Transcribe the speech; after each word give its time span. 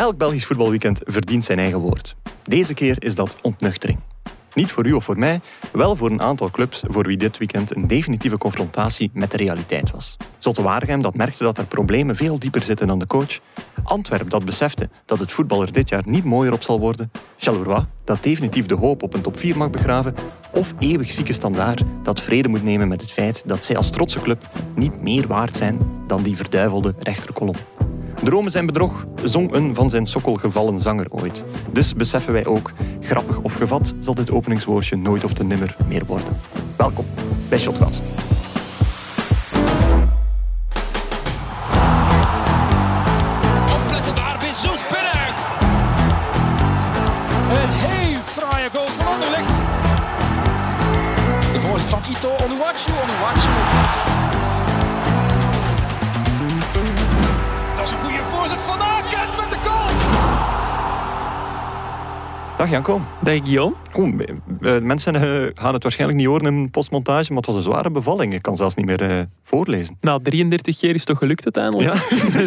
Elk 0.00 0.16
Belgisch 0.16 0.46
voetbalweekend 0.46 1.00
verdient 1.04 1.44
zijn 1.44 1.58
eigen 1.58 1.78
woord. 1.78 2.16
Deze 2.44 2.74
keer 2.74 3.04
is 3.04 3.14
dat 3.14 3.36
ontnuchtering. 3.42 3.98
Niet 4.54 4.70
voor 4.70 4.86
u 4.86 4.92
of 4.92 5.04
voor 5.04 5.18
mij, 5.18 5.40
wel 5.72 5.96
voor 5.96 6.10
een 6.10 6.22
aantal 6.22 6.50
clubs 6.50 6.82
voor 6.86 7.06
wie 7.06 7.16
dit 7.16 7.38
weekend 7.38 7.76
een 7.76 7.86
definitieve 7.86 8.38
confrontatie 8.38 9.10
met 9.14 9.30
de 9.30 9.36
realiteit 9.36 9.90
was. 9.90 10.16
Zotte 10.38 10.98
dat 11.00 11.14
merkte 11.14 11.42
dat 11.42 11.58
er 11.58 11.66
problemen 11.66 12.16
veel 12.16 12.38
dieper 12.38 12.62
zitten 12.62 12.86
dan 12.86 12.98
de 12.98 13.06
coach. 13.06 13.38
Antwerp 13.82 14.30
dat 14.30 14.44
besefte 14.44 14.88
dat 15.04 15.18
het 15.18 15.32
voetbal 15.32 15.62
er 15.62 15.72
dit 15.72 15.88
jaar 15.88 16.02
niet 16.04 16.24
mooier 16.24 16.52
op 16.52 16.62
zal 16.62 16.80
worden. 16.80 17.10
Charleroi 17.36 17.84
dat 18.04 18.22
definitief 18.22 18.66
de 18.66 18.74
hoop 18.74 19.02
op 19.02 19.14
een 19.14 19.22
top 19.22 19.38
4 19.38 19.56
mag 19.56 19.70
begraven. 19.70 20.14
Of 20.52 20.74
eeuwig 20.78 21.10
zieke 21.10 21.32
standaard 21.32 21.82
dat 22.02 22.20
vrede 22.20 22.48
moet 22.48 22.64
nemen 22.64 22.88
met 22.88 23.00
het 23.00 23.12
feit 23.12 23.42
dat 23.46 23.64
zij 23.64 23.76
als 23.76 23.90
trotse 23.90 24.20
club 24.20 24.48
niet 24.74 25.02
meer 25.02 25.26
waard 25.26 25.56
zijn 25.56 25.78
dan 26.06 26.22
die 26.22 26.36
verduivelde 26.36 26.94
rechterkolom. 26.98 27.56
Dromen 28.22 28.52
zijn 28.52 28.66
bedrog, 28.66 29.04
zong 29.24 29.54
een 29.54 29.74
van 29.74 29.90
zijn 29.90 30.06
sokkel 30.06 30.34
gevallen 30.34 30.80
zanger 30.80 31.06
ooit. 31.10 31.42
Dus 31.72 31.94
beseffen 31.94 32.32
wij 32.32 32.46
ook, 32.46 32.72
grappig 33.00 33.40
of 33.40 33.54
gevat 33.54 33.94
zal 34.00 34.14
dit 34.14 34.30
openingswoordje 34.30 34.96
nooit 34.96 35.24
of 35.24 35.32
te 35.32 35.44
nimmer 35.44 35.76
meer 35.88 36.04
worden. 36.04 36.28
Welkom 36.76 37.04
bij 37.48 37.58
Shotcast. 37.58 38.02
Dag 62.60 62.70
Janko. 62.70 63.00
Dag 63.22 63.38
Guillaume. 63.44 63.74
Kom, 63.90 64.20
mensen 64.82 65.14
eh, 65.14 65.22
gaan 65.54 65.74
het 65.74 65.82
waarschijnlijk 65.82 66.18
niet 66.18 66.28
horen 66.28 66.46
in 66.46 66.70
postmontage, 66.70 67.28
maar 67.28 67.36
het 67.36 67.46
was 67.46 67.56
een 67.56 67.62
zware 67.62 67.90
bevalling. 67.90 68.34
Ik 68.34 68.42
kan 68.42 68.56
zelfs 68.56 68.74
niet 68.74 68.86
meer 68.86 69.02
eh, 69.02 69.18
voorlezen. 69.42 69.96
Na 70.00 70.18
33 70.18 70.78
keer 70.78 70.94
is 70.94 71.04
toch 71.04 71.18
gelukt 71.18 71.44
uiteindelijk? 71.44 71.94
Ja. 71.94 72.16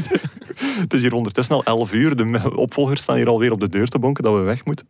het 0.84 0.94
is 0.94 1.02
hier 1.02 1.14
ondertussen 1.14 1.56
al 1.56 1.64
11 1.64 1.94
uur. 1.94 2.16
De 2.16 2.56
opvolgers 2.56 3.02
staan 3.02 3.16
hier 3.16 3.28
alweer 3.28 3.52
op 3.52 3.60
de 3.60 3.70
deur 3.70 3.88
te 3.88 4.00
bonken 4.00 4.24
dat 4.24 4.34
we 4.34 4.40
weg 4.40 4.66
moeten. 4.66 4.88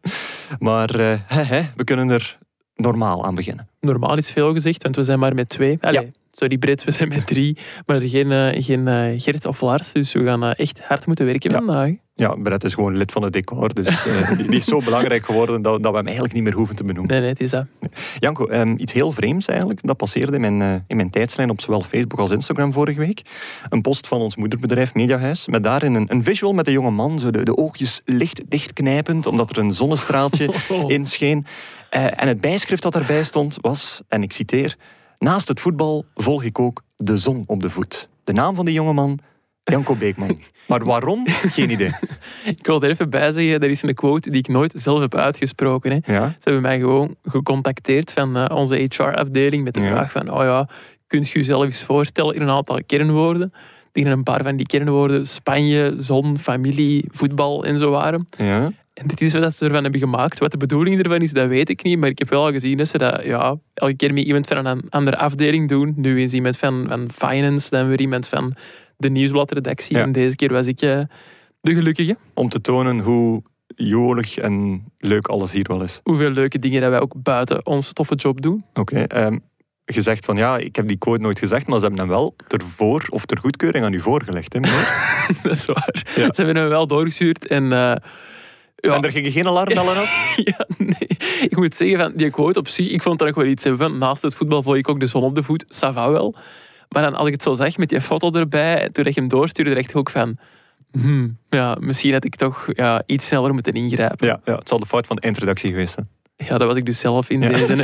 Maar 0.60 0.90
hè, 1.28 1.62
we 1.76 1.84
kunnen 1.84 2.10
er 2.10 2.38
normaal 2.76 3.26
aan 3.26 3.36
beginnen. 3.36 3.68
Normaal 3.80 4.18
is 4.18 4.32
veel 4.32 4.54
gezegd, 4.54 4.84
want 4.84 4.96
we 4.96 5.04
zijn 5.04 5.20
maar 5.20 5.36
met 5.36 5.50
twee. 5.50 5.78
Allee, 5.82 6.02
Ja. 6.02 6.08
Sorry 6.32 6.58
Brett, 6.58 6.84
we 6.84 6.92
zijn 6.92 7.10
met 7.10 7.28
drie. 7.28 7.58
Maar 7.86 8.02
geen, 8.02 8.32
eh, 8.32 8.64
geen 8.64 8.88
eh, 8.88 9.22
Gert 9.22 9.46
of 9.46 9.62
Lars, 9.62 9.92
dus 9.92 10.14
we 10.14 10.24
gaan 10.24 10.54
echt 10.54 10.82
hard 10.84 11.06
moeten 11.06 11.26
werken 11.26 11.52
Ja. 11.52 11.58
vandaag. 11.58 11.92
Ja, 12.16 12.36
Brett 12.36 12.64
is 12.64 12.74
gewoon 12.74 12.98
lid 12.98 13.12
van 13.12 13.24
het 13.24 13.34
decor, 13.34 13.74
dus 13.74 14.06
eh, 14.06 14.32
die, 14.38 14.48
die 14.48 14.60
is 14.60 14.66
zo 14.66 14.80
belangrijk 14.80 15.26
geworden 15.26 15.62
dat, 15.62 15.84
dat 15.84 15.92
we 15.92 15.98
hem 15.98 16.06
eigenlijk 16.06 16.36
niet 16.36 16.44
meer 16.44 16.54
hoeven 16.54 16.76
te 16.76 16.84
benoemen. 16.84 17.12
Nee, 17.12 17.20
nee, 17.20 17.30
het 17.30 17.40
is 17.40 17.50
dat. 17.50 17.66
Janko, 18.20 18.46
ehm, 18.46 18.74
iets 18.78 18.94
heel 18.94 19.12
vreemds 19.12 19.48
eigenlijk. 19.48 19.80
Dat 19.82 19.98
passeerde 19.98 20.34
in 20.34 20.42
mijn, 20.42 20.62
eh, 20.62 20.82
in 20.88 20.96
mijn 20.96 21.10
tijdslijn 21.10 21.50
op 21.50 21.62
zowel 21.62 21.82
Facebook 21.82 22.20
als 22.20 22.32
Instagram 22.32 22.74
vorige 22.74 23.00
week. 23.00 23.22
Een 23.70 23.82
post 23.82 24.08
van 24.08 24.20
ons 24.20 24.36
moederbedrijf 24.36 24.94
Mediahuis. 24.94 25.48
Met 25.48 25.64
daarin 25.64 25.94
een, 25.94 26.12
een 26.12 26.24
visual 26.24 26.54
met 26.54 26.68
een 26.68 26.74
jonge 26.74 26.92
man. 26.92 27.20
Zo 27.20 27.32
de, 27.32 27.44
de 27.44 27.58
oogjes 27.58 28.02
licht 28.06 28.42
dichtknijpend, 28.48 29.26
omdat 29.26 29.50
er 29.50 29.58
een 29.58 29.72
zonnestraaltje 29.72 30.54
Oh. 30.70 30.90
inscheen. 30.90 31.46
Eh, 31.90 32.22
en 32.22 32.28
het 32.28 32.42
bijschrift 32.42 32.84
dat 32.84 32.94
daarbij 32.94 33.24
stond 33.24 33.58
was, 33.62 34.02
en 34.08 34.24
ik 34.24 34.34
citeer... 34.34 34.78
Naast 35.18 35.48
het 35.48 35.60
voetbal 35.60 36.06
volg 36.16 36.44
ik 36.44 36.60
ook 36.60 36.84
de 36.98 37.18
zon 37.18 37.44
op 37.46 37.62
de 37.62 37.70
voet. 37.70 38.10
De 38.24 38.34
naam 38.34 38.56
van 38.56 38.66
die 38.66 38.74
jonge 38.74 38.94
man, 38.94 39.20
Janko 39.64 39.96
Beekman. 39.96 40.40
Maar 40.68 40.86
waarom? 40.86 41.28
Geen 41.28 41.70
idee. 41.70 41.92
Ik 42.46 42.66
wil 42.66 42.82
er 42.82 42.90
even 42.90 43.10
bij 43.10 43.32
zeggen, 43.32 43.60
er 43.60 43.70
is 43.70 43.82
een 43.84 43.94
quote 43.94 44.30
die 44.30 44.40
ik 44.40 44.48
nooit 44.48 44.74
zelf 44.76 45.00
heb 45.00 45.16
uitgesproken. 45.16 45.92
Hè. 45.92 46.14
Ja? 46.14 46.28
Ze 46.28 46.36
hebben 46.44 46.62
mij 46.62 46.80
gewoon 46.80 47.16
gecontacteerd 47.24 48.12
van 48.14 48.38
eh, 48.38 48.58
onze 48.58 48.76
HR-afdeling 48.76 49.64
met 49.64 49.74
de 49.74 49.82
Ja. 49.82 49.88
vraag 49.88 50.12
van, 50.12 50.32
oh 50.32 50.44
ja, 50.44 50.68
kunt 51.08 51.30
je 51.30 51.40
jezelf 51.40 51.64
eens 51.64 51.84
voorstellen 51.84 52.36
in 52.36 52.42
een 52.42 52.50
aantal 52.50 52.80
kernwoorden? 52.86 53.54
Tegen 53.92 54.12
een 54.12 54.24
paar 54.24 54.44
van 54.44 54.56
die 54.56 54.66
kernwoorden 54.66 55.26
Spanje, 55.28 55.94
zon, 55.98 56.38
familie, 56.38 57.06
voetbal 57.08 57.66
en 57.66 57.78
zo 57.78 57.90
waren. 57.92 58.28
Ja? 58.38 58.72
En 58.94 59.08
dit 59.08 59.22
is 59.22 59.34
wat 59.34 59.56
ze 59.56 59.66
ervan 59.66 59.84
hebben 59.84 60.00
gemaakt. 60.02 60.40
Wat 60.40 60.52
de 60.52 60.58
bedoeling 60.58 61.04
ervan 61.04 61.22
is, 61.22 61.32
dat 61.32 61.48
weet 61.48 61.70
ik 61.70 61.84
niet. 61.84 62.00
Maar 62.00 62.10
ik 62.10 62.20
heb 62.20 62.30
wel 62.30 62.46
al 62.46 62.52
gezien 62.52 62.78
dat 62.78 62.88
ze 62.88 62.98
dat 62.98 63.24
ja, 63.24 63.56
elke 63.74 63.96
keer 63.96 64.14
met 64.14 64.24
iemand 64.26 64.48
van 64.48 64.66
een 64.66 64.84
andere 64.90 65.18
afdeling 65.18 65.70
doen. 65.70 65.94
Nu 65.96 66.20
eens 66.20 66.34
iemand 66.34 66.58
van, 66.58 66.86
van 66.90 67.12
finance, 67.12 67.70
dan 67.70 67.88
weer 67.88 68.00
iemand 68.00 68.28
van 68.28 68.54
de 68.98 69.10
nieuwsbladredactie. 69.10 69.96
Ja. 69.96 70.04
En 70.04 70.12
deze 70.12 70.36
keer 70.36 70.52
was 70.52 70.68
ik 70.68 70.82
eh, 70.82 71.02
de 71.62 71.74
gelukkige. 71.74 72.18
Om 72.34 72.50
te 72.50 72.62
tonen 72.62 73.00
hoe 73.00 73.42
jolig 73.76 74.38
en 74.38 74.84
leuk 74.98 75.28
alles 75.28 75.52
hier 75.52 75.68
wel 75.68 75.84
is. 75.84 76.00
Hoeveel 76.04 76.30
leuke 76.30 76.60
dingen 76.60 76.82
dat 76.82 76.90
wij 76.90 77.00
ook 77.00 77.14
buiten 77.18 77.66
onze 77.66 77.94
toffe 77.94 78.16
job 78.16 78.42
doen. 78.42 78.66
Oké. 78.74 79.00
ehm, 79.00 79.38
gezegd 79.86 80.26
van 80.26 80.36
ja, 80.36 80.58
ik 80.58 80.76
heb 80.76 80.88
die 80.88 80.98
quote 80.98 81.22
nooit 81.22 81.40
gezegd, 81.40 81.68
maar 81.68 81.80
ze 81.80 81.86
hebben 81.86 82.02
hem 82.02 82.10
wel 82.10 82.36
ter 82.48 82.62
voor 82.76 83.06
of 83.10 83.26
ter 83.26 83.38
goedkeuring 83.38 83.86
aan 83.86 83.94
u 83.94 84.00
voorgelegd. 84.00 84.54
Hè, 84.54 84.60
dat 85.44 85.52
is 85.52 85.66
waar. 85.66 86.06
Ja. 86.16 86.34
Ze 86.34 86.34
hebben 86.36 86.56
hem 86.56 86.68
wel 86.68 86.88
doorgestuurd. 86.88 87.48
En 87.48 87.64
eh, 87.64 87.96
ja, 88.76 88.96
En 88.96 89.02
er 89.02 89.12
gingen 89.12 89.32
geen 89.32 89.48
alarmbellen 89.48 89.96
af? 89.96 90.36
ja, 90.58 90.68
nee. 90.78 91.18
Ik 91.42 91.56
moet 91.56 91.76
zeggen, 91.76 92.00
van 92.00 92.12
die 92.16 92.30
quote 92.30 92.60
op 92.60 92.68
zich, 92.68 92.90
ik 92.90 93.02
vond 93.02 93.20
dat 93.20 93.28
ook 93.28 93.36
wel 93.36 93.46
iets 93.46 93.66
van, 93.74 93.98
naast 93.98 94.22
het 94.22 94.36
voetbal 94.36 94.64
volg 94.64 94.76
ik 94.76 94.90
ook 94.90 95.00
de 95.00 95.08
zon 95.08 95.24
op 95.24 95.36
de 95.36 95.44
voet, 95.44 95.64
ça 95.64 95.94
va 95.94 96.12
wel. 96.12 96.36
Maar 96.90 97.04
dan, 97.04 97.16
als 97.16 97.28
ik 97.28 97.34
het 97.34 97.44
zo 97.44 97.54
zag 97.54 97.78
met 97.78 97.90
die 97.90 98.02
foto 98.02 98.32
erbij, 98.32 98.90
toen 98.92 99.06
ik 99.06 99.16
hem 99.16 99.28
doorstuurde, 99.28 99.74
dacht 99.74 99.90
ik 99.90 99.96
ook 99.96 100.10
van, 100.10 100.38
hmm, 100.92 101.38
ja, 101.50 101.78
misschien 101.80 102.14
had 102.14 102.24
ik 102.26 102.36
toch 102.36 102.68
ja, 102.72 103.04
iets 103.06 103.28
sneller 103.28 103.54
moeten 103.54 103.74
ingrijpen. 103.74 104.28
Ja, 104.28 104.40
ja, 104.46 104.56
het 104.56 104.70
zal 104.70 104.80
de 104.80 104.86
fout 104.86 105.08
van 105.08 105.16
de 105.16 105.22
eindredactie 105.22 105.70
geweest 105.70 105.94
zijn. 105.94 106.08
Ja, 106.36 106.58
dat 106.58 106.68
was 106.68 106.78
ik 106.78 106.86
dus 106.86 107.00
zelf 107.00 107.30
in 107.30 107.42
Ja. 107.42 107.50
deze. 107.50 107.76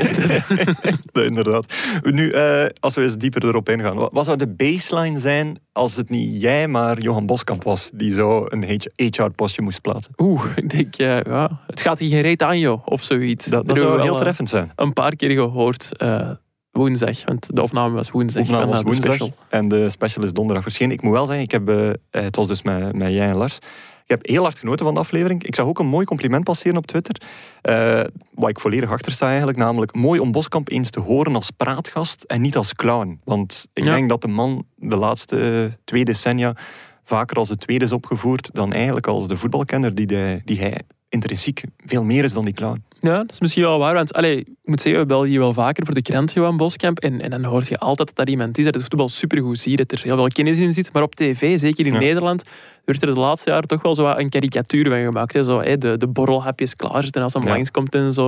Ja, 1.14 1.22
inderdaad. 1.32 1.74
Nu, 2.02 2.32
eh, 2.32 2.66
als 2.80 2.96
we 2.96 3.02
eens 3.02 3.18
dieper 3.18 3.46
erop 3.46 3.70
ingaan. 3.70 4.10
Wat, 4.12 4.26
zou 4.26 4.38
de 4.38 4.48
baseline 4.48 5.20
zijn 5.20 5.60
als 5.72 5.96
het 5.96 6.10
niet 6.10 6.42
jij, 6.42 6.68
maar 6.68 7.00
Johan 7.00 7.26
Boskamp 7.26 7.64
was 7.64 7.90
die 7.94 8.14
zo 8.14 8.46
een 8.48 8.82
HR-postje 8.96 9.62
moest 9.62 9.82
plaatsen? 9.82 10.14
Oeh, 10.18 10.46
ik 10.56 10.70
denk, 10.70 10.96
ja, 10.96 11.22
ja, 11.26 11.62
het 11.68 11.82
gaat 11.82 12.00
hier 12.00 12.10
geen 12.10 12.22
reet 12.22 12.44
aan, 12.44 12.60
joh, 12.60 12.88
of 12.88 13.04
zoiets. 13.04 13.46
Dat, 13.46 13.78
zou 13.78 14.02
heel 14.02 14.14
eh, 14.16 14.20
treffend 14.22 14.50
zijn. 14.50 14.72
Een 14.76 14.94
paar 14.94 15.16
keer 15.16 15.32
gehoord, 15.32 15.98
eh, 15.98 16.30
woensdag, 16.80 17.26
want 17.26 17.56
de 17.56 17.62
opname 17.62 17.94
was 17.96 18.12
woensdag. 18.12 18.42
opname 18.44 18.66
was 18.66 18.78
de 18.80 18.84
woensdag 18.86 19.28
en 19.50 19.68
de 19.68 19.90
special 19.90 20.24
is 20.26 20.34
donderdag 20.34 20.64
verschenen. 20.64 20.92
Ik 20.96 21.02
moet 21.02 21.14
wel 21.14 21.26
zeggen, 21.26 21.44
ik 21.44 21.52
heb, 21.52 21.70
eh, 21.70 21.90
eh, 21.90 21.96
het 22.10 22.36
was 22.36 22.48
dus 22.48 22.62
met, 22.62 22.96
met 22.96 23.14
jij 23.14 23.30
en 23.30 23.36
Lars. 23.36 23.56
Ik 24.04 24.16
heb 24.16 24.28
heel 24.28 24.42
hard 24.44 24.58
genoten 24.60 24.86
van 24.86 24.94
de 24.94 25.00
aflevering. 25.00 25.44
Ik 25.44 25.56
zag 25.56 25.66
ook 25.66 25.80
een 25.80 25.88
mooi 25.88 26.06
compliment 26.06 26.44
passeren 26.44 26.78
op 26.78 26.88
Twitter. 26.88 27.22
eh, 27.62 28.02
waar 28.34 28.50
ik 28.50 28.60
volledig 28.60 28.92
achter 28.92 29.12
sta 29.12 29.28
eigenlijk. 29.28 29.58
Namelijk, 29.58 29.96
mooi 29.96 30.20
om 30.20 30.32
Boskamp 30.32 30.70
eens 30.70 30.90
te 30.90 31.00
horen 31.00 31.36
als 31.36 31.52
praatgast 31.52 32.24
en 32.24 32.42
niet 32.42 32.58
als 32.58 32.74
clown. 32.74 33.20
Want 33.24 33.68
ik 33.74 33.84
Ja. 33.84 33.94
denk 33.94 34.10
dat 34.10 34.22
de 34.22 34.28
man 34.28 34.66
de 34.76 34.96
laatste 34.96 35.72
twee 35.84 36.06
decennia 36.06 36.56
vaker 37.04 37.38
als 37.38 37.48
de 37.48 37.56
tweede 37.58 37.86
is 37.86 37.92
opgevoerd 37.92 38.50
dan 38.54 38.74
eigenlijk 38.74 39.08
als 39.08 39.28
de 39.28 39.38
voetbalkenner 39.38 39.96
die, 39.96 40.06
de, 40.06 40.42
die 40.46 40.60
hij 40.60 40.82
intrinsiek 41.10 41.62
veel 41.86 42.04
meer 42.04 42.24
is 42.24 42.34
dan 42.34 42.44
die 42.44 42.54
clown. 42.54 42.84
Ja, 43.00 43.18
dat 43.18 43.32
is 43.32 43.40
misschien 43.40 43.64
wel 43.64 43.80
waar. 43.80 43.94
Want 43.94 44.14
allee, 44.14 44.38
ik 44.40 44.48
moet 44.64 44.82
zeggen, 44.82 45.02
we 45.02 45.08
bellen 45.08 45.28
hier 45.28 45.40
wel 45.40 45.54
vaker 45.54 45.86
voor 45.86 45.94
de 45.94 46.02
krant 46.02 46.32
Johan 46.34 46.58
Boskamp. 46.58 47.00
En, 47.00 47.22
en 47.22 47.30
dan 47.30 47.44
hoor 47.46 47.64
je 47.70 47.78
altijd 47.78 48.08
dat 48.08 48.18
daar 48.18 48.28
iemand 48.28 48.58
is 48.58 48.66
dat 48.66 48.74
het 48.74 48.84
voetbal 48.84 49.10
supergoed 49.10 49.60
ziet. 49.60 49.78
Dat 49.78 49.92
er 49.92 50.02
heel 50.04 50.16
veel 50.16 50.28
kennis 50.28 50.58
in 50.58 50.74
zit. 50.74 50.94
Maar 50.94 51.04
op 51.04 51.16
tv, 51.16 51.60
zeker 51.60 51.86
in 51.86 51.94
Ja. 51.94 52.00
Nederland, 52.00 52.44
werd 52.86 53.02
er 53.02 53.14
de 53.14 53.20
laatste 53.20 53.50
jaren 53.50 53.68
toch 53.68 53.82
wel 53.82 53.96
zo 53.96 54.08
een 54.08 54.30
karikatuur 54.30 54.90
van 54.90 54.98
gemaakt. 55.04 55.34
Hè. 55.34 55.44
Zo, 55.44 55.62
hè, 55.62 55.78
de, 55.78 55.98
de 55.98 56.08
borrelhapjes 56.08 56.76
klaarzitten 56.76 57.22
als 57.22 57.34
hij 57.34 57.42
Ja. 57.44 57.50
langskomt 57.50 57.96
en 57.96 58.14
zo. 58.14 58.28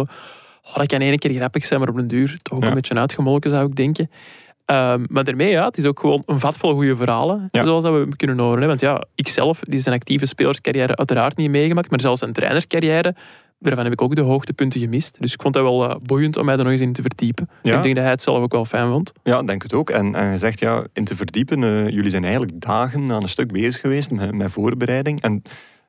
Oh, 0.63 0.75
dat 0.75 0.87
kan 0.87 0.99
één 0.99 1.17
keer 1.19 1.33
grappig 1.33 1.65
zijn, 1.65 1.79
maar 1.79 1.89
op 1.89 1.95
den 1.95 2.07
duur 2.07 2.39
toch 2.41 2.53
ook 2.57 2.63
Ja. 2.63 2.69
een 2.69 2.75
beetje 2.75 2.95
uitgemolken, 2.95 3.49
zou 3.49 3.67
ik 3.67 3.75
denken. 3.75 4.09
Ehm, 4.71 5.05
maar 5.09 5.23
daarmee, 5.23 5.49
ja, 5.49 5.65
het 5.65 5.77
is 5.77 5.85
ook 5.85 5.99
gewoon 5.99 6.23
een 6.25 6.39
vat 6.39 6.57
vol 6.57 6.73
goede 6.73 6.95
verhalen, 6.95 7.47
Ja. 7.51 7.65
zoals 7.65 7.83
dat 7.83 7.93
we 7.93 8.15
kunnen 8.15 8.39
horen. 8.39 8.61
Hè. 8.61 8.67
Want 8.67 8.79
ja, 8.79 9.03
ikzelf, 9.15 9.59
die 9.59 9.79
zijn 9.79 9.95
actieve 9.95 10.25
spelerscarrière 10.25 10.95
uiteraard 10.95 11.37
niet 11.37 11.49
meegemaakt, 11.49 11.89
maar 11.89 12.01
zelfs 12.01 12.21
een 12.21 12.33
trainerscarrière, 12.33 13.15
daarvan 13.59 13.83
heb 13.83 13.93
ik 13.93 14.01
ook 14.01 14.15
de 14.15 14.21
hoogtepunten 14.21 14.79
gemist. 14.79 15.17
Dus 15.19 15.33
ik 15.33 15.41
vond 15.41 15.53
dat 15.53 15.63
wel 15.63 15.89
eh, 15.89 15.95
boeiend 16.03 16.37
om 16.37 16.45
mij 16.45 16.57
er 16.57 16.63
nog 16.63 16.71
eens 16.71 16.81
in 16.81 16.93
te 16.93 17.01
verdiepen. 17.01 17.49
Ja. 17.63 17.75
Ik 17.77 17.83
denk 17.83 17.95
dat 17.95 18.03
hij 18.03 18.13
het 18.13 18.21
zelf 18.21 18.37
ook 18.37 18.51
wel 18.51 18.65
fijn 18.65 18.89
vond. 18.89 19.11
Ja, 19.23 19.43
denk 19.43 19.63
het 19.63 19.73
ook. 19.73 19.89
En, 19.89 20.15
en 20.15 20.31
je 20.31 20.37
zegt, 20.37 20.59
ja, 20.59 20.85
in 20.93 21.03
te 21.03 21.15
verdiepen, 21.15 21.63
eh, 21.63 21.89
jullie 21.89 22.09
zijn 22.09 22.23
eigenlijk 22.23 22.61
dagen 22.61 23.11
aan 23.11 23.23
een 23.23 23.29
stuk 23.29 23.51
bezig 23.51 23.81
geweest 23.81 24.11
met, 24.11 24.33
met 24.33 24.51
voorbereiding. 24.51 25.21
En 25.21 25.41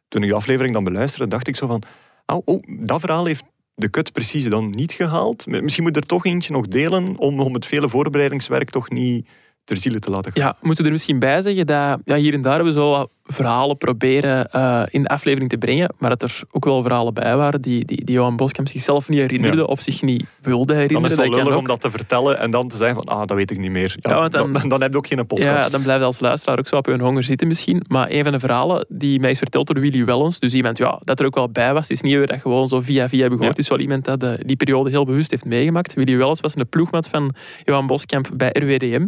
toen 0.08 0.22
ik 0.22 0.28
de 0.28 0.34
aflevering 0.34 0.72
dan 0.74 0.84
beluisterde, 0.84 1.28
dacht 1.28 1.48
ik 1.48 1.56
zo 1.56 1.66
van, 1.66 1.82
oh, 2.26 2.42
oh 2.44 2.62
dat 2.86 3.00
verhaal 3.00 3.24
heeft 3.24 3.44
de 3.74 3.88
kut 3.88 4.12
precies 4.12 4.48
dan 4.48 4.70
niet 4.70 4.92
gehaald. 4.92 5.46
Misschien 5.46 5.84
moet 5.84 5.96
er 5.96 6.06
toch 6.06 6.24
eentje 6.24 6.52
nog 6.52 6.66
delen 6.66 7.16
om, 7.16 7.40
om 7.40 7.54
het 7.54 7.66
vele 7.66 7.88
voorbereidingswerk 7.88 8.70
toch 8.70 8.90
niet 8.90 9.28
ter 9.64 9.76
ziele 9.76 9.98
te 9.98 10.10
laten 10.10 10.32
gaan. 10.32 10.42
Ja, 10.42 10.56
we 10.60 10.84
er 10.84 10.90
misschien 10.90 11.18
bij 11.18 11.42
zeggen 11.42 11.66
dat 11.66 12.00
ja, 12.04 12.16
hier 12.16 12.34
en 12.34 12.42
daar 12.42 12.54
hebben 12.54 12.74
we 12.74 12.80
zo 12.80 13.10
verhalen 13.24 13.76
proberen 13.76 14.50
eh, 14.50 14.82
in 14.90 15.02
de 15.02 15.08
aflevering 15.08 15.50
te 15.50 15.58
brengen, 15.58 15.94
maar 15.98 16.10
dat 16.10 16.22
er 16.22 16.40
ook 16.50 16.64
wel 16.64 16.82
verhalen 16.82 17.14
bij 17.14 17.36
waren 17.36 17.62
die, 17.62 17.84
die, 17.84 18.04
die 18.04 18.14
Johan 18.14 18.36
Boskamp 18.36 18.68
zichzelf 18.68 19.08
niet 19.08 19.18
herinnerde 19.20 19.56
Ja. 19.56 19.62
of 19.64 19.80
zich 19.80 20.02
niet 20.02 20.24
wilde 20.42 20.66
Dan 20.66 20.76
herinneren. 20.76 21.04
is 21.04 21.10
het 21.10 21.20
wel 21.20 21.30
Dat 21.36 21.42
lullig 21.44 21.58
om 21.58 21.66
dat 21.66 21.80
te 21.80 21.90
vertellen 21.90 22.38
en 22.38 22.50
dan 22.50 22.68
te 22.68 22.76
zeggen 22.76 22.96
van, 22.96 23.04
ah, 23.04 23.26
dat 23.26 23.36
weet 23.36 23.50
ik 23.50 23.58
niet 23.58 23.70
meer. 23.70 23.96
Ja, 24.00 24.10
Ja, 24.10 24.18
want 24.20 24.32
dan- 24.32 24.52
dan, 24.52 24.68
dan 24.68 24.80
heb 24.82 24.90
je 24.92 24.96
ook 24.96 25.06
geen 25.06 25.18
Ja, 25.18 25.24
podcast. 25.24 25.72
dan 25.72 25.82
blijf 25.82 25.98
je 25.98 26.04
als 26.06 26.20
luisteraar 26.20 26.58
ook 26.58 26.66
zo 26.68 26.76
op 26.76 26.86
je 26.86 26.98
honger 26.98 27.22
zitten 27.22 27.48
misschien. 27.48 27.82
Maar 27.88 28.10
een 28.10 28.22
van 28.22 28.32
de 28.32 28.38
verhalen 28.40 28.86
die 28.88 29.20
mij 29.20 29.30
is 29.30 29.38
verteld 29.38 29.66
door 29.66 29.80
Willy 29.80 30.04
Wellens, 30.04 30.38
dus 30.38 30.54
iemand 30.54 30.78
ja, 30.78 31.00
dat 31.04 31.20
er 31.20 31.26
ook 31.26 31.34
wel 31.34 31.50
bij 31.50 31.72
was, 31.74 31.88
is 31.90 32.00
niet 32.00 32.12
weer 32.14 32.26
dat 32.26 32.40
gewoon 32.40 32.66
zo 32.68 32.80
via 32.80 33.08
via 33.08 33.20
hebben 33.20 33.38
gehoord. 33.38 33.40
Ja. 33.42 33.48
Het 33.48 33.58
is 33.58 33.68
wel 33.68 33.78
iemand 33.78 34.04
dat 34.04 34.20
de, 34.20 34.42
die 34.46 34.56
periode 34.56 34.90
heel 34.90 35.04
bewust 35.04 35.30
heeft 35.30 35.44
meegemaakt. 35.44 35.94
Willy 35.94 36.16
Wellens 36.16 36.40
was 36.40 36.56
een 36.56 36.68
ploegmaat 36.68 37.08
van 37.08 37.34
Johan 37.64 37.86
Boskamp 37.86 38.28
bij 38.34 38.50
RWDM. 38.52 39.06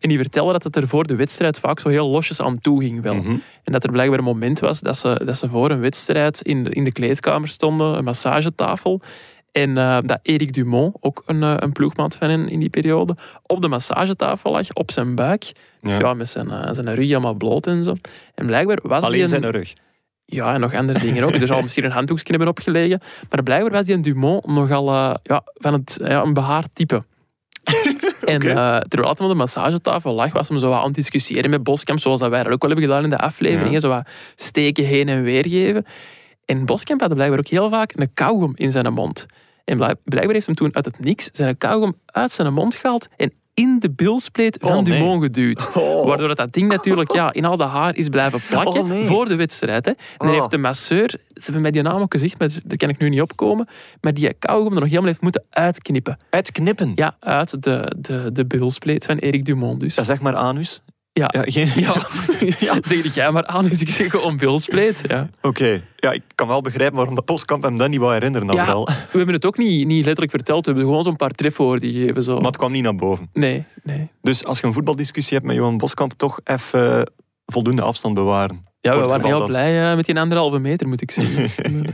En 0.00 0.08
die 0.08 0.18
vertelde 0.18 0.52
dat 0.52 0.62
het 0.62 0.76
er 0.76 0.88
voor 0.88 1.06
de 1.06 1.16
wedstrijd 1.16 1.58
vaak 1.58 1.80
zo 1.80 1.88
heel 1.88 2.08
losjes 2.08 2.40
aan 2.42 2.58
toe 2.60 2.80
ging 2.82 3.02
wel. 3.02 3.14
Mhm. 3.14 3.34
En 3.64 3.72
dat 3.72 3.84
er 3.84 3.90
blijkbaar 3.90 4.18
een 4.18 4.24
moment 4.24 4.58
was 4.58 4.80
dat 4.80 4.96
ze, 4.96 5.20
dat 5.24 5.38
ze 5.38 5.48
voor 5.48 5.70
een 5.70 5.80
wedstrijd 5.80 6.42
in 6.42 6.64
de, 6.64 6.70
in 6.70 6.84
de 6.84 6.92
kleedkamer 6.92 7.48
stonden, 7.48 7.96
een 7.96 8.04
massagetafel. 8.04 9.00
En 9.52 9.78
eh, 9.78 9.98
dat 10.04 10.18
Erik 10.22 10.52
Dumont, 10.52 10.96
ook 11.00 11.22
een, 11.26 11.42
eh, 11.42 11.54
een 11.56 11.72
ploegmaat 11.72 12.16
van 12.16 12.30
hen 12.30 12.48
in 12.48 12.58
die 12.58 12.70
periode, 12.70 13.16
op 13.46 13.62
de 13.62 13.68
massagetafel 13.68 14.50
lag, 14.50 14.72
op 14.72 14.90
zijn 14.90 15.14
buik. 15.14 15.52
Ja. 15.82 15.98
Ja. 15.98 16.14
met 16.14 16.28
zijn, 16.28 16.50
eh, 16.50 16.68
zijn 16.72 16.94
rug 16.94 17.06
helemaal 17.06 17.34
bloot 17.34 17.66
en 17.66 17.84
zo. 17.84 17.94
En 18.34 18.46
blijkbaar 18.46 18.78
was 18.82 18.98
die 18.98 19.08
Alleen 19.08 19.22
een, 19.22 19.28
zijn 19.28 19.50
rug. 19.50 19.72
Ja, 20.24 20.54
en 20.54 20.60
nog 20.60 20.74
andere 20.74 20.98
dingen 20.98 21.24
ook. 21.24 21.32
Er 21.32 21.46
zal 21.46 21.62
misschien 21.62 21.84
een 21.84 21.90
handdoekje 21.90 22.30
hebben 22.30 22.48
opgelegen. 22.48 23.00
Maar 23.30 23.42
blijkbaar 23.42 23.72
was 23.72 23.84
die 23.84 23.94
een 23.94 24.02
Dumont 24.02 24.46
nogal 24.46 24.92
ja, 25.22 25.42
van 25.54 25.72
het, 25.72 25.98
ja, 26.02 26.22
een 26.22 26.34
behaard 26.34 26.68
type. 26.72 27.04
En 28.24 28.36
Oké. 28.36 28.48
eh, 28.48 28.78
terwijl 28.78 29.14
hij 29.16 29.24
op 29.26 29.32
de 29.32 29.34
massagetafel 29.34 30.14
lag, 30.14 30.32
was 30.32 30.48
hem 30.48 30.58
zo 30.58 30.68
wat 30.68 30.78
aan 30.78 30.84
het 30.86 30.94
discussiëren 30.94 31.50
met 31.50 31.62
Boskamp, 31.62 32.00
zoals 32.00 32.20
dat 32.20 32.30
wij 32.30 32.42
dat 32.42 32.52
ook 32.52 32.62
wel 32.62 32.70
hebben 32.70 32.88
gedaan 32.88 33.04
in 33.04 33.10
de 33.10 33.18
afleveringen. 33.18 33.72
Ja. 33.72 33.80
Zo 33.80 33.88
wat 33.88 34.06
steken 34.36 34.84
heen 34.84 35.08
en 35.08 35.22
weer 35.22 35.48
geven. 35.48 35.84
En 36.44 36.64
Boskamp 36.64 37.00
had 37.00 37.14
blijkbaar 37.14 37.38
ook 37.38 37.46
heel 37.48 37.68
vaak 37.68 37.92
een 37.94 38.10
kauwgom 38.14 38.52
in 38.54 38.70
zijn 38.70 38.92
mond. 38.92 39.26
En 39.64 39.76
blijk- 39.76 39.98
blijkbaar 40.04 40.34
heeft 40.34 40.46
hem 40.46 40.54
toen 40.54 40.74
uit 40.74 40.84
het 40.84 40.98
niks 41.00 41.28
zijn 41.32 41.58
kauwgom 41.58 41.94
uit 42.06 42.32
zijn 42.32 42.52
mond 42.52 42.74
gehaald 42.74 43.08
en 43.16 43.32
in 43.54 43.76
de 43.78 43.90
bilspleet 43.90 44.56
van 44.60 44.76
Oh, 44.76 44.82
nee. 44.82 44.98
Dumont 44.98 45.22
geduwd. 45.22 45.70
Oh. 45.74 46.06
Waardoor 46.06 46.28
dat, 46.28 46.36
dat 46.36 46.52
ding 46.52 46.68
natuurlijk 46.68 47.12
ja, 47.12 47.32
in 47.32 47.44
al 47.44 47.56
dat 47.56 47.68
haar 47.68 47.96
is 47.96 48.08
blijven 48.08 48.40
plakken 48.48 48.80
Oh, 48.80 48.86
nee. 48.88 49.04
voor 49.04 49.28
de 49.28 49.36
wedstrijd. 49.36 49.84
Hè. 49.84 49.90
En 49.90 49.96
dan 50.18 50.28
Oh. 50.28 50.34
heeft 50.34 50.50
de 50.50 50.58
masseur, 50.58 51.08
ze 51.08 51.42
hebben 51.42 51.62
mij 51.62 51.70
die 51.70 51.82
naam 51.82 52.00
ook 52.00 52.12
gezegd, 52.12 52.38
maar 52.38 52.48
daar 52.64 52.76
kan 52.76 52.88
ik 52.88 52.98
nu 52.98 53.08
niet 53.08 53.20
opkomen, 53.20 53.68
maar 54.00 54.14
die 54.14 54.34
kauwgom 54.34 54.72
er 54.72 54.80
nog 54.80 54.88
helemaal 54.88 55.08
heeft 55.08 55.20
moeten 55.20 55.44
uitknippen. 55.50 56.18
Uitknippen. 56.30 56.92
Ja, 56.94 57.16
uit 57.20 57.62
de, 57.62 57.92
de, 57.98 58.30
de 58.32 58.46
bilspleet 58.46 59.04
van 59.04 59.16
Erik 59.16 59.44
Dumont 59.44 59.80
dus. 59.80 59.94
Ja, 59.94 60.02
zeg 60.02 60.20
maar 60.20 60.34
anus. 60.36 60.82
Ja. 61.12 61.30
Ja, 61.32 61.42
geen... 61.44 61.70
Ja, 61.74 61.94
ja. 62.58 62.78
zeg 62.82 63.14
jij 63.14 63.30
maar 63.30 63.46
aan, 63.46 63.68
dus 63.68 63.80
ik 63.80 63.88
zeg 63.88 64.10
gewoon 64.10 64.36
bilspleet. 64.36 65.02
Ja. 65.08 65.28
Oké. 65.42 65.82
Ja, 65.96 66.10
ik 66.12 66.22
kan 66.34 66.48
wel 66.48 66.60
begrijpen 66.60 66.96
waarom 66.96 67.14
de 67.14 67.22
Postkamp 67.22 67.62
hem 67.62 67.76
dat 67.76 67.88
niet 67.88 67.98
wou 68.00 68.12
herinneren. 68.12 68.46
Dan 68.46 68.56
Ja, 68.56 68.64
vooral. 68.64 68.84
we 69.12 69.16
hebben 69.16 69.34
het 69.34 69.46
ook 69.46 69.58
niet, 69.58 69.86
niet 69.86 70.04
letterlijk 70.04 70.30
verteld, 70.30 70.64
we 70.64 70.70
hebben 70.70 70.88
gewoon 70.88 71.02
zo'n 71.04 71.16
paar 71.16 71.30
trefwoorden 71.30 71.90
gegeven. 71.92 72.22
Zo. 72.22 72.36
Maar 72.36 72.44
het 72.46 72.56
kwam 72.56 72.72
niet 72.72 72.82
naar 72.82 72.94
boven. 72.94 73.30
Nee, 73.32 73.64
nee. 73.82 74.08
Dus 74.22 74.44
als 74.44 74.60
je 74.60 74.66
een 74.66 74.72
voetbaldiscussie 74.72 75.34
hebt 75.36 75.46
met 75.46 75.56
Johan 75.56 75.76
Boskamp, 75.76 76.12
toch 76.16 76.40
even 76.44 76.96
eh, 76.98 77.02
voldoende 77.46 77.82
afstand 77.82 78.14
bewaren. 78.14 78.70
Ja, 78.80 78.98
we 79.00 79.06
waren 79.06 79.26
heel 79.26 79.38
dat- 79.38 79.48
blij 79.48 79.90
eh, 79.90 79.96
met 79.96 80.06
die 80.06 80.20
anderhalve 80.20 80.58
meter, 80.58 80.88
moet 80.88 81.02
ik 81.02 81.10
zeggen. 81.10 81.50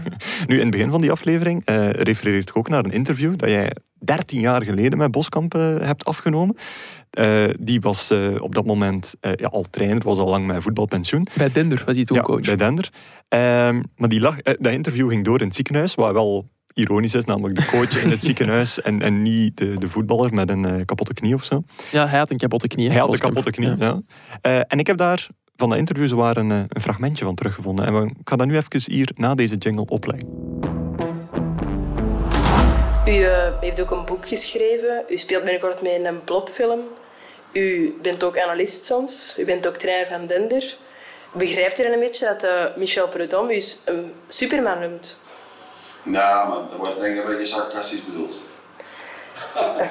Nu, 0.46 0.54
in 0.54 0.60
het 0.60 0.70
begin 0.70 0.90
van 0.90 1.00
die 1.00 1.10
aflevering 1.10 1.62
eh, 1.64 1.90
refereert 1.90 2.48
je 2.48 2.54
ook 2.54 2.68
naar 2.68 2.84
een 2.84 2.92
interview 2.92 3.36
dat 3.36 3.48
jij 3.50 3.72
13 3.98 4.40
jaar 4.40 4.62
geleden 4.62 4.98
met 4.98 5.10
Boskamp 5.10 5.54
eh, 5.54 5.76
hebt 5.80 6.04
afgenomen. 6.04 6.56
Eh, 7.10 7.44
die 7.58 7.80
was 7.80 8.10
eh, 8.10 8.34
op 8.40 8.54
dat 8.54 8.66
moment 8.66 9.14
ja, 9.20 9.46
al 9.46 9.64
trainer, 9.70 10.02
was 10.04 10.18
al 10.18 10.28
lang 10.28 10.46
met 10.46 10.62
voetbalpensioen. 10.62 11.26
Bij 11.36 11.52
Dender 11.52 11.82
was 11.86 11.94
hij 11.94 12.04
toen 12.04 12.16
ja, 12.16 12.22
coach. 12.22 12.40
bij 12.40 12.56
Dender. 12.56 12.92
Ehm, 13.28 13.82
maar 13.96 14.08
die 14.08 14.20
lag, 14.20 14.42
dat 14.42 14.72
interview 14.72 15.08
ging 15.08 15.24
door 15.24 15.40
in 15.40 15.46
het 15.46 15.54
ziekenhuis, 15.54 15.94
wat 15.94 16.12
wel 16.12 16.48
ironisch 16.74 17.14
is, 17.14 17.24
namelijk 17.24 17.58
de 17.58 17.66
coach 17.66 18.02
in 18.02 18.10
het 18.10 18.22
ziekenhuis 18.28 18.80
en, 18.80 19.02
en 19.02 19.22
niet 19.22 19.56
de, 19.56 19.78
de 19.78 19.88
voetballer 19.88 20.34
met 20.34 20.50
een 20.50 20.84
kapotte 20.84 21.14
knie 21.14 21.34
of 21.34 21.44
zo. 21.44 21.62
Ja, 21.90 22.06
hij 22.06 22.18
had 22.18 22.30
een 22.30 22.38
kapotte 22.38 22.68
knie. 22.68 22.88
Hij 22.90 22.98
had 22.98 23.12
een 23.12 23.18
kapotte 23.18 23.50
knie, 23.50 23.76
Ja. 23.76 24.00
ja. 24.42 24.64
En 24.64 24.78
ik 24.78 24.86
heb 24.86 24.96
daar 24.96 25.28
van 25.56 25.68
dat 25.68 25.78
interview 25.78 26.20
een, 26.32 26.50
een 26.50 26.80
fragmentje 26.80 27.24
van 27.24 27.34
teruggevonden. 27.34 27.86
En 27.86 28.00
we, 28.00 28.06
ik 28.06 28.28
ga 28.28 28.36
dat 28.36 28.46
nu 28.46 28.56
even 28.56 28.92
hier 28.92 29.10
na 29.14 29.34
deze 29.34 29.56
jingle 29.56 29.86
opleggen. 29.86 30.87
U 33.08 33.24
eh, 33.24 33.52
heeft 33.60 33.80
ook 33.80 33.90
een 33.90 34.04
boek 34.04 34.28
geschreven. 34.28 35.04
U 35.08 35.16
speelt 35.16 35.42
binnenkort 35.42 35.82
mee 35.82 35.94
in 35.94 36.06
een 36.06 36.24
plotfilm. 36.24 36.88
U 37.52 37.98
bent 38.02 38.24
ook 38.24 38.38
analist 38.38 38.84
soms. 38.84 39.38
U 39.38 39.44
bent 39.44 39.66
ook 39.66 39.76
trainer 39.76 40.06
van 40.06 40.26
Dender. 40.26 40.76
Begrijpt 41.32 41.80
u 41.80 41.82
dan 41.82 41.92
een 41.92 42.00
beetje 42.00 42.26
dat 42.26 42.42
eh, 42.42 42.64
Michel 42.76 43.08
Prudhomme 43.08 43.56
u 43.56 43.62
een 43.84 44.14
superman 44.28 44.80
noemt? 44.80 45.18
Ja, 46.02 46.44
maar 46.44 46.58
dat 46.70 46.78
was 46.78 46.98
denk 46.98 47.16
ik 47.16 47.24
een 47.24 47.30
beetje 47.30 47.46
sarcastisch 47.46 48.04
bedoeld. 48.04 48.36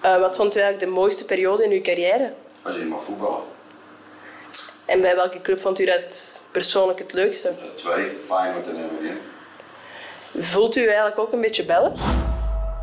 Eh, 0.00 0.20
wat 0.20 0.36
vond 0.36 0.56
u 0.56 0.60
eigenlijk 0.60 0.92
de 0.92 1.00
mooiste 1.00 1.24
periode 1.24 1.64
in 1.64 1.70
uw 1.70 1.80
carrière? 1.80 2.32
Als 2.62 2.76
je 2.76 2.84
mag 2.84 3.02
voetballen. 3.02 3.42
En 4.84 5.00
bij 5.00 5.14
welke 5.14 5.40
club 5.40 5.60
vond 5.60 5.78
u 5.78 5.84
dat 5.84 6.40
persoonlijk 6.50 6.98
het 6.98 7.12
leukste? 7.12 7.54
Twee, 7.74 8.18
Feyenoord 8.24 8.66
en 8.66 8.74
MWM. 8.74 9.16
Voelt 10.42 10.76
u 10.76 10.86
eigenlijk 10.86 11.18
ook 11.18 11.32
een 11.32 11.40
beetje 11.40 11.64
Belg? 11.64 12.00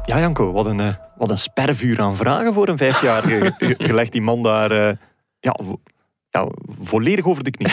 Ja, 0.10 0.20
Janko, 0.20 0.52
wat 0.52 0.66
een, 0.66 0.80
eh, 0.80 0.94
wat 1.18 1.30
een 1.30 1.38
spervuur 1.38 2.02
aan 2.02 2.16
vragen 2.16 2.54
voor 2.54 2.68
een 2.68 2.78
vijfjarige. 2.78 3.54
Je, 3.88 3.94
legt 3.94 4.12
die 4.12 4.22
man 4.22 4.44
daar 4.44 4.72
eh, 4.72 4.96
ja, 5.40 5.56
ja, 6.30 6.48
volledig 6.82 7.26
over 7.26 7.44
de 7.44 7.52
knie. 7.52 7.72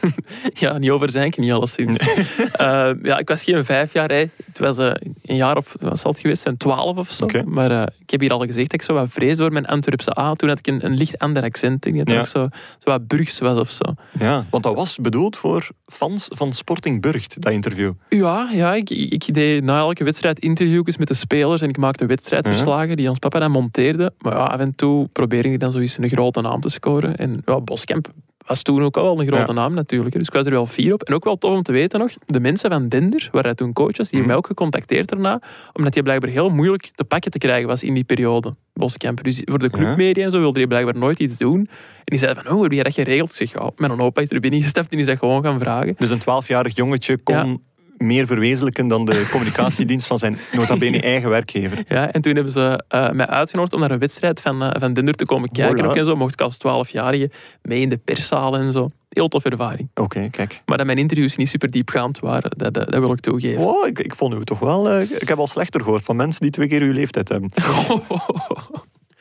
Ja, 0.52 0.78
niet 0.78 0.90
over 0.90 1.10
zijn 1.10 1.30
knie 1.30 1.54
alleszins. 1.54 1.96
Eh, 2.52 2.90
ja, 3.02 3.18
ik 3.18 3.28
was 3.28 3.44
geen 3.44 3.64
vijf 3.64 3.92
jaar. 3.92 4.08
Hè. 4.08 4.24
Het 4.46 4.58
was 4.58 4.78
eh, 4.78 4.90
een 5.22 5.36
jaar 5.36 5.56
of, 5.56 5.76
wat 5.80 5.98
zal 5.98 6.10
het 6.10 6.20
geweest 6.20 6.42
zijn, 6.42 6.56
twaalf 6.56 6.96
of 6.96 7.10
zo. 7.10 7.26
Maar 7.46 7.70
eh, 7.70 7.86
ik 7.98 8.10
heb 8.10 8.20
hier 8.20 8.32
al 8.32 8.38
gezegd 8.38 8.70
dat 8.70 8.80
ik 8.80 8.82
zo 8.82 8.94
wat 8.94 9.08
vrees 9.10 9.36
door 9.36 9.52
mijn 9.52 9.66
Antwerpse 9.66 10.18
A. 10.18 10.34
Toen 10.34 10.48
had 10.48 10.58
ik 10.58 10.66
een, 10.66 10.84
een 10.84 10.94
licht 10.94 11.18
ander 11.18 11.42
accent. 11.42 11.86
Ik 11.86 11.92
denk 11.92 12.06
dat 12.06 12.14
Ja. 12.14 12.20
ik 12.20 12.26
zo, 12.26 12.48
zo 12.78 12.90
wat 12.90 13.06
Burgs 13.06 13.38
was 13.38 13.58
of 13.58 13.70
zo. 13.70 13.94
Ja, 14.18 14.46
want 14.50 14.62
dat 14.62 14.74
was 14.74 14.96
bedoeld 14.96 15.36
voor 15.36 15.68
fans 15.86 16.28
van 16.34 16.52
Sporting 16.52 17.00
Burgt, 17.00 17.42
dat 17.42 17.52
interview. 17.52 17.92
Ja, 18.08 18.48
ja 18.52 18.74
ik, 18.74 18.90
ik 18.90 19.24
ik 19.28 19.34
deed 19.34 19.64
na 19.64 19.78
elke 19.78 20.04
wedstrijd 20.04 20.38
interviews 20.38 20.96
met 20.96 21.08
de 21.08 21.14
spelers 21.14 21.60
en 21.60 21.68
ik 21.68 21.76
maakte 21.76 22.06
wedstrijdverslagen 22.06 22.96
die 22.96 23.08
ons 23.08 23.18
papa 23.18 23.38
dan 23.38 23.50
monteerde. 23.50 24.12
Maar 24.18 24.32
ja, 24.32 24.44
af 24.44 24.60
en 24.60 24.74
toe 24.74 25.08
probeerde 25.12 25.48
ik 25.52 25.60
dan 25.60 25.72
zoiets 25.72 25.98
een 25.98 26.08
grote 26.08 26.40
naam 26.40 26.60
te 26.60 26.68
scoren. 26.68 27.16
En 27.16 27.42
ja, 27.44 27.60
Boskamp 27.60 28.08
was 28.48 28.62
toen 28.62 28.82
ook 28.82 28.96
al 28.96 29.02
wel 29.02 29.20
een 29.20 29.26
grote 29.26 29.46
Ja. 29.46 29.52
naam 29.52 29.74
natuurlijk. 29.74 30.14
Dus 30.18 30.26
ik 30.26 30.32
was 30.32 30.44
er 30.46 30.50
wel 30.52 30.66
fier 30.66 30.92
op. 30.92 31.02
En 31.02 31.14
ook 31.14 31.24
wel 31.24 31.36
tof 31.38 31.54
om 31.56 31.62
te 31.62 31.72
weten 31.72 32.00
nog, 32.00 32.10
de 32.26 32.40
mensen 32.40 32.70
van 32.70 32.88
Dender, 32.88 33.28
waar 33.32 33.44
hij 33.44 33.54
toen 33.54 33.72
coach 33.72 33.96
was, 33.96 33.96
die 33.96 34.04
hebben 34.04 34.18
Mhm. 34.20 34.26
mij 34.28 34.36
ook 34.36 34.46
gecontacteerd 34.46 35.08
daarna, 35.08 35.40
omdat 35.72 35.94
hij 35.94 36.02
blijkbaar 36.02 36.30
heel 36.30 36.48
moeilijk 36.50 36.90
te 36.94 37.04
pakken 37.04 37.30
te 37.30 37.38
krijgen 37.38 37.68
was 37.68 37.82
in 37.82 37.94
die 37.94 38.04
periode. 38.04 38.54
Boskamp. 38.72 39.24
Dus 39.24 39.42
voor 39.44 39.58
de 39.58 39.70
clubmedia 39.70 40.24
en 40.24 40.30
zo 40.30 40.38
wilde 40.38 40.58
hij 40.58 40.68
blijkbaar 40.68 40.98
nooit 40.98 41.18
iets 41.18 41.36
doen. 41.38 41.58
En 41.58 41.68
die 42.04 42.18
zei 42.18 42.34
van, 42.34 42.52
oh, 42.54 42.62
heb 42.62 42.72
je 42.72 42.82
dat 42.82 42.94
geregeld? 42.94 43.28
Ik 43.30 43.36
zeg, 43.36 43.52
ja, 43.52 43.70
mijn 43.76 44.00
opa 44.00 44.20
is 44.20 44.30
er 44.30 44.40
binnen 44.40 44.60
gestapt 44.62 44.90
en 44.90 44.96
die 44.96 45.00
is 45.00 45.06
dat 45.06 45.18
gewoon 45.18 45.42
gaan 45.44 45.58
vragen. 45.58 45.94
Dus 45.98 46.10
een 46.10 46.18
twaalfjarig 46.18 46.76
jongetje 46.76 47.16
kon 47.18 47.62
meer 47.98 48.26
verwezenlijken 48.26 48.88
dan 48.88 49.04
de 49.04 49.28
communicatiedienst 49.30 50.06
van 50.06 50.18
zijn 50.18 50.36
nota 50.52 50.76
bene 50.76 51.00
eigen 51.00 51.30
werkgever. 51.30 51.82
Ja, 51.84 52.12
en 52.12 52.20
toen 52.20 52.34
hebben 52.34 52.52
ze 52.52 52.84
eh, 52.88 53.10
mij 53.10 53.26
uitgenodigd 53.26 53.74
om 53.74 53.80
naar 53.80 53.90
een 53.90 53.98
wedstrijd 53.98 54.40
van, 54.40 54.62
eh, 54.62 54.80
van 54.80 54.92
Dender 54.92 55.14
te 55.14 55.26
komen 55.26 55.50
kijken. 55.50 55.84
Voilà. 55.84 55.88
Ook 55.88 55.96
en 55.96 56.04
zo 56.04 56.16
mocht 56.16 56.32
ik 56.32 56.40
als 56.40 56.56
12-jarige 56.56 57.30
mee 57.62 57.80
in 57.80 57.88
de 57.88 57.96
perszaal 57.98 58.56
en 58.56 58.72
zo. 58.72 58.88
Heel 59.08 59.28
toffe 59.28 59.48
ervaring. 59.50 59.88
Oké, 59.94 60.28
kijk. 60.30 60.62
Maar 60.66 60.76
dat 60.76 60.86
mijn 60.86 60.98
interviews 60.98 61.36
niet 61.36 61.48
super 61.48 61.70
diepgaand 61.70 62.18
waren, 62.18 62.50
dat, 62.56 62.74
dat, 62.74 62.90
dat 62.90 63.00
wil 63.00 63.12
ik 63.12 63.20
toegeven. 63.20 63.64
Oh, 63.64 63.86
ik, 63.86 63.98
ik 63.98 64.14
vond 64.14 64.34
u 64.34 64.44
toch 64.44 64.58
wel... 64.58 64.90
eh, 64.90 65.10
ik 65.10 65.28
heb 65.28 65.38
al 65.38 65.46
slechter 65.46 65.82
gehoord 65.82 66.04
van 66.04 66.16
mensen 66.16 66.40
die 66.40 66.50
twee 66.50 66.68
keer 66.68 66.82
uw 66.82 66.92
leeftijd 66.92 67.28
hebben. 67.28 67.50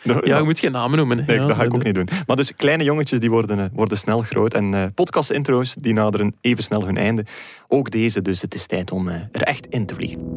Ja, 0.03 0.37
je 0.37 0.43
moet 0.43 0.59
geen 0.59 0.71
namen 0.71 0.97
noemen. 0.97 1.17
Nee, 1.27 1.39
Ja, 1.39 1.45
dat 1.47 1.55
ga 1.57 1.63
ik 1.63 1.73
ook 1.73 1.83
niet 1.83 1.95
doen. 1.95 2.07
Maar 2.27 2.35
dus 2.35 2.55
kleine 2.55 2.83
jongetjes 2.83 3.19
die 3.19 3.29
worden, 3.29 3.59
eh, 3.59 3.65
worden 3.73 3.97
snel 3.97 4.21
groot. 4.21 4.53
En 4.53 4.73
eh 4.73 4.83
podcast-intro's 4.95 5.75
die 5.79 5.93
naderen 5.93 6.35
even 6.41 6.63
snel 6.63 6.85
hun 6.85 6.97
einde. 6.97 7.25
Ook 7.67 7.91
deze, 7.91 8.21
dus 8.21 8.41
het 8.41 8.53
is 8.53 8.65
tijd 8.67 8.91
om 8.91 9.07
eh, 9.07 9.15
er 9.31 9.41
echt 9.41 9.67
in 9.67 9.85
te 9.85 9.95
vliegen. 9.95 10.35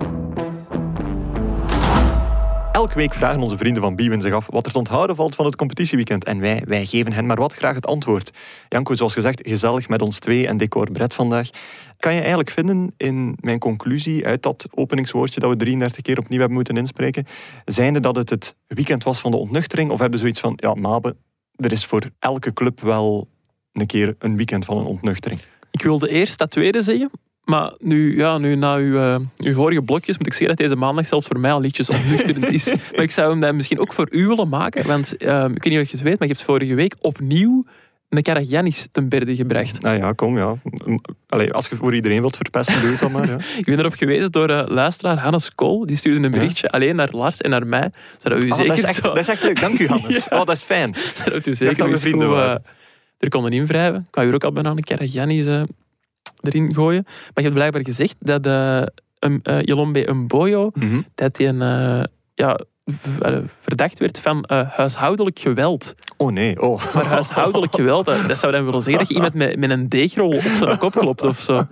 Elke 2.73 2.95
week 2.95 3.15
vragen 3.15 3.41
onze 3.41 3.57
vrienden 3.57 3.83
van 3.83 3.95
Bwin 3.95 4.21
zich 4.21 4.33
af 4.33 4.47
wat 4.51 4.67
er 4.67 4.73
te 4.73 4.79
onthouden 4.79 5.17
valt 5.17 5.35
van 5.35 5.45
het 5.45 5.57
competitieweekend. 5.57 6.25
En 6.25 6.41
wij, 6.41 6.63
wij 6.67 6.87
geven 6.87 7.13
hen 7.13 7.27
maar 7.27 7.37
wat 7.37 7.55
graag 7.55 7.75
het 7.75 7.87
antwoord. 7.87 8.31
Janko, 8.69 8.95
zoals 8.95 9.15
gezegd, 9.15 9.41
gezellig 9.49 9.89
met 9.89 10.03
ons 10.03 10.19
twee 10.19 10.47
en 10.47 10.57
decor 10.57 10.91
Brett 10.91 11.15
vandaag. 11.15 11.49
Kan 11.99 12.13
je 12.13 12.19
eigenlijk 12.19 12.51
vinden 12.51 12.95
in 12.97 13.37
mijn 13.41 13.59
conclusie 13.59 14.27
uit 14.27 14.43
dat 14.43 14.67
openingswoordje 14.71 15.41
dat 15.41 15.51
we 15.51 15.57
33 15.57 16.03
keer 16.03 16.19
opnieuw 16.19 16.39
hebben 16.39 16.57
moeten 16.57 16.77
inspreken, 16.77 17.27
zijnde 17.65 18.01
dat 18.01 18.17
het 18.17 18.31
het 18.31 18.55
weekend 18.67 19.05
was 19.05 19.21
van 19.21 19.31
de 19.31 19.37
ontnuchtering? 19.37 19.91
Of 19.91 19.99
hebben 19.99 20.19
we 20.19 20.25
zoiets 20.25 20.41
van, 20.41 20.53
ja, 20.57 20.75
Mabe, 20.75 21.17
er 21.57 21.73
is 21.73 21.85
voor 21.85 22.03
elke 22.19 22.53
club 22.53 22.81
wel 22.81 23.29
een 23.73 23.87
keer 23.87 24.15
een 24.19 24.37
weekend 24.37 24.65
van 24.65 24.77
een 24.77 24.87
ontnuchtering. 24.87 25.41
Ik 25.71 25.83
wilde 25.83 26.09
eerst 26.09 26.39
dat 26.39 26.51
tweede 26.51 26.83
zeggen. 26.83 27.11
Maar 27.51 27.73
nu, 27.79 28.17
ja, 28.17 28.39
nu 28.39 28.55
na 28.55 28.75
uw, 28.75 28.97
eh, 28.97 29.17
uw 29.39 29.53
vorige 29.55 29.83
blokjes 29.83 30.17
moet 30.17 30.27
ik 30.27 30.33
zeggen 30.33 30.57
dat 30.57 30.67
deze 30.67 30.77
maandag 30.81 31.07
zelfs 31.07 31.27
voor 31.27 31.41
mij 31.41 31.53
al 31.53 31.61
liedjes 31.61 31.91
ontnuchterend 31.91 32.51
is. 32.51 32.67
maar 32.95 33.03
ik 33.03 33.11
zou 33.11 33.31
hem 33.31 33.41
dan 33.41 33.57
misschien 33.57 33.79
ook 33.79 33.93
voor 33.93 34.09
u 34.11 34.27
willen 34.27 34.49
maken. 34.49 34.87
Want 34.87 35.17
eh, 35.17 35.45
ik 35.45 35.63
weet 35.63 35.73
niet 35.73 35.81
of 35.83 35.91
je 35.91 35.97
het 35.97 36.03
weet, 36.03 36.19
maar 36.19 36.29
je 36.29 36.35
hebt 36.35 36.45
vorige 36.45 36.75
week 36.75 36.95
opnieuw 36.99 37.65
een 38.09 38.23
Karagiannis 38.23 38.89
ten 38.93 39.09
berde 39.09 39.37
gebracht. 39.37 39.81
Nou 39.83 39.97
ja, 39.99 40.13
kom 40.13 40.37
ja. 40.37 40.57
Allee, 41.29 41.53
als 41.53 41.69
je 41.69 41.77
voor 41.77 41.95
iedereen 41.95 42.21
wilt 42.21 42.37
verpesten, 42.37 42.81
doe 42.81 42.91
het 42.91 43.01
dan 43.01 43.13
maar. 43.13 43.29
Ja. 43.29 43.37
Ik 43.59 43.65
ben 43.65 43.79
erop 43.79 43.95
gewezen 43.95 44.33
door 44.33 44.51
uh, 44.51 44.63
luisteraar 44.67 45.19
Hannes 45.19 45.55
Kool. 45.55 45.87
Die 45.87 45.97
stuurde 45.97 46.25
een 46.25 46.31
berichtje 46.31 46.71
alleen 46.71 46.97
naar 46.97 47.09
Lars 47.11 47.41
en 47.41 47.51
naar 47.51 47.67
mij. 47.67 47.91
Zodat 48.19 48.45
u 48.45 48.51
Oh, 48.51 48.57
zeker 48.57 48.69
dat, 48.69 48.79
is 48.79 48.85
echt, 48.85 48.95
zo- 49.03 49.09
dat 49.09 49.19
is 49.19 49.29
echt 49.29 49.43
leuk. 49.43 49.61
Dank 49.61 49.79
u, 49.79 49.87
Hannes. 49.89 50.29
Oh, 50.29 50.39
dat 50.39 50.57
is 50.57 50.63
fijn. 50.63 50.97
zodat 51.25 51.47
u 51.47 51.55
zeker 51.55 51.77
dat 51.77 51.87
we 51.87 51.93
eens 51.93 52.03
vrienden 52.03 52.29
goed, 52.29 52.37
eh, 52.37 52.55
er 53.19 53.29
konden 53.29 53.53
invrijven. 53.53 54.07
Ik 54.09 54.15
wou 54.15 54.27
hier 54.27 54.35
ook 54.35 54.45
al 54.45 54.53
bijna 54.53 54.71
een 54.71 54.85
Karagiannis 54.85 55.47
eh 55.47 55.63
erin 56.43 56.75
gooien. 56.75 57.03
Maar 57.05 57.33
je 57.35 57.43
hebt 57.43 57.55
blijkbaar 57.55 57.85
gezegd 57.85 58.17
dat 58.19 58.47
eh 58.47 58.83
um, 59.21 59.91
Mboyo 60.17 60.71
Mhm. 60.75 61.01
dat 61.15 61.37
hij 61.39 61.49
een, 61.49 61.63
eh, 61.63 62.03
ja, 62.35 62.61
eh, 63.21 63.39
verdacht 63.61 63.99
werd 63.99 64.21
van 64.21 64.43
eh, 64.45 64.71
huishoudelijk 64.71 65.39
geweld. 65.39 65.95
Oh 66.17 66.33
nee. 66.33 66.63
Oh. 66.63 66.83
Maar 66.95 67.07
huishoudelijk 67.07 67.75
geweld, 67.75 68.07
dat, 68.07 68.29
dat 68.29 68.39
zou 68.39 68.53
dan 68.53 68.65
willen 68.65 68.83
zeggen 68.83 68.99
dat 68.99 69.09
je 69.09 69.15
iemand 69.15 69.35
met, 69.35 69.59
met 69.59 69.71
een 69.71 69.89
deegrol 69.89 70.31
op 70.31 70.41
zijn 70.57 70.79
kop 70.79 70.93
klopt 70.93 71.23
of 71.23 71.39
zo. 71.41 71.63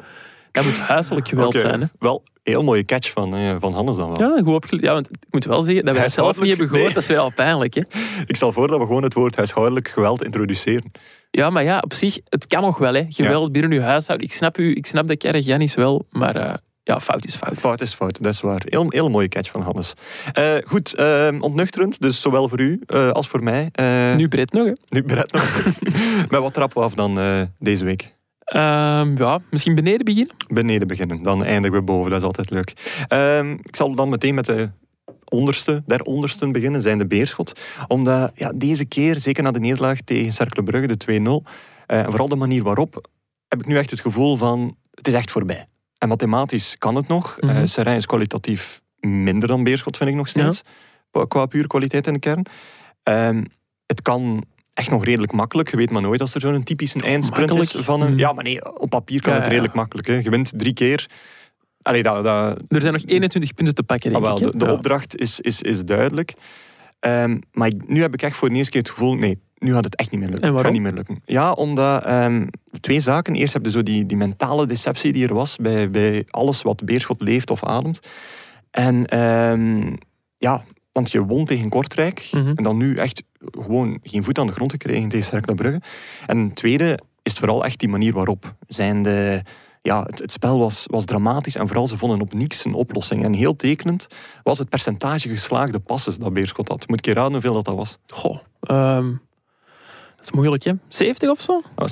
Dat 0.52 0.64
moet 0.64 0.78
huiselijk 0.78 1.28
geweld 1.28 1.58
zijn. 1.58 1.80
Hè? 1.80 1.86
Wel, 1.98 2.22
heel 2.48 2.62
mooie 2.62 2.84
catch 2.84 3.10
van, 3.10 3.34
eh, 3.34 3.56
van 3.58 3.72
Hannes 3.72 3.96
dan 3.96 4.16
wel. 4.16 4.36
Ja, 4.36 4.42
goed. 4.42 4.80
Ja, 4.80 4.92
want 4.92 5.10
ik 5.10 5.26
moet 5.30 5.44
wel 5.44 5.62
zeggen 5.62 5.84
dat 5.84 5.94
we 5.94 6.00
dat 6.00 6.12
zelf 6.12 6.40
niet 6.40 6.48
hebben 6.48 6.68
gehoord. 6.68 6.84
Nee. 6.84 6.94
Dat 6.94 7.02
is 7.02 7.08
wel 7.08 7.32
pijnlijk. 7.32 7.74
Hè? 7.74 7.82
Ik 8.26 8.36
stel 8.36 8.52
voor 8.52 8.68
dat 8.68 8.78
we 8.78 8.86
gewoon 8.86 9.02
het 9.02 9.14
woord 9.14 9.36
huishoudelijk 9.36 9.88
geweld 9.88 10.24
introduceren. 10.24 10.90
Ja, 11.30 11.50
maar 11.50 11.64
ja, 11.64 11.78
op 11.78 11.94
zich, 11.94 12.18
het 12.28 12.46
kan 12.46 12.62
nog 12.62 12.78
wel. 12.78 12.94
Hè. 12.94 13.04
Geweld 13.08 13.52
binnen 13.52 13.72
uw 13.72 13.80
huishouden. 13.80 14.26
Ik 14.26 14.32
snap, 14.32 14.58
u, 14.58 14.74
ik 14.74 14.86
snap 14.86 15.08
dat 15.08 15.16
Karagiannis 15.16 15.74
wel, 15.74 16.06
maar 16.10 16.36
eh, 16.36 16.54
ja, 16.82 17.00
fout 17.00 17.24
is 17.24 17.34
fout. 17.34 17.58
Fout 17.58 17.80
is 17.80 17.94
fout, 17.94 18.22
dat 18.22 18.32
is 18.32 18.40
waar. 18.40 18.62
Heel, 18.64 18.86
heel 18.88 19.08
mooie 19.08 19.28
catch 19.28 19.50
van 19.50 19.62
Hannes. 19.62 19.94
Eh, 20.32 20.54
goed, 20.64 20.94
eh, 20.94 21.28
ontnuchterend, 21.40 22.00
dus 22.00 22.20
zowel 22.20 22.48
voor 22.48 22.60
u 22.60 22.80
als 23.12 23.28
voor 23.28 23.42
mij. 23.42 23.70
Nu 24.16 24.28
Brett 24.28 24.52
nog, 24.52 24.66
hè. 24.66 24.72
nu 24.88 25.02
Brett 25.02 25.32
nog. 25.32 25.64
Met 26.30 26.40
wat 26.40 26.54
trappen 26.54 26.78
we 26.78 26.84
af 26.84 26.94
dan 26.94 27.48
deze 27.58 27.84
week? 27.84 28.16
Ehm, 28.48 29.16
ja, 29.16 29.38
misschien 29.50 29.74
beneden 29.74 30.04
beginnen? 30.04 30.34
beneden 30.48 30.86
beginnen. 30.88 31.22
Dan 31.22 31.44
eindigen 31.44 31.76
we 31.78 31.82
boven, 31.84 32.10
dat 32.10 32.20
is 32.20 32.26
altijd 32.26 32.50
leuk. 32.50 32.72
Ehm, 33.08 33.50
ik 33.50 33.76
zal 33.76 33.94
dan 33.94 34.08
meteen 34.08 34.34
met 34.34 34.44
de 34.46 34.70
onderste, 35.24 35.82
der 35.86 36.02
ondersten 36.02 36.52
beginnen, 36.52 36.82
zijn 36.82 36.98
de 36.98 37.06
Beerschot. 37.06 37.60
Omdat 37.86 38.30
ja, 38.34 38.52
deze 38.54 38.84
keer, 38.84 39.20
zeker 39.20 39.42
na 39.42 39.50
de 39.50 39.60
nederlaag 39.60 40.00
tegen 40.00 40.32
Cercle 40.32 40.62
Brugge, 40.62 40.86
de 40.86 40.96
2-0, 40.96 41.44
eh, 41.86 42.04
vooral 42.04 42.28
de 42.28 42.36
manier 42.36 42.62
waarop, 42.62 43.08
heb 43.48 43.60
ik 43.60 43.66
nu 43.66 43.76
echt 43.76 43.90
het 43.90 44.00
gevoel 44.00 44.36
van, 44.36 44.76
het 44.90 45.08
is 45.08 45.14
echt 45.14 45.30
voorbij. 45.30 45.66
En 45.98 46.08
mathematisch 46.08 46.76
kan 46.78 46.94
het 46.94 47.08
nog. 47.08 47.36
Serijn 47.64 47.96
is 47.96 48.06
kwalitatief 48.06 48.80
minder 49.00 49.48
dan 49.48 49.64
Beerschot, 49.64 49.96
vind 49.96 50.10
ik 50.10 50.16
nog 50.16 50.28
steeds. 50.28 50.62
Qua- 51.10 51.26
Qua 51.26 51.46
puur 51.46 51.66
kwaliteit 51.66 52.06
in 52.06 52.12
de 52.12 52.18
kern. 52.18 52.42
Ehm, 53.02 53.44
het 53.86 54.02
kan 54.02 54.44
echt 54.78 54.90
nog 54.90 55.04
redelijk 55.04 55.32
makkelijk. 55.32 55.70
Je 55.70 55.76
weet 55.76 55.90
maar 55.90 56.02
nooit 56.02 56.20
als 56.20 56.34
er 56.34 56.40
zo'n 56.40 56.62
typische 56.62 57.02
eindsprint 57.02 57.50
is 57.54 57.70
van 57.70 58.00
een... 58.00 58.12
Mm. 58.12 58.18
Ja, 58.18 58.32
maar 58.32 58.44
nee, 58.44 58.78
op 58.80 58.90
papier 58.90 59.20
kan 59.20 59.30
Ja, 59.32 59.36
het 59.36 59.46
ja. 59.46 59.52
redelijk 59.52 59.74
makkelijk. 59.74 60.06
Hè. 60.06 60.14
Je 60.14 60.30
wint 60.30 60.52
drie 60.56 60.72
keer. 60.72 61.06
Allee, 61.82 62.02
dat, 62.02 62.24
dat, 62.24 62.58
Er 62.68 62.80
zijn 62.80 62.92
nog 62.92 63.02
21 63.06 63.54
punten 63.54 63.74
te 63.74 63.82
pakken, 63.82 64.10
denk 64.12 64.24
ah, 64.24 64.38
wel, 64.38 64.46
ik. 64.48 64.52
de, 64.52 64.64
de 64.66 64.72
opdracht 64.72 65.16
is, 65.16 65.40
is, 65.40 65.62
is 65.62 65.84
duidelijk. 65.84 66.32
Ehm, 67.00 67.38
maar 67.52 67.68
ik- 67.68 67.88
nu 67.88 68.00
heb 68.00 68.14
ik 68.14 68.22
echt 68.22 68.36
voor 68.36 68.48
de 68.48 68.54
eerste 68.54 68.70
keer 68.72 68.80
het 68.80 68.90
gevoel... 68.90 69.14
Nee, 69.14 69.38
nu 69.58 69.72
gaat 69.72 69.84
het 69.84 69.96
echt 69.96 70.10
niet 70.10 70.20
meer 70.20 70.28
lukken. 70.28 70.48
En 70.48 70.54
Het 70.54 70.64
gaat 70.64 70.72
waarom? 70.74 70.92
niet 70.94 70.94
meer 70.94 71.04
lukken. 71.06 71.34
Ja, 71.34 71.52
omdat... 71.52 72.04
ehm, 72.04 72.46
twee 72.80 73.00
zaken. 73.00 73.34
Eerst 73.34 73.52
heb 73.52 73.64
je 73.64 73.70
zo 73.70 73.82
die, 73.82 74.06
die 74.06 74.16
mentale 74.16 74.66
deceptie 74.66 75.12
die 75.12 75.26
er 75.28 75.34
was 75.34 75.56
bij, 75.56 75.90
bij 75.90 76.26
alles 76.30 76.62
wat 76.62 76.84
Beerschot 76.84 77.20
leeft 77.20 77.50
of 77.50 77.64
ademt. 77.64 78.00
En 78.70 79.06
ehm, 79.06 79.94
ja, 80.38 80.64
want 80.98 81.12
je 81.12 81.24
won 81.24 81.44
tegen 81.44 81.68
Kortrijk. 81.68 82.28
Mhm. 82.32 82.52
En 82.54 82.62
dan 82.62 82.76
nu 82.76 82.96
echt 82.96 83.22
gewoon 83.50 83.98
geen 84.02 84.24
voet 84.24 84.38
aan 84.38 84.46
de 84.46 84.52
grond 84.52 84.70
gekregen 84.70 85.08
tegen 85.08 85.26
Cercle 85.26 85.54
Brugge. 85.54 85.80
En 86.26 86.52
tweede 86.52 86.98
is 87.22 87.32
het 87.32 87.38
vooral 87.38 87.64
echt 87.64 87.78
die 87.78 87.88
manier 87.88 88.12
waarop. 88.12 88.54
Zijn 88.68 89.02
de, 89.02 89.42
ja, 89.82 90.02
het, 90.02 90.18
het 90.18 90.32
spel 90.32 90.58
was, 90.58 90.86
was 90.90 91.04
dramatisch 91.04 91.56
en 91.56 91.66
vooral 91.66 91.88
ze 91.88 91.96
vonden 91.96 92.20
op 92.20 92.32
niks 92.32 92.64
een 92.64 92.74
oplossing. 92.74 93.24
En 93.24 93.32
heel 93.32 93.56
tekenend 93.56 94.06
was 94.42 94.58
het 94.58 94.68
percentage 94.68 95.28
geslaagde 95.28 95.78
passes 95.78 96.18
dat 96.18 96.32
Beerschot 96.32 96.68
had. 96.68 96.88
Moet 96.88 96.98
ik 96.98 97.04
je 97.04 97.12
raden 97.12 97.32
hoeveel 97.32 97.54
dat, 97.54 97.64
dat 97.64 97.76
was? 97.76 97.98
Goh, 98.06 98.38
ehm, 98.60 99.12
is 100.28 100.34
moeilijk, 100.34 100.64
hè? 100.64 100.72
70 100.88 101.30
of 101.30 101.40
zo? 101.40 101.60
Nou, 101.76 101.90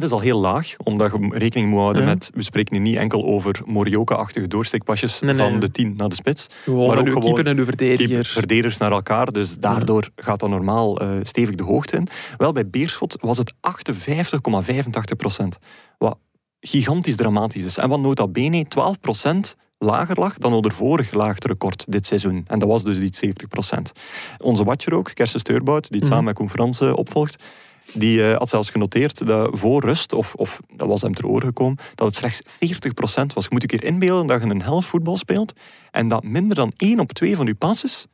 70% 0.00 0.02
is 0.02 0.10
al 0.10 0.20
heel 0.20 0.38
laag, 0.40 0.74
omdat 0.84 1.10
je 1.12 1.28
rekening 1.38 1.70
moet 1.70 1.80
houden 1.80 2.02
Ja. 2.02 2.08
met... 2.08 2.30
We 2.34 2.42
spreken 2.42 2.74
hier 2.74 2.82
niet 2.84 2.96
enkel 2.96 3.24
over 3.24 3.60
Morioka-achtige 3.66 4.48
doorsteekpasjes 4.48 5.20
Nee, 5.20 5.34
nee. 5.34 5.50
van 5.50 5.60
de 5.60 5.70
10 5.70 5.94
naar 5.96 6.08
de 6.08 6.14
spits. 6.14 6.46
Gewoon 6.64 6.86
Maar 6.86 6.98
ook 6.98 7.06
gewoon 7.06 7.20
keeper 7.22 7.46
en 7.46 7.58
uw 7.58 7.64
verdediger. 7.64 8.24
verdedigers 8.24 8.76
naar 8.78 8.92
elkaar. 8.92 9.32
Dus 9.32 9.56
daardoor 9.58 10.08
gaat 10.16 10.40
dat 10.40 10.48
normaal 10.48 10.98
eh, 11.00 11.08
stevig 11.22 11.54
de 11.54 11.62
hoogte 11.64 11.96
in. 11.96 12.08
Wel, 12.36 12.52
bij 12.52 12.68
Beerschot 12.68 13.16
was 13.20 13.38
het 13.38 13.52
58,85 13.60 15.16
procent. 15.16 15.58
Wat 15.98 16.18
gigantisch 16.60 17.16
dramatisch 17.16 17.62
is. 17.64 17.78
En 17.78 17.88
wat 17.88 18.00
nota 18.00 18.28
bene 18.28 18.64
12 18.68 19.00
procent 19.00 19.56
lager 19.78 20.18
lag 20.20 20.38
dan 20.38 20.52
onder 20.52 20.72
vorig 20.72 21.12
laagste 21.12 21.46
record 21.46 21.84
dit 21.88 22.06
seizoen. 22.06 22.44
En 22.46 22.58
dat 22.58 22.68
was 22.68 22.84
dus 22.84 22.98
die 22.98 23.08
70 23.16 23.48
procent. 23.48 23.92
Onze 24.38 24.64
watcher 24.64 24.94
ook, 24.94 25.10
Kersten 25.14 25.40
Steurbout, 25.40 25.82
die 25.90 25.98
het 26.00 26.08
Mhm. 26.08 26.08
samen 26.18 26.24
met 26.24 26.34
Koen 26.74 26.94
opvolgt, 26.94 27.42
die 27.92 28.30
eh, 28.30 28.36
had 28.36 28.48
zelfs 28.48 28.70
genoteerd 28.70 29.26
dat 29.26 29.58
voor 29.58 29.84
rust, 29.84 30.12
of, 30.12 30.34
of 30.34 30.60
dat 30.76 30.88
was 30.88 31.02
hem 31.02 31.14
ter 31.14 31.26
oren 31.26 31.46
gekomen, 31.46 31.78
dat 31.94 32.06
het 32.06 32.16
slechts 32.16 32.40
40% 32.42 32.46
was. 33.34 33.44
Je 33.44 33.48
moet 33.50 33.62
een 33.62 33.68
keer 33.68 33.84
inbeelden 33.84 34.26
dat 34.26 34.42
je 34.42 34.48
een 34.48 34.62
helft 34.62 34.88
voetbal 34.88 35.16
speelt 35.16 35.52
en 35.90 36.08
dat 36.08 36.22
minder 36.22 36.56
dan 36.56 36.72
1 36.76 37.00
op 37.00 37.12
2 37.12 37.36
van 37.36 37.46
je 37.46 37.54
passes 37.54 38.06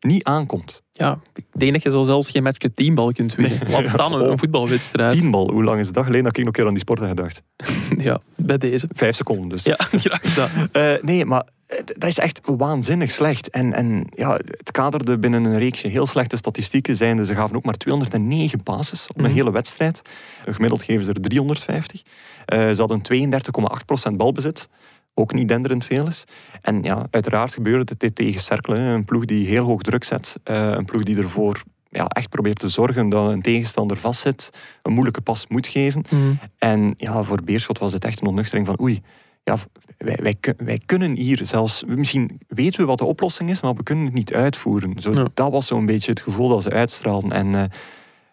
niet 0.00 0.24
aankomt. 0.24 0.82
Ja, 0.92 1.18
ik 1.34 1.44
denk 1.50 1.72
dat 1.72 1.82
je 1.82 1.90
zo 1.90 2.02
zelfs 2.02 2.30
geen 2.30 2.42
matchje 2.42 2.74
teambal 2.74 3.12
kunt 3.12 3.34
winnen. 3.34 3.70
Laat 3.70 3.88
staan 3.88 4.12
een, 4.12 4.20
Oh. 4.24 4.30
een 4.30 4.38
voetbalwedstrijd. 4.38 5.12
Tienbal, 5.12 5.50
hoe 5.50 5.64
lang 5.64 5.80
is 5.80 5.86
het 5.86 5.94
dag 5.94 6.04
geleden 6.04 6.24
dat 6.24 6.36
ik 6.36 6.44
nog 6.44 6.46
een 6.46 6.52
keer 6.52 6.66
aan 6.66 6.72
die 6.74 6.82
sport 6.82 6.98
heb 6.98 7.08
gedacht? 7.08 7.42
Ja, 8.06 8.20
bij 8.36 8.58
deze. 8.58 8.88
Vijf 8.92 9.16
seconden 9.16 9.48
dus. 9.48 9.64
Ja, 9.64 9.76
graag 9.90 10.20
gedaan. 10.22 10.68
Eh, 10.72 11.02
nee, 11.02 11.24
maar 11.24 11.48
dat 11.84 12.04
is 12.08 12.18
echt 12.18 12.40
waanzinnig 12.44 13.10
slecht. 13.10 13.50
En, 13.50 13.72
en 13.72 14.06
ja, 14.14 14.32
het 14.32 14.70
kaderde 14.70 15.18
binnen 15.18 15.44
een 15.44 15.58
reeksje 15.58 15.88
heel 15.88 16.06
slechte 16.06 16.36
statistieken. 16.36 16.96
Zijnde, 16.96 17.26
ze 17.26 17.34
gaven 17.34 17.56
ook 17.56 17.64
maar 17.64 17.74
209 17.74 18.62
passes 18.62 19.06
op 19.08 19.16
een 19.16 19.24
Mhm. 19.24 19.32
hele 19.34 19.52
wedstrijd. 19.52 20.02
Gemiddeld 20.44 20.82
geven 20.82 21.04
ze 21.04 21.12
er 21.12 21.20
350. 21.20 22.02
Eh, 22.44 22.70
ze 22.70 22.78
hadden 22.78 23.00
32,8% 23.02 24.16
balbezit. 24.16 24.68
Ook 25.14 25.32
niet 25.32 25.48
denderend 25.48 25.84
veel 25.84 26.06
is. 26.06 26.24
En 26.62 26.82
ja, 26.82 27.06
uiteraard 27.10 27.52
gebeurde 27.52 27.94
dit 27.98 28.14
tegen 28.14 28.40
Cercle. 28.40 28.76
Een 28.78 29.04
ploeg 29.04 29.24
die 29.24 29.46
heel 29.46 29.64
hoog 29.64 29.82
druk 29.82 30.04
zet. 30.04 30.36
Eh, 30.44 30.70
een 30.76 30.84
ploeg 30.84 31.02
die 31.02 31.16
ervoor 31.16 31.62
ja, 31.90 32.06
echt 32.06 32.28
probeert 32.28 32.58
te 32.58 32.68
zorgen 32.68 33.08
dat 33.08 33.30
een 33.30 33.42
tegenstander 33.42 33.96
vastzit. 33.96 34.50
Een 34.82 34.92
moeilijke 34.92 35.20
pas 35.20 35.46
moet 35.48 35.66
geven. 35.66 36.04
Mhm. 36.10 36.32
En 36.58 36.94
ja, 36.96 37.22
voor 37.22 37.42
Beerschot 37.44 37.78
was 37.78 37.92
het 37.92 38.04
echt 38.04 38.20
een 38.20 38.26
ontnuchtering 38.26 38.66
van 38.66 38.80
oei, 38.80 39.02
ja, 39.50 39.56
wij, 39.98 40.18
wij, 40.22 40.34
kun- 40.40 40.54
wij 40.56 40.80
kunnen 40.86 41.16
hier 41.16 41.40
zelfs, 41.42 41.84
misschien 41.84 42.40
weten 42.48 42.80
we 42.80 42.86
wat 42.86 42.98
de 42.98 43.04
oplossing 43.04 43.50
is, 43.50 43.62
maar 43.62 43.74
we 43.74 43.82
kunnen 43.82 44.04
het 44.04 44.14
niet 44.14 44.32
uitvoeren. 44.32 45.00
Zo, 45.00 45.12
Ja. 45.12 45.28
Dat 45.34 45.50
was 45.52 45.66
zo'n 45.66 45.86
beetje 45.86 46.10
het 46.10 46.20
gevoel 46.20 46.48
dat 46.48 46.62
ze 46.62 46.70
uitstraalden. 46.70 47.32
En 47.32 47.54
eh, 47.54 47.64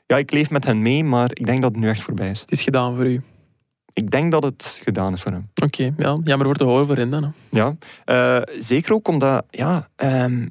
ja, 0.05 0.17
ik 0.17 0.31
leef 0.31 0.49
met 0.49 0.63
hen 0.65 0.81
mee, 0.81 1.03
maar 1.03 1.29
ik 1.33 1.45
denk 1.45 1.61
dat 1.61 1.71
het 1.71 1.79
nu 1.79 1.89
echt 1.89 2.01
voorbij 2.01 2.29
is. 2.29 2.39
Het 2.39 2.51
is 2.51 2.61
gedaan 2.61 2.95
voor 2.95 3.07
u. 3.07 3.21
Ik 3.93 4.11
denk 4.11 4.31
dat 4.31 4.43
het 4.43 4.79
gedaan 4.83 5.13
is 5.13 5.21
voor 5.21 5.31
hem. 5.31 5.49
Oké, 5.63 5.93
ja, 5.97 6.17
jammer 6.23 6.45
voor 6.47 6.55
te 6.55 6.63
horen 6.63 6.85
voor 6.85 6.95
hen 6.95 7.09
dan. 7.09 7.23
hè. 7.23 7.29
Ja, 7.59 7.75
eh, 8.05 8.41
zeker 8.61 8.93
ook 8.93 9.07
omdat, 9.07 9.45
ja, 9.49 9.87
ehm, 9.95 10.47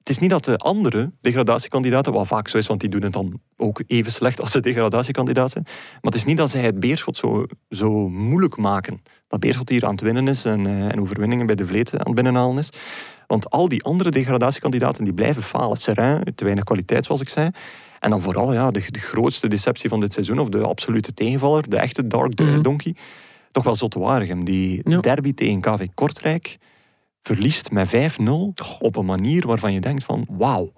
het 0.00 0.08
is 0.08 0.18
niet 0.18 0.30
dat 0.30 0.44
de 0.44 0.56
andere 0.56 1.12
degradatiekandidaten, 1.20 2.12
wat 2.12 2.26
vaak 2.26 2.48
zo 2.48 2.58
is, 2.58 2.66
want 2.66 2.80
die 2.80 2.88
doen 2.88 3.02
het 3.02 3.12
dan 3.12 3.40
ook 3.56 3.82
even 3.86 4.12
slecht 4.12 4.40
als 4.40 4.52
de 4.52 4.60
degradatiekandidaat 4.60 5.50
zijn, 5.50 5.64
maar 5.66 6.12
het 6.12 6.14
is 6.14 6.24
niet 6.24 6.36
dat 6.36 6.50
zij 6.50 6.60
het 6.62 6.80
Beerschot 6.80 7.16
zo, 7.16 7.46
zo 7.70 8.08
moeilijk 8.08 8.56
maken. 8.56 9.02
Dat 9.28 9.40
Beerschot 9.40 9.68
hier 9.68 9.84
aan 9.84 9.90
het 9.90 10.00
winnen 10.00 10.28
is 10.28 10.44
en, 10.44 10.66
eh, 10.66 10.92
en 10.92 11.00
overwinningen 11.00 11.46
bij 11.46 11.54
de 11.54 11.66
Vleet 11.66 11.92
aan 11.92 11.98
het 12.04 12.14
binnenhalen 12.14 12.58
is. 12.58 12.70
Want 13.26 13.50
al 13.50 13.68
die 13.68 13.82
andere 13.84 14.10
degradatiekandidaten 14.10 15.04
die 15.04 15.12
blijven 15.14 15.42
falen. 15.42 15.76
Serrain, 15.76 16.32
te 16.34 16.44
weinig 16.44 16.64
kwaliteit 16.64 17.04
zoals 17.04 17.20
ik 17.20 17.28
zei. 17.28 17.50
En 17.98 18.10
dan 18.10 18.20
vooral 18.22 18.52
ja, 18.52 18.70
de, 18.70 18.82
de 18.90 18.98
grootste 18.98 19.48
deceptie 19.48 19.88
van 19.88 20.00
dit 20.00 20.12
seizoen, 20.12 20.38
of 20.38 20.48
de 20.48 20.58
absolute 20.66 21.14
tegenvaller, 21.14 21.68
de 21.70 21.76
echte 21.76 22.06
Dark 22.06 22.38
Mhm. 22.38 22.62
Donkey, 22.62 22.94
toch 23.52 23.64
wel 23.64 23.76
Zotte 23.76 23.98
Waregem. 23.98 24.44
Die 24.44 24.80
Ja. 24.84 25.00
derby 25.00 25.34
tegen 25.34 25.60
KV 25.60 25.86
Kortrijk 25.94 26.56
verliest 27.22 27.70
met 27.70 27.88
5-0 27.88 28.24
op 28.78 28.96
een 28.96 29.04
manier 29.06 29.46
waarvan 29.46 29.72
je 29.72 29.80
denkt 29.80 30.04
van 30.04 30.26
wauw, 30.30 30.72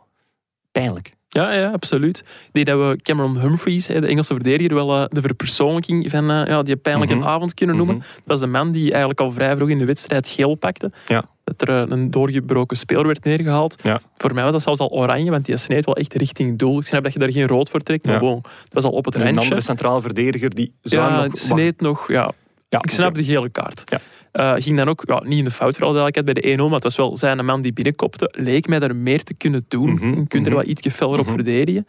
pijnlijk. 0.73 1.13
Ja, 1.29 1.53
ja, 1.53 1.71
absoluut. 1.71 2.19
Ik 2.19 2.49
denk 2.53 2.67
dat 2.67 2.79
we 2.79 2.97
Cameron 3.03 3.39
Humphreys, 3.41 3.87
hè, 3.87 4.01
de 4.01 4.07
Engelse 4.07 4.35
verdediger, 4.35 4.75
wel 4.75 4.97
eh, 5.03 5.05
de 5.09 5.21
verpersoonlijking 5.21 6.11
van 6.11 6.31
eh, 6.31 6.47
ja, 6.47 6.63
die 6.63 6.77
pijnlijke 6.77 7.15
Mhm. 7.15 7.25
avond 7.27 7.55
kunnen 7.55 7.77
noemen. 7.77 7.95
Mhm. 7.97 8.05
Dat 8.15 8.23
was 8.25 8.41
de 8.41 8.47
man 8.47 8.71
die 8.73 8.91
eigenlijk 8.91 9.21
al 9.21 9.31
vrij 9.33 9.57
vroeg 9.57 9.69
in 9.69 9.79
de 9.79 9.85
wedstrijd 9.85 10.29
geel 10.29 10.55
pakte. 10.55 10.93
Ja. 11.07 11.25
Dat 11.45 11.69
er 11.69 11.83
eh, 11.83 11.91
een 11.91 12.11
doorgebroken 12.11 12.77
speler 12.77 13.07
werd 13.07 13.25
neergehaald. 13.25 13.75
Ja. 13.83 14.01
Voor 14.17 14.35
mij 14.35 14.43
was 14.43 14.53
dat 14.53 14.63
zelfs 14.63 14.81
al 14.81 14.89
oranje, 14.91 15.31
want 15.31 15.45
die 15.47 15.57
sneed 15.57 15.85
wel 15.85 15.97
echt 15.97 16.15
richting 16.15 16.59
doel. 16.59 16.79
Ik 16.81 16.87
snap 16.87 17.03
dat 17.03 17.13
je 17.13 17.19
daar 17.19 17.33
geen 17.33 17.47
rood 17.47 17.69
voor 17.71 17.81
trekt, 17.81 18.05
maar 18.05 18.13
Ja. 18.15 18.19
gewoon, 18.19 18.45
het 18.65 18.73
was 18.73 18.85
al 18.85 18.91
op 18.91 19.05
het 19.05 19.15
En 19.15 19.21
een 19.21 19.27
randje. 19.27 19.43
andere 19.43 19.61
centraal 19.61 20.01
verdediger 20.01 20.55
die 20.55 20.75
zou 20.83 21.11
Ja, 21.11 21.25
nog... 21.25 21.37
sneed 21.37 21.81
nog... 21.81 22.09
Ja, 22.09 22.33
Ja, 22.73 22.79
ik 22.83 22.91
snap 22.91 23.15
de 23.15 23.25
gele 23.25 23.49
kaart. 23.51 23.83
Ja. 23.85 24.01
Eh, 24.33 24.63
ging 24.63 24.77
dan 24.77 24.89
ook 24.89 25.03
ja, 25.07 25.23
niet 25.25 25.39
in 25.39 25.45
de 25.45 25.51
fout 25.51 25.77
voor 25.77 25.85
alle 25.87 25.95
duidelijkheid 25.95 26.43
bij 26.43 26.57
de 26.57 26.59
1-0, 26.59 26.65
maar 26.65 26.75
het 26.75 26.83
was 26.83 26.97
wel 26.97 27.17
zijn 27.17 27.45
man 27.45 27.63
die 27.63 27.73
binnenkopte. 27.73 28.33
Leek 28.37 28.69
mij 28.69 28.79
daar 28.79 28.97
meer 28.97 29.23
te 29.23 29.35
kunnen 29.35 29.65
doen. 29.69 29.93
Mhm, 29.93 30.09
Je 30.09 30.27
kunt 30.27 30.47
er 30.47 30.53
mhm. 30.53 30.61
wel 30.61 30.69
iets 30.71 30.89
feller 30.89 31.19
op 31.19 31.27
Mhm. 31.27 31.35
verdedigen. 31.35 31.87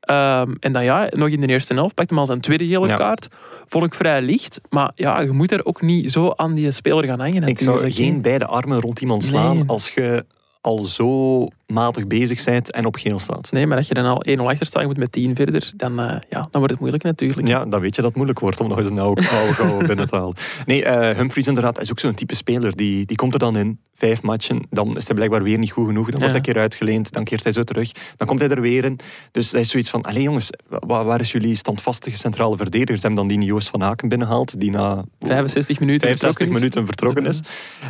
Ehm, 0.00 0.52
en 0.60 0.72
dan 0.72 0.84
ja, 0.84 1.08
nog 1.10 1.28
in 1.28 1.40
de 1.40 1.46
eerste 1.46 1.74
helft 1.74 1.94
pakte 1.94 2.12
hem 2.12 2.20
al 2.22 2.26
zijn 2.28 2.40
tweede 2.40 2.66
gele 2.66 2.86
Ja. 2.86 2.96
kaart. 2.96 3.28
Vond 3.66 3.84
ik 3.84 3.94
vrij 3.94 4.22
licht. 4.22 4.60
Maar 4.70 4.90
ja, 4.94 5.20
je 5.20 5.30
moet 5.30 5.52
er 5.52 5.64
ook 5.66 5.82
niet 5.82 6.12
zo 6.12 6.32
aan 6.36 6.54
die 6.54 6.70
speler 6.70 7.04
gaan 7.04 7.20
hangen 7.20 7.42
Ik 7.42 7.58
zou 7.58 7.68
natuurlijk. 7.70 7.94
geen 7.94 8.22
beide 8.22 8.46
armen 8.46 8.80
rond 8.80 9.00
iemand 9.00 9.24
slaan 9.24 9.56
Nee. 9.56 9.64
als 9.66 9.90
je 9.90 10.24
al 10.60 10.78
zo 10.78 11.48
matig 11.74 12.06
bezig 12.06 12.44
bent 12.44 12.70
en 12.70 12.84
op 12.84 12.96
geel 12.96 13.18
staat. 13.18 13.52
Nee, 13.52 13.66
maar 13.66 13.76
als 13.76 13.88
je 13.88 13.94
dan 13.94 14.04
al 14.04 14.24
1-0 14.28 14.40
achter 14.40 14.66
staat, 14.66 14.80
je 14.82 14.88
moet 14.88 14.96
met 14.96 15.12
10 15.12 15.34
verder, 15.34 15.72
dan, 15.76 16.00
eh, 16.00 16.06
ja, 16.28 16.40
dan 16.40 16.48
wordt 16.50 16.70
het 16.70 16.78
moeilijk 16.78 17.02
natuurlijk. 17.04 17.48
Ja, 17.48 17.64
dan 17.64 17.80
weet 17.80 17.94
je 17.94 18.00
dat 18.02 18.04
het 18.04 18.14
moeilijk 18.14 18.38
wordt 18.40 18.60
om 18.60 18.68
nog 18.68 18.78
eens 18.78 18.88
een 18.88 18.98
oude 18.98 19.28
oude 19.28 19.52
gouden 19.52 19.86
binnen 19.94 20.08
te 20.08 20.16
halen. 20.16 20.34
Nee, 20.66 20.84
eh, 20.84 21.16
Humphries 21.16 21.46
inderdaad 21.46 21.80
is 21.80 21.90
ook 21.90 21.98
zo'n 21.98 22.14
type 22.14 22.34
speler. 22.34 22.76
Die, 22.76 23.06
die 23.06 23.16
komt 23.16 23.32
er 23.32 23.38
dan 23.38 23.56
in, 23.56 23.78
vijf 23.94 24.22
matchen. 24.22 24.66
Dan 24.70 24.96
is 24.96 25.06
hij 25.06 25.14
blijkbaar 25.14 25.42
weer 25.42 25.58
niet 25.58 25.70
goed 25.72 25.86
genoeg. 25.86 26.10
Dan 26.10 26.20
wordt 26.20 26.34
Ja. 26.34 26.40
hij 26.40 26.48
een 26.48 26.52
keer 26.54 26.62
uitgeleend. 26.62 27.12
Dan 27.12 27.24
keert 27.24 27.42
hij 27.42 27.52
zo 27.52 27.62
terug. 27.62 27.90
Dan 28.16 28.26
komt 28.26 28.40
hij 28.40 28.48
er 28.48 28.60
weer 28.60 28.84
in. 28.84 28.98
Dus 29.32 29.52
hij 29.52 29.60
is 29.60 29.70
zoiets 29.70 29.90
van, 29.90 30.02
allee 30.02 30.22
jongens, 30.22 30.50
waar, 30.68 31.04
waar 31.04 31.20
is 31.20 31.32
jullie 31.32 31.56
standvastige 31.56 32.16
centrale 32.16 32.56
verdediger? 32.56 32.96
Ze 32.98 33.06
hebben 33.06 33.28
dan 33.28 33.38
die 33.38 33.46
Joost 33.48 33.68
van 33.68 33.80
Haken 33.80 34.08
binnengehaald. 34.08 34.60
Die 34.60 34.70
na 34.70 35.04
65 35.20 35.80
minuten 35.80 36.08
65 36.08 36.18
vertrokken 36.18 36.46
is. 36.46 36.54
minuten 36.54 36.86
vertrokken 36.86 37.26
is. 37.26 37.40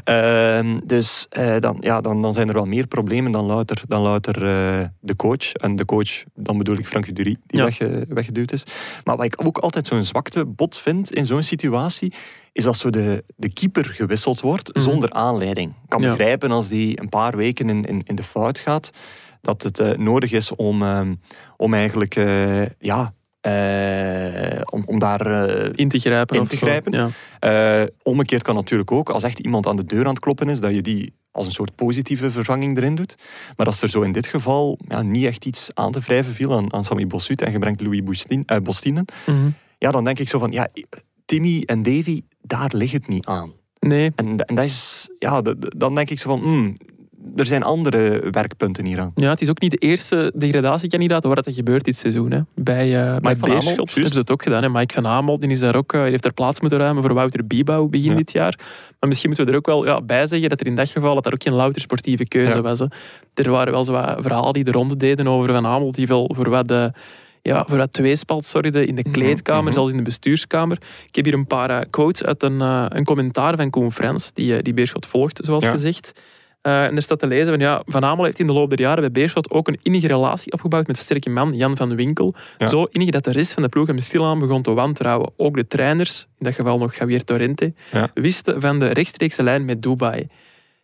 Ehm, 0.05 0.79
dus 0.87 1.26
eh, 1.31 1.57
dan, 1.61 1.76
ja, 1.81 2.00
dan, 2.00 2.23
dan 2.23 2.33
zijn 2.33 2.49
er 2.49 2.55
wel 2.55 2.64
meer 2.64 2.87
problemen 2.87 3.33
dan 3.33 3.45
louter, 3.45 3.74
dan 3.88 4.02
louter 4.02 4.35
eh, 4.47 4.87
de 5.00 5.16
coach. 5.16 5.52
En 5.52 5.76
de 5.76 5.85
coach, 5.85 6.23
dan 6.35 6.59
bedoel 6.59 6.76
ik 6.76 6.87
Frank 6.87 7.14
Dury, 7.14 7.37
die 7.47 7.59
Ja. 7.61 7.64
wegge- 7.64 8.04
weggeduwd 8.09 8.52
is. 8.52 8.62
Maar 9.04 9.16
wat 9.16 9.25
ik 9.26 9.47
ook 9.47 9.59
altijd 9.59 9.87
zo'n 9.87 10.02
zwakte 10.04 10.45
bot 10.45 10.78
vind 10.78 11.12
in 11.12 11.26
zo'n 11.26 11.43
situatie, 11.43 12.12
is 12.52 12.66
als 12.66 12.78
zo 12.78 12.90
de, 12.90 13.25
de 13.37 13.52
keeper 13.52 13.85
gewisseld 13.85 14.40
wordt 14.40 14.75
Mhm. 14.75 14.85
zonder 14.85 15.11
aanleiding. 15.12 15.71
Ik 15.71 15.88
kan 15.88 16.00
Ja. 16.02 16.09
begrijpen 16.09 16.50
als 16.50 16.69
die 16.69 17.00
een 17.00 17.09
paar 17.09 17.37
weken 17.37 17.69
in, 17.69 17.85
in, 17.85 18.02
in 18.04 18.14
de 18.14 18.23
fout 18.23 18.59
gaat, 18.59 18.90
dat 19.40 19.62
het 19.62 19.78
eh, 19.78 19.90
nodig 19.90 20.33
is 20.33 20.54
om, 20.54 20.83
ehm, 20.83 21.14
om 21.57 21.75
eigenlijk 21.75 22.16
eh, 22.16 22.66
ja, 22.78 23.14
eh, 23.45 24.61
om, 24.71 24.83
om 24.87 24.99
daar 24.99 25.27
eh, 25.49 25.71
In 25.75 25.89
te 25.89 25.99
grijpen. 25.99 26.37
In 26.37 26.43
of 26.43 26.49
te 26.49 26.57
zo. 26.57 26.67
grijpen. 26.67 26.93
Ja. 26.93 27.09
eh, 27.83 27.89
omgekeerd 28.03 28.43
kan 28.43 28.55
natuurlijk 28.55 28.93
ook, 28.93 29.11
als 29.11 29.23
echt 29.23 29.39
iemand 29.39 29.67
aan 29.67 29.77
de 29.77 29.85
deur 29.85 30.03
aan 30.05 30.11
het 30.11 30.19
kloppen 30.21 30.49
is, 30.49 30.61
dat 30.61 30.75
je 30.75 30.81
die 30.83 31.13
als 31.31 31.47
een 31.47 31.53
soort 31.53 31.75
positieve 31.75 32.31
vervanging 32.31 32.77
erin 32.77 32.95
doet. 32.95 33.15
Maar 33.57 33.67
als 33.67 33.83
er 33.83 33.89
zo 33.91 34.03
in 34.03 34.13
dit 34.13 34.27
geval 34.27 34.79
ja, 34.89 35.03
niet 35.03 35.25
echt 35.25 35.45
iets 35.45 35.71
aan 35.75 35.93
te 35.93 36.01
wrijven 36.01 36.33
viel 36.35 36.57
aan, 36.57 36.73
aan 36.73 36.85
Sammy 36.85 37.07
Bossut 37.07 37.43
en 37.43 37.53
je 37.53 37.59
brengt 37.59 37.81
Louis 37.81 38.03
Bostinen, 38.63 39.05
Mhm. 39.27 39.49
ja, 39.79 39.91
dan 39.91 40.05
denk 40.05 40.19
ik 40.19 40.29
zo 40.29 40.39
van, 40.39 40.51
ja, 40.53 40.69
Timmy 41.25 41.63
en 41.67 41.83
Davy, 41.83 42.21
daar 42.43 42.71
ligt 42.75 42.93
het 42.93 43.09
niet 43.09 43.27
aan. 43.27 43.53
Nee, 43.81 44.13
En, 44.17 44.37
en 44.39 44.55
dat 44.55 44.65
is, 44.65 45.09
ja, 45.19 45.43
dan 45.77 45.95
denk 45.95 46.11
ik 46.11 46.19
zo 46.19 46.29
van, 46.29 46.41
hmm, 46.41 46.75
er 47.37 47.47
zijn 47.47 47.62
andere 47.62 48.31
werkpunten 48.31 48.85
hier 48.85 49.00
aan. 49.00 49.12
ja, 49.14 49.31
het 49.31 49.40
is 49.40 49.50
ook 49.50 49.61
niet 49.61 49.71
de 49.71 49.76
eerste 49.76 50.33
degradatiekandidaat 50.37 51.25
waar 51.25 51.35
dat 51.35 51.54
gebeurt 51.54 51.85
dit 51.85 51.97
seizoen. 51.97 52.31
Hè. 52.31 52.40
Bij, 52.54 53.04
eh 53.04 53.16
bij 53.16 53.37
Beerschot 53.37 53.95
hebben 53.95 54.12
ze 54.12 54.19
het 54.19 54.31
ook 54.31 54.43
gedaan. 54.43 54.62
Hè. 54.62 54.69
Mike 54.69 54.95
van 54.95 55.07
Amel 55.07 55.38
die 55.38 55.50
is 55.50 55.59
daar 55.59 55.76
ook, 55.76 55.93
eh, 55.93 56.00
die 56.00 56.11
heeft 56.11 56.25
er 56.25 56.33
plaats 56.33 56.61
moeten 56.61 56.78
ruimen 56.78 57.02
voor 57.02 57.14
Wouter 57.14 57.47
Biebouw 57.47 57.88
begin 57.88 58.11
Ja. 58.11 58.16
dit 58.16 58.33
jaar. 58.33 58.59
Maar 59.00 59.09
misschien 59.09 59.28
moeten 59.28 59.47
we 59.47 59.52
er 59.52 59.59
ook 59.59 59.66
wel 59.66 59.85
ja, 59.87 60.02
bij 60.02 60.26
zeggen 60.26 60.49
dat 60.49 60.61
er 60.61 60.66
in 60.66 60.75
dat 60.75 60.88
geval 60.88 61.14
dat 61.14 61.26
er 61.26 61.33
ook 61.33 61.43
geen 61.43 61.54
louter 61.54 61.81
sportieve 61.81 62.25
keuze 62.25 62.50
Ja. 62.50 62.61
was. 62.61 62.78
Hè. 62.78 62.87
Er 63.35 63.50
waren 63.50 63.73
wel 63.73 63.85
zo 63.85 63.93
wat 63.93 64.16
verhalen 64.19 64.52
die 64.52 64.64
de 64.64 64.71
ronde 64.71 64.97
deden 64.97 65.28
over 65.28 65.52
Van 65.52 65.66
Amel, 65.66 65.93
die 65.93 66.07
wel 66.07 66.31
voor 66.35 66.50
wat... 66.50 66.69
de 66.69 66.93
ja, 67.43 67.64
voor 67.69 67.78
dat 67.78 67.93
tweespalt 67.93 68.45
zorgde 68.45 68.87
in 68.87 68.95
de 68.95 69.11
kleedkamer, 69.11 69.64
mhm. 69.64 69.73
zelfs 69.73 69.90
in 69.90 69.97
de 69.97 70.02
bestuurskamer. 70.02 70.78
Ik 71.07 71.14
heb 71.14 71.25
hier 71.25 71.35
een 71.35 71.47
paar 71.47 71.71
eh, 71.71 71.81
quotes 71.90 72.25
uit 72.25 72.43
een, 72.43 72.61
eh, 72.61 72.87
een 72.88 73.04
commentaar 73.04 73.57
van 73.57 73.71
Koen 73.71 73.93
Frans, 73.93 74.33
die, 74.33 74.57
eh, 74.57 74.62
die 74.62 74.75
Beerschot 74.75 75.07
volgt, 75.07 75.40
zoals 75.45 75.66
gezegd. 75.66 76.12
Eh, 76.64 76.85
en 76.85 76.97
er 76.97 77.02
staat 77.02 77.18
te 77.18 77.26
lezen 77.26 77.47
van 77.47 77.59
ja, 77.59 77.83
Van 77.87 78.04
Amel 78.04 78.25
heeft 78.25 78.38
in 78.38 78.47
de 78.47 78.52
loop 78.52 78.68
der 78.71 78.80
jaren 78.80 79.00
bij 79.00 79.11
Beerschot 79.11 79.50
ook 79.50 79.68
een 79.68 79.78
innige 79.83 80.06
relatie 80.06 80.52
opgebouwd 80.52 80.87
met 80.87 80.99
sterke 80.99 81.30
man 81.30 81.56
Jan 81.56 81.76
van 81.76 81.94
Winkel. 81.97 82.35
Ja. 82.59 82.66
Zo 82.66 82.85
innig 82.90 83.11
dat 83.11 83.25
de 83.25 83.33
rest 83.33 83.52
van 83.52 83.62
de 83.62 83.68
ploeg 83.68 83.87
hem 83.87 83.99
stilaan 83.99 84.38
begon 84.38 84.62
te 84.62 84.73
wantrouwen. 84.73 85.30
Ook 85.37 85.54
de 85.56 85.66
trainers, 85.66 86.21
in 86.38 86.44
dat 86.44 86.54
geval 86.54 86.78
nog 86.78 86.94
Javier 86.94 87.25
Torrente, 87.25 87.73
Ja. 87.92 88.09
wisten 88.14 88.61
van 88.61 88.78
de 88.78 88.87
rechtstreekse 88.88 89.42
lijn 89.42 89.64
met 89.64 89.83
Dubai. 89.83 90.26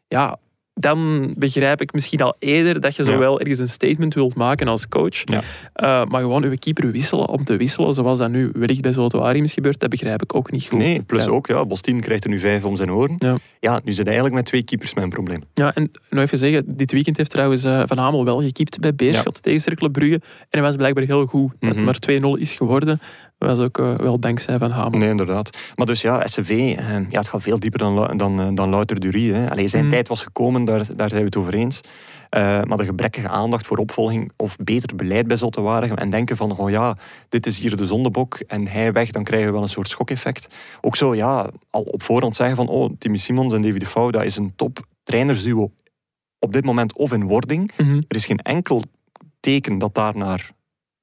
Ja, 0.09 0.37
dan 0.75 1.33
begrijp 1.39 1.81
ik 1.81 1.93
misschien 1.93 2.21
al 2.23 2.35
eerder 2.39 2.81
dat 2.81 2.97
je 2.97 3.05
Ja. 3.05 3.11
zowel 3.11 3.41
ergens 3.41 3.59
een 3.59 3.69
statement 3.69 4.15
wilt 4.15 4.35
maken 4.35 4.69
als 4.69 4.89
coach, 4.89 5.23
Ja. 5.25 5.41
eh, 5.73 6.05
maar 6.11 6.21
gewoon 6.21 6.43
uw 6.45 6.55
keeper 6.59 6.91
wisselen 6.91 7.29
om 7.29 7.45
te 7.45 7.57
wisselen, 7.57 7.95
zoals 7.95 8.19
dat 8.19 8.31
nu 8.31 8.51
wellicht 8.55 8.81
bij 8.81 8.93
Zoto 8.93 9.19
Arim 9.21 9.45
is 9.45 9.53
gebeurd, 9.53 9.81
dat 9.81 9.91
begrijp 9.91 10.23
ik 10.23 10.35
ook 10.35 10.51
niet 10.51 10.67
goed. 10.67 10.79
Nee, 10.79 11.03
plus 11.03 11.25
Ja. 11.25 11.31
ook, 11.31 11.47
ja, 11.47 11.67
Bostien 11.67 12.01
krijgt 12.01 12.25
er 12.25 12.31
nu 12.31 12.39
vijf 12.39 12.65
om 12.65 12.77
zijn 12.77 12.91
oren. 12.93 13.17
Ja. 13.61 13.81
Nu 13.85 13.93
zit 13.93 14.07
eigenlijk 14.07 14.35
met 14.37 14.45
twee 14.47 14.63
keepers 14.63 14.93
een 14.95 15.09
probleem. 15.09 15.41
Ja, 15.55 15.75
en 15.75 15.91
nog 16.11 16.23
even 16.25 16.39
zeggen, 16.39 16.77
dit 16.77 16.93
weekend 16.93 17.17
heeft 17.17 17.31
trouwens 17.31 17.65
eh, 17.65 17.83
Van 17.87 17.99
Hamel 17.99 18.25
wel 18.25 18.43
gekiept 18.43 18.81
bij 18.81 18.95
Beerschot 18.95 19.43
tegen 19.43 19.61
Cercle 19.61 19.91
Brugge. 19.91 20.15
En 20.15 20.21
hij 20.51 20.63
was 20.63 20.77
blijkbaar 20.77 21.05
heel 21.05 21.27
goed. 21.27 21.51
Dat 21.59 21.69
het 21.69 21.77
Mhm. 21.77 21.85
maar 21.85 21.99
2-0 21.99 22.35
is 22.41 22.53
geworden, 22.55 23.01
was 23.49 23.59
ook 23.59 23.79
eh, 23.79 23.97
wel 23.97 24.21
dankzij 24.21 24.59
Van 24.59 24.71
Hamel. 24.71 24.99
Nee, 24.99 25.09
inderdaad. 25.09 25.73
Maar 25.77 25.87
dus 25.87 26.01
ja, 26.01 26.27
SCV, 26.27 26.51
eh, 26.51 26.87
ja, 27.09 27.19
het 27.19 27.29
gaat 27.29 27.43
veel 27.43 27.59
dieper 27.59 27.79
dan, 27.79 28.17
dan, 28.17 28.41
eh, 28.41 28.49
dan 28.55 28.69
louter 28.69 29.01
Durie. 29.01 29.33
Hè. 29.33 29.51
Allee, 29.51 29.69
zijn 29.69 29.85
Mm. 29.85 29.91
tijd 29.91 30.09
was 30.09 30.23
gekomen, 30.23 30.65
daar, 30.65 30.87
daar 30.97 31.09
zijn 31.09 31.21
we 31.21 31.27
het 31.27 31.37
over 31.37 31.55
eens. 31.55 31.81
Maar 32.31 32.77
de 32.77 32.85
gebrekkige 32.85 33.29
aandacht 33.29 33.67
voor 33.67 33.79
opvolging 33.79 34.33
of 34.37 34.57
beter 34.57 34.97
beleid 34.97 35.27
bij 35.27 35.37
Zotte 35.37 35.61
Waregem 35.61 35.97
en 35.97 36.11
denken 36.11 36.37
van, 36.37 36.59
oh 36.59 36.71
ja, 36.71 36.97
dit 37.29 37.47
is 37.47 37.59
hier 37.59 37.77
de 37.77 37.87
zondebok 37.87 38.39
en 38.47 38.69
hij 38.69 38.93
weg, 38.93 39.11
dan 39.11 39.25
krijgen 39.25 39.47
we 39.47 39.53
wel 39.53 39.63
een 39.63 39.69
soort 39.69 39.89
schokeffect. 39.89 40.55
Ook 40.81 40.97
zo, 40.97 41.15
ja, 41.15 41.51
al 41.71 41.83
op 41.83 42.03
voorhand 42.03 42.37
zeggen 42.37 42.57
van, 42.57 42.69
oh, 42.69 42.91
Timmy 42.99 43.17
Simons 43.17 43.53
en 43.55 43.63
David 43.63 43.81
de 43.81 43.87
Fouw, 43.87 44.11
dat 44.11 44.25
is 44.25 44.37
een 44.37 44.53
top 44.57 44.87
trainersduo 45.05 45.71
op 46.39 46.53
dit 46.53 46.65
moment 46.65 46.93
of 46.93 47.13
in 47.13 47.27
wording. 47.27 47.71
Mhm. 47.77 47.97
Er 48.09 48.17
is 48.17 48.27
geen 48.27 48.39
enkel 48.39 48.83
teken 49.41 49.79
dat 49.79 49.95
daarnaar 49.95 50.51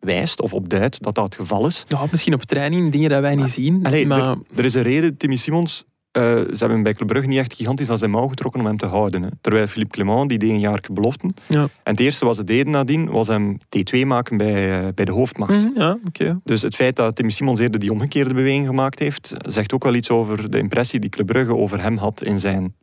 wijst 0.07 0.41
of 0.41 0.53
op 0.53 0.69
duidt 0.69 1.03
dat 1.03 1.15
dat 1.15 1.23
het 1.23 1.35
geval 1.35 1.67
is. 1.67 1.85
Ja, 1.87 2.05
misschien 2.11 2.33
op 2.33 2.43
training, 2.43 2.91
dingen 2.91 3.09
dat 3.09 3.21
wij 3.21 3.35
niet 3.35 3.51
zien. 3.51 3.85
Allee, 3.85 4.07
maar 4.07 4.19
er, 4.19 4.37
er 4.55 4.65
is 4.65 4.73
een 4.73 4.83
reden, 4.83 5.17
Timmy 5.17 5.35
Simons, 5.35 5.85
eh, 6.17 6.23
ze 6.23 6.57
hebben 6.57 6.83
bij 6.83 6.93
Club 6.93 7.07
Brugge 7.07 7.27
niet 7.27 7.37
echt 7.37 7.53
gigantisch 7.53 7.89
aan 7.89 7.97
zijn 7.97 8.11
mouw 8.11 8.27
getrokken 8.27 8.59
om 8.59 8.65
hem 8.65 8.77
te 8.77 8.85
houden. 8.85 9.21
Hè. 9.21 9.29
Terwijl 9.41 9.67
Philippe 9.67 9.93
Clement, 9.93 10.29
die 10.29 10.37
deed 10.37 10.49
een 10.49 10.59
jaar 10.59 10.83
beloften. 10.91 11.33
Ja. 11.47 11.61
En 11.61 11.69
het 11.91 11.99
eerste 11.99 12.25
wat 12.25 12.35
ze 12.35 12.43
deden 12.43 12.71
nadien, 12.71 13.09
was 13.09 13.27
hem 13.27 13.57
T2 13.57 14.05
maken 14.05 14.37
bij, 14.37 14.81
eh, 14.81 14.93
bij 14.93 15.05
de 15.05 15.11
hoofdmacht. 15.11 15.65
Mhm, 15.65 15.79
ja, 15.79 15.97
oké. 16.07 16.39
Dus 16.43 16.61
het 16.61 16.75
feit 16.75 16.95
dat 16.95 17.15
Timmy 17.15 17.31
Simons 17.31 17.59
eerder 17.59 17.79
die 17.79 17.91
omgekeerde 17.91 18.33
beweging 18.33 18.67
gemaakt 18.67 18.99
heeft, 18.99 19.33
zegt 19.47 19.73
ook 19.73 19.83
wel 19.83 19.95
iets 19.95 20.09
over 20.09 20.51
de 20.51 20.57
impressie 20.57 20.99
die 20.99 21.09
Club 21.09 21.25
Brugge 21.25 21.55
over 21.55 21.81
hem 21.81 21.97
had 21.97 22.23
in 22.23 22.39
zijn 22.39 22.75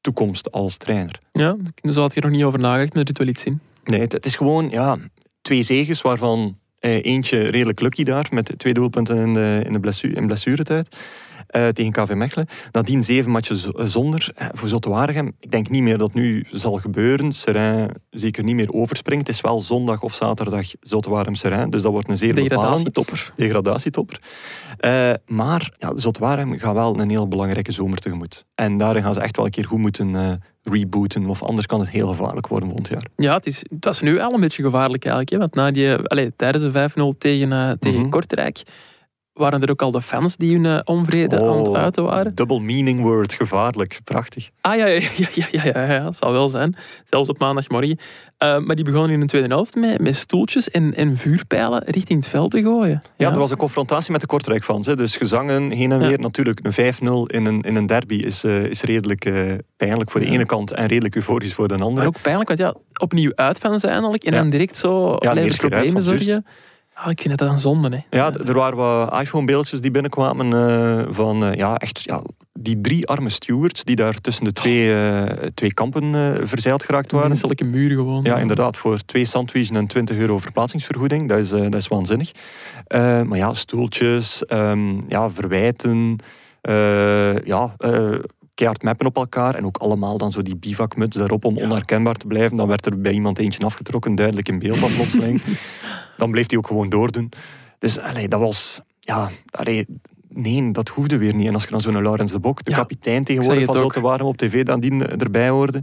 toekomst 0.00 0.52
als 0.52 0.76
trainer. 0.76 1.18
Ja, 1.32 1.56
zo 1.90 2.00
had 2.00 2.14
je 2.14 2.20
er 2.20 2.26
nog 2.26 2.36
niet 2.36 2.44
over 2.44 2.58
nagedacht, 2.58 2.94
maar 2.94 3.04
dit 3.04 3.18
wil 3.18 3.28
iets 3.28 3.42
zien. 3.42 3.60
Nee, 3.84 4.00
het, 4.00 4.12
het 4.12 4.26
is 4.26 4.36
gewoon 4.36 4.70
ja, 4.70 4.96
twee 5.42 5.62
zegens 5.62 6.02
waarvan 6.02 6.58
eentje 6.86 7.38
redelijk 7.38 7.80
lucky 7.80 8.02
daar, 8.02 8.26
met 8.30 8.54
twee 8.56 8.74
doelpunten 8.74 9.16
in, 9.16 9.34
de, 9.34 9.62
in, 9.64 9.72
de 9.72 9.80
blessu, 9.80 10.12
in 10.12 10.26
blessuretijd 10.26 10.96
eh, 11.46 11.68
tegen 11.68 11.92
KV 11.92 12.14
Mechelen. 12.14 12.46
Nadien 12.72 13.04
zeven 13.04 13.30
matchen 13.30 13.56
z- 13.56 13.68
zonder 13.74 14.30
eh, 14.34 14.46
voor 14.52 14.68
Zotte 14.68 14.88
Waregem. 14.88 15.32
Ik 15.40 15.50
denk 15.50 15.70
niet 15.70 15.82
meer 15.82 15.98
dat 15.98 16.14
nu 16.14 16.46
zal 16.50 16.76
gebeuren. 16.76 17.32
Serain 17.32 17.90
zeker 18.10 18.44
niet 18.44 18.54
meer 18.54 18.72
overspringt. 18.72 19.26
Het 19.26 19.36
is 19.36 19.40
wel 19.42 19.60
zondag 19.60 20.02
of 20.02 20.14
zaterdag 20.14 20.66
Zotte 20.80 21.10
Waregem 21.10 21.34
Serain, 21.34 21.70
dus 21.70 21.82
dat 21.82 21.92
wordt 21.92 22.08
een 22.08 22.16
zeer 22.16 22.34
Degradatietopper. 22.34 23.32
degradatietopper. 23.36 24.20
Eh, 24.78 25.12
maar 25.26 25.70
ja, 25.78 25.92
gaat 26.58 26.74
wel 26.74 27.00
een 27.00 27.10
heel 27.10 27.28
belangrijke 27.28 27.72
zomer 27.72 27.98
tegemoet. 27.98 28.44
En 28.54 28.76
daarin 28.78 29.02
gaan 29.02 29.14
ze 29.14 29.20
echt 29.20 29.36
wel 29.36 29.44
een 29.44 29.50
keer 29.50 29.64
goed 29.64 29.78
moeten 29.78 30.16
eh, 30.16 30.32
rebooten, 30.62 31.26
of 31.26 31.42
anders 31.42 31.66
kan 31.66 31.80
het 31.80 31.88
heel 31.88 32.08
gevaarlijk 32.08 32.46
worden 32.46 32.68
volgend 32.68 32.88
jaar. 32.88 33.06
Ja, 33.16 33.34
het, 33.36 33.46
is, 33.46 33.64
het 33.74 33.84
was 33.84 34.00
nu 34.00 34.20
al 34.20 34.34
een 34.34 34.40
beetje 34.40 34.62
gevaarlijk 34.62 35.04
eigenlijk. 35.04 35.30
Hè? 35.32 35.38
Want 35.38 35.54
na 35.54 35.70
die, 35.70 35.94
allee, 35.94 36.32
tijdens 36.36 36.64
de 36.64 36.70
5-0 37.14 37.18
tegen, 37.18 37.52
eh, 37.52 37.70
tegen 37.78 38.00
Mhm. 38.00 38.08
Kortrijk 38.08 38.62
waren 39.36 39.62
er 39.62 39.70
ook 39.70 39.82
al 39.82 39.90
de 39.90 40.02
fans 40.02 40.36
die 40.36 40.52
hun 40.58 40.66
eh, 40.66 40.80
onvrede 40.84 41.40
aan 41.40 41.58
het 41.58 41.68
Oh, 41.68 41.76
uiten 41.76 42.02
waren. 42.04 42.34
Double 42.34 42.60
meaning 42.60 43.00
word, 43.00 43.32
gevaarlijk, 43.32 44.00
prachtig. 44.04 44.50
Ah 44.60 44.76
ja, 44.76 44.86
ja, 44.86 45.00
ja, 45.34 45.46
ja, 45.50 45.92
ja, 45.92 46.12
zal 46.12 46.32
wel 46.32 46.48
zijn. 46.48 46.76
Zelfs 47.04 47.28
op 47.28 47.38
maandagmorgen. 47.38 47.98
Eh, 48.38 48.58
maar 48.58 48.76
die 48.76 48.84
begonnen 48.84 49.10
in 49.10 49.20
de 49.20 49.26
tweede 49.26 49.48
helft 49.48 49.74
met, 49.74 50.00
met 50.00 50.16
stoeltjes 50.16 50.70
en, 50.70 50.94
en 50.94 51.16
vuurpijlen 51.16 51.82
richting 51.84 52.18
het 52.18 52.28
veld 52.28 52.50
te 52.50 52.62
gooien. 52.62 53.02
Ja, 53.16 53.30
er 53.30 53.38
was 53.38 53.50
een 53.50 53.56
confrontatie 53.56 54.12
met 54.12 54.20
de 54.20 54.26
Kortrijk-fans. 54.26 54.86
hè. 54.86 54.96
Dus 54.96 55.16
gezangen 55.16 55.70
heen 55.70 55.92
en 55.92 56.00
Ja. 56.00 56.06
weer. 56.08 56.18
Natuurlijk, 56.18 56.60
een 56.62 56.94
5-0 56.94 57.26
in 57.26 57.46
een, 57.46 57.60
in 57.62 57.76
een 57.76 57.86
derby 57.86 58.14
is, 58.14 58.44
eh, 58.44 58.64
is 58.64 58.82
redelijk 58.82 59.30
pijnlijk 59.76 60.10
voor 60.10 60.20
de 60.20 60.26
ene 60.26 60.46
kant 60.46 60.70
en 60.70 60.86
redelijk 60.86 61.14
euforisch 61.14 61.54
voor 61.54 61.68
de 61.68 61.74
andere. 61.74 61.94
Maar 61.94 62.06
ook 62.06 62.22
pijnlijk, 62.22 62.48
want 62.48 62.60
ja, 62.60 62.74
opnieuw 63.00 63.32
uitfans 63.34 63.82
eigenlijk. 63.84 64.24
En 64.24 64.32
dan 64.32 64.50
direct 64.50 64.76
zo 64.76 65.10
Ja, 65.18 65.32
blijven 65.32 65.56
problemen 65.56 65.92
juist. 65.92 66.06
zorgen. 66.06 66.46
Ah, 66.98 67.10
ik 67.10 67.20
vind 67.20 67.38
dat 67.38 67.48
dan 67.48 67.58
zonde. 67.58 67.88
Hè. 67.88 68.16
Ja, 68.16 68.32
er 68.32 68.54
waren 68.54 68.76
wat 68.76 69.20
iPhone-beeldjes 69.20 69.80
die 69.80 69.90
binnenkwamen 69.90 70.52
eh, 70.52 71.14
van 71.14 71.44
eh, 71.44 71.54
ja, 71.54 71.76
echt 71.76 72.02
ja, 72.02 72.22
die 72.52 72.80
drie 72.80 73.06
arme 73.06 73.28
stewards 73.28 73.84
die 73.84 73.96
daar 73.96 74.20
tussen 74.20 74.44
de 74.44 74.52
twee, 74.52 74.94
eh, 74.94 75.46
twee 75.54 75.74
kampen 75.74 76.14
verzeild 76.48 76.82
geraakt 76.82 77.12
waren. 77.12 77.28
Menselijke 77.28 77.64
muur 77.64 77.90
gewoon. 77.90 78.24
Ja, 78.24 78.38
inderdaad, 78.38 78.76
voor 78.76 78.98
twee 78.98 79.24
sandwiches 79.24 79.70
en 79.70 79.86
20 79.86 80.16
euro 80.16 80.38
verplaatsingsvergoeding. 80.38 81.28
Dat 81.28 81.38
is, 81.38 81.48
dat 81.48 81.74
is 81.74 81.88
waanzinnig. 81.88 82.30
Maar 83.28 83.36
ja, 83.36 83.54
stoeltjes, 83.54 84.46
ehm, 84.46 85.00
ja, 85.08 85.30
verwijten, 85.30 86.16
ja, 87.44 87.76
keihard 88.56 88.82
mappen 88.82 89.06
op 89.06 89.16
elkaar 89.16 89.54
en 89.54 89.64
ook 89.64 89.76
allemaal 89.76 90.18
dan 90.18 90.32
zo 90.32 90.42
die 90.42 90.56
bivakmuts 90.56 91.16
daarop 91.16 91.44
om 91.44 91.58
onherkenbaar 91.58 92.14
te 92.14 92.26
blijven. 92.26 92.56
Dan 92.56 92.68
werd 92.68 92.86
er 92.86 93.00
bij 93.00 93.12
iemand 93.12 93.38
eentje 93.38 93.64
afgetrokken, 93.64 94.14
duidelijk 94.14 94.48
in 94.48 94.58
beeld 94.58 94.78
van 94.78 94.92
plotseling. 94.94 95.42
dan 96.16 96.30
bleef 96.30 96.48
hij 96.48 96.58
ook 96.58 96.66
gewoon 96.66 96.88
doordoen. 96.88 97.32
Dus 97.78 97.98
allee, 97.98 98.28
dat 98.28 98.40
was... 98.40 98.80
Ja, 99.00 99.30
allee, 99.50 99.86
nee, 100.28 100.70
dat 100.70 100.88
hoefde 100.88 101.18
weer 101.18 101.34
niet. 101.34 101.46
En 101.46 101.54
als 101.54 101.64
je 101.64 101.70
dan 101.70 101.80
zo'n 101.80 102.02
Laurens 102.02 102.32
de 102.32 102.40
Bok, 102.40 102.64
de 102.64 102.70
Ja, 102.70 102.76
kapitein 102.76 103.24
tegenwoordig 103.24 103.64
van. 103.64 103.74
Zotte 103.74 104.00
Waregem 104.00 104.26
op 104.26 104.36
tv, 104.36 104.64
dan 104.64 104.80
die 104.80 105.04
erbij 105.04 105.48
hoorde, 105.48 105.82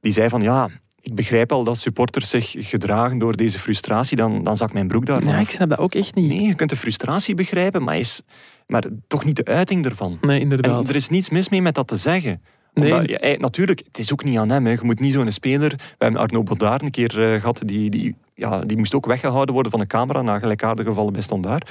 die 0.00 0.12
zei 0.12 0.28
van 0.28 0.42
ja, 0.42 0.68
ik 1.00 1.14
begrijp 1.14 1.52
al 1.52 1.64
dat 1.64 1.78
supporters 1.78 2.30
zich 2.30 2.54
gedragen 2.56 3.18
door 3.18 3.36
deze 3.36 3.58
frustratie, 3.58 4.16
dan, 4.16 4.42
dan 4.42 4.56
zak 4.56 4.72
mijn 4.72 4.88
broek 4.88 5.06
daar 5.06 5.24
Ja, 5.24 5.38
ik 5.38 5.50
snap 5.50 5.68
dat 5.68 5.78
ook 5.78 5.94
echt 5.94 6.14
niet. 6.14 6.28
Nee, 6.28 6.42
je 6.42 6.54
kunt 6.54 6.70
de 6.70 6.76
frustratie 6.76 7.34
begrijpen, 7.34 7.82
maar, 7.82 7.98
is, 7.98 8.22
maar 8.68 8.84
toch 9.06 9.24
niet 9.24 9.36
de 9.36 9.44
uiting 9.44 9.84
ervan. 9.84 10.18
Nee, 10.20 10.36
En 10.36 10.42
inderdaad. 10.42 10.88
er 10.88 10.94
is 10.94 11.08
niets 11.08 11.30
mis 11.30 11.48
mee 11.48 11.62
met 11.62 11.74
dat 11.74 11.86
te 11.88 11.96
zeggen. 11.96 12.42
Nee. 12.74 12.92
Omdat, 12.92 13.08
ja, 13.10 13.16
hij- 13.20 13.36
natuurlijk, 13.36 13.82
het 13.86 13.98
is 13.98 14.12
ook 14.12 14.24
niet 14.24 14.38
aan 14.38 14.50
hem. 14.50 14.64
Hè. 14.66 14.72
Je 14.72 14.78
moet 14.82 15.00
niet 15.00 15.12
zo'n 15.12 15.32
speler... 15.32 15.68
We 15.76 16.04
hebben 16.04 16.20
Arno 16.20 16.42
Bodaar 16.42 16.82
een 16.82 16.90
keer 16.90 17.22
eh, 17.24 17.40
gehad, 17.40 17.62
die, 17.64 17.90
die, 17.90 18.14
ja, 18.34 18.60
die 18.60 18.76
moest 18.76 18.94
ook 18.94 19.06
weggehouden 19.06 19.54
worden 19.54 19.72
van 19.72 19.80
de 19.80 19.86
camera 19.86 20.22
na 20.22 20.38
gelijkaardige 20.38 20.88
gevallen 20.88 21.12
bij 21.12 21.22
Standaard. 21.22 21.70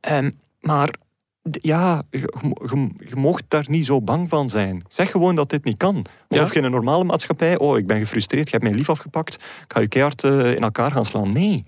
Ehm, 0.00 0.30
maar 0.60 0.88
ja, 1.60 2.02
je, 2.10 3.14
mocht 3.14 3.44
daar 3.48 3.64
niet 3.68 3.86
zo 3.86 4.00
bang 4.00 4.28
van 4.28 4.48
zijn. 4.48 4.84
Zeg 4.88 5.10
gewoon 5.10 5.34
dat 5.34 5.50
dit 5.50 5.64
niet 5.64 5.76
kan. 5.76 6.04
Ja. 6.28 6.48
je 6.52 6.58
in 6.58 6.64
een 6.64 6.70
normale 6.70 7.04
maatschappij... 7.04 7.58
Oh, 7.58 7.78
ik 7.78 7.86
ben 7.86 7.98
gefrustreerd, 7.98 8.44
je 8.44 8.50
hebt 8.50 8.62
mij 8.62 8.72
lief 8.72 8.90
afgepakt. 8.90 9.34
Ik 9.34 9.64
ga 9.68 9.80
je 9.80 9.88
keihard 9.88 10.24
eh, 10.24 10.54
in 10.54 10.62
elkaar 10.62 10.90
gaan 10.90 11.06
slaan. 11.06 11.32
Nee, 11.40 11.64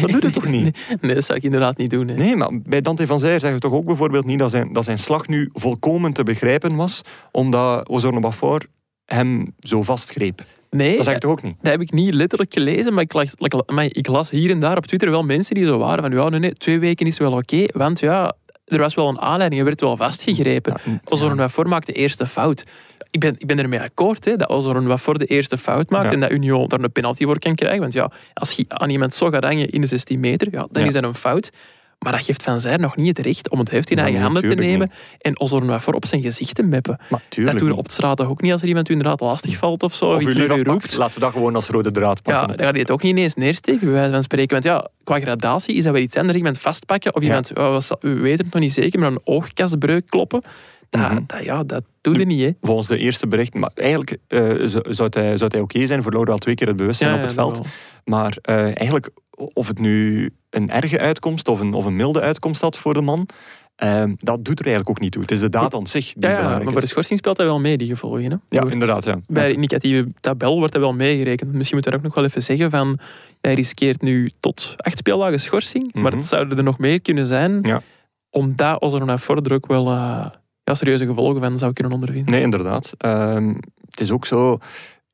dat 0.00 0.10
doe 0.10 0.20
je 0.20 0.30
toch 0.30 0.46
niet? 0.46 0.62
Nee, 0.62 0.96
nee, 1.00 1.14
dat 1.14 1.24
zou 1.24 1.38
ik 1.38 1.44
inderdaad 1.44 1.76
niet 1.76 1.90
doen. 1.90 2.08
Hè. 2.08 2.14
Nee, 2.14 2.36
maar 2.36 2.50
bij 2.52 2.80
Dante 2.80 3.06
van 3.06 3.18
Zijer 3.18 3.40
zeggen 3.40 3.54
we 3.60 3.68
toch 3.68 3.72
ook 3.72 3.84
bijvoorbeeld 3.84 4.24
niet 4.24 4.38
dat 4.38 4.50
zijn, 4.50 4.72
dat 4.72 4.84
zijn 4.84 4.98
slag 4.98 5.28
nu 5.28 5.50
volkomen 5.52 6.12
te 6.12 6.22
begrijpen 6.22 6.76
was, 6.76 7.02
omdat 7.30 7.88
Ozorno 7.88 8.20
Bafor 8.20 8.66
hem 9.04 9.54
zo 9.58 9.82
vastgreep. 9.82 10.44
Nee, 10.70 10.96
Dat 10.96 11.04
zeg 11.04 11.14
ik 11.14 11.20
toch 11.20 11.30
ook 11.30 11.42
niet? 11.42 11.56
dat 11.60 11.72
heb 11.72 11.80
ik 11.80 11.92
niet 11.92 12.14
letterlijk 12.14 12.52
gelezen, 12.52 12.94
maar 12.94 13.02
ik 13.02 13.12
las, 13.12 13.34
like, 13.38 13.62
maar 13.66 13.84
ik 13.84 14.06
las 14.06 14.30
hier 14.30 14.50
en 14.50 14.58
daar 14.58 14.76
op 14.76 14.86
Twitter 14.86 15.10
wel 15.10 15.22
mensen 15.22 15.54
die 15.54 15.64
zo 15.64 15.78
waren 15.78 16.02
van 16.02 16.12
ja, 16.12 16.28
nee, 16.28 16.40
nee, 16.40 16.52
twee 16.52 16.78
weken 16.78 17.06
is 17.06 17.18
wel 17.18 17.32
oké, 17.32 17.64
want 17.72 18.00
ja, 18.00 18.34
er 18.68 18.78
was 18.78 18.94
wel 18.94 19.08
een 19.08 19.20
aanleiding, 19.20 19.60
er 19.60 19.66
werd 19.66 19.80
wel 19.80 19.96
vastgegrepen. 19.96 20.74
Ja, 20.84 21.00
Ozorn 21.04 21.34
ja. 21.34 21.40
Wafor 21.40 21.68
maakt 21.68 21.86
de 21.86 21.92
eerste 21.92 22.26
fout. 22.26 22.64
Ik 23.10 23.20
ben, 23.20 23.34
ik 23.38 23.46
ben 23.46 23.58
ermee 23.58 23.80
akkoord 23.80 24.24
hè, 24.24 24.36
dat 24.36 24.48
Ozorn 24.48 24.86
Wafor 24.86 25.18
de 25.18 25.26
eerste 25.26 25.58
fout 25.58 25.90
maakt 25.90 26.04
Ja. 26.06 26.12
en 26.12 26.20
dat 26.20 26.30
Union 26.30 26.68
daar 26.68 26.80
een 26.80 26.92
penalty 26.92 27.24
voor 27.24 27.38
kan 27.38 27.54
krijgen. 27.54 27.80
Want 27.80 27.92
ja, 27.92 28.10
als 28.34 28.52
je 28.52 28.64
aan 28.68 28.90
iemand 28.90 29.14
zo 29.14 29.30
gaat 29.30 29.44
hangen 29.44 29.70
in 29.70 29.80
de 29.80 29.86
16 29.86 30.20
meter, 30.20 30.48
ja, 30.50 30.66
dan 30.70 30.84
is 30.84 30.92
dat 30.92 31.02
een 31.02 31.14
fout. 31.14 31.50
Maar 31.98 32.12
dat 32.12 32.24
geeft 32.24 32.42
Van 32.42 32.60
Zijr 32.60 32.78
nog 32.78 32.96
niet 32.96 33.16
het 33.16 33.26
recht 33.26 33.50
om 33.50 33.58
het 33.58 33.70
heft 33.70 33.90
in 33.90 33.96
Ja, 33.96 34.02
eigen 34.02 34.20
handen 34.22 34.42
te 34.48 34.54
nemen 34.54 34.90
en 35.18 35.40
Ozorn 35.40 35.66
Wafor 35.66 35.94
op 35.94 36.06
zijn 36.06 36.22
gezicht 36.22 36.54
te 36.54 36.62
meppen. 36.62 36.98
Dat 37.44 37.58
doen 37.58 37.70
op 37.72 37.90
straat 37.90 38.20
ook 38.20 38.40
niet 38.42 38.52
als 38.52 38.62
er 38.62 38.68
iemand 38.68 38.88
u 38.88 38.92
inderdaad 38.92 39.20
lastig 39.20 39.56
valt 39.56 39.82
of 39.82 39.94
zo, 39.94 40.04
of, 40.06 40.14
Of 40.14 40.22
iets 40.22 40.34
u 40.36 40.62
roept. 40.62 40.96
laten 40.96 41.14
we 41.14 41.20
dat 41.20 41.32
gewoon 41.32 41.54
als 41.54 41.68
rode 41.68 41.90
draad 41.90 42.20
Ja, 42.24 42.32
pakken. 42.38 42.56
dan 42.56 42.66
ga 42.66 42.72
je 42.72 42.78
het 42.78 42.90
ook 42.90 43.02
niet 43.02 43.10
ineens 43.16 43.34
neersteken, 43.34 43.80
bij 43.80 43.90
wijze 43.92 44.10
van 44.12 44.22
spreken. 44.22 44.50
Want 44.52 44.64
ja, 44.64 44.88
qua 45.04 45.20
gradatie 45.20 45.74
is 45.74 45.84
dat 45.84 45.92
weer 45.92 46.02
iets 46.02 46.16
anders. 46.16 46.36
Iemand 46.38 46.58
vastpakken 46.58 47.14
of 47.14 47.20
Ja. 47.22 47.26
iemand, 47.28 47.56
oh, 47.58 47.80
zal- 47.80 47.98
we 48.00 48.14
weten 48.14 48.44
het 48.44 48.54
nog 48.54 48.62
niet 48.62 48.72
zeker, 48.72 48.98
maar 49.00 49.10
een 49.10 49.20
oogkasbreuk 49.24 50.06
kloppen. 50.06 50.42
Dat, 50.90 51.00
Mhm. 51.10 51.20
dat, 51.26 51.44
ja, 51.44 51.64
dat 51.64 51.82
doe 52.00 52.18
je 52.18 52.24
niet, 52.26 52.40
hè. 52.40 52.50
Volgens 52.60 52.88
de 52.88 52.98
eerste 52.98 53.26
berichten, 53.26 53.60
maar 53.60 53.70
eigenlijk 53.74 54.16
eh, 54.28 54.40
zou 54.88 55.08
hij, 55.10 55.36
zou 55.36 55.50
hij 55.50 55.60
oké 55.60 55.86
zijn, 55.86 56.02
verloor 56.02 56.26
wel 56.26 56.38
twee 56.38 56.54
keer 56.54 56.66
het 56.66 56.76
bewustzijn 56.76 57.10
Ja, 57.10 57.16
op 57.16 57.22
het 57.22 57.30
ja, 57.30 57.36
veld. 57.36 57.56
wel. 57.56 57.66
Maar 58.04 58.36
eh, 58.42 58.56
eigenlijk, 58.64 59.10
of 59.52 59.68
het 59.68 59.78
nu 59.78 60.30
een 60.50 60.70
erge 60.70 60.98
uitkomst 60.98 61.48
of 61.48 61.60
een, 61.60 61.74
of 61.74 61.84
een 61.84 61.96
milde 61.96 62.20
uitkomst 62.20 62.60
had 62.60 62.78
voor 62.78 62.94
de 62.94 63.00
man, 63.00 63.28
eh, 63.76 64.02
dat 64.16 64.44
doet 64.44 64.58
er 64.58 64.64
eigenlijk 64.66 64.88
ook 64.90 65.00
niet 65.00 65.12
toe. 65.12 65.22
Het 65.22 65.30
is 65.30 65.40
de 65.40 65.48
daad 65.48 65.74
aan 65.74 65.86
zich 65.86 66.04
die 66.04 66.14
Ja, 66.22 66.28
ja, 66.28 66.34
belangrijk 66.36 66.64
maar 66.64 66.72
voor 66.72 66.80
de 66.82 66.86
schorsing 66.88 67.18
speelt 67.18 67.36
dat 67.36 67.46
wel 67.46 67.60
mee, 67.60 67.76
die 67.78 67.88
gevolgen. 67.88 68.22
Hè. 68.22 68.28
Ja, 68.28 68.38
Wordt- 68.48 68.72
inderdaad. 68.72 69.04
Ja. 69.04 69.18
Bij 69.26 69.46
de 69.46 69.52
indicatieve 69.52 70.08
tabel 70.20 70.58
wordt 70.58 70.72
dat 70.72 70.82
wel 70.82 70.92
meegerekend. 70.94 71.52
Misschien 71.52 71.76
moet 71.76 71.84
je 71.84 71.90
daar 71.90 71.98
ook 71.98 72.06
nog 72.06 72.14
wel 72.14 72.24
even 72.24 72.42
zeggen 72.42 72.70
van... 72.70 72.98
Hij 73.40 73.54
riskeert 73.54 74.02
nu 74.02 74.30
tot 74.40 74.74
acht 74.76 74.98
speeldagen 74.98 75.40
schorsing, 75.40 75.92
maar 75.94 76.02
Mhm. 76.02 76.14
het 76.16 76.24
zouden 76.24 76.58
er 76.58 76.64
nog 76.64 76.78
meer 76.78 77.02
kunnen 77.02 77.26
zijn, 77.26 77.58
Ja. 77.62 77.82
omdat 78.30 79.20
Ford 79.20 79.46
er 79.46 79.52
ook 79.52 79.66
wel 79.66 79.86
eh, 79.86 80.26
ja, 80.64 80.74
serieuze 80.74 81.06
gevolgen 81.06 81.40
van 81.40 81.58
zou 81.58 81.72
kunnen 81.72 81.92
ondervinden. 81.92 82.32
Nee, 82.32 82.42
inderdaad. 82.42 82.92
Ehm, 82.98 83.48
het 83.88 84.00
is 84.00 84.10
ook 84.10 84.26
zo... 84.26 84.58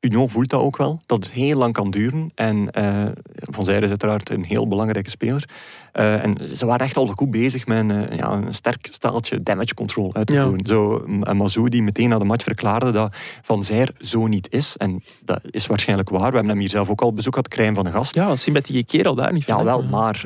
Union 0.05 0.29
voelt 0.29 0.49
dat 0.49 0.61
ook 0.61 0.77
wel, 0.77 1.01
dat 1.05 1.23
het 1.23 1.33
heel 1.33 1.57
lang 1.57 1.73
kan 1.73 1.91
duren. 1.91 2.31
En 2.35 2.71
eh, 2.71 3.05
Van 3.35 3.63
Zijr 3.63 3.83
is 3.83 3.89
uiteraard 3.89 4.29
een 4.29 4.43
heel 4.43 4.67
belangrijke 4.67 5.09
speler. 5.09 5.49
Eh, 5.91 6.23
en 6.23 6.57
ze 6.57 6.65
waren 6.65 6.85
echt 6.85 6.97
al 6.97 7.07
goed 7.07 7.31
bezig 7.31 7.67
met 7.67 7.77
een, 7.77 7.91
eh, 7.91 8.17
ja, 8.17 8.31
een 8.31 8.53
sterk 8.53 8.87
staaltje 8.91 9.43
damage 9.43 9.73
control 9.73 10.13
uit 10.15 10.27
te 10.27 10.33
Ja. 10.33 10.43
voeren. 10.45 10.65
Zo, 10.65 11.05
en 11.21 11.37
Mazou 11.37 11.69
die 11.69 11.83
meteen 11.83 12.09
na 12.09 12.17
de 12.19 12.25
match 12.25 12.43
verklaarde 12.43 12.91
dat 12.91 13.15
Van 13.41 13.63
Zijr 13.63 13.89
zo 13.99 14.27
niet 14.27 14.51
is. 14.51 14.77
En 14.77 15.03
dat 15.23 15.39
is 15.49 15.67
waarschijnlijk 15.67 16.09
waar. 16.09 16.29
We 16.29 16.33
hebben 16.35 16.47
hem 16.49 16.59
hier 16.59 16.69
zelf 16.69 16.89
ook 16.89 17.01
al 17.01 17.13
bezoek 17.13 17.33
gehad, 17.33 17.47
Krijn 17.47 17.75
van 17.75 17.83
de 17.83 17.91
Gast. 17.91 18.15
Ja, 18.15 18.29
een 18.29 18.37
sympathieke 18.37 18.83
kerel 18.97 19.15
daar 19.15 19.33
niet 19.33 19.45
van. 19.45 19.57
Ja, 19.57 19.63
wel, 19.63 19.83
maar 19.83 20.23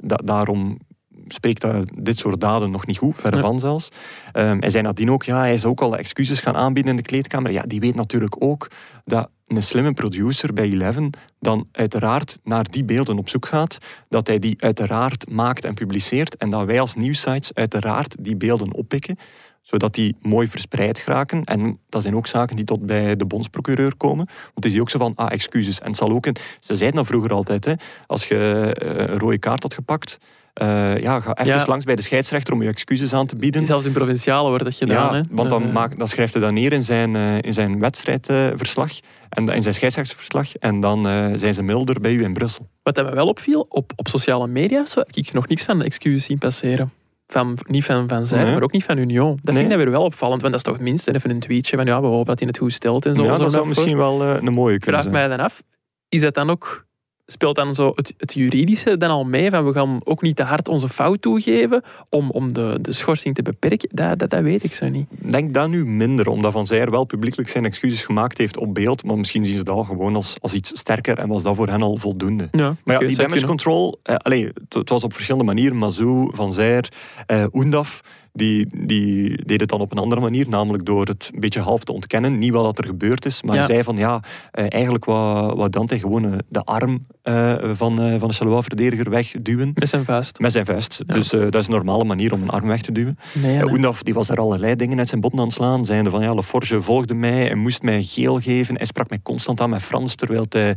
da- 0.00 0.20
daarom 0.24 0.78
spreekt 1.26 1.60
dat, 1.60 1.90
dit 1.94 2.18
soort 2.18 2.40
daden 2.40 2.70
nog 2.70 2.86
niet 2.86 2.98
goed, 2.98 3.14
verre 3.16 3.36
Ja. 3.36 3.42
van 3.42 3.60
zelfs. 3.60 3.88
Ehm 4.32 4.56
hij 4.60 4.70
zei 4.70 4.82
nadien 4.82 5.10
ook, 5.10 5.22
ja, 5.22 5.38
hij 5.38 5.56
zou 5.56 5.72
ook 5.72 5.80
al 5.80 5.96
excuses 5.96 6.40
gaan 6.40 6.56
aanbieden 6.56 6.90
in 6.90 6.96
de 6.96 7.02
kleedkamer. 7.02 7.50
Ja, 7.52 7.62
die 7.62 7.80
weet 7.80 7.94
natuurlijk 7.94 8.36
ook 8.38 8.70
dat 9.04 9.28
een 9.46 9.62
slimme 9.62 9.92
producer 9.92 10.52
bij 10.52 10.64
Eleven 10.70 11.10
dan 11.40 11.68
uiteraard 11.72 12.38
naar 12.42 12.70
die 12.70 12.84
beelden 12.84 13.18
op 13.18 13.28
zoek 13.28 13.46
gaat, 13.46 13.78
dat 14.08 14.26
hij 14.26 14.38
die 14.38 14.54
uiteraard 14.58 15.30
maakt 15.30 15.64
en 15.64 15.74
publiceert 15.74 16.36
en 16.36 16.50
dat 16.50 16.66
wij 16.66 16.80
als 16.80 16.94
nieuwsites 16.94 17.54
uiteraard 17.54 18.16
die 18.18 18.36
beelden 18.36 18.74
oppikken 18.74 19.16
zodat 19.64 19.94
die 19.94 20.16
mooi 20.20 20.48
verspreid 20.48 20.98
geraken. 20.98 21.44
En 21.44 21.78
dat 21.88 22.02
zijn 22.02 22.16
ook 22.16 22.26
zaken 22.26 22.56
die 22.56 22.64
tot 22.64 22.86
bij 22.86 23.16
de 23.16 23.26
bondsprocureur 23.26 23.96
komen. 23.96 24.26
Want 24.26 24.64
is 24.64 24.72
die 24.72 24.80
ook 24.80 24.90
zo 24.90 24.98
van, 24.98 25.14
ah, 25.14 25.32
excuses. 25.32 25.80
En 25.80 25.86
het 25.86 25.96
zal 25.96 26.10
ook 26.10 26.26
een... 26.26 26.36
Ze 26.60 26.76
zeiden 26.76 26.98
dat 26.98 27.06
vroeger 27.08 27.32
altijd, 27.32 27.64
hè. 27.64 27.74
Als 28.06 28.26
je 28.26 28.36
eh, 28.74 28.88
een 28.88 29.18
rode 29.18 29.38
kaart 29.38 29.62
had 29.62 29.74
gepakt, 29.74 30.18
eh, 30.54 30.98
ja, 30.98 31.20
ga 31.20 31.34
even 31.36 31.54
Ja. 31.54 31.64
langs 31.66 31.84
bij 31.84 31.96
de 31.96 32.02
scheidsrechter 32.02 32.54
om 32.54 32.62
je 32.62 32.68
excuses 32.68 33.12
aan 33.12 33.26
te 33.26 33.36
bieden. 33.36 33.66
Zelfs 33.66 33.84
in 33.84 33.92
provinciale 33.92 34.48
wordt 34.48 34.64
dat 34.64 34.74
gedaan. 34.74 35.12
ja, 35.14 35.20
hè. 35.20 35.20
want 35.30 35.50
dan, 35.50 35.62
Eh, 35.62 35.72
maakt, 35.72 35.98
dan 35.98 36.08
schrijft 36.08 36.32
hij 36.32 36.42
dat 36.42 36.52
neer 36.52 36.72
in 36.72 36.84
zijn, 36.84 37.16
eh, 37.16 37.36
in 37.40 37.52
zijn 37.52 37.78
wedstrijdverslag 37.78 38.90
en 39.28 39.48
in 39.48 39.62
zijn 39.62 39.74
scheidsrechtsverslag. 39.74 40.54
En 40.56 40.80
dan 40.80 41.06
eh, 41.08 41.30
zijn 41.34 41.54
ze 41.54 41.62
milder 41.62 42.00
bij 42.00 42.12
u 42.12 42.22
in 42.24 42.32
Brussel. 42.32 42.68
Wat 42.82 42.96
me 42.96 43.14
wel 43.14 43.26
opviel, 43.26 43.66
op, 43.68 43.92
op 43.96 44.08
sociale 44.08 44.46
media 44.46 44.86
zo, 44.86 44.98
heb 45.00 45.16
ik 45.16 45.32
nog 45.32 45.48
niks 45.48 45.64
van 45.64 45.78
de 45.78 45.84
excuses 45.84 46.24
zien 46.24 46.38
passeren. 46.38 46.92
Van, 47.26 47.58
niet 47.66 47.84
van 47.84 48.08
Van 48.08 48.26
Nee. 48.30 48.52
maar 48.52 48.62
ook 48.62 48.72
niet 48.72 48.84
van 48.84 48.98
Union. 48.98 49.28
Dat 49.28 49.44
Nee. 49.44 49.54
vind 49.54 49.58
ik 49.64 49.68
dan 49.68 49.78
weer 49.78 49.90
wel 49.90 50.04
opvallend, 50.04 50.40
want 50.40 50.52
dat 50.52 50.60
is 50.62 50.68
toch 50.68 50.76
het 50.78 50.88
minste 50.88 51.14
even 51.14 51.30
een 51.30 51.40
tweetje 51.40 51.76
van 51.76 51.86
ja, 51.86 52.00
we 52.00 52.06
hopen 52.06 52.26
dat 52.26 52.38
hij 52.38 52.48
het 52.48 52.58
goed 52.58 52.72
stelt 52.72 53.06
en 53.06 53.14
zo. 53.14 53.22
ja, 53.24 53.36
dat 53.36 53.52
zou 53.52 53.66
misschien 53.66 53.96
wel 53.96 54.22
eh, 54.22 54.36
een 54.42 54.52
mooie 54.52 54.78
kunnen 54.78 55.00
vraag 55.00 55.12
zijn. 55.14 55.28
mij 55.28 55.36
dan 55.36 55.44
af, 55.46 55.62
is 56.08 56.20
dat 56.20 56.34
dan 56.34 56.50
ook, 56.50 56.83
speelt 57.26 57.56
dan 57.56 57.74
zo 57.74 57.92
het, 57.94 58.14
het 58.16 58.32
juridische 58.34 58.96
dan 58.96 59.10
al 59.10 59.24
mee? 59.24 59.50
Van 59.50 59.64
we 59.64 59.72
gaan 59.72 60.00
ook 60.04 60.22
niet 60.22 60.36
te 60.36 60.42
hard 60.42 60.68
onze 60.68 60.88
fout 60.88 61.22
toegeven 61.22 61.82
om, 62.10 62.30
om 62.30 62.52
de, 62.52 62.78
de 62.80 62.92
schorsing 62.92 63.34
te 63.34 63.42
beperken? 63.42 63.88
Dat, 63.92 64.18
dat, 64.18 64.30
dat 64.30 64.40
weet 64.40 64.64
ik 64.64 64.74
zo 64.74 64.88
niet. 64.88 65.06
Ik 65.20 65.32
denk 65.32 65.54
dat 65.54 65.68
nu 65.68 65.86
minder, 65.86 66.28
omdat 66.28 66.52
Van 66.52 66.66
Zijr 66.66 66.90
wel 66.90 67.04
publiekelijk 67.04 67.50
zijn 67.50 67.64
excuses 67.64 68.02
gemaakt 68.02 68.38
heeft 68.38 68.56
op 68.56 68.74
beeld. 68.74 69.04
Maar 69.04 69.18
misschien 69.18 69.44
zien 69.44 69.56
ze 69.56 69.64
dat 69.64 69.76
al 69.76 69.84
gewoon 69.84 70.14
als, 70.14 70.36
als 70.40 70.54
iets 70.54 70.78
sterker 70.78 71.18
en 71.18 71.28
was 71.28 71.42
dat 71.42 71.56
voor 71.56 71.68
hen 71.68 71.82
al 71.82 71.96
voldoende. 71.96 72.48
Ja, 72.50 72.76
Maar 72.84 73.00
ja, 73.00 73.06
die 73.06 73.16
damage 73.16 73.46
control, 73.46 74.00
eh, 74.02 74.14
allee, 74.16 74.44
het, 74.44 74.74
het 74.74 74.88
was 74.88 75.04
op 75.04 75.12
verschillende 75.12 75.44
manieren. 75.44 75.76
Mazou, 75.76 76.30
Van 76.34 76.52
Zijr, 76.52 76.88
eh 77.26 77.44
Oendaf, 77.52 78.00
die, 78.36 78.66
die 78.86 79.44
deed 79.44 79.60
het 79.60 79.68
dan 79.68 79.80
op 79.80 79.92
een 79.92 79.98
andere 79.98 80.20
manier, 80.20 80.48
namelijk 80.48 80.84
door 80.84 81.06
het 81.06 81.30
een 81.34 81.40
beetje 81.40 81.60
half 81.60 81.84
te 81.84 81.92
ontkennen. 81.92 82.38
Niet 82.38 82.52
wat 82.52 82.78
er 82.78 82.84
gebeurd 82.86 83.26
is, 83.26 83.42
maar 83.42 83.56
Ja. 83.56 83.66
zei 83.66 83.82
van 83.82 83.96
ja, 83.96 84.22
eh, 84.50 84.64
eigenlijk 84.68 85.04
wat, 85.04 85.56
wat 85.56 85.72
Dante 85.72 85.98
gewoon 85.98 86.24
eh, 86.24 86.38
de 86.48 86.64
arm 86.64 87.06
eh, 87.22 87.54
van, 87.72 87.96
van 88.18 88.28
de 88.28 88.34
Charleroi-verdediger 88.34 89.10
wegduwen. 89.10 89.70
Met 89.74 89.88
zijn 89.88 90.04
vuist. 90.04 90.38
Met 90.38 90.52
zijn 90.52 90.64
vuist. 90.66 91.02
Ja. 91.06 91.14
Dus 91.14 91.28
dat 91.28 91.54
is 91.54 91.66
een 91.66 91.72
normale 91.72 92.04
manier 92.04 92.32
om 92.32 92.42
een 92.42 92.50
arm 92.50 92.66
weg 92.66 92.80
te 92.80 92.92
duwen. 92.92 93.18
Nee, 93.32 93.56
nee. 93.56 93.70
Oendaf 93.70 94.02
die 94.02 94.14
was 94.14 94.28
er 94.28 94.38
allerlei 94.38 94.76
dingen 94.76 94.98
uit 94.98 95.08
zijn 95.08 95.20
botten 95.20 95.38
aan 95.40 95.46
het 95.46 95.54
slaan. 95.54 95.84
Zijnde 95.84 96.10
van, 96.10 96.22
ja, 96.22 96.34
Laforge 96.34 96.82
volgde 96.82 97.14
mij 97.14 97.50
en 97.50 97.58
moest 97.58 97.82
mij 97.82 98.02
geel 98.02 98.40
geven. 98.40 98.76
Hij 98.76 98.86
sprak 98.86 99.08
mij 99.08 99.20
constant 99.22 99.60
aan 99.60 99.70
met 99.70 99.82
Frans, 99.82 100.14
terwijl 100.14 100.46
hij 100.48 100.76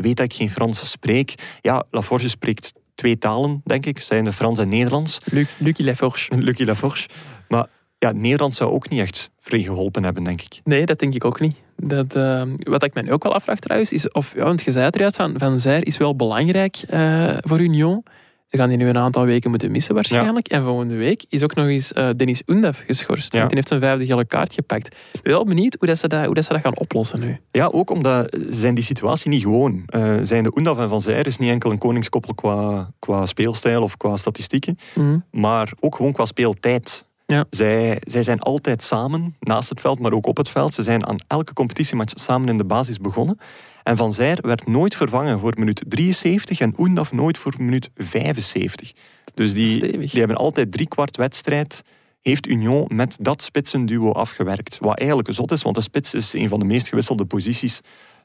weet 0.00 0.16
dat 0.16 0.24
ik 0.24 0.32
geen 0.34 0.50
Frans 0.50 0.90
spreek. 0.90 1.34
Ja, 1.60 1.84
Laforge 1.90 2.28
spreekt 2.28 2.72
twee 2.98 3.18
talen, 3.18 3.60
denk 3.64 3.86
ik. 3.86 4.00
Zijnde 4.00 4.32
Frans 4.32 4.58
en 4.58 4.68
Nederlands. 4.68 5.18
Luc, 5.24 5.48
Lucky 5.58 5.82
Laforge. 5.82 6.38
Lucky 6.38 6.64
Laforge. 6.70 7.08
Maar 7.48 7.66
ja, 7.98 8.12
Nederlands 8.12 8.56
zou 8.56 8.70
ook 8.70 8.88
niet 8.88 9.00
echt 9.00 9.30
vrij 9.40 9.62
geholpen 9.62 10.04
hebben, 10.04 10.24
denk 10.24 10.40
ik. 10.40 10.60
Nee, 10.64 10.86
dat 10.86 10.98
denk 10.98 11.14
ik 11.14 11.24
ook 11.24 11.40
niet. 11.40 11.56
Dat, 11.76 12.14
eh, 12.14 12.42
wat 12.58 12.82
ik 12.82 13.02
nu 13.02 13.12
ook 13.12 13.22
wel 13.22 13.34
afvraag 13.34 13.58
trouwens, 13.58 13.92
is 13.92 14.10
of, 14.10 14.34
ja, 14.34 14.44
want 14.44 14.62
je 14.62 14.70
zei 14.70 14.84
het 14.84 14.96
eruit, 14.96 15.16
van, 15.16 15.34
van 15.36 15.58
Zijr 15.58 15.86
is 15.86 15.96
wel 15.96 16.16
belangrijk 16.16 16.76
eh, 16.76 17.36
voor 17.40 17.60
Union. 17.60 18.02
Ze 18.48 18.56
gaan 18.56 18.68
die 18.68 18.78
nu 18.78 18.88
een 18.88 18.98
aantal 18.98 19.24
weken 19.24 19.50
moeten 19.50 19.70
missen 19.70 19.94
waarschijnlijk. 19.94 20.48
En 20.48 20.64
volgende 20.64 20.94
week 20.94 21.24
is 21.28 21.42
ook 21.42 21.54
nog 21.54 21.66
eens 21.66 21.92
eh, 21.92 22.08
Dennis 22.16 22.42
geschorst. 22.86 23.32
Ja. 23.32 23.46
Die 23.46 23.54
heeft 23.54 23.68
zijn 23.68 23.80
vijfde 23.80 24.06
gele 24.06 24.24
kaart 24.24 24.54
gepakt. 24.54 24.86
Ik 25.12 25.22
ben 25.22 25.32
wel 25.32 25.44
benieuwd 25.44 25.76
hoe, 25.78 25.88
dat 25.88 25.98
ze, 25.98 26.08
dat, 26.08 26.24
hoe 26.24 26.34
dat 26.34 26.44
ze 26.44 26.52
dat 26.52 26.62
gaan 26.62 26.78
oplossen 26.78 27.20
nu. 27.20 27.40
Ja, 27.50 27.66
ook 27.66 27.90
omdat 27.90 28.30
ze 28.30 28.46
zijn 28.48 28.74
die 28.74 28.84
situatie 28.84 29.30
niet 29.30 29.42
gewoon. 29.42 29.82
Eh 29.86 30.16
zijn 30.22 30.42
de 30.42 30.56
Oendaf 30.56 30.78
en 30.78 30.88
Van 30.88 31.00
Zijr 31.00 31.26
is 31.26 31.36
niet 31.36 31.50
enkel 31.50 31.70
een 31.70 31.78
koningskoppel 31.78 32.34
qua, 32.34 32.90
qua 32.98 33.26
speelstijl 33.26 33.82
of 33.82 33.96
qua 33.96 34.16
statistieken. 34.16 34.78
Mhm. 34.94 35.18
maar 35.30 35.72
ook 35.80 35.96
gewoon 35.96 36.12
qua 36.12 36.24
speeltijd. 36.24 37.06
Ja. 37.26 37.44
Zij, 37.50 38.00
zij 38.00 38.22
zijn 38.22 38.40
altijd 38.40 38.82
samen, 38.82 39.36
naast 39.40 39.68
het 39.68 39.80
veld, 39.80 39.98
maar 39.98 40.12
ook 40.12 40.26
op 40.26 40.36
het 40.36 40.48
veld. 40.48 40.74
Ze 40.74 40.82
zijn 40.82 41.06
aan 41.06 41.16
elke 41.26 41.52
competitiematch 41.52 42.12
samen 42.20 42.48
in 42.48 42.58
de 42.58 42.64
basis 42.64 42.98
begonnen. 42.98 43.38
En 43.88 43.96
Van 43.96 44.12
Zijr 44.12 44.38
werd 44.40 44.66
nooit 44.66 44.96
vervangen 44.96 45.38
voor 45.38 45.54
minuut 45.58 45.84
73 45.88 46.60
en 46.60 46.74
Oendaf 46.78 47.12
nooit 47.12 47.38
voor 47.38 47.54
minuut 47.58 47.90
75. 47.94 48.92
Dus 49.34 49.54
die, 49.54 49.68
Stevig. 49.68 50.10
die 50.10 50.18
hebben 50.18 50.36
altijd 50.36 50.72
drie 50.72 50.88
kwart 50.88 51.16
wedstrijd 51.16 51.82
heeft 52.20 52.46
Union 52.46 52.84
met 52.88 53.18
dat 53.20 53.42
spitsenduo 53.42 54.12
afgewerkt. 54.12 54.78
Wat 54.80 54.98
eigenlijk 54.98 55.32
zot 55.32 55.52
is, 55.52 55.62
want 55.62 55.74
de 55.74 55.82
spits 55.82 56.14
is 56.14 56.32
een 56.32 56.48
van 56.48 56.58
de 56.58 56.64
meest 56.64 56.88
gewisselde 56.88 57.24
posities 57.24 57.80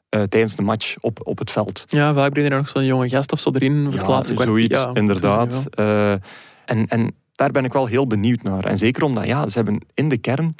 eh, 0.08 0.22
tijdens 0.22 0.56
de 0.56 0.62
match 0.62 0.96
op, 1.00 1.26
op 1.26 1.38
het 1.38 1.50
veld. 1.50 1.84
Ja, 1.88 2.14
vaak 2.14 2.32
brengen 2.32 2.50
er 2.50 2.56
nog 2.56 2.68
zo'n 2.68 2.84
jonge 2.84 3.08
gast 3.08 3.32
of 3.32 3.40
zo 3.40 3.50
erin 3.50 3.84
voor 3.84 3.98
het 3.98 4.08
laatste 4.08 4.34
kwartier. 4.34 4.56
zoiets, 4.56 4.78
Ja, 4.78 4.90
inderdaad. 4.94 5.64
Eh, 5.70 6.12
en, 6.64 6.86
en 6.88 7.14
daar 7.32 7.50
ben 7.50 7.64
ik 7.64 7.72
wel 7.72 7.86
heel 7.86 8.06
benieuwd 8.06 8.42
naar. 8.42 8.64
En 8.64 8.78
zeker 8.78 9.02
omdat 9.02 9.26
ja, 9.26 9.48
ze 9.48 9.56
hebben 9.56 9.86
in 9.94 10.08
de 10.08 10.18
kern 10.18 10.54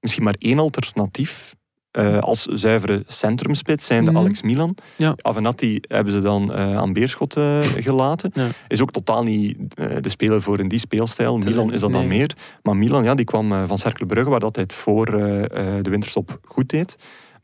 misschien 0.00 0.24
maar 0.24 0.36
één 0.38 0.58
alternatief. 0.58 1.54
Eh, 1.96 2.18
als 2.18 2.42
zuivere 2.44 3.04
centrumspits 3.06 3.86
zijn 3.86 4.04
de 4.04 4.10
Mhm. 4.10 4.20
Alex 4.20 4.42
Milan. 4.42 4.76
Ja. 4.96 5.14
Avenatti 5.16 5.78
hebben 5.80 6.12
ze 6.12 6.20
dan 6.20 6.52
eh, 6.52 6.76
aan 6.76 6.92
Beerschot 6.92 7.36
eh, 7.36 7.58
gelaten. 7.88 8.30
Ja. 8.34 8.48
Is 8.68 8.80
ook 8.82 8.90
totaal 8.90 9.22
niet 9.22 9.56
de 10.00 10.08
speler 10.08 10.42
voor 10.42 10.58
in 10.58 10.68
die 10.68 10.78
speelstijl. 10.78 11.38
Milan 11.38 11.72
is 11.72 11.80
dat 11.80 11.92
dan 11.92 12.06
meer. 12.06 12.36
Maar 12.62 12.76
Milan 12.76 13.04
ja, 13.04 13.14
die 13.14 13.24
kwam 13.24 13.66
van 13.66 13.78
Cercle 13.78 14.06
Brugge, 14.06 14.30
waar 14.30 14.40
dat 14.40 14.54
hij 14.54 14.64
het 14.64 14.72
voor 14.74 15.06
de 15.06 15.90
winterstop 15.90 16.38
goed 16.44 16.68
deed. 16.68 16.96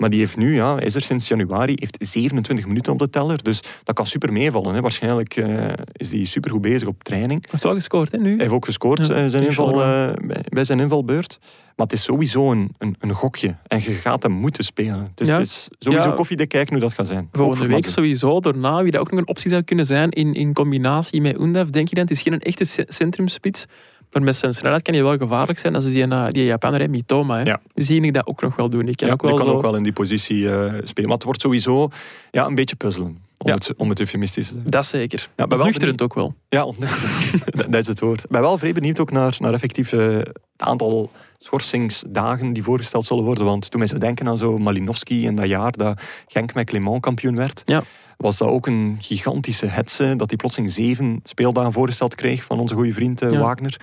Maar 0.02 0.10
die 0.10 0.20
heeft 0.20 0.36
nu, 0.36 0.54
ja, 0.54 0.80
is 0.80 0.94
er 0.94 1.02
sinds 1.02 1.28
januari, 1.28 1.72
heeft 1.76 1.96
27 2.00 2.66
minuten 2.66 2.92
op 2.92 2.98
de 2.98 3.10
teller. 3.10 3.42
Dus 3.42 3.62
dat 3.84 3.94
kan 3.94 4.06
super 4.06 4.32
meevallen. 4.32 4.74
Hè. 4.74 4.80
Waarschijnlijk 4.80 5.36
eh, 5.36 5.68
is 5.92 6.10
hij 6.10 6.24
super 6.24 6.50
goed 6.50 6.60
bezig 6.60 6.88
op 6.88 7.02
training. 7.04 7.40
Hij 7.40 7.48
heeft 7.50 7.62
wel 7.62 7.72
gescoord, 7.74 8.12
hè, 8.12 8.18
nu? 8.18 8.30
Hij 8.30 8.38
heeft 8.38 8.50
ook 8.52 8.64
gescoord 8.64 9.06
Ja, 9.06 9.14
eh, 9.14 9.26
zijn 9.28 9.42
in 9.42 9.48
inval, 9.48 9.82
eh, 9.82 10.12
bij, 10.48 10.64
zijn 10.64 10.80
invalbeurt. 10.80 11.38
Maar 11.76 11.86
het 11.86 11.92
is 11.92 12.02
sowieso 12.02 12.50
een, 12.50 12.74
een, 12.78 12.96
een 13.00 13.12
gokje. 13.14 13.56
En 13.66 13.78
je 13.82 13.90
gaat 13.90 14.22
hem 14.22 14.32
moeten 14.32 14.64
spelen. 14.64 15.00
Het 15.10 15.20
is, 15.20 15.26
Ja. 15.26 15.34
het 15.38 15.42
is 15.46 15.68
sowieso 15.78 16.08
Ja. 16.08 16.14
koffiedik 16.14 16.48
kijken 16.48 16.72
hoe 16.72 16.82
dat 16.82 16.92
gaat 16.92 17.06
zijn. 17.06 17.28
Volgende 17.32 17.66
week 17.74 17.86
sowieso, 17.86 18.40
daarna, 18.40 18.82
wie 18.82 18.92
dat 18.92 19.00
ook 19.00 19.10
nog 19.10 19.20
een 19.20 19.28
optie 19.28 19.50
zou 19.50 19.62
kunnen 19.62 19.86
zijn 19.86 20.10
in, 20.10 20.34
in 20.34 20.52
combinatie 20.52 21.20
met 21.20 21.38
Undaf, 21.38 21.70
denk 21.70 21.88
je 21.88 21.94
dan? 21.94 22.04
Het 22.04 22.12
is 22.12 22.22
geen 22.22 22.38
echte 22.40 22.64
ce- 22.64 22.84
centrumspits, 22.88 23.64
maar 24.12 24.22
met 24.22 24.36
zijn 24.36 24.52
snelheid 24.54 24.82
kan 24.82 24.94
hij 24.94 25.02
wel 25.02 25.16
gevaarlijk 25.16 25.58
zijn. 25.58 25.72
Dat 25.72 25.82
is 25.82 25.92
die, 25.92 26.06
eh, 26.06 26.26
die 26.30 26.44
Japaner, 26.44 26.90
Mitoma. 26.90 27.36
Hè. 27.38 27.42
Ja. 27.42 27.60
Zie 27.74 28.00
ik 28.02 28.14
dat 28.14 28.26
ook 28.26 28.42
nog 28.42 28.56
wel 28.56 28.68
doen. 28.68 28.88
Ik 28.88 28.96
kan 28.96 29.06
Ja, 29.08 29.12
ook 29.14 29.22
wel 29.22 29.30
die 29.30 29.40
kan 29.40 29.48
zo... 29.48 29.56
ook 29.56 29.62
wel 29.62 29.74
in 29.74 29.82
die 29.82 29.92
positie 29.92 30.50
eh, 30.50 30.72
spelen. 30.84 31.04
Maar 31.08 31.16
het 31.16 31.24
wordt 31.24 31.40
sowieso 31.40 31.88
ja, 32.30 32.46
een 32.46 32.54
beetje 32.54 32.76
puzzelen. 32.76 33.18
Om, 33.38 33.48
Ja. 33.48 33.54
het, 33.54 33.74
om 33.76 33.88
het 33.88 34.00
eufemistisch 34.00 34.46
te 34.48 34.52
zeggen. 34.52 34.70
Dat 34.70 34.86
zeker. 34.86 35.28
Ja, 35.36 35.46
wel 35.46 35.64
Nuchterend 35.64 36.02
ook 36.02 36.14
wel. 36.14 36.34
Ja, 36.48 36.64
ontnuchterend. 36.64 37.44
dat, 37.56 37.72
dat 37.72 37.80
is 37.80 37.86
het 37.86 38.00
woord. 38.00 38.24
Ik 38.24 38.30
ben 38.30 38.40
wel 38.40 38.58
vrij 38.58 38.72
benieuwd 38.72 39.00
ook 39.00 39.10
naar, 39.10 39.36
naar 39.38 39.52
effectief 39.52 39.92
eh, 39.92 40.16
het 40.16 40.30
aantal 40.56 41.10
schorsingsdagen 41.38 42.52
die 42.52 42.62
voorgesteld 42.62 43.06
zullen 43.06 43.24
worden. 43.24 43.44
Want 43.44 43.70
toen 43.70 43.80
wij 43.80 43.88
zo 43.88 43.98
denken 43.98 44.28
aan 44.28 44.38
zo 44.38 44.58
Malinowski 44.58 45.24
in 45.26 45.34
dat 45.36 45.48
jaar 45.48 45.72
dat 45.72 46.00
Genk 46.26 46.54
met 46.54 46.66
Clement 46.66 47.00
kampioen 47.00 47.36
werd, 47.36 47.62
Ja. 47.64 47.82
Was 48.22 48.38
dat 48.38 48.48
ook 48.48 48.66
een 48.66 48.96
gigantische 49.00 49.66
hetze 49.66 50.14
dat 50.16 50.28
hij 50.28 50.36
plotseling 50.36 50.72
zeven 50.72 51.20
speeldagen 51.24 51.72
voorgesteld 51.72 52.14
kreeg 52.14 52.44
van 52.44 52.58
onze 52.58 52.74
goede 52.74 52.92
vriend 52.92 53.22
eh, 53.22 53.30
Ja. 53.30 53.38
Wagner. 53.38 53.80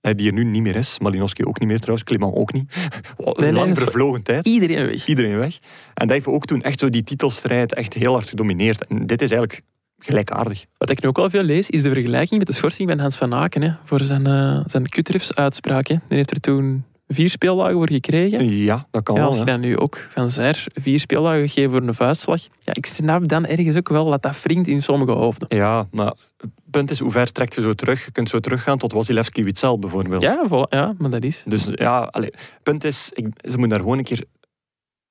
Eh, 0.00 0.14
die 0.14 0.26
er 0.26 0.32
nu 0.32 0.44
niet 0.44 0.62
meer 0.62 0.76
is. 0.76 0.98
Malinowski 0.98 1.44
ook 1.44 1.58
niet 1.58 1.68
meer 1.68 1.78
trouwens. 1.78 2.04
Clement 2.08 2.34
ook 2.34 2.52
niet. 2.52 2.76
Wat 3.16 3.38
een 3.38 3.54
lang 3.54 3.78
vervlogen 3.78 4.22
tijd. 4.22 4.46
Iedereen 4.46 4.86
weg. 4.86 5.06
Iedereen 5.06 5.38
weg. 5.38 5.58
En 5.94 6.06
dat 6.06 6.16
heeft 6.16 6.26
ook 6.26 6.44
toen 6.44 6.62
echt 6.62 6.78
zo 6.78 6.88
die 6.88 7.04
titelstrijd 7.04 7.74
echt 7.74 7.94
heel 7.94 8.12
hard 8.12 8.28
gedomineerd. 8.28 8.86
En 8.86 9.06
dit 9.06 9.22
is 9.22 9.30
eigenlijk 9.30 9.60
gelijkaardig. 9.98 10.64
Wat 10.78 10.90
ik 10.90 11.02
nu 11.02 11.08
ook 11.08 11.16
wel 11.16 11.30
veel 11.30 11.42
lees, 11.42 11.70
is 11.70 11.82
de 11.82 11.92
vergelijking 11.92 12.38
met 12.38 12.46
de 12.48 12.54
schorsing 12.54 12.88
van 12.88 12.98
Hans 12.98 13.16
van 13.16 13.34
Aken. 13.34 13.62
Hè, 13.62 13.72
voor 13.84 14.00
zijn, 14.00 14.26
eh 14.26 14.60
zijn 14.66 14.88
kutrefs-uitspraak. 14.88 15.86
Die 15.86 15.98
heeft 16.08 16.30
er 16.30 16.40
toen 16.40 16.84
vier 17.14 17.30
speeldagen 17.30 17.74
voor 17.74 17.88
gekregen. 17.90 18.48
Ja, 18.48 18.86
dat 18.90 19.02
kan 19.02 19.14
Ja, 19.14 19.20
wel. 19.20 19.30
als 19.30 19.38
je 19.38 19.44
dan 19.44 19.60
nu 19.60 19.78
ook 19.78 20.06
van 20.10 20.30
Zer 20.30 20.64
vier 20.74 21.00
speeldagen 21.00 21.48
geeft 21.48 21.70
voor 21.70 21.82
een 21.82 21.94
vuistslag. 21.94 22.40
Ja, 22.58 22.72
ik 22.74 22.86
snap 22.86 23.28
dan 23.28 23.46
ergens 23.46 23.76
ook 23.76 23.88
wel 23.88 24.10
dat 24.10 24.22
dat 24.22 24.42
wringt 24.42 24.68
in 24.68 24.82
sommige 24.82 25.12
hoofden. 25.12 25.56
Ja, 25.56 25.86
maar 25.90 26.12
het 26.36 26.50
punt 26.70 26.90
is, 26.90 26.98
hoe 26.98 27.10
ver 27.10 27.32
trekt 27.32 27.54
je 27.54 27.60
zo 27.60 27.72
terug? 27.74 28.04
Je 28.04 28.10
kunt 28.12 28.28
zo 28.28 28.40
teruggaan 28.40 28.78
tot 28.78 28.92
Wasilewski 28.92 29.44
Witsel 29.44 29.78
bijvoorbeeld. 29.78 30.22
Ja, 30.22 30.46
ja, 30.68 30.94
maar 30.98 31.10
dat 31.10 31.24
is. 31.24 31.42
Dus 31.46 31.68
ja, 31.74 32.08
het 32.10 32.36
punt 32.62 32.84
is, 32.84 33.10
ik, 33.14 33.26
ze 33.40 33.48
moeten 33.50 33.68
daar 33.68 33.80
gewoon 33.80 33.98
een 33.98 34.04
keer 34.04 34.24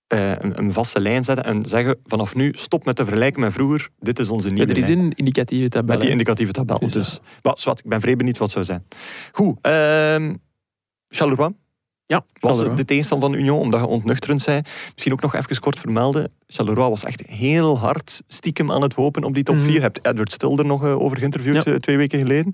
eh, 0.07 0.29
een, 0.31 0.57
een 0.59 0.73
vaste 0.73 0.99
lijn 0.99 1.23
zetten 1.23 1.45
en 1.45 1.65
zeggen 1.65 1.99
vanaf 2.05 2.35
nu 2.35 2.51
stop 2.57 2.85
met 2.85 2.95
te 2.95 3.03
vergelijken 3.05 3.41
met 3.41 3.53
vroeger. 3.53 3.89
Dit 3.99 4.19
is 4.19 4.29
onze 4.29 4.47
Ja, 4.47 4.53
nieuwe 4.53 4.71
er 4.71 4.77
is 4.77 4.87
een 4.89 5.11
indicatieve 5.15 5.69
tabel. 5.69 5.87
Met 5.93 6.01
die 6.01 6.09
indicatieve 6.09 6.51
tabel. 6.51 6.79
Dus, 6.79 6.93
Dus, 6.93 7.19
maar, 7.41 7.53
zwart, 7.57 7.79
ik 7.79 7.85
ben 7.89 8.01
vrij 8.01 8.15
benieuwd 8.15 8.37
wat 8.37 8.53
het 8.53 8.65
zou 8.65 8.65
zijn. 8.65 8.87
Goed, 9.31 9.57
ehm 9.61 10.33
Charleroi 11.09 11.49
ja, 12.05 12.25
was 12.39 12.57
de 12.57 12.85
tegenstander 12.85 13.29
van 13.29 13.37
Union, 13.39 13.59
omdat 13.59 13.79
je 13.79 13.85
ontnuchterend 13.85 14.41
zei. 14.41 14.61
Misschien 14.93 15.13
ook 15.13 15.21
nog 15.21 15.35
even 15.35 15.59
kort 15.59 15.79
vermelden. 15.79 16.31
Charleroi 16.47 16.89
was 16.89 17.03
echt 17.03 17.23
heel 17.27 17.79
hard 17.79 18.21
stiekem 18.27 18.71
aan 18.71 18.81
het 18.81 18.93
hopen 18.93 19.23
op 19.23 19.33
die 19.33 19.43
top 19.43 19.55
4. 19.55 19.63
Mhm. 19.65 19.73
Je 19.73 19.81
hebt 19.81 20.05
Edward 20.05 20.31
Stilder 20.31 20.65
nog 20.65 20.83
eh, 20.83 20.99
over 20.99 21.17
geïnterviewd 21.17 21.63
Ja. 21.63 21.63
eh, 21.71 21.75
twee 21.75 21.97
weken 21.97 22.19
geleden. 22.19 22.53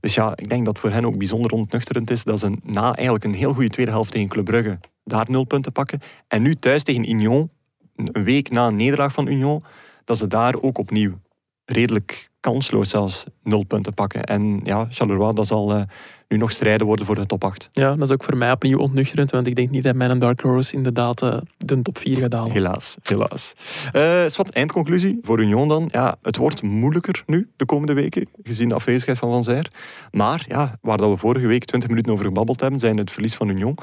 Dus 0.00 0.14
ja, 0.14 0.32
ik 0.36 0.48
denk 0.48 0.64
dat 0.64 0.78
voor 0.78 0.90
hen 0.90 1.04
ook 1.04 1.18
bijzonder 1.18 1.50
ontnuchterend 1.50 2.10
is 2.10 2.24
dat 2.24 2.38
ze 2.38 2.56
na 2.62 2.94
eigenlijk 2.94 3.24
een 3.24 3.34
heel 3.34 3.52
goede 3.52 3.68
tweede 3.68 3.92
helft 3.92 4.10
tegen 4.12 4.28
Club 4.28 4.44
Brugge 4.44 4.78
daar 5.04 5.26
nul 5.28 5.44
punten 5.44 5.72
pakken. 5.72 6.00
En 6.28 6.42
nu 6.42 6.54
thuis 6.54 6.82
tegen 6.82 7.10
Union, 7.10 7.50
een 7.96 8.08
een 8.12 8.24
week 8.24 8.50
na 8.50 8.66
een 8.66 8.76
nederlaag 8.76 9.12
van 9.12 9.26
Union, 9.26 9.64
dat 10.04 10.18
ze 10.18 10.26
daar 10.26 10.54
ook 10.60 10.78
opnieuw 10.78 11.20
redelijk 11.64 12.30
kansloos 12.42 12.88
zelfs 12.88 13.24
nul 13.42 13.64
punten 13.64 13.94
pakken. 13.94 14.24
En 14.24 14.60
ja, 14.62 14.86
Charleroi, 14.90 15.34
dat 15.34 15.46
zal 15.46 15.74
eh, 15.74 15.82
nu 16.28 16.36
nog 16.36 16.50
strijden 16.50 16.86
worden 16.86 17.06
voor 17.06 17.14
de 17.14 17.26
top 17.26 17.44
8. 17.44 17.68
Ja, 17.72 17.94
dat 17.94 18.06
is 18.06 18.12
ook 18.12 18.24
voor 18.24 18.36
mij 18.36 18.52
opnieuw 18.52 18.78
ontnuchterend, 18.78 19.30
want 19.30 19.46
ik 19.46 19.54
denk 19.54 19.70
niet 19.70 19.82
dat 19.82 19.94
mijn 19.94 20.18
Dark 20.18 20.40
Horse 20.40 20.76
inderdaad 20.76 21.22
eh, 21.22 21.36
de 21.56 21.82
top 21.82 21.98
4 21.98 22.16
gaat 22.16 22.32
halen. 22.32 22.52
Helaas, 22.52 22.96
helaas. 23.02 23.54
Eh 23.92 24.26
wat 24.36 24.50
eindconclusie 24.50 25.18
voor 25.22 25.40
Union 25.40 25.68
dan. 25.68 25.88
Ja, 25.92 26.16
het 26.22 26.36
wordt 26.36 26.62
moeilijker 26.62 27.22
nu, 27.26 27.50
de 27.56 27.64
komende 27.64 27.92
weken, 27.92 28.28
gezien 28.42 28.68
de 28.68 28.74
afwezigheid 28.74 29.18
van 29.18 29.30
Van 29.30 29.44
Zijr. 29.44 29.70
Maar 30.10 30.44
ja, 30.48 30.78
waar 30.80 30.96
dat 30.96 31.10
we 31.10 31.16
vorige 31.16 31.46
week 31.46 31.64
20 31.64 31.88
minuten 31.88 32.12
over 32.12 32.24
gebabbeld 32.24 32.60
hebben, 32.60 32.80
zijn 32.80 32.96
het 32.96 33.10
verlies 33.10 33.34
van 33.34 33.48
Union. 33.48 33.78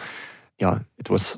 Ja, 0.55 0.85
het 0.97 1.07
was 1.07 1.37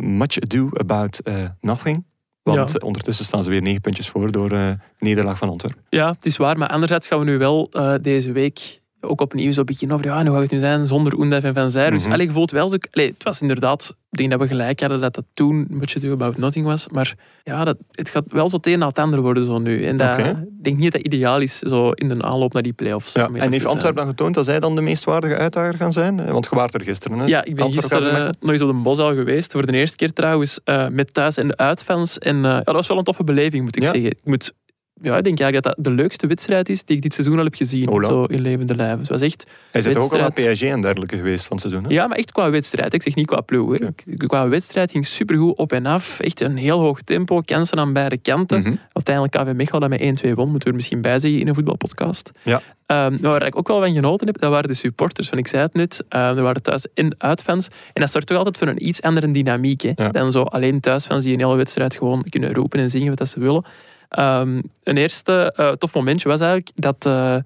much 0.00 0.40
ado 0.40 0.68
about 0.72 1.20
nothing. 1.60 2.04
Want 2.44 2.72
Ja. 2.72 2.78
ondertussen 2.86 3.24
staan 3.24 3.42
ze 3.44 3.50
weer 3.50 3.62
negen 3.62 3.80
puntjes 3.80 4.08
voor 4.08 4.32
door 4.32 4.50
eh 4.52 4.70
nederlaag 4.98 5.38
van 5.38 5.48
Antwerpen. 5.48 5.82
Ja, 5.88 6.10
het 6.12 6.26
is 6.26 6.36
waar, 6.36 6.58
maar 6.58 6.68
anderzijds 6.68 7.06
gaan 7.06 7.18
we 7.18 7.24
nu 7.24 7.38
wel 7.38 7.68
eh, 7.70 7.94
deze 8.02 8.32
week 8.32 8.80
ook 9.04 9.20
opnieuw 9.20 9.52
zo 9.52 9.64
beginnen 9.64 9.96
over 9.96 10.10
ja, 10.10 10.22
hoe 10.24 10.32
gaat 10.32 10.42
het 10.42 10.50
nu 10.50 10.58
zijn 10.58 10.86
zonder 10.86 11.18
Oendef 11.18 11.42
en 11.42 11.54
Van 11.54 11.70
Zijr. 11.70 11.90
Dus 11.90 12.06
allee, 12.06 12.26
je 12.26 12.32
voelt 12.32 12.50
wel 12.50 12.68
zo... 12.68 12.76
Allee, 12.90 13.08
het 13.08 13.22
was 13.22 13.40
inderdaad, 13.40 13.96
ik 14.10 14.18
denk 14.18 14.30
dat 14.30 14.40
we 14.40 14.46
gelijk 14.46 14.80
hadden 14.80 15.00
dat 15.00 15.14
dat 15.14 15.24
toen 15.34 15.66
een 15.70 15.78
beetje 15.78 16.00
do 16.00 16.12
about 16.12 16.36
nothing 16.38 16.66
was, 16.66 16.88
maar 16.88 17.14
ja, 17.44 17.64
dat, 17.64 17.76
het 17.90 18.10
gaat 18.10 18.24
wel 18.28 18.48
zo 18.48 18.56
het 18.56 18.66
een 18.66 18.78
na 18.78 18.86
het 18.88 18.98
ander 18.98 19.20
worden 19.20 19.44
zo 19.44 19.58
nu. 19.58 19.84
En 19.84 19.96
dat, 19.96 20.18
ik 20.18 20.34
denk 20.62 20.76
niet 20.76 20.92
dat 20.92 21.02
dat 21.02 21.12
ideaal 21.12 21.40
is 21.40 21.58
zo 21.58 21.90
in 21.90 22.08
de 22.08 22.22
aanloop 22.22 22.52
naar 22.52 22.62
die 22.62 22.72
play-offs. 22.72 23.12
Ja, 23.12 23.28
en 23.32 23.52
heeft. 23.52 23.64
Antwerpen 23.66 24.00
dan 24.02 24.10
getoond 24.10 24.34
dat 24.34 24.44
zij 24.44 24.60
dan 24.60 24.74
de 24.74 24.80
meest 24.80 25.04
waardige 25.04 25.36
uitdager 25.36 25.74
gaan 25.74 25.92
zijn? 25.92 26.20
Eh, 26.20 26.30
Want 26.32 26.46
je 26.50 26.56
waart 26.56 26.74
er 26.74 26.80
gisteren, 26.82 27.18
hè? 27.18 27.24
Ja, 27.26 27.44
ik 27.44 27.54
ben 27.54 27.64
Antwerpen 27.64 27.90
gisteren 27.98 28.26
eh, 28.26 28.32
nog 28.40 28.50
eens 28.50 28.60
op 28.62 28.68
de 28.68 28.74
bos 28.74 28.98
al 28.98 29.14
geweest. 29.14 29.52
Voor 29.52 29.66
de 29.66 29.72
eerste 29.72 29.96
keer 29.96 30.12
trouwens. 30.12 30.60
eh, 30.64 30.88
met 30.88 31.14
thuis- 31.14 31.36
en 31.36 31.58
uitfans. 31.58 32.18
En 32.18 32.36
eh, 32.36 32.42
ja, 32.50 32.60
dat 32.62 32.74
was 32.74 32.86
wel 32.86 32.98
een 32.98 33.04
toffe 33.04 33.24
beleving, 33.24 33.62
moet 33.62 33.76
ik 33.76 33.82
Ja? 33.82 33.90
zeggen. 33.90 34.10
Ik, 34.10 34.18
moet, 34.24 34.52
ja, 35.02 35.16
ik 35.16 35.24
denk 35.24 35.40
eigenlijk 35.40 35.62
dat 35.62 35.74
dat 35.76 35.84
de 35.84 35.90
leukste 35.90 36.26
wedstrijd 36.26 36.68
is 36.68 36.84
die 36.84 36.96
ik 36.96 37.02
dit 37.02 37.14
seizoen 37.14 37.38
al 37.38 37.44
heb 37.44 37.54
gezien. 37.54 37.88
Zo 38.04 38.24
in 38.24 38.40
levende 38.40 38.74
lijven. 38.74 38.98
Dus 38.98 39.08
het 39.08 39.20
was 39.20 39.28
echt... 39.28 39.46
Hij 39.70 39.80
zit 39.80 39.96
ook 39.96 40.12
al 40.12 40.20
aan. 40.20 40.32
PSG 40.32 40.62
en 40.62 40.80
dergelijke 40.80 41.16
geweest 41.16 41.44
van 41.46 41.56
het 41.56 41.60
seizoen. 41.66 41.84
Hè? 41.84 41.94
Ja, 41.94 42.06
maar 42.06 42.16
echt 42.16 42.32
qua 42.32 42.50
wedstrijd. 42.50 42.94
Ik 42.94 43.02
zeg 43.02 43.14
niet 43.14 43.26
qua 43.26 43.40
ploeg. 43.40 43.76
Qua 44.16 44.48
wedstrijd 44.48 44.90
ging 44.90 45.06
supergoed 45.06 45.56
op 45.56 45.72
en 45.72 45.86
af. 45.86 46.20
Echt 46.20 46.40
een 46.40 46.56
heel 46.56 46.80
hoog 46.80 47.00
tempo. 47.02 47.40
Kansen 47.44 47.78
aan 47.78 47.92
beide 47.92 48.18
kanten. 48.18 48.60
Mhm. 48.60 48.74
Uiteindelijk 48.92 49.36
KV 49.36 49.52
Mechelen 49.56 49.80
dat 49.90 50.00
met 50.00 50.24
1-2 50.24 50.34
won. 50.34 50.48
Moeten 50.48 50.62
we 50.62 50.68
er 50.68 50.74
misschien 50.74 51.00
bij 51.00 51.18
zeggen 51.18 51.40
in 51.40 51.48
een 51.48 51.54
voetbalpodcast. 51.54 52.30
Ja. 52.42 52.60
Maar 52.86 53.10
waar 53.20 53.46
ik 53.46 53.56
ook 53.56 53.68
wel 53.68 53.78
van 53.80 53.92
genoten 53.94 54.26
heb, 54.26 54.38
dat 54.38 54.50
waren 54.50 54.68
de 54.68 54.74
supporters. 54.74 55.28
Want 55.28 55.40
ik 55.40 55.48
zei 55.48 55.62
het 55.62 55.74
net, 55.74 56.04
ehm, 56.08 56.36
er 56.36 56.42
waren 56.42 56.62
thuis- 56.62 56.86
en 56.94 57.14
uitfans. 57.18 57.66
En 57.92 58.00
dat 58.00 58.10
zorgt 58.10 58.26
toch 58.26 58.36
altijd 58.38 58.58
voor 58.58 58.68
een 58.68 58.86
iets 58.88 59.02
andere 59.02 59.30
dynamiek. 59.30 59.80
Hè, 59.82 59.92
Ja. 59.96 60.08
Dan 60.08 60.32
zo 60.32 60.42
alleen 60.42 60.80
thuisfans 60.80 61.24
die 61.24 61.32
een 61.34 61.40
hele 61.40 61.56
wedstrijd 61.56 61.96
gewoon 61.96 62.24
kunnen 62.28 62.52
roepen 62.52 62.80
en 62.80 62.90
zingen 62.90 63.14
wat 63.16 63.28
ze 63.28 63.40
willen. 63.40 63.64
Ehm, 64.08 64.60
een 64.82 64.96
eerste 64.96 65.52
eh, 65.56 65.70
tof 65.70 65.94
momentje 65.94 66.28
was 66.28 66.40
eigenlijk 66.40 66.70
dat... 66.74 67.06
eh, 67.06 67.36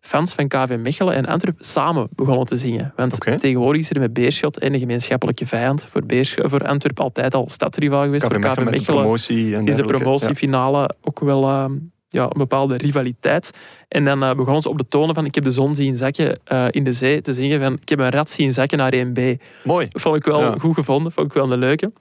fans 0.00 0.34
van 0.34 0.48
KV 0.48 0.76
Mechelen 0.78 1.14
en 1.14 1.26
Antwerpen 1.26 1.64
samen 1.64 2.08
begonnen 2.14 2.46
te 2.46 2.56
zingen. 2.56 2.92
Want 2.96 3.20
tegenwoordig 3.40 3.80
is 3.82 3.90
er 3.90 4.00
met 4.00 4.12
Beerschot 4.12 4.62
een 4.62 4.78
gemeenschappelijke 4.78 5.46
vijand. 5.46 5.86
Voor, 5.88 6.06
Beersch 6.06 6.36
voor 6.42 6.66
Antwerpen 6.66 7.04
altijd 7.04 7.34
al 7.34 7.48
stadrivaal 7.50 8.02
geweest. 8.04 8.24
KV 8.26 8.32
voor 8.32 8.40
KV 8.40 8.64
Mechelen 8.64 8.84
promotie 9.00 9.56
en 9.56 9.66
is 9.66 9.76
de. 9.76 9.82
Ja. 9.82 9.88
promotiefinale 9.88 10.94
ook 11.02 11.20
wel 11.20 11.42
ehm, 11.44 11.72
ja, 12.08 12.22
een 12.22 12.30
bepaalde 12.36 12.76
rivaliteit. 12.76 13.50
En 13.88 14.04
dan 14.04 14.22
eh, 14.22 14.34
begonnen 14.34 14.62
ze 14.62 14.68
op 14.68 14.78
de 14.78 14.86
tonen 14.86 15.14
van 15.14 15.24
ik 15.24 15.34
heb 15.34 15.44
de 15.44 15.50
zon 15.50 15.74
zien 15.74 15.96
zakken 15.96 16.38
eh, 16.44 16.64
in 16.70 16.84
de 16.84 16.92
zee 16.92 17.20
te 17.20 17.32
zingen 17.32 17.60
van 17.60 17.78
ik 17.80 17.88
heb 17.88 17.98
een 17.98 18.10
rat 18.10 18.30
zien 18.30 18.52
zakken 18.52 18.78
naar 18.78 18.94
1B. 18.94 19.20
Mooi. 19.64 19.86
Vond 19.90 20.16
ik 20.16 20.24
wel 20.24 20.40
Ja. 20.40 20.54
goed 20.58 20.74
gevonden, 20.74 21.12
vond 21.12 21.26
ik 21.26 21.32
wel 21.32 21.52
een 21.52 21.58
leuke. 21.58 21.92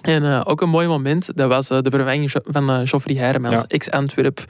En 0.00 0.24
eh, 0.24 0.40
ook 0.44 0.60
een 0.60 0.68
mooi 0.68 0.88
moment, 0.88 1.36
dat 1.36 1.48
was 1.48 1.70
eh, 1.70 1.78
de 1.80 1.90
vervanging 1.90 2.30
van 2.44 2.70
eh 2.70 2.80
Geoffrey 2.84 3.16
Hermans, 3.16 3.54
Ja. 3.60 3.64
ex-Antwerp. 3.68 4.44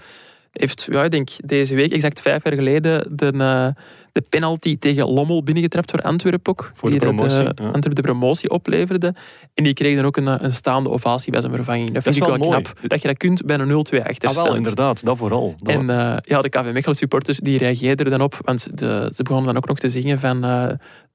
Heeft, 0.52 0.86
ja, 0.90 1.04
ik 1.04 1.10
denk 1.10 1.28
deze 1.44 1.74
week, 1.74 1.92
exact 1.92 2.20
vijf 2.20 2.44
jaar 2.44 2.52
geleden, 2.52 3.16
de, 3.16 3.74
de 4.18 4.24
penalty 4.28 4.78
tegen 4.78 5.08
Lommel 5.08 5.42
binnengetrapt 5.42 5.90
voor 5.90 6.00
Antwerpen 6.02 6.52
ook. 6.52 6.70
Voor 6.74 6.90
de 6.90 6.98
die 6.98 7.04
promotie, 7.08 7.38
De, 7.38 7.42
ja. 7.44 7.64
Antwerpen 7.64 7.94
de 7.94 8.02
promotie 8.02 8.50
opleverde. 8.50 9.14
En 9.54 9.64
die 9.64 9.72
kreeg 9.74 9.96
dan 9.96 10.04
ook 10.04 10.16
een, 10.16 10.28
eh, 10.28 10.34
een 10.38 10.54
staande 10.54 10.90
ovatie 10.90 11.32
bij 11.32 11.40
zijn 11.40 11.52
vervanging. 11.52 11.90
Dat 11.90 12.02
vind 12.02 12.14
is 12.14 12.20
ik 12.20 12.26
wel 12.28 12.36
mooi. 12.38 12.50
knap. 12.50 12.78
Dat 12.82 13.02
je 13.02 13.08
dat 13.08 13.16
kunt 13.16 13.44
bij 13.46 13.58
een 13.58 13.68
0-2 13.68 14.00
Ah, 14.02 14.08
achterstand. 14.08 14.46
wel, 14.46 14.56
inderdaad, 14.56 15.04
dat 15.04 15.16
vooral. 15.18 15.54
Dat- 15.62 15.74
En 15.74 15.90
eh, 15.90 16.16
ja, 16.22 16.42
de 16.42 16.48
KV 16.48 16.72
Mechelen 16.72 16.96
supporters 16.96 17.38
die 17.38 17.58
reageerden 17.58 18.04
er 18.04 18.10
dan 18.10 18.20
op, 18.20 18.38
want 18.44 18.78
de, 18.78 19.10
ze 19.14 19.22
begonnen 19.22 19.46
dan 19.46 19.56
ook 19.56 19.68
nog 19.68 19.78
te 19.78 19.88
zingen 19.88 20.18
van 20.18 20.44
eh, 20.44 20.68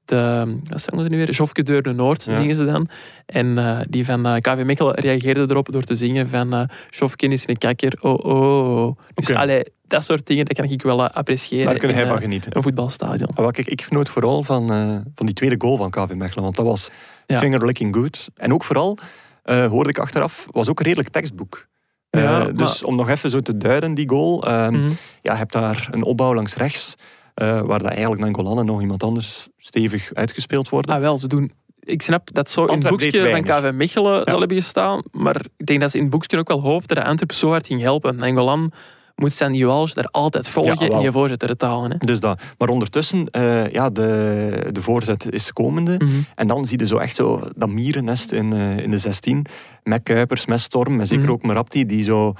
de, 0.04 0.44
wat 0.64 0.82
zongen 0.82 1.04
ze 1.04 1.10
nu 1.10 1.16
weer? 1.16 1.30
Jofke 1.30 1.62
Deur 1.62 1.82
de 1.82 1.92
Noord 1.92 2.24
Ja. 2.24 2.34
zingen 2.34 2.54
ze 2.54 2.64
dan. 2.64 2.88
En 3.26 3.58
eh, 3.58 3.78
die 3.88 4.04
van 4.04 4.26
eh, 4.26 4.34
KV 4.40 4.62
Mechelen 4.64 4.94
reageerde 4.94 5.40
erop 5.48 5.72
door 5.72 5.82
te 5.82 5.94
zingen 5.94 6.28
van 6.28 6.52
eh 6.52 6.62
Jofke 6.90 7.26
is 7.28 7.48
een 7.48 7.58
kakker, 7.58 7.98
oh 8.00 8.24
oh. 8.24 8.84
oh. 8.86 8.96
Dus 9.14 9.30
allee, 9.30 9.62
dat 9.86 10.04
soort 10.04 10.26
dingen, 10.26 10.44
dat 10.44 10.56
kan 10.56 10.64
ik 10.64 10.82
wel 10.82 11.04
eh, 11.04 11.14
appreciëren 11.16 11.66
Daar 11.66 11.78
kan 11.78 11.88
in 11.88 11.94
hij 11.94 12.04
eh, 12.04 12.10
van 12.10 12.20
genieten. 12.20 12.56
een 12.56 12.62
voetbalstadion. 12.62 13.28
Maar 13.34 13.44
wat 13.44 13.56
ik, 13.58 13.66
ik 13.66 13.82
genoot 13.82 14.08
vooral 14.08 14.42
van, 14.42 14.72
eh, 14.72 14.96
van 15.14 15.26
die 15.26 15.34
tweede 15.34 15.54
goal 15.58 15.76
van 15.76 15.90
KV 15.90 16.14
Mechelen, 16.14 16.42
want 16.44 16.56
dat 16.56 16.66
was 16.66 16.90
Ja. 17.26 17.38
finger 17.38 17.64
licking 17.66 17.94
good. 17.94 18.28
En 18.36 18.52
ook 18.52 18.64
vooral, 18.64 18.98
eh, 19.42 19.66
hoorde 19.66 19.88
ik 19.90 19.98
achteraf, 19.98 20.46
was 20.50 20.68
ook 20.68 20.78
een 20.78 20.84
redelijk 20.86 21.08
tekstboek. 21.08 21.66
Ja, 22.10 22.44
dus 22.44 22.84
om 22.84 22.96
nog 22.96 23.08
even 23.08 23.30
zo 23.30 23.40
te 23.40 23.56
duiden, 23.56 23.94
die 23.94 24.08
goal. 24.08 24.46
ehm, 24.46 24.72
Mhm. 24.74 24.90
Ja, 25.22 25.32
je 25.32 25.38
hebt 25.38 25.52
daar 25.52 25.88
een 25.90 26.02
opbouw 26.02 26.34
langs 26.34 26.54
rechts, 26.54 26.94
waar 27.34 27.78
dat 27.78 27.84
eigenlijk 27.84 28.20
Nangolan 28.22 28.58
en 28.58 28.66
nog 28.66 28.80
iemand 28.80 29.02
anders 29.02 29.48
stevig 29.58 30.10
uitgespeeld 30.14 30.68
worden. 30.68 30.94
Ah 30.94 31.00
wel, 31.00 31.18
ze 31.18 31.28
doen... 31.28 31.52
Ik 31.80 32.02
snap 32.02 32.28
dat 32.32 32.50
zo 32.50 32.64
in 32.64 32.78
het 32.78 32.88
boekje 32.88 33.30
van. 33.30 33.42
KV 33.42 33.70
Mechelen 33.74 34.22
zal 34.24 34.38
hebben 34.38 34.56
gestaan, 34.56 35.02
maar 35.10 35.44
ik 35.56 35.66
denk 35.66 35.80
dat 35.80 35.90
ze 35.90 35.96
in 35.96 36.02
het 36.02 36.12
boekje 36.12 36.38
ook 36.38 36.48
wel 36.48 36.60
hoopten 36.60 36.96
dat 36.96 37.04
Antwerpen 37.04 37.36
zo 37.36 37.48
hard 37.48 37.66
ging 37.66 37.80
helpen. 37.80 38.16
Nangolan 38.16 38.72
moet 39.14 39.32
Sandy 39.32 39.64
Walsh 39.64 39.92
daar 39.92 40.04
altijd 40.10 40.48
volgen 40.48 40.86
Ja, 40.86 40.96
en 40.96 41.00
je 41.02 41.12
voorzitter 41.12 41.48
betalen. 41.48 41.90
Hè. 41.90 41.96
Dus 41.98 42.20
dat. 42.20 42.42
Maar 42.58 42.68
ondertussen, 42.68 43.28
eh, 43.30 43.70
ja, 43.70 43.90
de, 43.90 44.68
de 44.72 44.82
voorzet 44.82 45.32
is 45.32 45.52
komende. 45.52 45.94
Mhm. 45.98 46.10
En 46.34 46.46
dan 46.46 46.64
zie 46.64 46.78
je 46.78 46.86
zo 46.86 46.96
echt 46.96 47.16
zo 47.16 47.48
dat 47.56 47.68
mierennest 47.68 48.32
in, 48.32 48.52
eh, 48.52 48.78
in 48.78 48.90
de 48.90 48.98
16. 48.98 49.46
Met 49.82 50.02
Kuipers, 50.02 50.46
met 50.46 50.60
Storm, 50.60 51.00
en 51.00 51.06
zeker 51.06 51.24
Mhm. 51.24 51.32
ook 51.32 51.42
Merabti, 51.42 51.86
die 51.86 52.02
zo 52.02 52.32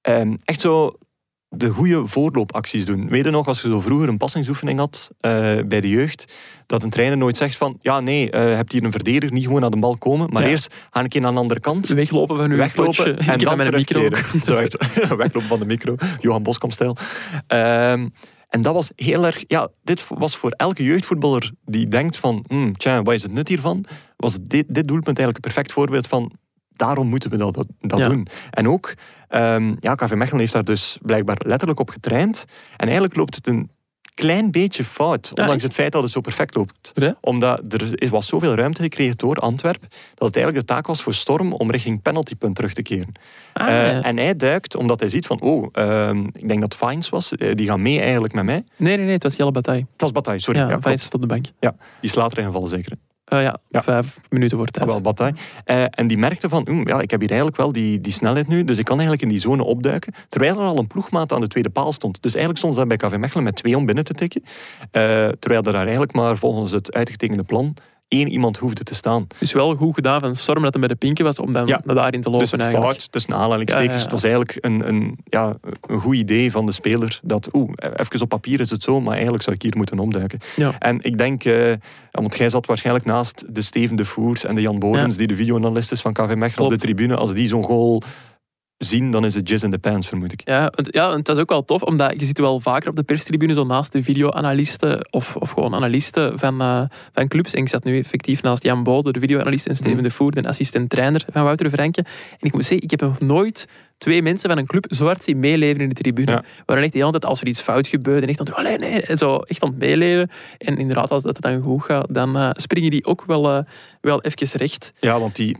ehm, 0.00 0.34
echt 0.44 0.60
zo 0.60 0.92
de 1.48 1.68
goede 1.68 2.06
voorloopacties 2.06 2.84
doen. 2.84 3.08
Weet 3.08 3.24
je 3.24 3.30
nog, 3.30 3.46
als 3.46 3.62
je 3.62 3.68
zo 3.68 3.80
vroeger 3.80 4.08
een 4.08 4.16
passingsoefening 4.16 4.78
had 4.78 5.10
eh, 5.20 5.30
bij 5.66 5.80
de 5.80 5.88
jeugd, 5.88 6.32
dat 6.70 6.82
een 6.82 6.90
trainer 6.90 7.18
nooit 7.18 7.36
zegt 7.36 7.56
van, 7.56 7.78
ja 7.80 8.00
nee, 8.00 8.30
eh 8.30 8.54
hebt 8.56 8.72
hier 8.72 8.84
een 8.84 8.90
verdediger, 8.90 9.32
niet 9.32 9.44
gewoon 9.44 9.60
naar 9.60 9.70
de 9.70 9.78
bal 9.78 9.96
komen, 9.96 10.30
maar 10.32 10.42
Ja. 10.42 10.48
eerst 10.48 10.74
ga 10.90 11.00
ik 11.04 11.14
in 11.14 11.26
aan 11.26 11.34
de 11.34 11.40
andere 11.40 11.60
kant. 11.60 11.88
Weglopen 11.88 12.36
van 12.36 12.50
uw 12.50 12.56
Weglopen 12.56 12.94
potje. 12.94 13.12
en 13.12 13.24
heb 13.30 13.40
dan 13.40 13.56
met 13.56 13.66
een 13.66 13.74
micro. 13.74 14.08
Zo 14.44 14.56
echt, 14.56 14.76
weglopen 15.16 15.42
van 15.48 15.58
de 15.58 15.64
micro, 15.64 15.94
Johan 16.20 16.42
Boskamp-stijl. 16.42 16.96
Ehm, 17.46 18.08
en 18.48 18.60
dat 18.60 18.74
was 18.74 18.90
heel 18.96 19.26
erg... 19.26 19.44
Ja, 19.46 19.68
dit 19.82 20.06
was 20.08 20.36
voor 20.36 20.50
elke 20.50 20.84
jeugdvoetballer 20.84 21.52
die 21.64 21.88
denkt 21.88 22.16
van... 22.16 22.44
Hmm, 22.48 22.76
tja, 22.76 23.02
wat 23.02 23.14
is 23.14 23.22
het 23.22 23.32
nut 23.32 23.48
hiervan? 23.48 23.84
Was 24.16 24.38
dit, 24.42 24.64
dit 24.68 24.86
doelpunt 24.86 25.18
eigenlijk 25.18 25.36
een 25.36 25.52
perfect 25.52 25.72
voorbeeld 25.72 26.06
van... 26.06 26.32
Daarom 26.68 27.08
moeten 27.08 27.30
we 27.30 27.36
dat, 27.36 27.54
dat, 27.54 27.66
dat 27.80 27.98
Ja. 27.98 28.08
doen. 28.08 28.26
En 28.50 28.68
ook, 28.68 28.94
ehm 29.28 29.74
ja, 29.80 29.94
KV 29.94 30.12
Mechelen 30.14 30.40
heeft 30.40 30.52
daar 30.52 30.64
dus 30.64 30.98
blijkbaar 31.02 31.36
letterlijk 31.46 31.80
op 31.80 31.90
getraind. 31.90 32.44
En 32.76 32.84
eigenlijk 32.84 33.16
loopt 33.16 33.34
het 33.34 33.46
een 33.46 33.70
klein 34.20 34.50
beetje 34.50 34.84
fout. 34.84 35.32
Ondanks 35.34 35.62
het 35.62 35.74
feit 35.74 35.92
dat 35.92 36.02
het 36.02 36.12
zo 36.12 36.20
perfect 36.20 36.54
loopt. 36.54 36.92
Omdat 37.20 37.72
er 37.72 38.08
was 38.08 38.26
zoveel 38.26 38.54
ruimte 38.54 38.82
gecreëerd 38.82 39.18
door 39.18 39.36
Antwerp... 39.36 39.80
dat 40.14 40.26
het 40.28 40.36
eigenlijk 40.36 40.66
de 40.66 40.74
taak 40.74 40.86
was 40.86 41.02
voor 41.02 41.14
Storm 41.14 41.52
om 41.52 41.70
richting 41.70 42.02
penaltypunt 42.02 42.54
terug 42.54 42.72
te 42.72 42.82
keren. 42.82 43.12
Ah, 43.52 43.68
Eh. 43.68 44.06
En 44.06 44.16
hij 44.16 44.36
duikt 44.36 44.76
omdat 44.76 45.00
hij 45.00 45.08
ziet 45.08 45.26
van, 45.26 45.40
oh, 45.40 45.68
ehm, 45.72 46.24
ik 46.32 46.48
denk 46.48 46.60
dat 46.60 46.74
Fines 46.74 47.08
was, 47.08 47.36
eh, 47.36 47.54
die 47.54 47.66
gaan 47.66 47.82
mee 47.82 48.00
eigenlijk 48.00 48.32
met 48.32 48.44
mij. 48.44 48.64
Nee, 48.76 48.96
nee, 48.96 49.04
nee, 49.04 49.14
het 49.14 49.22
was 49.22 49.36
Jelle 49.36 49.52
Bataille. 49.52 49.86
Het 49.92 50.00
was 50.00 50.12
Bataille, 50.12 50.40
sorry. 50.40 50.60
Ja, 50.60 50.76
de 51.08 51.26
bank. 51.26 51.44
ja, 51.60 51.74
die 52.00 52.10
slaat 52.10 52.32
erin 52.32 52.44
gevallen 52.44 52.68
zeker. 52.68 52.92
Eh, 53.30 53.42
ja, 53.42 53.58
Ja. 53.68 53.82
vijf 53.82 54.18
minuten 54.28 54.56
voor 54.56 54.66
tijd. 54.66 54.86
Ah, 54.86 54.92
wel, 54.92 55.00
Bataille. 55.00 55.34
Eh, 55.64 55.84
en 55.90 56.06
die 56.06 56.18
merkte 56.18 56.48
van, 56.48 56.66
"Oeh, 56.70 56.86
ja, 56.86 57.00
ik 57.00 57.10
heb 57.10 57.20
hier 57.20 57.28
eigenlijk 57.28 57.58
wel 57.58 57.72
die, 57.72 58.00
die 58.00 58.12
snelheid 58.12 58.48
nu, 58.48 58.64
dus 58.64 58.78
ik 58.78 58.84
kan 58.84 58.98
eigenlijk 58.98 59.22
in 59.22 59.28
die 59.28 59.38
zone 59.38 59.62
opduiken. 59.64 60.12
Terwijl 60.28 60.54
er 60.54 60.64
al 60.66 60.78
een 60.78 60.86
ploegmaat 60.86 61.32
aan 61.32 61.40
de 61.40 61.46
tweede 61.48 61.70
paal 61.70 61.92
stond. 61.92 62.22
Dus 62.22 62.34
eigenlijk 62.34 62.58
stond 62.58 62.74
ze 62.74 62.86
daar 62.86 62.98
bij 62.98 63.08
KV 63.08 63.16
Mechelen 63.16 63.44
met 63.44 63.56
twee 63.56 63.76
om 63.76 63.86
binnen 63.86 64.04
te 64.04 64.14
tikken. 64.14 64.42
Eh, 64.90 65.28
terwijl 65.28 65.62
er 65.62 65.72
daar 65.72 65.82
eigenlijk 65.82 66.12
maar 66.12 66.36
volgens 66.36 66.70
het 66.72 66.94
uitgetekende 66.94 67.44
plan 67.44 67.74
één 68.10 68.28
iemand 68.28 68.56
hoefde 68.56 68.82
te 68.82 68.94
staan. 68.94 69.26
Dus 69.38 69.52
wel 69.52 69.74
goed 69.74 69.94
gedaan 69.94 70.20
van 70.20 70.34
Storm 70.36 70.62
dat 70.62 70.72
hij 70.72 70.80
bij 70.80 70.88
de 70.88 70.94
pinken 70.96 71.24
was 71.24 71.38
om 71.38 71.52
dan 71.52 71.66
Ja. 71.66 71.80
naar 71.84 71.94
daarin 71.94 72.20
te 72.20 72.30
lopen 72.30 72.48
Dus 72.48 72.52
eigenlijk. 72.58 72.90
fout 72.90 73.12
tussen 73.12 73.34
aanhalingstekens. 73.34 73.94
Ja, 73.96 74.02
ja, 74.04 74.10
was 74.10 74.22
eigenlijk 74.22 74.58
een, 74.60 74.88
een, 74.88 75.18
ja, 75.24 75.56
een 75.86 76.00
goed 76.00 76.14
idee 76.14 76.50
van 76.50 76.66
de 76.66 76.72
speler. 76.72 77.20
Dat, 77.22 77.48
oeh, 77.52 77.72
even 77.96 78.20
op 78.20 78.28
papier 78.28 78.60
is 78.60 78.70
het 78.70 78.82
zo, 78.82 79.00
maar 79.00 79.12
eigenlijk 79.14 79.42
zou 79.42 79.56
ik 79.56 79.62
hier 79.62 79.76
moeten 79.76 79.98
omduiken. 79.98 80.38
Ja. 80.56 80.78
En 80.78 80.98
ik 81.02 81.18
denk, 81.18 81.44
eh, 81.44 81.72
want 82.10 82.36
jij 82.36 82.48
zat 82.48 82.66
waarschijnlijk 82.66 83.06
naast 83.06 83.44
de 83.54 83.62
Steven 83.62 83.96
de 83.96 84.04
Voers 84.04 84.44
en 84.44 84.54
de 84.54 84.60
Jan 84.60 84.78
Bodens, 84.78 85.16
die 85.16 85.26
de 85.26 85.36
videoanalist 85.36 85.92
is 85.92 86.00
van 86.00 86.12
KV 86.12 86.34
Mechelen 86.34 86.64
op 86.64 86.70
de 86.72 86.78
tribune. 86.78 87.16
Als 87.16 87.34
die 87.34 87.48
zo'n 87.48 87.64
goal 87.64 88.02
zien, 88.84 89.10
dan 89.10 89.24
is 89.24 89.34
het 89.34 89.48
jizz 89.48 89.62
in 89.64 89.70
the 89.70 89.78
pants, 89.78 90.08
vermoed 90.08 90.32
ik. 90.32 90.40
Ja, 90.44 90.72
want, 90.74 90.94
ja, 90.94 91.16
het 91.16 91.26
was 91.28 91.38
ook 91.38 91.48
wel 91.48 91.64
tof, 91.64 91.82
omdat 91.82 92.20
je 92.20 92.26
ziet 92.26 92.38
wel 92.38 92.60
vaker 92.60 92.88
op 92.88 92.96
de 92.96 93.02
perstribune 93.02 93.54
zo 93.54 93.64
naast 93.64 93.92
de 93.92 94.02
videoanalisten 94.02 95.06
of, 95.10 95.36
of 95.36 95.50
gewoon 95.50 95.74
analisten 95.74 96.38
van, 96.38 96.60
eh, 96.60 96.82
van 97.12 97.28
clubs. 97.28 97.54
En 97.54 97.60
ik 97.62 97.68
zat 97.68 97.84
nu 97.84 97.98
effectief 97.98 98.42
naast 98.42 98.62
Jan 98.62 98.82
Bode, 98.82 99.12
de 99.12 99.20
videoanalist, 99.20 99.66
en 99.66 99.76
Steven 99.76 99.94
Mhm. 99.94 100.02
de 100.02 100.10
Voer, 100.10 100.30
de 100.30 100.48
assistent-trainer 100.48 101.24
van 101.30 101.42
Wouter 101.44 101.70
Franke. 101.70 102.00
En 102.30 102.46
ik 102.46 102.52
moet 102.52 102.64
zeggen, 102.64 102.82
ik 102.82 102.90
heb 102.90 103.00
nog 103.00 103.20
nooit 103.20 103.66
twee 104.00 104.22
mensen 104.22 104.48
van 104.50 104.58
een 104.58 104.66
club 104.66 104.84
zo 104.88 105.04
hard 105.04 105.24
zien 105.24 105.38
meeleven 105.38 105.80
in 105.80 105.88
de 105.88 105.94
tribune. 105.94 106.30
Ja. 106.30 106.42
Waren 106.66 106.82
echt 106.82 106.92
de 106.92 106.98
hele 106.98 107.10
tijd, 107.10 107.24
als 107.24 107.40
er 107.40 107.46
iets 107.46 107.60
fout 107.60 107.86
gebeurde, 107.86 108.22
en 108.22 108.28
echt 108.28 108.46
doen, 108.46 108.54
allee, 108.54 108.78
nee, 108.78 109.02
zo 109.16 109.36
echt 109.36 109.62
aan 109.62 109.68
het 109.68 109.78
meeleven. 109.78 110.30
En 110.58 110.76
inderdaad, 110.78 111.10
als 111.10 111.22
dat 111.22 111.36
het 111.36 111.44
dan 111.44 111.62
goed 111.62 111.82
gaat, 111.84 112.14
dan 112.14 112.36
eh, 112.36 112.50
springen 112.52 112.90
die 112.90 113.04
ook 113.04 113.24
wel, 113.26 113.50
eh, 113.50 113.64
wel 114.00 114.22
even 114.22 114.58
recht. 114.58 114.92
Ja, 114.98 115.20
want 115.20 115.36
die, 115.36 115.56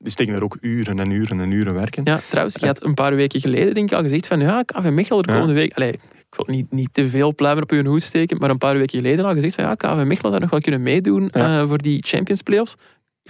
die 0.00 0.10
steken 0.12 0.34
er 0.34 0.42
ook 0.42 0.58
uren 0.60 0.98
en 0.98 1.10
uren 1.10 1.40
en 1.40 1.50
uren 1.50 1.74
werken. 1.74 2.04
Ja, 2.04 2.20
trouwens, 2.28 2.56
je 2.60 2.66
had 2.66 2.84
een 2.84 2.94
paar 2.94 3.14
weken 3.14 3.40
geleden 3.40 3.74
denk 3.74 3.90
ik 3.90 3.96
al 3.96 4.02
gezegd 4.02 4.26
van 4.26 4.40
ja, 4.40 4.62
KV 4.62 4.90
Mechelen 4.90 5.22
de 5.22 5.28
Ja. 5.32 5.34
komende 5.38 5.60
week... 5.60 5.72
Allee, 5.74 5.92
ik 5.92 6.36
wil 6.36 6.54
niet, 6.54 6.72
niet 6.72 6.88
te 6.92 7.08
veel 7.08 7.34
pluimen 7.34 7.62
op 7.62 7.70
je 7.70 7.84
hoed 7.84 8.02
steken, 8.02 8.36
maar 8.38 8.50
een 8.50 8.58
paar 8.58 8.78
weken 8.78 8.98
geleden 8.98 9.24
al 9.24 9.32
gezegd 9.32 9.54
van 9.54 9.64
ja, 9.64 9.74
KV 9.74 10.04
Mechelen 10.04 10.30
zou 10.30 10.38
nog 10.40 10.50
wel 10.50 10.60
kunnen 10.60 10.82
meedoen 10.82 11.28
Ja. 11.32 11.60
eh, 11.60 11.68
voor 11.68 11.78
die 11.78 12.02
Champions 12.06 12.42
Playoffs. 12.42 12.74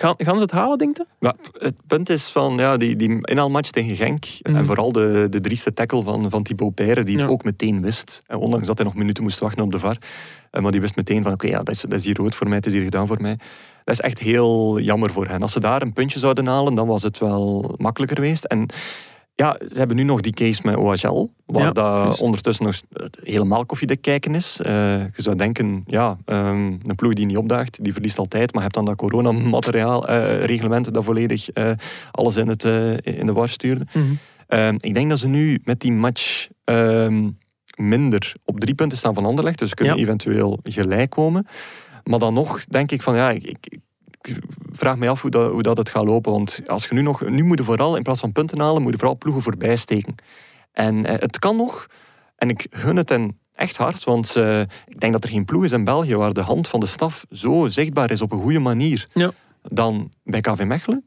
Gaan, 0.00 0.14
gaan 0.18 0.34
ze 0.36 0.42
het 0.42 0.50
halen, 0.50 0.78
denk 0.78 0.96
je? 0.96 1.34
Het 1.58 1.74
punt 1.86 2.10
is 2.10 2.28
van 2.28 2.56
ja, 2.56 2.76
die, 2.76 2.96
die 2.96 3.18
inhaalmatch 3.20 3.70
tegen 3.70 3.96
Genk 3.96 4.24
Mhm. 4.42 4.56
en 4.56 4.66
vooral 4.66 4.92
de, 4.92 5.26
de 5.30 5.40
drieste 5.40 5.72
tackle 5.72 6.02
van, 6.02 6.30
van 6.30 6.42
Thibaut 6.42 6.74
Peire, 6.74 7.02
die 7.02 7.14
het 7.16 7.24
Ja. 7.24 7.30
ook 7.30 7.44
meteen 7.44 7.82
wist. 7.82 8.22
En 8.26 8.36
ondanks 8.38 8.66
dat 8.66 8.76
hij 8.78 8.86
nog 8.86 8.94
minuten 8.96 9.22
moest 9.22 9.38
wachten 9.38 9.64
op 9.64 9.70
de 9.72 9.78
VAR. 9.78 9.96
Eh, 10.50 10.62
maar 10.62 10.72
die 10.72 10.80
wist 10.80 10.96
meteen 10.96 11.22
van 11.22 11.32
oké, 11.32 11.46
ja, 11.46 11.62
dat, 11.62 11.74
is, 11.74 11.80
dat 11.80 11.98
is 11.98 12.04
hier 12.04 12.16
rood 12.16 12.34
voor 12.34 12.46
mij, 12.48 12.56
het 12.56 12.66
is 12.66 12.72
hier 12.72 12.82
gedaan 12.82 13.06
voor 13.06 13.20
mij. 13.20 13.38
Dat 13.84 13.94
is 13.94 14.00
echt 14.00 14.18
heel 14.18 14.78
jammer 14.80 15.10
voor 15.10 15.26
hen. 15.26 15.42
Als 15.42 15.52
ze 15.52 15.60
daar 15.60 15.82
een 15.82 15.92
puntje 15.92 16.18
zouden 16.18 16.46
halen, 16.46 16.74
dan 16.74 16.86
was 16.86 17.02
het 17.02 17.18
wel 17.18 17.74
makkelijker 17.76 18.16
geweest. 18.16 18.44
En 18.44 18.66
ja, 19.34 19.56
ze 19.72 19.78
hebben 19.78 19.96
nu 19.96 20.02
nog 20.02 20.20
die 20.20 20.32
case 20.32 20.60
met 20.64 20.76
OHL, 20.76 21.30
waar 21.46 21.62
Ja, 21.62 21.70
dat 21.70 22.20
ondertussen 22.20 22.64
nog 22.64 22.80
helemaal 23.22 23.66
koffiedik 23.66 24.02
kijken 24.02 24.34
is. 24.34 24.60
Eh, 24.60 24.72
je 24.98 25.22
zou 25.22 25.36
denken, 25.36 25.82
ja, 25.86 26.16
ehm, 26.24 26.66
een 26.66 26.94
ploeg 26.96 27.12
die 27.14 27.26
niet 27.26 27.36
opdaagt, 27.36 27.84
die 27.84 27.92
verliest 27.92 28.18
altijd, 28.18 28.46
maar 28.52 28.62
je 28.62 28.62
hebt 28.62 28.74
dan 28.74 28.84
dat 28.84 28.96
coronamateriaal, 28.96 30.06
reglement 30.44 30.94
dat 30.94 31.04
volledig 31.04 31.50
eh, 31.50 31.70
alles 32.10 32.36
in, 32.36 32.48
het, 32.48 32.64
in 33.02 33.26
de 33.26 33.32
war 33.32 33.48
stuurde. 33.48 33.86
Ehm, 34.46 34.74
ik 34.78 34.94
denk 34.94 35.10
dat 35.10 35.18
ze 35.18 35.28
nu 35.28 35.60
met 35.64 35.80
die 35.80 35.92
match 35.92 36.48
ehm, 36.64 37.28
minder 37.76 38.32
op 38.44 38.60
drie 38.60 38.74
punten 38.74 38.98
staan 38.98 39.14
van 39.14 39.24
Anderlecht, 39.24 39.58
dus 39.58 39.74
kunnen 39.74 39.96
Ja. 39.96 40.02
eventueel 40.02 40.58
gelijk 40.62 41.10
komen. 41.10 41.46
Maar 42.04 42.18
dan 42.18 42.34
nog 42.34 42.64
denk 42.64 42.92
ik 42.92 43.02
van, 43.02 43.16
ja, 43.16 43.30
ik 43.30 43.78
vraag 44.72 44.96
me 44.96 45.08
af 45.08 45.20
hoe 45.22 45.30
dat, 45.30 45.50
hoe 45.52 45.62
dat 45.62 45.76
het 45.76 45.90
gaat 45.90 46.04
lopen. 46.04 46.32
Want 46.32 46.60
als 46.66 46.86
je 46.86 46.94
nu 46.94 47.02
nog, 47.02 47.28
nu 47.28 47.42
moet 47.44 47.58
je 47.58 47.64
vooral, 47.64 47.96
in 47.96 48.02
plaats 48.02 48.20
van 48.20 48.32
punten 48.32 48.60
halen, 48.60 48.82
moet 48.82 48.92
je 48.92 48.98
vooral 48.98 49.18
ploegen 49.18 49.42
voorbij 49.42 49.76
steken. 49.76 50.14
En 50.72 51.04
eh, 51.06 51.18
het 51.18 51.38
kan 51.38 51.56
nog, 51.56 51.86
en 52.36 52.48
ik 52.48 52.66
gun 52.70 52.96
het 52.96 53.08
hen 53.08 53.38
echt 53.54 53.76
hard, 53.76 54.04
want 54.04 54.36
eh, 54.36 54.60
ik 54.60 55.00
denk 55.00 55.12
dat 55.12 55.24
er 55.24 55.30
geen 55.30 55.44
ploeg 55.44 55.64
is 55.64 55.72
in 55.72 55.84
België 55.84 56.16
waar 56.16 56.32
de 56.32 56.40
hand 56.40 56.68
van 56.68 56.80
de 56.80 56.86
staf 56.86 57.24
zo 57.30 57.68
zichtbaar 57.68 58.10
is 58.10 58.22
op 58.22 58.32
een 58.32 58.42
goede 58.42 58.58
manier 58.58 59.08
Ja. 59.14 59.30
dan 59.62 60.12
bij 60.24 60.40
KV 60.40 60.62
Mechelen. 60.64 61.04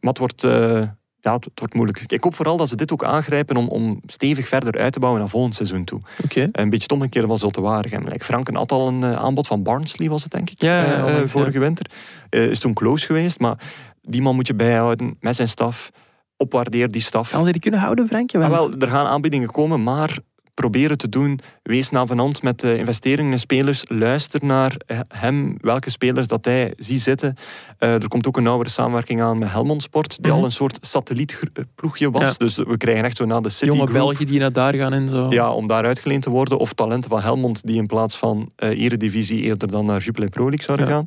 Maar 0.00 0.10
het 0.10 0.18
wordt, 0.18 0.44
eh, 0.44 0.82
ja, 1.20 1.34
het, 1.34 1.44
het 1.44 1.58
wordt 1.58 1.74
moeilijk. 1.74 2.04
Ik 2.06 2.24
hoop 2.24 2.34
vooral 2.34 2.56
dat 2.56 2.68
ze 2.68 2.76
dit 2.76 2.92
ook 2.92 3.04
aangrijpen 3.04 3.56
om, 3.56 3.68
om 3.68 4.00
stevig 4.06 4.48
verder 4.48 4.80
uit 4.80 4.92
te 4.92 4.98
bouwen 4.98 5.20
naar 5.20 5.30
volgend 5.30 5.54
seizoen 5.54 5.84
toe. 5.84 6.00
Oké. 6.24 6.40
Een 6.40 6.70
beetje 6.70 6.82
het 6.82 6.92
omgekeerde 6.92 7.28
van 7.28 7.38
Zulte 7.38 7.60
Waregem. 7.60 8.04
Like 8.08 8.24
Franken 8.24 8.54
had 8.54 8.72
al 8.72 8.88
een 8.88 9.02
eh, 9.04 9.12
aanbod 9.12 9.46
van 9.46 9.62
Barnsley, 9.62 10.08
was 10.08 10.22
het 10.22 10.32
denk 10.32 10.50
ik, 10.50 10.60
Ja, 10.62 10.84
ja, 10.84 11.06
eh, 11.06 11.18
ja. 11.18 11.26
vorige 11.26 11.58
winter. 11.58 11.90
Eh, 12.28 12.50
is 12.50 12.58
toen 12.58 12.74
close 12.74 13.06
geweest, 13.06 13.38
maar 13.38 13.58
die 14.02 14.22
man 14.22 14.34
moet 14.34 14.46
je 14.46 14.54
bijhouden 14.54 15.16
met 15.20 15.36
zijn 15.36 15.48
staf. 15.48 15.90
Opwaardeer 16.36 16.88
die 16.88 17.00
staf. 17.00 17.30
Gaan 17.30 17.44
ze 17.44 17.52
die 17.52 17.60
kunnen 17.60 17.80
houden, 17.80 18.06
Frankje? 18.06 18.38
Ah, 18.38 18.48
wel, 18.48 18.72
er 18.78 18.88
gaan 18.88 19.06
aanbiedingen 19.06 19.50
komen, 19.50 19.82
maar 19.82 20.18
proberen 20.60 20.98
te 20.98 21.08
doen. 21.08 21.40
Wees 21.62 21.90
navenant 21.90 22.42
met 22.42 22.60
de 22.60 22.76
investeringen 22.78 23.32
in 23.32 23.38
spelers. 23.38 23.82
Luister 23.88 24.40
naar 24.44 24.74
eh, 24.86 24.98
hem, 25.08 25.56
welke 25.60 25.90
spelers 25.90 26.26
dat 26.26 26.44
hij 26.44 26.72
ziet 26.76 27.00
zitten. 27.00 27.34
Eh, 27.78 27.92
er 28.02 28.08
komt 28.08 28.26
ook 28.26 28.36
een 28.36 28.42
nauwere 28.42 28.70
samenwerking 28.70 29.22
aan 29.22 29.38
met 29.38 29.50
Helmond 29.50 29.82
Sport, 29.82 30.16
die 30.22 30.30
Mhm. 30.30 30.38
al 30.40 30.44
een 30.44 30.52
soort 30.52 30.78
satellietploegje 30.80 32.10
was. 32.10 32.22
Ja. 32.22 32.32
Dus 32.36 32.56
we 32.56 32.76
krijgen 32.76 33.04
echt 33.04 33.16
zo 33.16 33.24
na 33.24 33.40
de 33.40 33.48
City 33.48 33.64
Jonge 33.76 33.92
Belgen 33.92 34.26
die 34.26 34.38
naar 34.38 34.52
daar 34.52 34.74
gaan 34.74 34.92
en 34.92 35.08
zo. 35.08 35.26
Ja, 35.30 35.52
om 35.52 35.66
daar 35.66 35.84
uitgeleend 35.84 36.22
te 36.22 36.30
worden. 36.30 36.58
Of 36.58 36.72
talenten 36.72 37.10
van 37.10 37.20
Helmond 37.20 37.66
die 37.66 37.76
in 37.76 37.86
plaats 37.86 38.16
van 38.16 38.50
eh 38.56 38.80
Eredivisie 38.82 39.42
eerder 39.42 39.68
dan 39.68 39.84
naar 39.84 40.00
Jupiler 40.00 40.28
Pro 40.28 40.42
League 40.48 40.62
zouden 40.64 40.86
Ja. 40.86 40.92
gaan. 40.92 41.04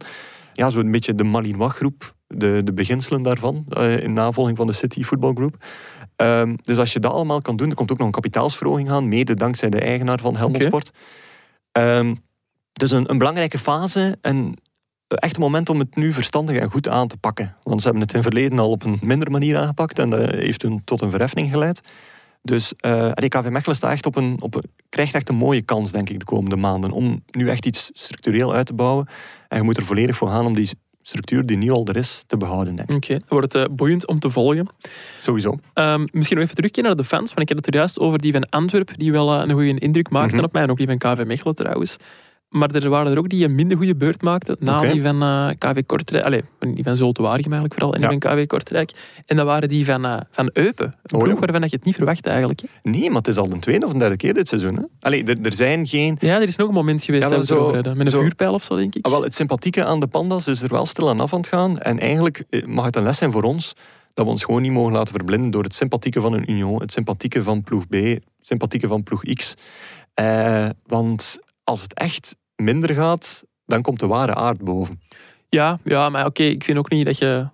Ja, 0.54 0.70
zo'n 0.70 0.92
beetje 0.92 1.16
de 1.16 1.24
Malinois 1.24 1.74
groep, 1.74 2.14
de, 2.28 2.62
de 2.64 2.74
beginselen 2.74 3.22
daarvan, 3.22 3.66
in 4.00 4.14
navolging 4.14 4.58
van 4.58 4.68
de 4.68 4.74
City 4.74 5.04
Football 5.04 5.34
Group. 5.34 5.56
Ehm, 6.16 6.56
dus 6.64 6.78
als 6.78 6.94
je 6.94 7.00
dat 7.00 7.12
allemaal 7.12 7.42
kan 7.42 7.56
doen, 7.56 7.70
er 7.70 7.76
komt 7.76 7.92
ook 7.92 7.98
nog 7.98 8.08
een 8.08 8.14
kapitaalsverhoging 8.14 8.90
aan, 8.90 9.08
mede 9.08 9.36
dankzij 9.36 9.70
de 9.70 9.80
eigenaar 9.80 10.20
van 10.20 10.36
Helmond. 10.36 10.64
Sport. 10.64 10.92
Ehm, 11.72 12.16
dus 12.74 12.92
een, 12.92 13.10
een 13.10 13.18
belangrijke 13.18 13.60
fase 13.60 14.18
en 14.22 14.56
echt 15.08 15.36
een 15.36 15.42
moment 15.42 15.70
om 15.70 15.80
het 15.80 15.96
nu 15.96 16.14
verstandig 16.14 16.58
en 16.58 16.72
goed 16.72 16.90
aan 16.90 17.08
te 17.08 17.18
pakken. 17.18 17.56
Want 17.64 17.82
ze 17.82 17.88
hebben 17.88 18.04
het 18.04 18.14
in 18.14 18.20
het 18.20 18.28
verleden 18.28 18.60
al 18.60 18.70
op 18.70 18.86
een 18.86 19.00
minder 19.02 19.32
manier 19.32 19.58
aangepakt 19.58 20.00
en 20.00 20.10
dat 20.10 20.32
heeft 20.32 20.62
hun 20.62 20.82
tot 20.84 21.02
een 21.02 21.10
verheffing 21.10 21.52
geleid. 21.52 21.82
Dus 22.42 22.74
eh 22.76 23.12
de 23.14 23.28
KV 23.28 23.50
Mechelen 23.50 23.76
staat 23.76 23.92
echt 23.92 24.06
op 24.06 24.16
een, 24.16 24.38
op 24.42 24.56
een, 24.56 24.64
krijgt 24.90 25.14
echt 25.14 25.30
een 25.30 25.36
mooie 25.36 25.62
kans, 25.62 25.92
denk 25.92 26.10
ik, 26.10 26.20
de 26.20 26.26
komende 26.26 26.56
maanden. 26.56 26.92
Om 26.92 27.24
nu 27.32 27.50
echt 27.50 27.66
iets 27.66 27.92
structureel 27.94 28.54
uit 28.54 28.66
te 28.66 28.74
bouwen. 28.74 29.08
En 29.48 29.58
je 29.58 29.64
moet 29.64 29.78
er 29.78 29.84
volledig 29.84 30.16
voor 30.16 30.28
gaan 30.28 30.46
om 30.46 30.54
die 30.54 30.70
structuur 31.04 31.46
die 31.46 31.58
nu 31.58 31.70
al 31.72 31.86
er 31.88 31.96
is, 31.96 32.24
te 32.28 32.38
behouden. 32.38 32.80
Oké, 32.80 33.14
dan 33.14 33.22
wordt 33.28 33.54
het 33.54 33.68
eh, 33.70 33.76
boeiend 33.76 34.08
om 34.08 34.20
te 34.20 34.30
volgen. 34.30 34.68
Sowieso. 35.22 35.58
Ehm, 35.74 36.06
misschien 36.12 36.36
nog 36.36 36.44
even 36.46 36.56
terugkeren 36.56 36.90
naar 36.90 36.98
de 36.98 37.04
fans, 37.04 37.28
want 37.34 37.42
ik 37.42 37.56
had 37.56 37.58
het 37.58 37.68
er 37.68 37.80
juist 37.80 38.00
over 38.00 38.20
die 38.20 38.32
van 38.32 38.50
Antwerpen, 38.50 38.98
die 39.00 39.12
wel 39.12 39.34
eh, 39.34 39.42
een 39.48 39.52
goede 39.52 39.80
indruk 39.80 40.10
maakten 40.10 40.36
Mhm. 40.38 40.46
op 40.46 40.54
mij, 40.54 40.62
en 40.62 40.70
ook 40.72 40.78
die 40.78 40.88
van 40.88 40.98
KV 40.98 41.24
Mechelen 41.26 41.56
trouwens. 41.56 41.98
Maar 42.54 42.72
er 42.76 42.90
waren 42.90 43.12
er 43.12 43.18
ook 43.18 43.30
die 43.30 43.46
een 43.46 43.56
minder 43.56 43.78
goede 43.78 43.96
beurt 43.96 44.22
maakten 44.22 44.56
na 44.60 44.80
die 44.92 45.02
van 45.02 45.22
eh, 45.22 45.50
KV 45.58 45.86
Kortrijk. 45.86 46.26
Allee, 46.26 46.42
die 46.60 46.84
van 46.84 46.98
Zulte 46.98 47.22
Waregem 47.22 47.52
eigenlijk 47.52 47.74
vooral, 47.74 47.94
en 47.94 48.00
die 48.10 48.10
Ja. 48.12 48.20
van 48.30 48.38
KV 48.38 48.48
Kortrijk. 48.48 48.92
En 49.26 49.36
dat 49.36 49.46
waren 49.46 49.70
die 49.70 49.86
van, 49.86 50.06
eh, 50.06 50.18
van 50.32 50.50
Eupen. 50.54 50.86
Een 51.04 51.18
Oh, 51.18 51.24
ploeg 51.24 51.40
waarvan 51.40 51.62
je 51.62 51.68
het 51.70 51.86
niet 51.86 51.96
verwacht 51.96 52.26
eigenlijk. 52.26 52.62
hè. 52.62 52.90
Nee, 52.90 53.08
maar 53.08 53.18
het 53.18 53.28
is 53.28 53.38
al 53.38 53.50
de 53.50 53.60
tweede 53.60 53.86
of 53.86 53.92
de 53.92 53.98
derde 53.98 54.16
keer 54.16 54.34
dit 54.34 54.48
seizoen. 54.48 54.76
Hè? 54.76 54.82
Allee, 55.00 55.24
er, 55.24 55.42
er 55.42 55.54
zijn 55.54 55.88
geen... 55.88 56.18
Ja, 56.20 56.36
er 56.36 56.48
is 56.48 56.56
nog 56.56 56.68
een 56.68 56.74
moment 56.74 57.04
geweest 57.04 57.24
Ja, 57.24 57.30
dat 57.30 57.40
we 57.40 57.46
zo-. 57.46 57.72
Met 57.72 57.86
een 58.00 58.10
zo- 58.10 58.20
vuurpijl 58.22 58.54
of 58.54 58.64
zo, 58.64 58.76
denk 58.76 58.96
ik. 58.96 59.06
Ah, 59.06 59.12
wel, 59.12 59.24
het 59.24 59.36
sympathieke 59.36 59.86
aan 59.86 60.00
de 60.00 60.08
pandas 60.08 60.48
is 60.48 60.62
er 60.62 60.70
wel 60.70 60.86
stil 60.86 61.10
aan 61.10 61.20
af 61.20 61.34
aan 61.34 61.40
het 61.40 61.48
gaan. 61.50 61.80
En 61.80 62.00
eigenlijk 62.00 62.44
eh, 62.50 62.66
mag 62.66 62.86
het 62.86 62.96
een 62.96 63.04
les 63.04 63.18
zijn 63.18 63.32
voor 63.32 63.44
ons 63.44 63.74
dat 64.14 64.26
we 64.26 64.32
ons 64.32 64.44
gewoon 64.44 64.62
niet 64.62 64.72
mogen 64.72 64.94
laten 64.94 65.14
verblinden 65.16 65.52
door 65.52 65.64
het 65.64 65.76
sympathieke 65.76 66.22
van 66.22 66.34
een 66.34 66.52
Union, 66.52 66.82
het 66.82 66.92
sympathieke 66.92 67.44
van 67.44 67.62
ploeg 67.64 67.88
B, 67.88 67.94
het 67.94 68.22
sympathieke 68.42 68.88
van 68.88 69.04
ploeg 69.04 69.24
X. 69.34 69.54
Want 70.86 71.38
als 71.64 71.82
het 71.82 71.94
echt 71.94 72.36
minder 72.56 72.96
gaat, 72.96 73.44
dan 73.66 73.82
komt 73.82 74.00
de 74.00 74.08
ware 74.08 74.36
aard 74.36 74.58
boven. 74.64 75.02
Ja, 75.50 75.80
ja 75.84 76.10
maar 76.10 76.26
oké, 76.26 76.44
ik 76.44 76.64
vind 76.64 76.78
ook 76.78 76.90
niet 76.90 77.06
dat 77.06 77.18
je... 77.18 77.48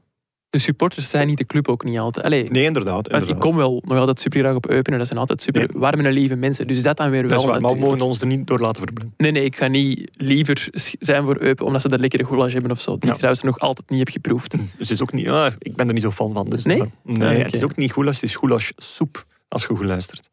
De 0.49 0.57
supporters 0.57 1.09
zijn 1.09 1.27
niet 1.27 1.37
de 1.37 1.45
club 1.45 1.67
ook 1.67 1.83
niet 1.83 1.99
altijd. 1.99 2.25
Allee, 2.25 2.49
Nee, 2.49 2.63
inderdaad. 2.63 3.29
Ik 3.29 3.39
kom 3.39 3.55
wel 3.55 3.81
nog 3.85 3.97
altijd 3.97 4.19
super 4.19 4.39
graag 4.39 4.55
op 4.55 4.69
Eupen 4.69 4.91
en 4.93 4.97
dat 4.99 5.07
zijn 5.07 5.19
altijd 5.19 5.41
super 5.41 5.69
warme 5.73 6.03
en 6.03 6.13
lieve 6.13 6.35
mensen. 6.35 6.67
Dus 6.67 6.83
dat 6.83 6.97
dan 6.97 7.09
weer 7.09 7.21
wel 7.21 7.29
dat 7.29 7.39
is 7.39 7.45
waar, 7.45 7.61
maar 7.61 7.71
we 7.73 7.79
mogen 7.79 8.01
ons 8.01 8.19
er 8.21 8.27
niet 8.27 8.47
door 8.47 8.59
laten 8.59 8.83
verblinden. 8.83 9.13
Nee, 9.17 9.31
nee, 9.31 9.43
ik 9.43 9.55
ga 9.57 9.67
niet 9.67 10.09
liever 10.13 10.67
zijn 10.99 11.23
voor 11.23 11.37
Eupen 11.41 11.65
omdat 11.65 11.81
ze 11.81 11.89
dat 11.89 11.99
lekkere 11.99 12.25
goulash 12.25 12.53
hebben 12.53 12.71
of 12.71 12.81
zo. 12.81 12.91
Die 12.91 12.99
Ja. 13.05 13.09
ik 13.09 13.15
trouwens 13.15 13.43
nog 13.43 13.59
altijd 13.59 13.89
niet 13.89 13.99
heb 13.99 14.09
geproefd. 14.09 14.51
Dus 14.57 14.61
het 14.77 14.89
is 14.89 15.01
ook 15.01 15.13
niet... 15.13 15.25
Ja, 15.25 15.51
ik 15.59 15.75
ben 15.75 15.87
er 15.87 15.93
niet 15.93 16.01
zo 16.03 16.11
fan 16.11 16.33
van. 16.33 16.49
Dus 16.49 16.63
Nee? 16.65 16.77
daar- 16.77 16.89
nee 17.03 17.37
Ah. 17.37 17.43
Het 17.43 17.53
is 17.53 17.63
ook 17.63 17.75
niet 17.75 17.93
goulash, 17.93 18.13
het 18.15 18.23
is 18.23 18.35
goulashsoep, 18.35 19.25
als 19.47 19.61
je 19.61 19.67
goed 19.67 19.85
luistert. 19.85 20.29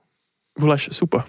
Goulash 0.54 0.86
soepen. 0.90 1.24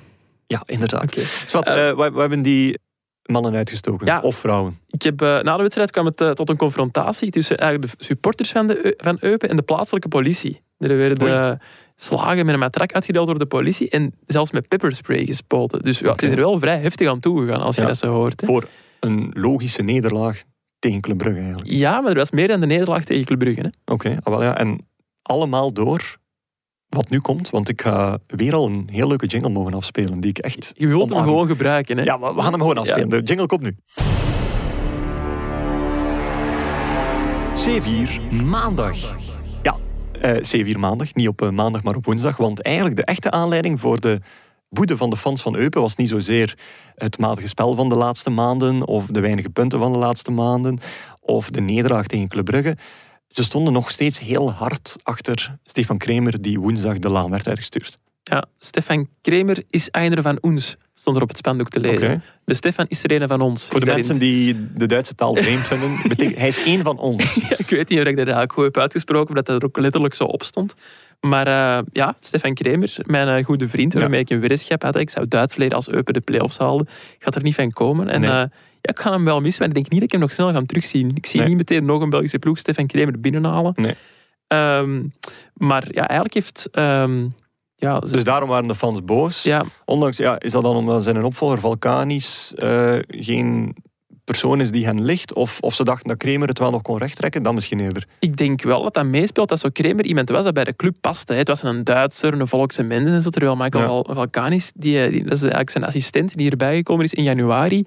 Ja, 0.47 0.63
inderdaad. 0.65 1.03
Oké. 1.03 1.21
Swat, 1.45 1.67
Eh, 1.67 1.89
eh, 1.89 1.97
we, 1.97 2.11
we 2.11 2.19
hebben 2.19 2.41
die 2.41 2.79
mannen 3.27 3.55
uitgestoken. 3.55 4.05
Ja. 4.05 4.19
Of 4.21 4.35
vrouwen. 4.35 4.79
Ik 4.87 5.01
heb, 5.01 5.21
eh, 5.21 5.39
na 5.41 5.55
de 5.55 5.61
wedstrijd 5.61 5.91
kwam 5.91 6.05
het 6.05 6.21
eh, 6.21 6.31
tot 6.31 6.49
een 6.49 6.57
confrontatie 6.57 7.31
tussen 7.31 7.57
eigenlijk 7.57 7.91
de 7.97 8.03
supporters 8.05 8.51
van, 8.51 8.67
de, 8.67 8.93
van 8.97 9.17
Eupen 9.19 9.49
en 9.49 9.55
de 9.55 9.61
plaatselijke 9.61 10.07
politie. 10.07 10.61
Er 10.77 10.97
werden 10.97 11.27
eh, 11.27 11.51
slagen 11.95 12.45
met 12.45 12.53
een 12.53 12.59
matrak 12.59 12.93
uitgedeeld 12.93 13.25
door 13.27 13.39
de 13.39 13.45
politie 13.45 13.89
en 13.89 14.13
zelfs 14.25 14.51
met 14.51 14.67
pepperspray 14.67 15.25
gespoten. 15.25 15.81
Dus 15.83 15.99
ja, 15.99 16.11
het 16.11 16.21
is 16.21 16.31
er 16.31 16.37
wel 16.37 16.59
vrij 16.59 16.79
heftig 16.79 17.09
aan 17.09 17.19
toegegaan 17.19 17.61
als 17.61 17.75
je 17.75 17.81
Ja. 17.81 17.87
dat 17.87 17.97
zo 17.97 18.13
hoort. 18.13 18.41
hè. 18.41 18.47
Voor 18.47 18.67
een 18.99 19.31
logische 19.33 19.81
nederlaag 19.83 20.43
tegen 20.79 21.01
Club 21.01 21.17
Brugge 21.17 21.39
eigenlijk. 21.39 21.69
Ja, 21.69 22.01
maar 22.01 22.11
er 22.11 22.17
was 22.17 22.31
meer 22.31 22.47
dan 22.47 22.59
de 22.59 22.65
nederlaag 22.65 23.03
tegen 23.03 23.25
Club 23.25 23.39
Brugge. 23.39 23.73
Oké, 23.85 24.17
ah, 24.23 24.33
wel 24.33 24.43
ja. 24.43 24.57
En 24.57 24.87
allemaal 25.21 25.73
door 25.73 26.17
wat 26.89 27.09
nu 27.09 27.19
komt. 27.19 27.49
Want 27.49 27.69
ik 27.69 27.81
ga 27.81 28.17
weer 28.25 28.55
al 28.55 28.65
een 28.65 28.87
heel 28.91 29.07
leuke 29.07 29.25
jingle 29.25 29.49
mogen 29.49 29.73
afspelen. 29.73 30.19
Die 30.19 30.29
ik 30.29 30.37
echt 30.37 30.71
Je 30.75 30.87
wilt 30.87 31.09
hem 31.09 31.23
gewoon 31.23 31.47
gebruiken. 31.47 31.97
Hè. 31.97 32.03
Ja, 32.03 32.19
we 32.19 32.41
gaan 32.41 32.51
hem 32.51 32.61
gewoon 32.61 32.77
afspelen. 32.77 33.09
De 33.09 33.21
jingle 33.21 33.45
komt 33.45 33.61
nu. 33.61 33.75
C4 37.65 38.31
maandag. 38.43 39.15
Ja, 39.61 39.77
eh, 40.21 40.35
C4 40.35 40.79
maandag. 40.79 41.13
Niet 41.13 41.27
op 41.27 41.41
eh, 41.41 41.49
maandag, 41.49 41.83
maar 41.83 41.95
op 41.95 42.05
woensdag. 42.05 42.37
Want 42.37 42.61
eigenlijk 42.61 42.95
de 42.95 43.05
echte 43.05 43.31
aanleiding 43.31 43.79
voor 43.79 43.99
de 43.99 44.21
boede 44.69 44.97
van 44.97 45.09
de 45.09 45.17
fans 45.17 45.41
van 45.41 45.55
Eupen 45.55 45.81
was 45.81 45.95
niet 45.95 46.09
zozeer 46.09 46.57
het 46.95 47.19
matige 47.19 47.47
spel 47.47 47.75
van 47.75 47.89
de 47.89 47.95
laatste 47.95 48.29
maanden 48.29 48.87
of 48.87 49.05
de 49.05 49.19
weinige 49.19 49.49
punten 49.49 49.79
van 49.79 49.91
de 49.91 49.97
laatste 49.97 50.31
maanden 50.31 50.79
of 51.19 51.49
de 51.49 51.61
nederlaag 51.61 52.05
tegen 52.05 52.27
Club 52.27 52.45
Brugge. 52.45 52.77
Ze 53.27 53.43
stonden 53.43 53.73
nog 53.73 53.91
steeds 53.91 54.19
heel 54.19 54.51
hard 54.51 54.95
achter 55.03 55.55
Stefan 55.63 55.97
Kremer 55.97 56.41
die 56.41 56.59
woensdag 56.59 56.99
de 56.99 57.09
laan 57.09 57.29
werd 57.29 57.47
uitgestuurd. 57.47 57.97
Ja, 58.23 58.45
Stefan 58.59 59.07
Kremer 59.21 59.63
is 59.69 59.89
einer 59.91 60.21
van 60.21 60.37
ons, 60.41 60.75
stond 60.93 61.15
er 61.15 61.21
op 61.21 61.27
het 61.27 61.37
spandoek 61.37 61.69
te 61.69 61.79
lezen. 61.79 62.23
De 62.45 62.53
Stefan 62.53 62.85
is 62.87 63.03
er 63.03 63.21
een 63.21 63.27
van 63.27 63.41
ons. 63.41 63.67
Voor 63.67 63.79
de 63.79 63.85
mensen 63.85 64.19
die 64.19 64.67
de 64.75 64.85
Duitse 64.85 65.15
taal 65.15 65.35
vreemd 65.35 65.59
vinden, 65.67 65.97
betekent 66.07 66.37
hij 66.37 66.47
is 66.47 66.63
één 66.63 66.83
van 66.83 66.97
ons. 66.99 67.35
Ja, 67.49 67.57
ik 67.57 67.69
weet 67.69 67.89
niet 67.89 67.99
of 67.99 68.05
ik 68.05 68.15
dat 68.15 68.25
eigenlijk 68.25 68.53
goed 68.53 68.63
heb 68.63 68.77
uitgesproken, 68.77 69.35
of 69.37 69.41
dat 69.43 69.55
er 69.61 69.67
ook 69.67 69.77
letterlijk 69.77 70.13
zo 70.13 70.23
op 70.23 70.43
stond. 70.43 70.73
Maar 71.19 71.47
eh, 71.47 71.83
ja, 71.91 72.15
Stefan 72.19 72.53
Kremer, 72.53 72.95
mijn 73.05 73.27
eh, 73.27 73.45
goede 73.45 73.67
vriend, 73.67 73.93
waarmee 73.93 74.19
ik 74.19 74.29
een 74.29 74.39
weddenschap 74.39 74.81
had. 74.83 74.95
Ik 74.95 75.09
zou 75.09 75.27
Duits 75.27 75.55
leren 75.55 75.75
als 75.75 75.89
Eupen 75.89 76.13
de 76.13 76.19
play-offs 76.21 76.57
haalde. 76.57 76.85
Gaat 77.19 77.35
er 77.35 77.43
niet 77.43 77.55
van 77.55 77.71
komen. 77.71 78.09
En 78.09 78.21
Nee. 78.21 78.29
eh, 78.29 78.43
ja, 78.87 78.93
ik 78.93 78.99
ga 78.99 79.11
hem 79.11 79.23
wel 79.25 79.41
missen, 79.41 79.59
maar 79.59 79.67
ik 79.69 79.73
denk 79.75 79.89
niet 79.89 79.99
dat 79.99 80.03
ik 80.09 80.11
hem 80.11 80.21
nog 80.21 80.31
snel 80.33 80.51
ga 80.53 80.61
terugzien. 80.65 81.11
Ik 81.15 81.25
zie 81.25 81.39
Nee. 81.39 81.47
niet 81.49 81.57
meteen 81.57 81.85
nog 81.85 82.01
een 82.01 82.09
Belgische 82.09 82.39
ploeg 82.39 82.57
Stefan 82.59 82.87
Kremer 82.87 83.19
binnenhalen. 83.19 83.73
Nee. 83.75 83.95
Ehm, 84.47 85.03
maar 85.53 85.83
ja, 85.91 86.01
eigenlijk 86.07 86.33
heeft... 86.33 86.67
ehm, 86.71 87.27
ja, 87.75 87.99
Dus 87.99 88.23
daarom 88.23 88.49
waren 88.49 88.67
de 88.67 88.75
fans 88.75 89.03
boos. 89.03 89.43
ja, 89.43 89.63
Ondanks, 89.85 90.17
ja, 90.17 90.39
is 90.39 90.51
dat 90.51 90.61
dan 90.63 90.75
omdat 90.75 91.03
zijn 91.03 91.23
opvolger 91.23 91.59
Valkanis 91.59 92.53
eh, 92.55 92.97
geen 93.07 93.75
persoon 94.23 94.61
is 94.61 94.71
die 94.71 94.85
hen 94.85 95.03
ligt? 95.03 95.33
Of, 95.33 95.59
of 95.59 95.73
ze 95.73 95.83
dachten 95.83 96.07
dat 96.07 96.17
Kremer 96.17 96.47
het 96.47 96.59
wel 96.59 96.71
nog 96.71 96.81
kon 96.81 96.97
rechttrekken? 96.97 97.43
Dan 97.43 97.53
misschien 97.55 97.79
eerder. 97.79 98.05
ik 98.19 98.37
denk 98.37 98.61
wel 98.61 98.83
dat 98.83 98.93
dat 98.93 99.05
meespeelt 99.05 99.49
dat 99.49 99.59
zo 99.59 99.69
Kremer 99.73 100.05
iemand 100.05 100.29
was 100.29 100.43
dat 100.43 100.53
bij 100.53 100.63
de 100.63 100.75
club 100.75 100.95
paste. 101.01 101.33
hè. 101.33 101.39
Het 101.39 101.47
was 101.47 101.63
een 101.63 101.83
Duitser, 101.83 102.33
een 102.33 102.47
volkse 102.47 102.83
mens 102.83 103.09
en 103.09 103.21
zo. 103.21 103.29
Terwijl 103.29 103.55
Michael 103.55 103.83
Ja. 103.83 103.89
Val- 103.89 104.07
Valkanis, 104.15 104.71
die, 104.75 105.03
eh, 105.03 105.09
die, 105.11 105.23
dat 105.23 105.31
is 105.33 105.39
eigenlijk 105.41 105.69
zijn 105.69 105.83
assistent 105.83 106.35
die 106.37 106.49
erbij 106.51 106.75
gekomen 106.75 107.03
is 107.05 107.13
in 107.13 107.23
januari. 107.23 107.85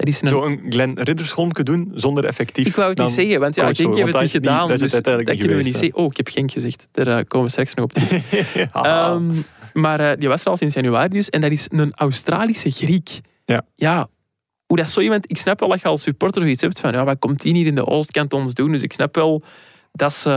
Dat 0.00 0.08
is 0.08 0.22
een, 0.22 0.28
Zo 0.28 0.44
een 0.44 0.60
Glenn 0.68 0.98
doen 1.62 1.92
zonder 1.94 2.24
effectief. 2.24 2.66
ik 2.66 2.74
wou 2.74 2.88
het 2.88 2.98
niet 2.98 3.10
zeggen, 3.10 3.40
want 3.40 3.54
ja, 3.54 3.64
Genk 3.64 3.78
heeft 3.78 3.94
want 3.94 4.12
het 4.12 4.20
niet 4.22 4.30
gedaan. 4.30 4.68
dat 4.68 4.78
dus 4.78 4.92
het 4.92 5.04
dat 5.04 5.24
kunnen 5.24 5.56
we 5.56 5.62
niet 5.62 5.76
zeggen. 5.76 5.98
Oh, 5.98 6.04
ik 6.04 6.16
heb 6.16 6.28
Genk 6.28 6.52
gezegd. 6.52 6.88
Daar 6.92 7.06
eh, 7.06 7.24
komen 7.28 7.46
we 7.46 7.52
straks 7.52 7.74
nog 7.74 7.84
op 7.84 7.92
terug. 7.92 8.32
Ehm, 8.72 9.32
maar 9.72 10.00
eh, 10.00 10.18
die 10.18 10.28
was 10.28 10.40
er 10.40 10.46
al 10.50 10.56
sinds 10.56 10.74
januari 10.74 11.08
dus. 11.08 11.28
En 11.28 11.40
dat 11.40 11.50
is 11.50 11.66
een 11.70 11.92
Australische 11.94 12.70
Griek. 12.70 13.20
Ja. 13.44 13.62
Ja, 13.76 14.08
hoe 14.66 14.76
dat 14.76 14.90
zo 14.90 15.00
iemand... 15.00 15.30
Ik 15.30 15.36
snap 15.36 15.60
wel 15.60 15.68
dat 15.68 15.80
je 15.80 15.88
als 15.88 16.02
supporter 16.02 16.40
zoiets 16.42 16.62
hebt 16.62 16.80
van... 16.80 16.92
Ja, 16.92 17.04
wat 17.04 17.18
komt 17.18 17.40
die 17.42 17.54
hier 17.54 17.66
in 17.66 17.74
de 17.74 17.86
Oostkant 17.86 18.32
ons 18.32 18.54
doen? 18.54 18.72
Dus 18.72 18.82
ik 18.82 18.92
snap 18.92 19.14
wel 19.14 19.42
dat 19.92 20.12
ze, 20.12 20.30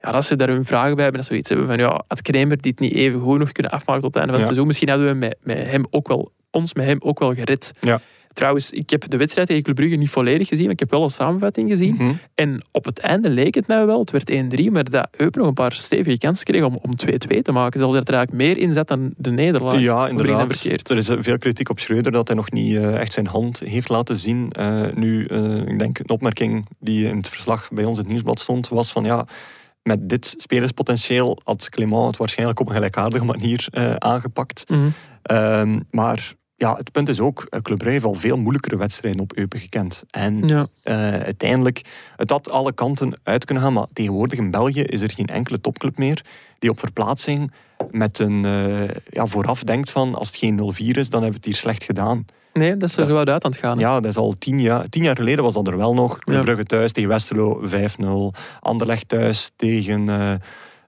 ja, 0.00 0.12
dat 0.12 0.24
ze 0.24 0.36
daar 0.36 0.48
hun 0.48 0.64
vragen 0.64 0.94
bij 0.94 1.02
hebben. 1.04 1.20
Dat 1.20 1.22
ze 1.24 1.28
zoiets 1.28 1.48
hebben 1.48 1.66
van... 1.66 1.78
Ja, 1.78 2.04
had 2.08 2.22
Kremer 2.22 2.60
dit 2.60 2.80
niet 2.80 2.94
even 2.94 3.20
goed 3.20 3.38
nog 3.38 3.52
kunnen 3.52 3.72
afmaken 3.72 4.02
tot 4.02 4.14
het 4.14 4.22
einde 4.22 4.32
van 4.32 4.40
het 4.40 4.40
Ja. 4.40 4.44
seizoen? 4.44 4.66
Misschien 4.66 4.88
hadden 4.88 5.08
we 5.08 5.14
met, 5.14 5.36
met 5.42 5.70
hem 5.70 5.84
ook 5.90 6.08
wel, 6.08 6.32
ons 6.50 6.74
met 6.74 6.84
hem 6.84 6.98
ook 7.00 7.18
wel 7.18 7.34
gered. 7.34 7.72
Ja. 7.80 8.00
Trouwens, 8.32 8.70
ik 8.70 8.90
heb 8.90 9.08
de 9.08 9.16
wedstrijd 9.16 9.48
tegen 9.48 9.62
Club 9.62 9.76
Brugge 9.76 9.96
niet 9.96 10.10
volledig 10.10 10.48
gezien. 10.48 10.64
Maar 10.64 10.72
ik 10.72 10.80
heb 10.80 10.90
wel 10.90 11.02
een 11.02 11.10
samenvatting 11.10 11.70
gezien. 11.70 11.94
Mhm. 11.94 12.12
En 12.34 12.62
op 12.72 12.84
het 12.84 12.98
einde 12.98 13.30
leek 13.30 13.54
het 13.54 13.66
mij 13.66 13.86
wel, 13.86 14.00
het 14.00 14.10
werd 14.10 14.30
1-3, 14.30 14.70
maar 14.70 14.84
dat 14.84 15.08
Eupen 15.16 15.40
nog 15.40 15.48
een 15.48 15.54
paar 15.54 15.72
stevige 15.72 16.18
kansen 16.18 16.44
kreeg 16.44 16.64
om, 16.64 16.78
om 16.82 16.90
2-2 17.06 17.42
te 17.42 17.52
maken. 17.52 17.80
Zelfs 17.80 17.94
dat 17.94 18.08
er 18.08 18.14
eigenlijk 18.14 18.46
meer 18.46 18.58
in 18.58 18.72
zat 18.72 18.88
dan 18.88 19.14
de 19.16 19.30
nederlaag. 19.30 19.80
Ja, 19.80 20.08
inderdaad. 20.08 20.64
Er 20.64 20.96
is 20.96 21.08
eh, 21.08 21.16
veel 21.20 21.38
kritiek 21.38 21.68
op 21.68 21.78
Schreuder 21.78 22.12
dat 22.12 22.26
hij 22.26 22.36
nog 22.36 22.50
niet 22.50 22.76
eh, 22.76 23.00
echt 23.00 23.12
zijn 23.12 23.26
hand 23.26 23.58
heeft 23.58 23.88
laten 23.88 24.16
zien. 24.16 24.50
Eh, 24.52 24.86
nu, 24.94 25.24
ik 25.66 25.78
denk, 25.78 25.98
een 25.98 26.10
opmerking 26.10 26.66
die 26.78 27.08
in 27.08 27.16
het 27.16 27.28
verslag 27.28 27.68
bij 27.70 27.84
ons 27.84 27.96
in 27.96 28.02
het 28.02 28.12
nieuwsblad 28.12 28.40
stond, 28.40 28.68
was 28.68 28.92
van 28.92 29.04
ja, 29.04 29.26
met 29.82 30.08
dit 30.08 30.34
spelerspotentieel 30.38 31.38
had 31.44 31.68
Clément 31.68 32.06
het 32.06 32.16
waarschijnlijk 32.16 32.60
op 32.60 32.68
een 32.68 32.74
gelijkaardige 32.74 33.24
manier 33.24 33.68
aangepakt. 33.98 34.64
Mhm. 34.68 34.80
Ehm, 35.22 35.80
maar 35.90 36.34
ja, 36.60 36.76
het 36.76 36.92
punt 36.92 37.08
is 37.08 37.20
ook, 37.20 37.46
eh, 37.50 37.60
Club 37.60 37.78
Brugge 37.78 37.92
heeft 37.92 38.04
al 38.04 38.14
veel 38.14 38.36
moeilijkere 38.36 38.76
wedstrijden 38.76 39.20
op 39.20 39.32
Eupen 39.36 39.60
gekend. 39.60 40.02
En 40.10 40.46
Ja. 40.46 40.66
eh, 40.82 40.96
uiteindelijk, 41.12 41.82
het 42.16 42.30
had 42.30 42.50
alle 42.50 42.72
kanten 42.72 43.18
uit 43.22 43.44
kunnen 43.44 43.64
gaan, 43.64 43.72
maar 43.72 43.86
tegenwoordig 43.92 44.38
in 44.38 44.50
België 44.50 44.82
is 44.82 45.00
er 45.00 45.10
geen 45.10 45.26
enkele 45.26 45.60
topclub 45.60 45.98
meer 45.98 46.24
die 46.58 46.70
op 46.70 46.78
verplaatsing 46.78 47.52
met 47.90 48.18
een 48.18 48.44
eh, 48.44 48.88
ja, 49.10 49.26
vooraf 49.26 49.62
denkt 49.64 49.90
van 49.90 50.14
als 50.14 50.26
het 50.26 50.36
geen 50.36 50.56
0-4 50.56 50.96
is, 50.98 51.08
dan 51.08 51.22
hebben 51.22 51.40
we 51.40 51.46
het 51.46 51.54
hier 51.54 51.54
slecht 51.62 51.84
gedaan. 51.84 52.24
Nee, 52.52 52.76
dat 52.76 52.88
is 52.88 52.96
er 52.96 53.12
wat 53.12 53.28
uit 53.28 53.44
aan 53.44 53.50
het 53.50 53.60
gaan. 53.60 53.76
hè. 53.78 53.84
Ja, 53.84 54.00
dat 54.00 54.10
is 54.10 54.16
al 54.16 54.34
tien 54.38 54.60
jaar, 54.60 54.88
tien 54.88 55.02
jaar 55.02 55.16
geleden 55.16 55.44
was 55.44 55.54
dat 55.54 55.66
er 55.66 55.76
wel 55.76 55.94
nog. 55.94 56.18
Club 56.18 56.36
Ja. 56.36 56.42
Brugge 56.42 56.64
thuis 56.64 56.92
tegen 56.92 57.08
Westerlo 57.10 57.60
5-0. 57.68 58.32
Anderlecht 58.60 59.08
thuis 59.08 59.50
tegen 59.56 60.08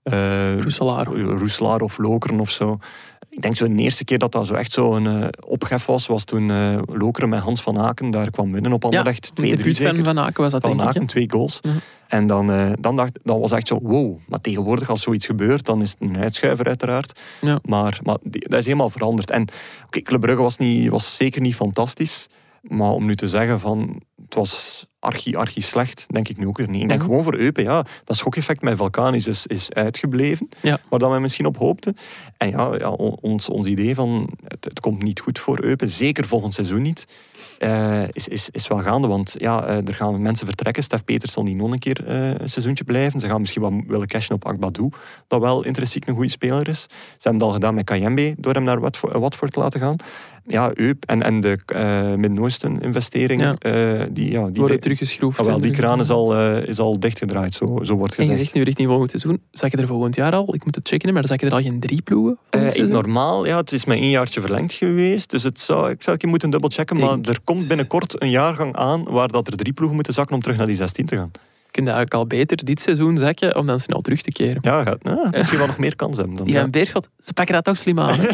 eh, 0.02 0.58
Roeselaar. 0.60 1.06
Roeselaar 1.06 1.80
of 1.80 1.98
Lokeren 1.98 2.40
of 2.40 2.50
zo. 2.50 2.78
Ik 3.34 3.42
denk 3.42 3.56
zo 3.56 3.74
de 3.74 3.82
eerste 3.82 4.04
keer 4.04 4.18
dat 4.18 4.32
dat 4.32 4.46
zo 4.46 4.54
echt 4.54 4.72
zo 4.72 4.94
een 4.94 5.06
eh, 5.22 5.28
opgef 5.46 5.86
was, 5.86 6.06
was 6.06 6.24
toen 6.24 6.50
eh, 6.50 6.78
Lokeren 6.86 7.28
met 7.28 7.40
Hans 7.40 7.62
van 7.62 7.78
Aken 7.78 8.10
daar 8.10 8.30
kwam 8.30 8.52
winnen 8.52 8.72
op 8.72 8.84
Anderlecht. 8.84 9.30
de 9.34 9.42
2-3 9.42 9.44
debuut 9.56 9.76
van 9.76 9.86
zeker. 9.86 10.04
Van 10.04 10.18
Aken 10.18 10.42
was 10.42 10.52
dat, 10.52 10.60
Van 10.62 10.70
denk 10.70 10.82
ik. 10.82 10.88
Aken, 10.88 11.00
hè. 11.00 11.06
twee 11.06 11.30
goals. 11.30 11.58
Ja. 11.62 11.70
En 12.08 12.26
dan, 12.26 12.50
eh, 12.52 12.72
dan, 12.80 12.96
dacht, 12.96 13.18
dan 13.22 13.40
was 13.40 13.52
echt 13.52 13.66
zo, 13.66 13.78
wow. 13.82 14.16
Maar 14.28 14.40
tegenwoordig 14.40 14.90
als 14.90 15.02
zoiets 15.02 15.26
gebeurt, 15.26 15.64
dan 15.66 15.82
is 15.82 15.90
het 15.90 16.00
een 16.00 16.16
uitschuiver 16.16 16.66
uiteraard. 16.66 17.20
Ja. 17.40 17.58
Maar, 17.64 17.98
maar 18.02 18.16
die- 18.22 18.48
dat 18.48 18.58
is 18.58 18.64
helemaal 18.64 18.90
veranderd. 18.90 19.30
En 19.30 19.46
oké, 19.86 20.00
Club 20.00 20.20
Brugge 20.20 20.42
was, 20.42 20.56
niet, 20.56 20.88
was 20.88 21.16
zeker 21.16 21.40
niet 21.40 21.54
fantastisch. 21.54 22.28
Maar 22.62 22.90
om 22.90 23.06
nu 23.06 23.16
te 23.16 23.28
zeggen 23.28 23.60
van 23.60 24.00
het 24.24 24.34
was 24.34 24.86
archi, 24.98 25.36
archi 25.36 25.60
slecht, 25.60 26.04
denk 26.08 26.28
ik 26.28 26.36
nu 26.36 26.46
ook 26.46 26.56
weer 26.56 26.68
niet. 26.68 26.82
Ik 26.82 26.88
denk 26.88 27.00
Mhm. 27.00 27.08
gewoon 27.08 27.24
voor 27.24 27.36
Eupen, 27.36 27.62
ja, 27.62 27.86
dat 28.04 28.16
schokeffect 28.16 28.62
met 28.62 28.76
Vulkanis 28.76 29.26
is, 29.26 29.46
is 29.46 29.72
uitgebleven. 29.72 30.48
Ja. 30.60 30.78
Waar 30.88 30.98
dat 30.98 31.10
men 31.10 31.20
misschien 31.20 31.46
op 31.46 31.56
hoopte. 31.56 31.94
En 32.36 32.48
ja, 32.50 32.74
ja 32.78 32.90
on- 32.90 33.18
ons, 33.20 33.48
ons 33.48 33.66
idee 33.66 33.94
van 33.94 34.30
het, 34.44 34.64
het 34.64 34.80
komt 34.80 35.02
niet 35.02 35.20
goed 35.20 35.38
voor 35.38 35.62
Eupen, 35.62 35.88
zeker 35.88 36.26
volgend 36.26 36.54
seizoen 36.54 36.82
niet, 36.82 37.06
eh, 37.58 38.02
is, 38.12 38.28
is, 38.28 38.48
is 38.50 38.68
wel 38.68 38.78
gaande. 38.78 39.08
Want 39.08 39.34
ja, 39.38 39.64
eh, 39.66 39.76
er 39.88 39.94
gaan 39.94 40.22
mensen 40.22 40.46
vertrekken. 40.46 40.82
Stef 40.82 41.04
Peters 41.04 41.32
zal 41.32 41.42
niet 41.42 41.56
nog 41.56 41.72
een 41.72 41.78
keer 41.78 42.06
eh, 42.06 42.28
een 42.34 42.48
seizoentje 42.48 42.84
blijven. 42.84 43.20
Ze 43.20 43.26
gaan 43.26 43.40
misschien 43.40 43.62
wel 43.62 43.82
willen 43.86 44.06
cashen 44.08 44.34
op 44.34 44.46
Akbadou, 44.46 44.88
dat 45.28 45.40
wel 45.40 45.64
intrinsiek 45.64 46.06
een 46.08 46.14
goede 46.14 46.30
speler 46.30 46.68
is. 46.68 46.80
Ze 46.82 46.88
hebben 47.28 47.34
het 47.40 47.42
al 47.48 47.54
gedaan 47.54 47.74
met 47.74 47.84
Kayembe, 47.84 48.34
door 48.38 48.52
hem 48.54 48.64
naar 48.64 48.80
Watford, 48.80 49.16
Watford 49.18 49.52
te 49.52 49.58
laten 49.60 49.80
gaan. 49.80 49.96
Ja, 50.46 50.70
Eup 50.74 51.04
en, 51.04 51.22
en 51.22 51.40
de 51.40 51.58
eh 51.66 52.14
Midden-Oosten-investering, 52.14 53.40
Ja. 53.40 53.54
eh, 53.58 54.06
die, 54.10 54.30
ja, 54.30 54.46
die, 54.48 54.58
Worden 54.60 54.80
teruggeschroefd. 54.80 55.38
Ah, 55.38 55.46
wel, 55.46 55.60
die 55.60 55.70
kraan 55.70 56.00
is 56.00 56.10
al, 56.10 56.34
eh, 56.36 56.68
is 56.68 56.78
al 56.78 57.00
dichtgedraaid, 57.00 57.54
zo, 57.54 57.80
zo 57.82 57.94
wordt 57.94 58.14
En 58.14 58.22
je 58.24 58.28
gezegd. 58.30 58.38
zegt 58.38 58.54
nu 58.54 58.62
richting 58.62 58.88
volgend 58.88 59.10
seizoen. 59.10 59.40
Zag 59.50 59.70
je 59.70 59.76
er 59.76 59.86
volgend 59.86 60.14
jaar 60.14 60.32
al? 60.32 60.54
Ik 60.54 60.64
moet 60.64 60.74
het 60.74 60.88
checken, 60.88 61.12
maar 61.14 61.26
zag 61.26 61.40
je 61.40 61.46
er 61.46 61.52
al 61.52 61.60
geen 61.62 61.80
drie 61.80 62.02
ploegen? 62.02 62.38
Ik- 62.50 62.88
normaal, 62.88 63.46
ja, 63.46 63.56
het 63.56 63.72
is 63.72 63.84
met 63.84 63.98
één 63.98 64.10
jaartje 64.10 64.40
verlengd 64.40 64.72
geweest. 64.72 65.30
Dus 65.30 65.42
het 65.42 65.60
zou, 65.60 65.90
ik 65.90 66.02
zou 66.02 66.12
een 66.12 66.18
keer 66.18 66.28
moeten 66.28 66.50
dubbelchecken. 66.50 66.96
Maar 66.96 67.18
er 67.22 67.38
komt 67.44 67.68
binnenkort 67.68 68.22
een 68.22 68.30
jaargang 68.30 68.76
aan 68.76 69.02
waar 69.04 69.28
dat 69.28 69.46
er 69.46 69.56
drie 69.56 69.72
ploegen 69.72 69.94
moeten 69.96 70.14
zakken 70.14 70.34
om 70.34 70.40
terug 70.42 70.56
naar 70.56 70.66
die 70.66 70.76
16 70.76 71.06
te 71.06 71.16
gaan. 71.16 71.30
Kun 71.72 71.84
je 71.84 71.90
eigenlijk 71.90 72.14
al 72.14 72.26
beter 72.26 72.64
dit 72.64 72.80
seizoen 72.80 73.16
zakken 73.16 73.56
om 73.56 73.66
dan 73.66 73.80
snel 73.80 74.00
terug 74.00 74.22
te 74.22 74.30
keren. 74.30 74.58
Ja, 74.60 74.82
gaat, 74.82 74.98
ja, 75.02 75.28
misschien 75.30 75.58
wel 75.58 75.66
nog 75.66 75.78
meer 75.78 75.96
kans 75.96 76.16
hebben. 76.16 76.36
Dan, 76.36 76.46
ja. 76.46 76.60
gaan 76.60 76.70
Beerschot, 76.70 77.08
ze 77.18 77.32
pakken 77.32 77.54
dat 77.54 77.64
toch 77.64 77.76
slim 77.76 78.00
aan. 78.00 78.18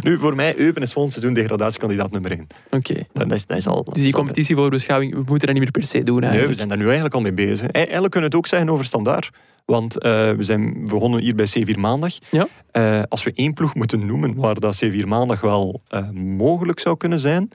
Nu, 0.00 0.18
voor 0.18 0.34
mij, 0.34 0.58
Eupen 0.58 0.82
is 0.82 0.92
volgend 0.92 1.14
seizoen 1.14 1.34
degradatiekandidaat 1.34 2.10
nummer 2.10 2.30
1. 2.30 2.46
Oké. 2.70 2.94
Dat, 3.12 3.32
is, 3.32 3.46
dat 3.46 3.56
is 3.56 3.66
al... 3.66 3.84
Dus 3.84 4.02
die 4.02 4.12
competitie 4.12 4.56
voor 4.56 4.70
beschouwing, 4.70 5.12
we 5.12 5.18
moeten 5.26 5.38
dat 5.38 5.50
niet 5.50 5.62
meer 5.62 5.70
per 5.70 5.84
se 5.84 6.02
doen 6.02 6.14
Nee, 6.14 6.20
we 6.20 6.26
eigenlijk. 6.26 6.56
zijn 6.56 6.68
daar 6.68 6.78
nu 6.78 6.84
eigenlijk 6.84 7.14
al 7.14 7.20
mee 7.20 7.32
bezig. 7.32 7.70
Eigenlijk 7.70 8.12
kunnen 8.12 8.30
we 8.30 8.36
het 8.36 8.44
ook 8.44 8.46
zeggen 8.46 8.70
over 8.70 8.84
standaard. 8.84 9.30
Want 9.64 9.98
eh, 9.98 10.30
we 10.32 10.42
zijn 10.42 10.84
begonnen 10.84 11.20
hier 11.20 11.34
bij 11.34 11.46
C4 11.58 11.78
Maandag. 11.78 12.12
Ja. 12.30 12.48
Eh, 12.70 13.02
als 13.08 13.22
we 13.22 13.32
één 13.34 13.54
ploeg 13.54 13.74
moeten 13.74 14.06
noemen 14.06 14.34
waar 14.34 14.60
dat 14.60 14.84
C4 14.84 15.06
Maandag 15.06 15.40
wel 15.40 15.82
eh, 15.88 16.10
mogelijk 16.10 16.80
zou 16.80 16.96
kunnen 16.96 17.20
zijn, 17.20 17.50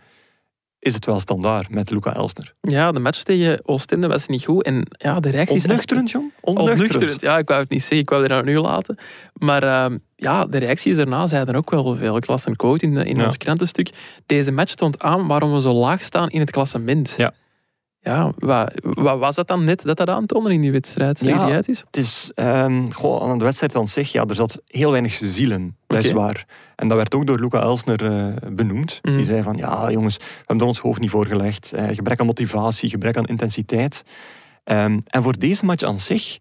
is 0.84 0.94
het 0.94 1.06
wel 1.06 1.20
standaard 1.20 1.70
met 1.70 1.90
Luca 1.90 2.14
Elsner. 2.16 2.54
Ja, 2.62 2.92
de 2.92 3.00
match 3.00 3.24
tegen 3.24 3.60
Oostende 3.68 4.08
was 4.08 4.28
niet 4.28 4.46
goed. 4.46 4.64
En 4.64 4.84
ja, 4.92 5.20
de 5.20 5.30
reacties... 5.30 5.64
Ontnuchterend, 5.64 6.10
jong? 6.12 6.32
Ontnuchterend. 6.42 6.82
Ontnuchterend. 6.82 7.22
Ja, 7.22 7.38
ik 7.38 7.48
wou 7.48 7.62
het 7.62 7.70
niet 7.70 7.80
zeggen, 7.82 8.00
ik 8.00 8.10
wou 8.10 8.22
het 8.24 8.32
er 8.32 8.44
nu 8.44 8.60
laten. 8.60 8.98
Maar 9.34 9.64
ehm, 9.64 9.98
ja, 10.16 10.46
de 10.46 10.58
reacties 10.58 10.96
daarna 10.96 11.28
zeiden 11.28 11.56
ook 11.56 11.70
wel 11.70 11.96
veel. 11.96 12.18
Ik 12.18 12.28
las 12.28 12.46
een 12.46 12.56
quote 12.56 12.86
in, 12.86 12.94
de- 12.94 13.06
in 13.06 13.16
Ja. 13.18 13.26
ons 13.26 13.38
krantenstuk. 13.38 13.90
Deze 14.26 14.52
match 14.52 14.72
stond 14.72 15.00
aan 15.02 15.28
waarom 15.28 15.54
we 15.54 15.62
zo 15.62 15.74
laag 15.74 16.02
staan 16.04 16.30
in 16.30 16.40
het 16.40 16.52
klassement. 16.52 17.14
Ja. 17.18 17.34
Ja, 18.04 18.32
wat, 18.38 18.74
wat 18.82 19.20
was 19.20 19.36
dat 19.36 19.48
dan 19.48 19.64
net 19.64 19.82
dat 19.84 19.98
dat 19.98 20.10
aantoonde 20.10 20.54
in 20.54 20.62
die 20.62 20.72
wedstrijd? 20.72 21.20
Zeg 21.20 21.36
Ja. 21.36 21.46
die 21.46 21.54
uit 21.54 21.70
is? 21.70 21.80
Het 21.80 21.98
is, 21.98 22.32
ehm, 22.36 22.90
goh, 22.92 23.30
aan 23.30 23.38
de 23.38 23.44
wedstrijd 23.44 23.76
aan 23.76 23.88
zich, 23.88 24.12
ja, 24.12 24.26
er 24.26 24.36
zat 24.36 24.62
heel 24.68 24.92
weinig 24.92 25.14
zielen. 25.14 25.78
Dat 25.88 26.04
is 26.04 26.12
waar. 26.12 26.46
En 26.76 26.88
dat 26.88 26.98
werd 26.98 27.16
ook 27.16 27.28
door 27.28 27.40
Luca 27.40 27.60
Elsner 27.62 28.06
eh, 28.06 28.50
benoemd. 28.52 29.00
Mhm. 29.02 29.16
Die 29.16 29.26
zei 29.26 29.44
van, 29.44 29.58
ja 29.58 29.92
jongens, 29.92 30.18
we 30.18 30.24
hebben 30.38 30.58
er 30.60 30.66
ons 30.66 30.80
hoofd 30.80 31.00
niet 31.00 31.10
voor 31.10 31.26
gelegd. 31.26 31.74
Eh, 31.74 31.96
gebrek 31.96 32.20
aan 32.20 32.26
motivatie, 32.26 32.90
gebrek 32.90 33.18
aan 33.18 33.26
intensiteit. 33.26 34.04
Ehm, 34.64 35.00
en 35.08 35.24
voor 35.24 35.38
deze 35.40 35.66
match 35.66 35.84
aan 35.84 36.00
zich 36.00 36.38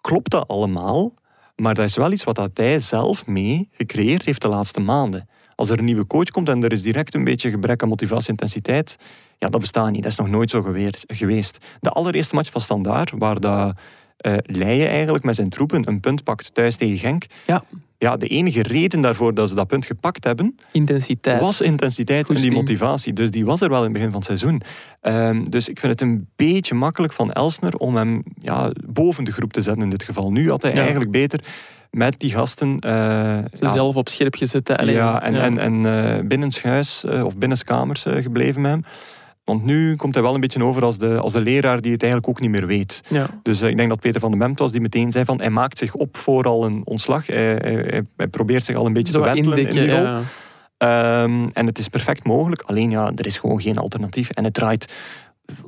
klopt 0.00 0.30
dat 0.30 0.48
allemaal. 0.48 1.12
Maar 1.56 1.74
dat 1.74 1.84
is 1.84 1.96
wel 1.96 2.12
iets 2.12 2.24
wat 2.24 2.34
dat 2.34 2.50
hij 2.54 2.78
zelf 2.80 3.26
mee 3.26 3.68
gecreëerd 3.72 4.24
heeft 4.24 4.42
de 4.42 4.48
laatste 4.48 4.80
maanden. 4.80 5.28
Als 5.54 5.70
er 5.70 5.78
een 5.78 5.84
nieuwe 5.84 6.06
coach 6.06 6.30
komt 6.30 6.48
en 6.48 6.62
er 6.62 6.72
is 6.72 6.82
direct 6.82 7.14
een 7.14 7.24
beetje 7.24 7.50
gebrek 7.50 7.82
aan 7.82 7.88
motivatie 7.88 8.26
en 8.26 8.30
intensiteit, 8.30 8.96
ja, 9.38 9.48
dat 9.48 9.60
bestaat 9.60 9.90
niet. 9.90 10.02
Dat 10.02 10.12
is 10.12 10.18
nog 10.18 10.28
nooit 10.28 10.50
zo 10.50 10.62
geweer- 10.62 11.02
geweest. 11.06 11.58
De 11.80 11.90
allereerste 11.90 12.34
match 12.34 12.50
van 12.50 12.60
Standaard, 12.60 13.12
waar 13.18 13.40
dat, 13.40 13.76
eh 14.16 14.34
Leijen 14.42 14.88
eigenlijk 14.88 15.24
met 15.24 15.34
zijn 15.34 15.48
troepen 15.48 15.88
een 15.88 16.00
punt 16.00 16.24
pakt 16.24 16.54
thuis 16.54 16.76
tegen 16.76 16.98
Genk. 16.98 17.24
Ja. 17.46 17.64
Ja, 17.98 18.16
de 18.16 18.26
enige 18.28 18.62
reden 18.62 19.00
daarvoor 19.00 19.34
dat 19.34 19.48
ze 19.48 19.54
dat 19.54 19.66
punt 19.66 19.86
gepakt 19.86 20.24
hebben, 20.24 20.56
Intensiteit. 20.72 21.40
was 21.40 21.60
intensiteit 21.60 22.28
en 22.28 22.34
die 22.34 22.50
motivatie. 22.50 23.12
Dus 23.12 23.30
die 23.30 23.44
was 23.44 23.60
er 23.60 23.68
wel 23.68 23.78
in 23.78 23.84
het 23.84 23.92
begin 23.92 24.08
van 24.08 24.16
het 24.16 24.26
seizoen. 24.26 24.62
Ehm, 25.00 25.44
dus 25.44 25.68
ik 25.68 25.78
vind 25.80 25.92
het 25.92 26.00
een 26.00 26.28
beetje 26.36 26.74
makkelijk 26.74 27.12
van 27.12 27.32
Elsner 27.32 27.74
om 27.76 27.96
hem 27.96 28.22
ja, 28.38 28.70
boven 28.86 29.24
de 29.24 29.32
groep 29.32 29.52
te 29.52 29.62
zetten 29.62 29.82
in 29.82 29.90
dit 29.90 30.02
geval. 30.02 30.32
Nu 30.32 30.50
had 30.50 30.62
hij 30.62 30.70
Ja. 30.72 30.80
eigenlijk 30.80 31.10
beter 31.10 31.40
met 31.90 32.20
die 32.20 32.32
gasten... 32.32 32.78
eh, 32.80 32.90
ja, 33.52 33.70
Zelf 33.70 33.96
op 33.96 34.08
scherp 34.08 34.34
gezet. 34.34 34.68
ja, 34.68 34.76
en, 34.76 34.92
ja. 34.92 35.22
en, 35.44 35.58
en 35.58 35.86
eh, 36.16 36.24
binnenshuis 36.26 37.04
of 37.04 37.36
binnenskamers 37.38 38.02
gebleven 38.08 38.60
met 38.60 38.70
hem. 38.70 38.84
Want 39.46 39.64
nu 39.64 39.96
komt 39.96 40.14
hij 40.14 40.22
wel 40.22 40.34
een 40.34 40.40
beetje 40.40 40.64
over 40.64 40.84
als 40.84 40.98
de, 40.98 41.18
als 41.20 41.32
de 41.32 41.40
leraar 41.42 41.80
die 41.80 41.92
het 41.92 42.02
eigenlijk 42.02 42.30
ook 42.30 42.40
niet 42.40 42.50
meer 42.50 42.66
weet. 42.66 43.00
Ja. 43.08 43.26
Dus 43.42 43.60
eh, 43.60 43.68
ik 43.68 43.76
denk 43.76 43.88
dat 43.88 44.00
Peter 44.00 44.20
van 44.20 44.30
den 44.30 44.38
Bemt 44.38 44.58
was 44.58 44.72
die 44.72 44.80
meteen 44.80 45.12
zei 45.12 45.24
van 45.24 45.38
hij 45.40 45.50
maakt 45.50 45.78
zich 45.78 45.94
op 45.94 46.16
voor 46.16 46.44
al 46.44 46.64
een 46.64 46.82
ontslag. 46.84 47.26
Hij, 47.26 47.36
hij, 47.44 47.74
hij- 47.74 48.02
hij 48.16 48.28
probeert 48.28 48.64
zich 48.64 48.76
al 48.76 48.86
een 48.86 48.92
beetje 48.92 49.12
Zo 49.12 49.18
te 49.18 49.24
wentelen 49.24 49.58
in 49.58 49.70
die 49.70 49.90
rol. 49.90 50.02
ja. 50.02 50.20
Ehm, 50.78 51.46
en 51.52 51.66
het 51.66 51.78
is 51.78 51.88
perfect 51.88 52.24
mogelijk. 52.24 52.62
Alleen 52.62 52.90
ja, 52.90 53.12
er 53.16 53.26
is 53.26 53.38
gewoon 53.38 53.60
geen 53.60 53.76
alternatief. 53.78 54.30
En 54.30 54.44
het 54.44 54.54
draait 54.54 54.92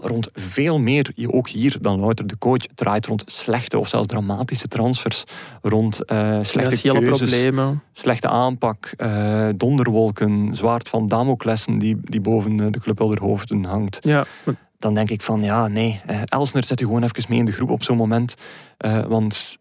rond 0.00 0.28
veel 0.32 0.78
meer, 0.78 1.12
ook 1.26 1.48
hier, 1.48 1.76
dan 1.80 2.00
louter 2.00 2.26
de 2.26 2.38
coach. 2.38 2.62
Het 2.62 2.76
draait 2.76 3.06
rond 3.06 3.22
slechte 3.26 3.78
of 3.78 3.88
zelfs 3.88 4.06
dramatische 4.06 4.68
transfers. 4.68 5.24
Rond 5.62 6.04
eh, 6.04 6.38
slechte 6.42 6.88
keuzes, 6.88 7.18
problemen. 7.18 7.82
slechte 7.92 8.28
aanpak, 8.28 8.92
eh, 8.96 9.48
donderwolken, 9.56 10.56
zwaard 10.56 10.88
van 10.88 11.06
Damoclessen 11.06 11.78
die, 11.78 11.96
die 12.02 12.20
boven 12.20 12.60
eh, 12.60 12.66
de 12.70 12.80
club 12.80 13.18
hoofden 13.18 13.64
hangt. 13.64 13.98
Ja, 14.02 14.26
Dan 14.78 14.94
denk 14.94 15.10
ik 15.10 15.22
van, 15.22 15.42
ja, 15.42 15.68
nee, 15.68 16.00
Elsner 16.24 16.64
zet 16.64 16.80
u 16.80 16.84
gewoon 16.84 17.02
even 17.02 17.24
mee 17.28 17.38
in 17.38 17.44
de 17.44 17.52
groep 17.52 17.70
op 17.70 17.82
zo'n 17.82 17.96
moment. 17.96 18.34
Want 19.08 19.58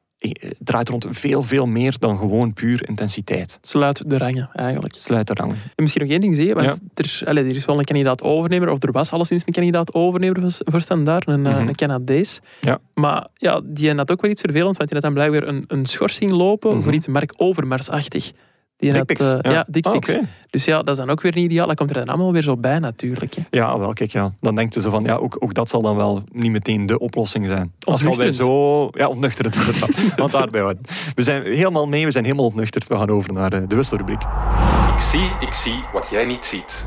draait 0.59 0.89
rond 0.89 1.05
veel, 1.09 1.43
veel 1.43 1.65
meer 1.65 1.95
dan 1.99 2.17
gewoon 2.17 2.53
puur 2.53 2.88
intensiteit. 2.88 3.57
sluit 3.61 4.09
de 4.09 4.17
rangen 4.17 4.49
eigenlijk. 4.53 4.93
Sluit 4.97 5.28
de 5.28 5.34
rang. 5.34 5.51
En 5.51 5.57
misschien 5.75 6.01
nog 6.01 6.11
één 6.11 6.21
ding 6.21 6.36
zeggen, 6.36 6.55
want 6.55 6.82
er, 6.93 7.21
allee, 7.25 7.43
er 7.43 7.55
is 7.55 7.65
wel 7.65 7.80
een 7.80 7.86
kandidaat 7.86 8.21
overnemer, 8.21 8.69
of 8.69 8.84
er 8.84 8.91
was 8.91 9.11
alleszins 9.11 9.43
een 9.45 9.53
kandidaat 9.53 9.93
overnemer 9.93 10.41
voor, 10.57 10.82
Standaard, 10.82 11.28
een, 11.28 11.45
eh, 11.45 11.57
Mhm. 11.57 11.67
een 11.67 11.75
Canadees. 11.75 12.39
Ja. 12.61 12.80
Maar 12.93 13.28
ja, 13.36 13.61
die 13.63 13.93
had 13.93 14.11
ook 14.11 14.21
wel 14.21 14.32
iets 14.32 14.41
vervelend, 14.41 14.78
want 14.78 14.89
die 14.89 14.99
had 15.01 15.13
dan 15.13 15.13
blijkbaar 15.13 15.53
een, 15.55 15.63
een 15.67 15.86
schorsing 15.86 16.32
lopen 16.32 16.73
Mhm. 16.73 16.84
voor 16.84 16.93
iets 16.93 17.07
Mark 17.07 17.34
Overmars-achtig. 17.38 18.32
Die 18.78 18.91
had, 18.91 19.09
eh, 19.09 19.28
ja. 19.41 19.65
ja. 19.71 19.82
Ah. 19.82 20.23
Dus 20.49 20.65
ja, 20.65 20.78
dat 20.78 20.89
is 20.89 20.97
dan 20.97 21.09
ook 21.09 21.21
weer 21.21 21.36
niet 21.36 21.45
ideaal. 21.45 21.67
Dat 21.67 21.75
komt 21.75 21.89
er 21.89 21.95
dan 21.95 22.05
allemaal 22.05 22.32
weer 22.32 22.41
zo 22.41 22.57
bij 22.57 22.80
natuurlijk. 22.80 23.36
Hè. 23.36 23.41
Ja, 23.49 23.80
wel, 23.80 23.93
kijk, 23.93 24.11
ja. 24.11 24.34
Dan 24.41 24.55
denkt 24.55 24.73
je 24.73 24.82
zo 24.82 24.89
van, 24.89 25.03
ja, 25.03 25.15
ook, 25.15 25.36
ook 25.39 25.53
dat 25.53 25.69
zal 25.69 25.82
dan 25.82 25.95
wel 25.95 26.23
niet 26.32 26.51
meteen 26.51 26.86
de 26.86 26.99
oplossing 26.99 27.45
zijn. 27.45 27.71
Als 27.80 28.01
je 28.01 28.34
zo... 28.34 28.89
Ja, 28.91 29.07
ontnuchterend. 29.07 29.55
Want 30.15 30.32
daarbij 30.32 30.61
houden. 30.61 30.84
We 31.15 31.23
zijn 31.23 31.43
helemaal 31.43 31.88
mee, 31.88 32.05
we 32.05 32.11
zijn 32.11 32.23
helemaal 32.23 32.45
ontnuchterd. 32.45 32.88
We 32.88 32.95
gaan 32.95 33.09
over 33.09 33.34
naar 33.34 33.67
de 33.67 33.75
wisselrubriek. 33.75 34.21
Ik 34.95 34.99
zie, 34.99 35.30
ik 35.39 35.53
zie 35.53 35.80
wat 35.93 36.07
jij 36.11 36.25
niet 36.25 36.45
ziet. 36.45 36.86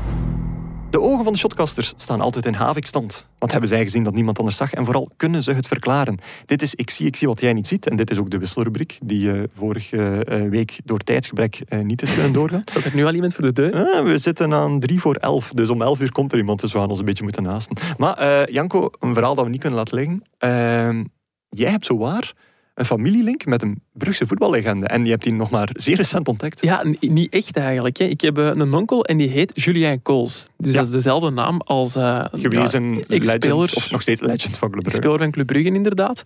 De 0.91 1.01
ogen 1.01 1.23
van 1.23 1.33
de 1.33 1.39
shotcasters 1.39 1.93
staan 1.97 2.21
altijd 2.21 2.45
in 2.45 2.53
havikstand. 2.53 3.25
Want 3.37 3.51
hebben 3.51 3.69
zij 3.69 3.83
gezien 3.83 4.03
dat 4.03 4.13
niemand 4.13 4.39
anders 4.39 4.57
zag 4.57 4.73
en 4.73 4.85
vooral 4.85 5.09
kunnen 5.17 5.43
ze 5.43 5.51
het 5.51 5.67
verklaren. 5.67 6.17
Dit 6.45 6.61
is 6.61 6.75
Ik 6.75 6.89
zie, 6.89 7.05
ik 7.05 7.15
zie 7.15 7.27
wat 7.27 7.39
jij 7.39 7.53
niet 7.53 7.67
ziet. 7.67 7.87
En 7.87 7.95
dit 7.95 8.11
is 8.11 8.17
ook 8.17 8.29
de 8.29 8.37
wisselrubriek 8.37 8.99
die 9.03 9.31
eh, 9.31 9.43
vorige 9.55 10.25
eh, 10.25 10.49
week 10.49 10.79
door 10.83 10.99
tijdsgebrek 10.99 11.61
eh, 11.67 11.79
niet 11.79 12.01
is 12.01 12.13
kunnen 12.13 12.33
doorgaan. 12.33 12.61
Staat 12.71 12.83
er 12.83 12.95
nu 12.95 13.05
al 13.05 13.13
iemand 13.13 13.33
voor 13.33 13.43
de 13.43 13.51
deur? 13.51 13.75
Ah, 13.75 14.03
we 14.03 14.17
zitten 14.17 14.53
aan 14.53 14.79
drie 14.79 14.99
voor 14.99 15.15
elf, 15.15 15.51
dus 15.53 15.69
om 15.69 15.81
elf 15.81 15.99
uur 15.99 16.11
komt 16.11 16.31
er 16.31 16.37
iemand, 16.37 16.61
dus 16.61 16.71
we 16.71 16.79
gaan 16.79 16.89
ons 16.89 16.99
een 16.99 17.05
beetje 17.05 17.23
moeten 17.23 17.43
naasten. 17.43 17.77
Maar 17.97 18.51
Janko, 18.51 18.89
een 18.99 19.13
verhaal 19.13 19.35
dat 19.35 19.45
we 19.45 19.51
niet 19.51 19.59
kunnen 19.59 19.79
laten 19.79 19.95
liggen. 19.95 20.23
Ehm, 20.37 21.03
jij 21.49 21.71
hebt 21.71 21.85
zowaar 21.85 22.33
een 22.73 22.85
familielink 22.85 23.45
met 23.45 23.61
een 23.61 23.81
Brugse 23.93 24.27
voetballegende 24.27 24.87
en 24.87 25.03
je 25.05 25.09
hebt 25.11 25.23
die 25.23 25.33
nog 25.33 25.49
maar 25.49 25.69
zeer 25.73 25.95
recent 25.95 26.27
ontdekt. 26.27 26.61
Ja, 26.61 26.83
niet 26.99 27.33
echt 27.33 27.57
eigenlijk. 27.57 27.97
Hè. 27.97 28.05
Ik 28.05 28.21
heb 28.21 28.37
eh, 28.37 28.49
een 28.53 28.73
onkel 28.73 29.05
en 29.05 29.17
die 29.17 29.27
heet 29.27 29.51
Julien 29.63 30.01
Kools. 30.01 30.47
Dus 30.57 30.71
Ja. 30.71 30.77
dat 30.77 30.85
is 30.87 30.93
dezelfde 30.93 31.29
naam 31.29 31.61
als... 31.61 31.95
eh, 31.95 32.25
Gewezen 32.31 32.93
ja, 32.93 33.03
legend, 33.07 33.51
of 33.51 33.91
nog 33.91 34.01
steeds 34.01 34.21
legend 34.21 34.57
van 34.57 34.69
Club 34.69 34.83
Brugge. 34.83 34.99
Speler 35.01 35.17
van 35.19 35.31
Club 35.31 35.47
Brugge, 35.47 35.71
inderdaad. 35.73 36.21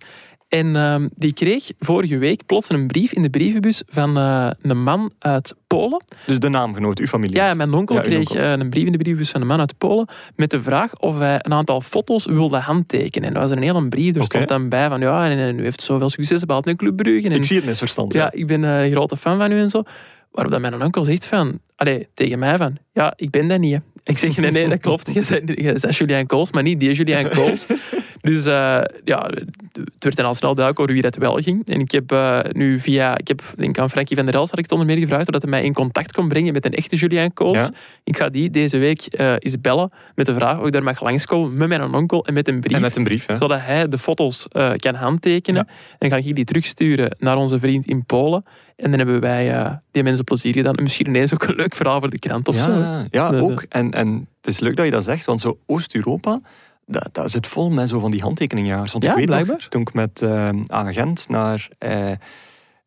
En 0.48 0.76
ehm, 0.76 1.08
die 1.14 1.32
kreeg 1.32 1.70
vorige 1.78 2.18
week 2.18 2.46
plots 2.46 2.68
een 2.70 2.86
brief 2.86 3.12
in 3.12 3.22
de 3.22 3.30
brievenbus 3.30 3.82
van 3.86 4.16
eh, 4.16 4.50
een 4.62 4.82
man 4.82 5.12
uit 5.18 5.54
Polen. 5.66 6.04
Dus 6.26 6.38
de 6.38 6.48
naamgenoot, 6.48 6.98
uw 6.98 7.06
familie. 7.06 7.36
Ja, 7.36 7.54
mijn 7.54 7.72
onkel 7.74 7.94
Ja, 7.96 8.00
kreeg 8.02 8.18
onkel. 8.30 8.36
eh, 8.44 8.50
een 8.50 8.70
brief 8.70 8.84
in 8.86 8.92
de 8.92 8.98
brievenbus 8.98 9.30
van 9.30 9.40
een 9.40 9.46
man 9.46 9.60
uit 9.60 9.78
Polen 9.78 10.06
met 10.36 10.50
de 10.50 10.62
vraag 10.62 10.94
of 10.96 11.18
hij 11.18 11.38
een 11.42 11.52
aantal 11.52 11.80
foto's 11.80 12.24
wilde 12.26 12.56
handtekenen. 12.58 13.28
En 13.28 13.34
dat 13.34 13.42
was 13.42 13.50
er 13.50 13.56
een 13.56 13.62
hele 13.62 13.88
brief. 13.88 14.14
Er 14.14 14.24
stond 14.24 14.48
dan 14.48 14.68
bij 14.68 14.88
van 14.88 15.00
ja, 15.00 15.28
en, 15.30 15.38
en 15.38 15.58
u 15.58 15.62
heeft 15.62 15.80
zoveel 15.80 16.08
succes 16.08 16.44
behaald 16.44 16.66
in 16.66 16.76
Club 16.76 16.96
Brugge. 16.96 17.28
En, 17.28 17.34
Ik 17.34 17.44
zie 17.44 17.56
het 17.56 17.66
misverstand. 17.66 18.12
ja, 18.12 18.32
ik 18.32 18.46
ben 18.46 18.64
eh, 18.64 18.84
een 18.84 18.90
grote 18.90 19.16
fan 19.16 19.38
van 19.38 19.52
u 19.52 19.58
en 19.58 19.70
zo. 19.70 19.82
Waarop 20.30 20.52
dat 20.52 20.60
mijn 20.62 20.82
onkel 20.82 21.04
zegt 21.04 21.26
van, 21.26 21.58
allee, 21.76 22.08
tegen 22.14 22.38
mij 22.38 22.56
van, 22.56 22.76
ja, 22.92 23.12
ik 23.16 23.30
ben 23.30 23.48
dat 23.48 23.58
niet. 23.58 23.72
hè. 23.72 23.78
Ik 24.06 24.18
zeg, 24.18 24.36
nee, 24.36 24.50
nee, 24.50 24.68
dat 24.68 24.80
klopt. 24.80 25.14
Je 25.14 25.42
bent, 25.54 25.96
Julian 25.96 26.26
Kools, 26.26 26.52
maar 26.52 26.62
niet 26.62 26.80
die 26.80 26.92
Julian 26.92 27.28
Kools. 27.28 27.66
dus 28.20 28.46
eh, 28.46 28.80
ja, 29.04 29.30
het 29.72 30.04
werd 30.04 30.16
dan 30.16 30.26
al 30.26 30.34
snel 30.34 30.54
duidelijk 30.54 30.80
over 30.80 30.92
wie 30.92 31.02
dat 31.02 31.16
wel 31.16 31.36
ging. 31.36 31.68
En 31.68 31.80
ik 31.80 31.90
heb 31.90 32.12
eh, 32.12 32.38
nu 32.52 32.78
via, 32.78 33.18
ik 33.18 33.28
heb 33.28 33.42
denk 33.56 33.78
aan 33.78 33.90
Frankie 33.90 34.16
van 34.16 34.26
der 34.26 34.34
Els 34.34 34.50
had 34.50 34.58
ik 34.58 34.64
het 34.64 34.72
onder 34.72 34.86
meer 34.86 34.98
gevraagd, 34.98 35.32
dat 35.32 35.42
hij 35.42 35.50
mij 35.50 35.62
in 35.62 35.72
contact 35.72 36.12
kon 36.12 36.28
brengen 36.28 36.52
met 36.52 36.64
een 36.64 36.74
echte 36.74 36.96
Julian 36.96 37.32
Kools. 37.32 37.56
Ja. 37.56 37.70
Ik 38.04 38.16
ga 38.16 38.28
die 38.28 38.50
deze 38.50 38.78
week 38.78 39.02
eh 39.02 39.34
eens 39.38 39.60
bellen 39.60 39.90
met 40.14 40.26
de 40.26 40.34
vraag 40.34 40.58
of 40.58 40.66
ik 40.66 40.72
daar 40.72 40.82
mag 40.82 41.02
langskomen 41.02 41.56
met 41.56 41.68
mijn 41.68 41.94
onkel 41.94 42.26
en 42.26 42.34
met 42.34 42.48
een 42.48 42.60
brief 42.60 42.74
En 42.74 42.80
met 42.80 42.96
een 42.96 43.04
brief. 43.04 43.26
Hè. 43.26 43.36
zodat 43.36 43.60
hij 43.60 43.88
de 43.88 43.98
foto's 43.98 44.48
kan 44.76 44.94
handtekenen. 44.94 45.68
En 45.98 46.10
ga 46.10 46.16
ik 46.16 46.34
die 46.34 46.44
terugsturen 46.44 47.16
naar 47.18 47.36
onze 47.36 47.58
vriend 47.58 47.86
in 47.86 48.04
Polen. 48.04 48.44
En 48.76 48.90
dan 48.90 48.98
hebben 48.98 49.20
wij 49.20 49.78
die 49.90 50.02
mensen 50.02 50.24
plezier 50.24 50.52
gedaan. 50.52 50.74
En 50.74 50.82
misschien 50.82 51.06
ineens 51.08 51.34
ook 51.34 51.44
een 51.44 51.54
leuk 51.54 51.65
verhaal 51.74 52.00
voor 52.00 52.10
de 52.10 52.18
krant 52.18 52.48
of 52.48 52.56
zo. 52.56 52.70
Ja, 52.78 53.06
ja 53.10 53.30
De- 53.30 53.36
de- 53.36 53.42
ook. 53.42 53.62
En, 53.68 53.90
en 53.92 54.28
het 54.40 54.46
is 54.50 54.60
leuk 54.60 54.76
dat 54.76 54.84
je 54.84 54.90
dat 54.90 55.04
zegt, 55.04 55.24
want 55.26 55.40
zo 55.40 55.58
Oost-Europa, 55.66 56.40
dat, 56.86 57.08
dat 57.12 57.30
zit 57.30 57.46
vol 57.46 57.70
met 57.70 57.88
zo 57.88 57.98
van 57.98 58.10
die 58.10 58.22
handtekeningjagers. 58.22 58.92
Want 58.92 59.04
Ja, 59.04 59.10
ik 59.10 59.16
weet 59.16 59.26
nog, 59.28 59.36
blijkbaar. 59.36 59.68
toen 59.68 59.80
ik 59.80 59.92
met 59.94 60.22
eh 60.22 60.48
agent 60.66 61.28
naar... 61.28 61.68
eh, 61.78 62.10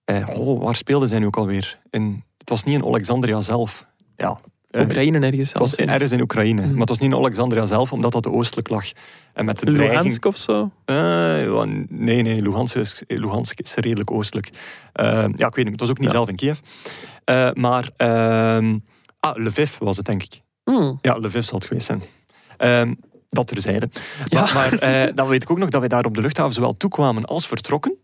eh, 0.05 0.27
waar 0.59 0.75
speelden 0.75 1.09
zij 1.09 1.19
nu 1.19 1.25
ook 1.25 1.37
alweer? 1.37 1.79
In, 1.89 2.23
het 2.37 2.49
was 2.49 2.63
niet 2.63 2.75
in 2.75 2.85
Alexandria 2.85 3.41
zelf. 3.41 3.85
Ja, 4.15 4.39
eh, 4.69 4.81
Oekraïne 4.81 5.19
ergens. 5.19 5.49
het 5.49 5.57
was 5.59 5.75
ergens 5.75 6.11
in 6.11 6.21
Oekraïne. 6.21 6.61
Mm. 6.61 6.69
Maar 6.71 6.79
het 6.79 6.89
was 6.89 6.99
niet 6.99 7.11
in 7.11 7.17
Alexandria 7.17 7.65
zelf, 7.65 7.91
omdat 7.93 8.11
dat 8.11 8.27
oostelijk 8.27 8.69
lag. 8.69 8.85
En 9.33 9.45
met 9.45 9.59
de 9.59 9.65
dreiging... 9.65 9.91
Luhansk 9.97 10.25
of 10.25 10.37
zo. 10.37 10.71
Ja, 10.85 11.65
nee, 11.89 12.21
nee, 12.21 12.41
Luhansk 12.41 12.75
is, 12.75 13.03
Luhansk 13.07 13.59
is 13.59 13.73
redelijk 13.75 14.11
oostelijk. 14.11 14.49
Ja, 14.93 15.25
ik 15.47 15.55
weet 15.55 15.55
niet, 15.55 15.69
het 15.71 15.79
was 15.79 15.89
ook 15.89 15.97
niet 15.99 16.07
Ja. 16.09 16.15
zelf 16.15 16.29
in 16.29 16.35
Kiev. 16.35 16.57
Eh, 17.29 17.49
maar, 17.53 17.89
ehm, 17.97 18.77
ah, 19.19 19.35
Lviv 19.35 19.77
was 19.77 19.97
het, 19.97 20.05
denk 20.05 20.23
ik. 20.23 20.41
Hmm. 20.63 20.97
Ja, 21.01 21.17
Lviv 21.17 21.43
zal 21.43 21.57
het 21.57 21.67
geweest 21.67 21.85
zijn. 21.85 22.01
Ehm, 22.57 22.93
dat 23.29 23.47
terzijde. 23.47 23.89
Ja. 24.25 24.41
Maar, 24.41 24.53
maar 24.53 24.73
eh, 24.73 25.15
dan 25.15 25.27
weet 25.27 25.43
ik 25.43 25.51
ook 25.51 25.57
nog 25.57 25.69
dat 25.69 25.79
wij 25.79 25.89
daar 25.89 26.05
op 26.05 26.15
de 26.15 26.21
luchthaven 26.21 26.53
zowel 26.53 26.77
toekwamen 26.77 27.25
als 27.25 27.47
vertrokken. 27.47 27.97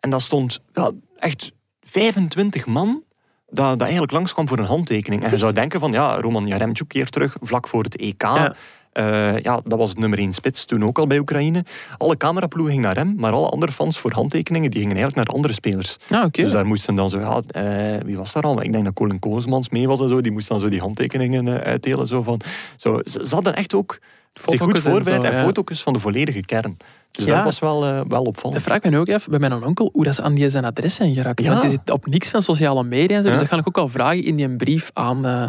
En 0.00 0.10
dat 0.10 0.22
stond 0.22 0.60
ja, 0.72 0.90
echt 1.18 1.52
25 1.80 2.66
man 2.66 3.02
dat, 3.46 3.68
dat 3.68 3.80
eigenlijk 3.80 4.12
langskwam 4.12 4.48
voor 4.48 4.58
een 4.58 4.64
handtekening. 4.64 5.22
En 5.22 5.30
je 5.30 5.38
zou 5.38 5.52
denken 5.52 5.80
van, 5.80 5.92
ja, 5.92 6.20
Roman 6.20 6.46
Jaremchuk 6.46 6.88
keert 6.88 7.12
terug 7.12 7.36
vlak 7.40 7.68
voor 7.68 7.82
het 7.82 7.96
EK. 7.96 8.22
Ja. 8.22 8.54
Ja. 8.94 9.36
ja, 9.42 9.60
dat 9.64 9.78
was 9.78 9.88
het 9.90 9.98
nummer 9.98 10.18
1 10.18 10.32
spits, 10.32 10.64
toen 10.64 10.84
ook 10.84 10.98
al 10.98 11.06
bij 11.06 11.18
Oekraïne. 11.18 11.64
Alle 11.98 12.16
cameraploegen 12.16 12.74
gingen 12.74 12.94
naar 12.94 13.04
hem, 13.04 13.14
maar 13.16 13.32
alle 13.32 13.48
andere 13.48 13.72
fans 13.72 13.98
voor 13.98 14.12
handtekeningen, 14.12 14.70
die 14.70 14.80
gingen 14.80 14.96
eigenlijk 14.96 15.26
naar 15.26 15.36
andere 15.36 15.54
spelers. 15.54 15.96
Ah. 16.10 16.24
Dus 16.30 16.52
daar 16.52 16.66
moesten 16.66 16.94
dan 16.94 17.10
zo, 17.10 17.18
ja, 17.18 17.40
eh, 17.50 18.02
wie 18.04 18.16
was 18.16 18.32
daar 18.32 18.42
al? 18.42 18.62
Ik 18.62 18.72
denk 18.72 18.84
dat 18.84 18.94
Colin 18.94 19.18
Koosmans 19.18 19.68
mee 19.68 19.88
was 19.88 20.00
en 20.00 20.08
zo. 20.08 20.20
Die 20.20 20.32
moest 20.32 20.48
dan 20.48 20.60
zo 20.60 20.68
die 20.68 20.80
handtekeningen 20.80 21.48
eh, 21.48 21.70
uitdelen. 21.70 22.06
Zo 22.06 22.22
van, 22.22 22.40
zo, 22.76 23.00
ze, 23.04 23.26
ze 23.26 23.34
hadden 23.34 23.54
echt 23.56 23.74
ook 23.74 23.98
zich 24.32 24.60
goed 24.60 24.74
en 24.74 24.82
voorbereid 24.82 25.22
zo, 25.22 25.28
en, 25.28 25.36
ja. 25.36 25.44
foto's 25.44 25.82
van 25.82 25.92
de 25.92 25.98
volledige 25.98 26.40
kern. 26.40 26.76
Dus 27.10 27.24
Ja. 27.24 27.34
dat 27.34 27.44
was 27.44 27.58
wel, 27.58 27.84
eh, 27.84 28.00
wel 28.08 28.22
opvallend. 28.22 28.62
vraag 28.62 28.76
ik 28.76 28.90
me 28.90 28.98
ook 28.98 29.08
even 29.08 29.30
bij 29.30 29.38
mijn 29.38 29.64
onkel 29.64 29.90
hoe 29.92 30.04
dat 30.04 30.14
ze 30.14 30.22
aan 30.22 30.34
die 30.34 30.50
zijn 30.50 30.64
adres 30.64 30.94
zijn 30.94 31.14
geraakt. 31.14 31.42
Ja. 31.42 31.48
Want 31.48 31.60
die 31.60 31.70
zit 31.70 31.90
op 31.90 32.06
niks 32.06 32.28
van 32.28 32.42
sociale 32.42 32.84
media 32.84 33.16
en 33.16 33.22
zo. 33.22 33.28
Ja. 33.28 33.34
Dus 33.34 33.42
dat 33.42 33.52
ga 33.52 33.60
ik 33.60 33.68
ook 33.68 33.78
al 33.78 33.88
vragen 33.88 34.24
in 34.24 34.36
die 34.36 34.56
brief 34.56 34.90
aan, 34.92 35.26
eh, 35.26 35.48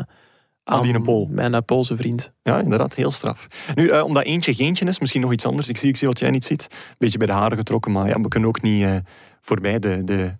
aan 0.65 1.01
Pool. 1.01 1.29
mijn 1.31 1.65
Poolse 1.65 1.95
vriend. 1.95 2.33
Ja, 2.41 2.59
inderdaad, 2.59 2.95
heel 2.95 3.11
straf. 3.11 3.71
Nu, 3.75 3.87
eh, 3.87 4.03
omdat 4.03 4.23
eentje 4.25 4.53
geentje 4.53 4.85
is, 4.85 4.99
misschien 4.99 5.21
nog 5.21 5.31
iets 5.31 5.45
anders. 5.45 5.67
Ik 5.67 5.77
zie, 5.77 5.89
ik 5.89 5.97
zie 5.97 6.07
wat 6.07 6.19
jij 6.19 6.29
niet 6.29 6.45
ziet. 6.45 6.67
Een 6.71 6.95
beetje 6.97 7.17
bij 7.17 7.27
de 7.27 7.33
haren 7.33 7.57
getrokken, 7.57 7.91
maar 7.91 8.07
ja, 8.07 8.21
we 8.21 8.27
kunnen 8.27 8.49
ook 8.49 8.61
niet 8.61 8.83
eh, 8.83 8.97
voorbij 9.41 9.79
de, 9.79 10.01
de 10.03 10.37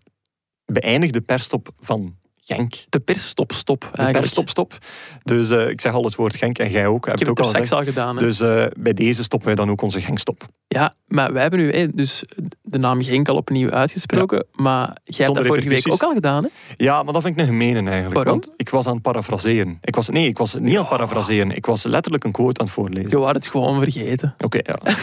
beëindigde 0.65 1.21
perstop 1.21 1.69
van 1.79 2.15
Genk. 2.47 2.73
De 2.89 2.99
persstop 2.99 3.51
stop 3.51 3.79
De 3.81 3.87
eigenlijk. 3.87 4.19
perstop 4.19 4.49
stop. 4.49 4.77
Dus 5.23 5.49
eh, 5.49 5.69
ik 5.69 5.81
zeg 5.81 5.93
al 5.93 6.03
het 6.03 6.15
woord 6.15 6.35
Genk 6.35 6.57
en 6.57 6.69
jij 6.69 6.87
ook. 6.87 7.03
Ik 7.05 7.11
heb 7.11 7.19
het 7.19 7.29
ook 7.29 7.37
er 7.53 7.75
al 7.75 7.83
gedaan. 7.83 8.17
hè. 8.17 8.25
Dus 8.25 8.39
eh, 8.39 8.65
bij 8.77 8.93
deze 8.93 9.23
stoppen 9.23 9.47
wij 9.47 9.55
dan 9.57 9.69
ook 9.69 9.81
onze 9.81 10.01
Genkstop. 10.01 10.43
Ja, 10.67 10.93
maar 11.07 11.33
wij 11.33 11.41
hebben 11.41 11.59
nu 11.59 11.91
dus 11.93 12.23
de 12.61 12.77
naam 12.77 13.03
Genk 13.03 13.27
al 13.29 13.35
opnieuw 13.35 13.69
uitgesproken. 13.69 14.45
Maar 14.51 14.97
jij 15.03 15.25
hebt 15.25 15.37
dat 15.37 15.45
vorige 15.45 15.69
week 15.69 15.91
ook 15.91 16.03
al 16.03 16.13
gedaan, 16.13 16.43
hè? 16.43 16.49
Ja, 16.77 17.03
maar 17.03 17.13
dat 17.13 17.21
vind 17.21 17.35
ik 17.35 17.41
een 17.41 17.47
gemene 17.47 17.89
eigenlijk. 17.89 18.15
Waarom? 18.15 18.33
Want 18.41 18.53
ik 18.57 18.69
was 18.69 18.87
aan 18.87 18.93
het 18.93 19.01
parafraseren. 19.01 19.77
Ik 19.81 19.95
was, 19.95 20.09
nee, 20.09 20.27
ik 20.27 20.37
was 20.37 20.53
niet 20.53 20.75
aan 20.75 20.79
het 20.79 20.89
parafraseren. 20.89 21.55
Ik 21.55 21.65
was 21.65 21.83
letterlijk 21.83 22.23
een 22.23 22.31
quote 22.31 22.59
aan 22.59 22.65
het 22.65 22.73
voorlezen. 22.75 23.09
Je 23.09 23.19
wou 23.19 23.33
het 23.33 23.47
gewoon 23.47 23.79
vergeten. 23.79 24.35
Oké, 24.37 24.59
ja. 24.63 24.79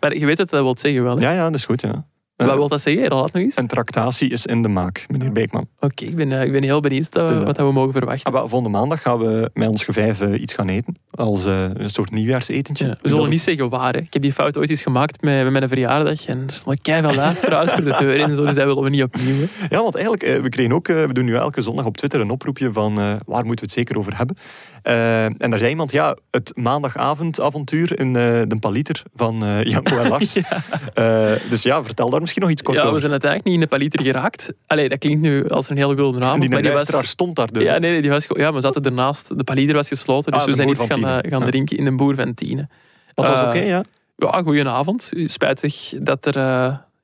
Maar 0.00 0.16
je 0.16 0.26
weet 0.26 0.38
wat 0.38 0.50
dat 0.50 0.62
wil 0.62 0.78
zeggen 0.78 1.02
wel, 1.02 1.16
hè? 1.16 1.22
ja. 1.22 1.32
Ja, 1.32 1.44
dat 1.44 1.54
is 1.54 1.64
goed, 1.64 1.80
ja. 1.80 2.06
Eh, 2.40 2.46
Wat 2.46 2.56
wil 2.56 2.68
dat 2.68 2.80
zeggen? 2.80 3.08
Laat 3.08 3.32
nog 3.32 3.42
eens. 3.42 3.56
Een 3.56 3.66
tractatie 3.66 4.30
is 4.30 4.46
in 4.46 4.62
de 4.62 4.68
maak, 4.68 5.04
meneer 5.08 5.32
Beekman. 5.32 5.66
Oké, 5.80 6.04
ik, 6.04 6.16
ben, 6.16 6.32
eh, 6.32 6.44
ik 6.44 6.52
ben 6.52 6.62
heel 6.62 6.80
benieuwd 6.80 7.12
dat, 7.12 7.28
Dus, 7.28 7.38
eh, 7.38 7.44
wat 7.44 7.56
dat 7.56 7.66
we 7.66 7.72
mogen 7.72 7.92
verwachten. 7.92 8.24
Ah, 8.26 8.32
wel, 8.32 8.48
volgende 8.48 8.78
maandag 8.78 9.02
gaan 9.02 9.18
we 9.18 9.50
met 9.54 9.68
ons 9.68 9.84
gevijf 9.84 10.20
iets 10.20 10.52
gaan 10.52 10.68
eten. 10.68 10.96
Als 11.10 11.44
een 11.44 11.90
soort 11.90 12.10
nieuwjaarsetentje. 12.10 12.86
Ja, 12.86 12.96
we 13.02 13.08
zullen 13.08 13.28
niet 13.30 13.42
zeggen 13.42 13.68
waar. 13.68 13.92
Hè. 13.92 13.98
Ik 13.98 14.12
heb 14.12 14.22
die 14.22 14.32
fout 14.32 14.56
ooit 14.58 14.70
eens 14.70 14.82
gemaakt 14.82 15.22
met, 15.22 15.42
met 15.42 15.52
mijn 15.52 15.68
verjaardag. 15.68 16.26
En 16.26 16.44
er 16.46 16.52
stonden 16.52 16.82
keihard 16.82 17.16
luisteraars 17.16 17.70
voor 17.72 17.84
de 17.84 17.96
deur 17.98 18.20
en 18.20 18.36
zo. 18.36 18.44
Dus 18.44 18.54
dat 18.54 18.64
willen 18.64 18.82
we 18.82 18.90
niet 18.90 19.02
opnieuw. 19.02 19.34
Hè. 19.36 19.66
Ja, 19.76 19.82
want 19.82 19.94
eigenlijk, 19.94 20.42
we 20.42 20.48
kregen 20.48 20.72
ook, 20.72 20.86
we 20.86 21.12
doen 21.12 21.24
nu 21.24 21.34
elke 21.34 21.62
zondag 21.62 21.84
op 21.84 21.96
Twitter 21.96 22.20
een 22.20 22.30
oproepje 22.30 22.72
van 22.72 22.94
waar 22.94 23.44
moeten 23.44 23.46
we 23.46 23.60
het 23.60 23.70
zeker 23.70 23.98
over 23.98 24.16
hebben. 24.16 24.36
Eh, 24.82 25.24
en 25.24 25.50
daar 25.50 25.58
zei 25.58 25.70
iemand, 25.70 25.92
ja, 25.92 26.16
het 26.30 26.52
maandagavondavontuur 26.54 27.98
in 27.98 28.16
eh, 28.16 28.42
de 28.46 28.56
Paliter 28.60 29.02
van 29.14 29.44
eh 29.44 29.62
Janko 29.62 29.96
en 29.98 30.08
Lars. 30.08 30.32
Dus 31.50 31.62
ja, 31.62 31.82
vertel 31.82 32.10
daar 32.10 32.20
misschien 32.20 32.42
nog 32.42 32.50
iets 32.50 32.62
kort 32.62 32.76
Ja, 32.76 32.92
we 32.92 32.98
zijn 32.98 33.10
uiteindelijk 33.10 33.50
niet 33.50 33.54
in 33.54 33.68
de 33.68 33.76
paliter 33.76 34.02
geraakt. 34.02 34.52
Allee, 34.66 34.88
dat 34.88 34.98
klinkt 34.98 35.20
nu 35.20 35.48
als 35.48 35.68
een 35.68 35.76
hele 35.76 35.94
wilde 35.94 36.20
avond. 36.20 36.40
die 36.40 36.50
maar 36.50 36.62
die 36.62 36.70
was, 36.70 37.08
stond 37.08 37.36
daar 37.36 37.52
dus. 37.52 37.62
ja, 37.62 37.78
nee, 37.78 37.90
nee, 37.90 38.00
die 38.00 38.10
was, 38.10 38.26
ja, 38.28 38.52
we 38.52 38.60
zaten 38.60 38.82
ernaast. 38.82 39.38
De 39.38 39.44
paliter 39.44 39.74
was 39.74 39.88
gesloten. 39.88 40.32
Dus 40.32 40.40
Ah, 40.40 40.46
we 40.46 40.54
zijn 40.54 40.68
iets 40.68 40.84
gaan, 40.84 41.24
gaan 41.28 41.44
drinken 41.44 41.76
in 41.76 41.84
de 41.84 41.92
boer 41.94 42.14
van 42.14 42.34
Tiene. 42.34 42.68
Dat 43.14 43.26
was 43.26 43.40
oké, 43.40 43.58
ja. 43.58 43.82
Ja, 44.16 44.42
goedenavond. 44.42 45.12
Spijtig 45.26 45.94
dat, 46.00 46.26
er, 46.26 46.34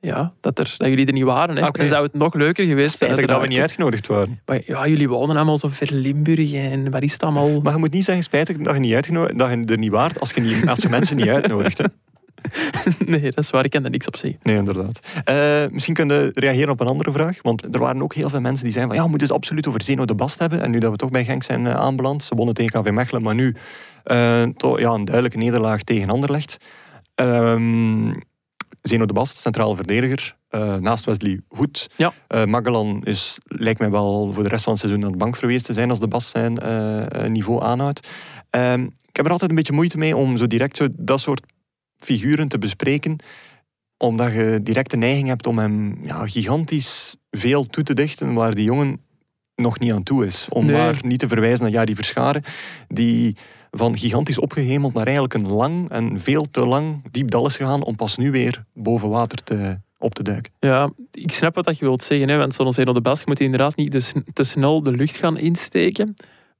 ja, 0.06 0.32
dat, 0.40 0.58
er, 0.58 0.74
dat 0.76 0.88
jullie 0.88 1.06
er 1.06 1.12
niet 1.12 1.24
waren. 1.24 1.56
Hè. 1.56 1.62
Ah, 1.62 1.68
Oké. 1.68 1.78
Dan 1.78 1.88
zou 1.88 2.02
het 2.02 2.14
nog 2.14 2.34
leuker 2.34 2.64
geweest 2.64 2.98
zijn. 2.98 3.10
Spijtig 3.10 3.34
dat 3.34 3.42
we 3.42 3.48
niet 3.48 3.60
uitgenodigd 3.60 4.06
waren. 4.06 4.40
Maar 4.46 4.60
ja, 4.64 4.86
jullie 4.86 5.08
wonen 5.08 5.36
allemaal 5.36 5.58
zo 5.58 5.68
ver 5.68 5.92
Limburg 5.92 6.52
en 6.52 6.90
waar 6.90 7.02
is 7.02 7.12
het 7.12 7.22
allemaal? 7.22 7.60
Maar 7.60 7.72
je 7.72 7.78
moet 7.78 7.92
niet 7.92 8.04
zeggen 8.04 8.24
spijtig 8.24 8.56
dat 8.56 8.74
je, 8.74 8.80
niet 8.80 8.94
uitgenodigd, 8.94 9.38
dat 9.38 9.50
je 9.50 9.64
er 9.64 9.78
niet 9.78 9.90
waard 9.90 10.20
als 10.20 10.30
je, 10.30 10.40
niet, 10.40 10.68
als 10.68 10.82
je 10.82 10.88
mensen 10.88 11.16
niet 11.16 11.28
uitnodigt. 11.28 11.78
Hè. 11.78 11.84
Nee, 13.06 13.20
dat 13.20 13.44
is 13.44 13.50
waar. 13.50 13.64
Ik 13.64 13.70
kan 13.70 13.84
er 13.84 13.90
niks 13.90 14.06
op 14.06 14.16
zeggen. 14.16 14.40
Nee, 14.42 14.56
inderdaad. 14.56 15.00
Eh, 15.24 15.64
misschien 15.70 15.94
kun 15.94 16.08
je 16.08 16.30
reageren 16.34 16.70
op 16.70 16.80
een 16.80 16.86
andere 16.86 17.12
vraag. 17.12 17.38
Want 17.42 17.62
er 17.74 17.78
waren 17.78 18.02
ook 18.02 18.14
heel 18.14 18.28
veel 18.28 18.40
mensen 18.40 18.64
die 18.64 18.72
zeiden 18.72 18.94
van 18.94 18.96
ja, 18.96 19.02
we 19.02 19.10
moeten 19.10 19.28
het 19.28 19.36
absoluut 19.36 19.66
over 19.66 19.82
Zeno 19.82 20.04
de 20.04 20.14
Bast 20.14 20.38
hebben. 20.38 20.60
En 20.60 20.70
nu 20.70 20.78
dat 20.78 20.90
we 20.90 20.96
toch 20.96 21.10
bij 21.10 21.24
Genk 21.24 21.42
zijn 21.42 21.66
eh, 21.66 21.74
aanbeland. 21.74 22.22
Ze 22.22 22.34
wonnen 22.34 22.54
tegen 22.54 22.82
KV 22.82 22.90
Mechelen, 22.90 23.22
maar 23.22 23.34
nu 23.34 23.54
toch, 24.56 24.78
ja, 24.78 24.90
een 24.90 25.04
duidelijke 25.04 25.38
nederlaag 25.38 25.82
tegen 25.82 26.10
Anderlecht. 26.10 26.56
Ehm 27.14 28.12
Zeno 28.88 29.06
de 29.06 29.12
Bast, 29.12 29.38
centrale 29.38 29.76
verdediger. 29.76 30.36
eh, 30.48 30.74
naast 30.76 31.04
Wesley 31.04 31.40
Hoed. 31.48 31.90
Ja. 31.96 32.12
Eh, 32.28 32.44
Magellan 32.44 33.00
is, 33.04 33.38
lijkt 33.44 33.80
mij 33.80 33.90
wel 33.90 34.32
voor 34.32 34.42
de 34.42 34.48
rest 34.48 34.64
van 34.64 34.72
het 34.72 34.82
seizoen 34.82 35.04
aan 35.04 35.10
de 35.12 35.16
bank 35.18 35.36
verwezen 35.36 35.64
te 35.64 35.72
zijn 35.72 35.90
als 35.90 36.00
de 36.00 36.08
Bast 36.08 36.28
zijn 36.28 36.58
eh, 36.58 37.28
niveau 37.28 37.62
aanhoudt. 37.62 38.08
Ehm, 38.50 38.82
ik 38.82 39.16
heb 39.16 39.24
er 39.26 39.30
altijd 39.32 39.50
een 39.50 39.56
beetje 39.56 39.72
moeite 39.72 39.98
mee 39.98 40.16
om 40.16 40.36
zo 40.36 40.46
direct 40.46 40.76
zo 40.76 40.88
dat 40.92 41.20
soort 41.20 41.42
figuren 41.96 42.48
te 42.48 42.58
bespreken 42.58 43.16
omdat 43.98 44.32
je 44.32 44.60
direct 44.62 44.90
de 44.90 44.96
neiging 44.96 45.28
hebt 45.28 45.46
om 45.46 45.58
hem 45.58 45.98
ja, 46.02 46.26
gigantisch 46.26 47.16
veel 47.30 47.66
toe 47.66 47.84
te 47.84 47.94
dichten 47.94 48.34
waar 48.34 48.54
die 48.54 48.64
jongen 48.64 49.00
nog 49.54 49.78
niet 49.78 49.92
aan 49.92 50.02
toe 50.02 50.26
is. 50.26 50.46
Om 50.50 50.64
Nee. 50.66 50.76
maar 50.76 50.96
niet 51.02 51.18
te 51.18 51.28
verwijzen 51.28 51.62
naar 51.62 51.72
Jari 51.72 51.94
Verscharen, 51.94 52.42
die 52.88 53.36
van 53.78 53.98
gigantisch 53.98 54.38
opgehemeld 54.38 54.94
naar 54.94 55.04
eigenlijk 55.04 55.34
een 55.34 55.52
lang 55.52 55.90
en 55.90 56.20
veel 56.20 56.50
te 56.50 56.66
lang 56.66 57.02
diep 57.10 57.30
dal 57.30 57.46
is 57.46 57.56
gegaan 57.56 57.84
om 57.84 57.96
pas 57.96 58.16
nu 58.16 58.30
weer 58.30 58.64
boven 58.74 59.08
water 59.08 59.42
te, 59.42 59.78
op 59.98 60.14
te 60.14 60.22
duiken. 60.22 60.52
Ja, 60.60 60.90
ik 61.10 61.30
snap 61.30 61.54
wat 61.54 61.64
dat 61.64 61.78
je 61.78 61.84
wilt 61.84 62.02
zeggen. 62.02 62.28
Hè, 62.28 62.36
want 62.36 62.54
zoals 62.54 62.74
Zeno 62.74 62.92
de 62.92 63.00
Bas 63.00 63.24
moet 63.24 63.40
inderdaad 63.40 63.76
niet 63.76 63.90
te, 63.90 64.00
sn- 64.00 64.24
te 64.32 64.42
snel 64.42 64.82
de 64.82 64.90
lucht 64.90 65.16
gaan 65.16 65.38
insteken. 65.38 66.14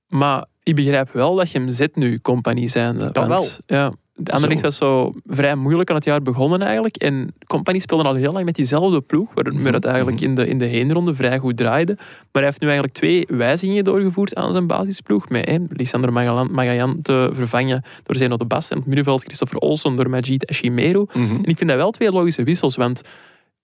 Maar 0.07 0.45
ik 0.63 0.75
begrijp 0.75 1.11
wel 1.13 1.35
dat 1.35 1.51
je 1.51 1.59
hem 1.59 1.71
zet 1.73 1.97
nu, 1.97 2.21
compagnie 2.21 2.69
zijnde. 2.69 3.11
Dat 3.11 3.27
want, 3.27 3.61
Ja, 3.67 3.93
de 4.19 4.33
Anderlecht 4.33 4.61
was 4.61 4.77
zo 4.77 5.15
vrij 5.27 5.55
moeilijk 5.55 5.89
aan 5.91 5.97
het 5.97 6.05
jaar 6.05 6.23
begonnen 6.23 6.63
eigenlijk. 6.63 6.97
En 6.97 7.35
Company 7.47 7.79
speelde 7.79 8.05
al 8.05 8.15
heel 8.15 8.33
lang 8.33 8.45
met 8.45 8.55
diezelfde 8.55 9.01
ploeg, 9.01 9.35
waarmee 9.35 9.63
Mhm, 9.63 9.75
het 9.75 9.85
eigenlijk 9.85 10.21
in 10.21 10.35
de, 10.35 10.47
in 10.47 10.59
de 10.59 10.65
heenronde 10.65 11.15
vrij 11.15 11.39
goed 11.39 11.57
draaide. 11.57 11.95
Maar 11.97 12.07
hij 12.33 12.45
heeft 12.45 12.61
nu 12.61 12.67
eigenlijk 12.67 12.97
twee 12.97 13.27
wijzigingen 13.29 13.85
doorgevoerd 13.85 14.35
aan 14.35 14.53
zijn 14.53 14.67
basisploeg. 14.67 15.29
Met 15.29 15.49
hè, 15.49 15.57
Lisandro 15.69 16.13
Magayan 16.51 16.99
te 17.03 17.31
vervangen 17.33 17.83
door 18.03 18.17
Zeno 18.17 18.37
de 18.37 18.45
Bas. 18.45 18.71
En 18.71 18.77
het 18.77 18.87
middenveld 18.87 19.23
Christopher 19.23 19.59
Olsen 19.59 19.97
door 19.97 20.11
Majid 20.11 20.47
Ashimero. 20.51 21.07
En 21.15 21.45
ik 21.45 21.57
vind 21.57 21.71
dat 21.71 21.79
wel 21.79 21.91
twee 21.91 22.13
logische 22.13 22.43
wissels, 22.43 22.77
want 22.77 23.03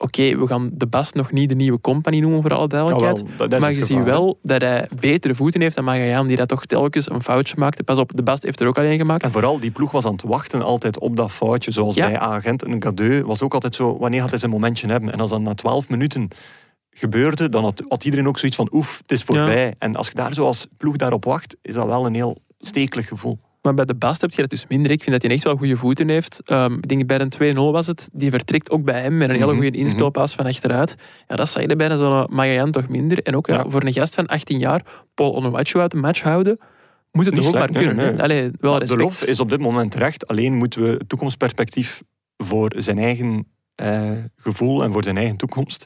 Oké, 0.02 0.38
we 0.38 0.46
gaan 0.46 0.70
de 0.72 0.86
Bast 0.86 1.14
nog 1.14 1.32
niet 1.32 1.48
de 1.48 1.54
nieuwe 1.54 1.80
company 1.80 2.18
noemen 2.18 2.42
voor 2.42 2.54
alle 2.54 2.68
duidelijkheid. 2.68 3.24
Is 3.52 3.58
maar 3.58 3.72
je 3.72 3.84
ziet 3.84 4.02
wel 4.02 4.38
dat 4.42 4.60
hij 4.60 4.88
betere 5.00 5.34
voeten 5.34 5.60
heeft 5.60 5.74
dan 5.74 5.84
Magallaan, 5.84 6.26
die 6.26 6.36
dat 6.36 6.48
toch 6.48 6.66
telkens 6.66 7.10
een 7.10 7.22
foutje 7.22 7.54
maakte. 7.58 7.82
Pas 7.82 7.98
op, 7.98 8.16
de 8.16 8.22
Bast 8.22 8.42
heeft 8.42 8.60
er 8.60 8.66
ook 8.66 8.78
alleen 8.78 8.98
gemaakt. 8.98 9.22
En 9.22 9.32
vooral, 9.32 9.60
die 9.60 9.70
ploeg 9.70 9.90
was 9.90 10.04
aan 10.04 10.12
het 10.12 10.22
wachten 10.22 10.62
altijd 10.62 10.98
op 10.98 11.16
dat 11.16 11.32
foutje. 11.32 11.70
Zoals 11.70 11.94
Ja. 11.94 12.06
bij 12.06 12.18
Agent. 12.18 12.64
Een 12.64 12.82
Gadeu 12.82 13.24
was 13.24 13.42
ook 13.42 13.54
altijd 13.54 13.74
zo, 13.74 13.98
wanneer 13.98 14.20
gaat 14.20 14.30
hij 14.30 14.38
zijn 14.38 14.50
momentje 14.50 14.86
hebben? 14.88 15.12
En 15.12 15.20
als 15.20 15.30
dat 15.30 15.40
na 15.40 15.54
12 15.54 15.88
minuten 15.88 16.28
gebeurde, 16.90 17.48
dan 17.48 17.64
had, 17.64 17.82
had 17.88 18.04
iedereen 18.04 18.28
ook 18.28 18.38
zoiets 18.38 18.56
van, 18.56 18.68
oef, 18.72 18.98
het 19.02 19.12
is 19.12 19.22
voorbij. 19.22 19.74
En 19.78 19.96
als 19.96 20.08
je 20.08 20.14
daar 20.14 20.32
zo 20.32 20.44
als 20.46 20.66
ploeg 20.76 20.96
daarop 20.96 21.24
wacht, 21.24 21.56
is 21.62 21.74
dat 21.74 21.86
wel 21.86 22.06
een 22.06 22.14
heel 22.14 22.36
stekelig 22.58 23.08
gevoel. 23.08 23.38
Maar 23.62 23.74
bij 23.74 23.84
de 23.84 23.94
Bast 23.94 24.20
heb 24.20 24.30
je 24.30 24.40
dat 24.40 24.50
dus 24.50 24.66
minder. 24.66 24.90
Ik 24.90 25.02
vind 25.02 25.12
dat 25.12 25.22
hij 25.22 25.30
echt 25.30 25.44
wel 25.44 25.56
goede 25.56 25.76
voeten 25.76 26.08
heeft. 26.08 26.40
Ehm, 26.44 26.72
ik 26.72 26.88
denk 26.88 27.06
bij 27.06 27.20
een 27.20 27.28
2-0 27.28 27.72
was 27.72 27.86
het. 27.86 28.08
Die 28.12 28.30
vertrekt 28.30 28.70
ook 28.70 28.84
bij 28.84 29.00
hem 29.00 29.16
met 29.16 29.28
een 29.28 29.34
hele 29.34 29.52
Mhm, 29.52 29.60
goede 29.62 29.78
inspeelpaas 29.78 30.34
van 30.34 30.46
achteruit. 30.46 30.96
Ja, 31.28 31.36
dat 31.36 31.48
zag 31.48 31.62
je 31.62 31.76
bij 31.76 31.96
zo'n 31.96 32.26
Magajan 32.30 32.70
toch 32.70 32.88
minder. 32.88 33.22
En 33.22 33.36
ook 33.36 33.46
ja, 33.46 33.54
Ja. 33.54 33.64
voor 33.68 33.82
een 33.82 33.92
gast 33.92 34.14
van 34.14 34.26
18 34.26 34.58
jaar, 34.58 34.84
Paul 35.14 35.34
Onuachu 35.34 35.78
uit 35.80 35.90
de 35.90 35.96
match 35.96 36.22
houden, 36.22 36.58
moet 37.12 37.26
het 37.26 37.34
toch 37.34 37.46
ook 37.46 37.52
maar 37.54 37.70
nee, 37.70 37.84
kunnen. 37.86 38.04
nee. 38.06 38.14
hè? 38.14 38.22
Allee, 38.22 38.50
wel 38.60 38.78
de 38.78 38.96
lof 38.96 39.22
is 39.22 39.40
op 39.40 39.50
dit 39.50 39.60
moment 39.60 39.90
terecht. 39.90 40.26
Alleen 40.26 40.54
moeten 40.54 40.82
we 40.82 40.88
het 40.88 41.08
toekomstperspectief 41.08 42.02
voor 42.36 42.72
zijn 42.76 42.98
eigen 42.98 43.46
eh, 43.74 44.10
gevoel 44.36 44.82
en 44.84 44.92
voor 44.92 45.04
zijn 45.04 45.16
eigen 45.16 45.36
toekomst 45.36 45.84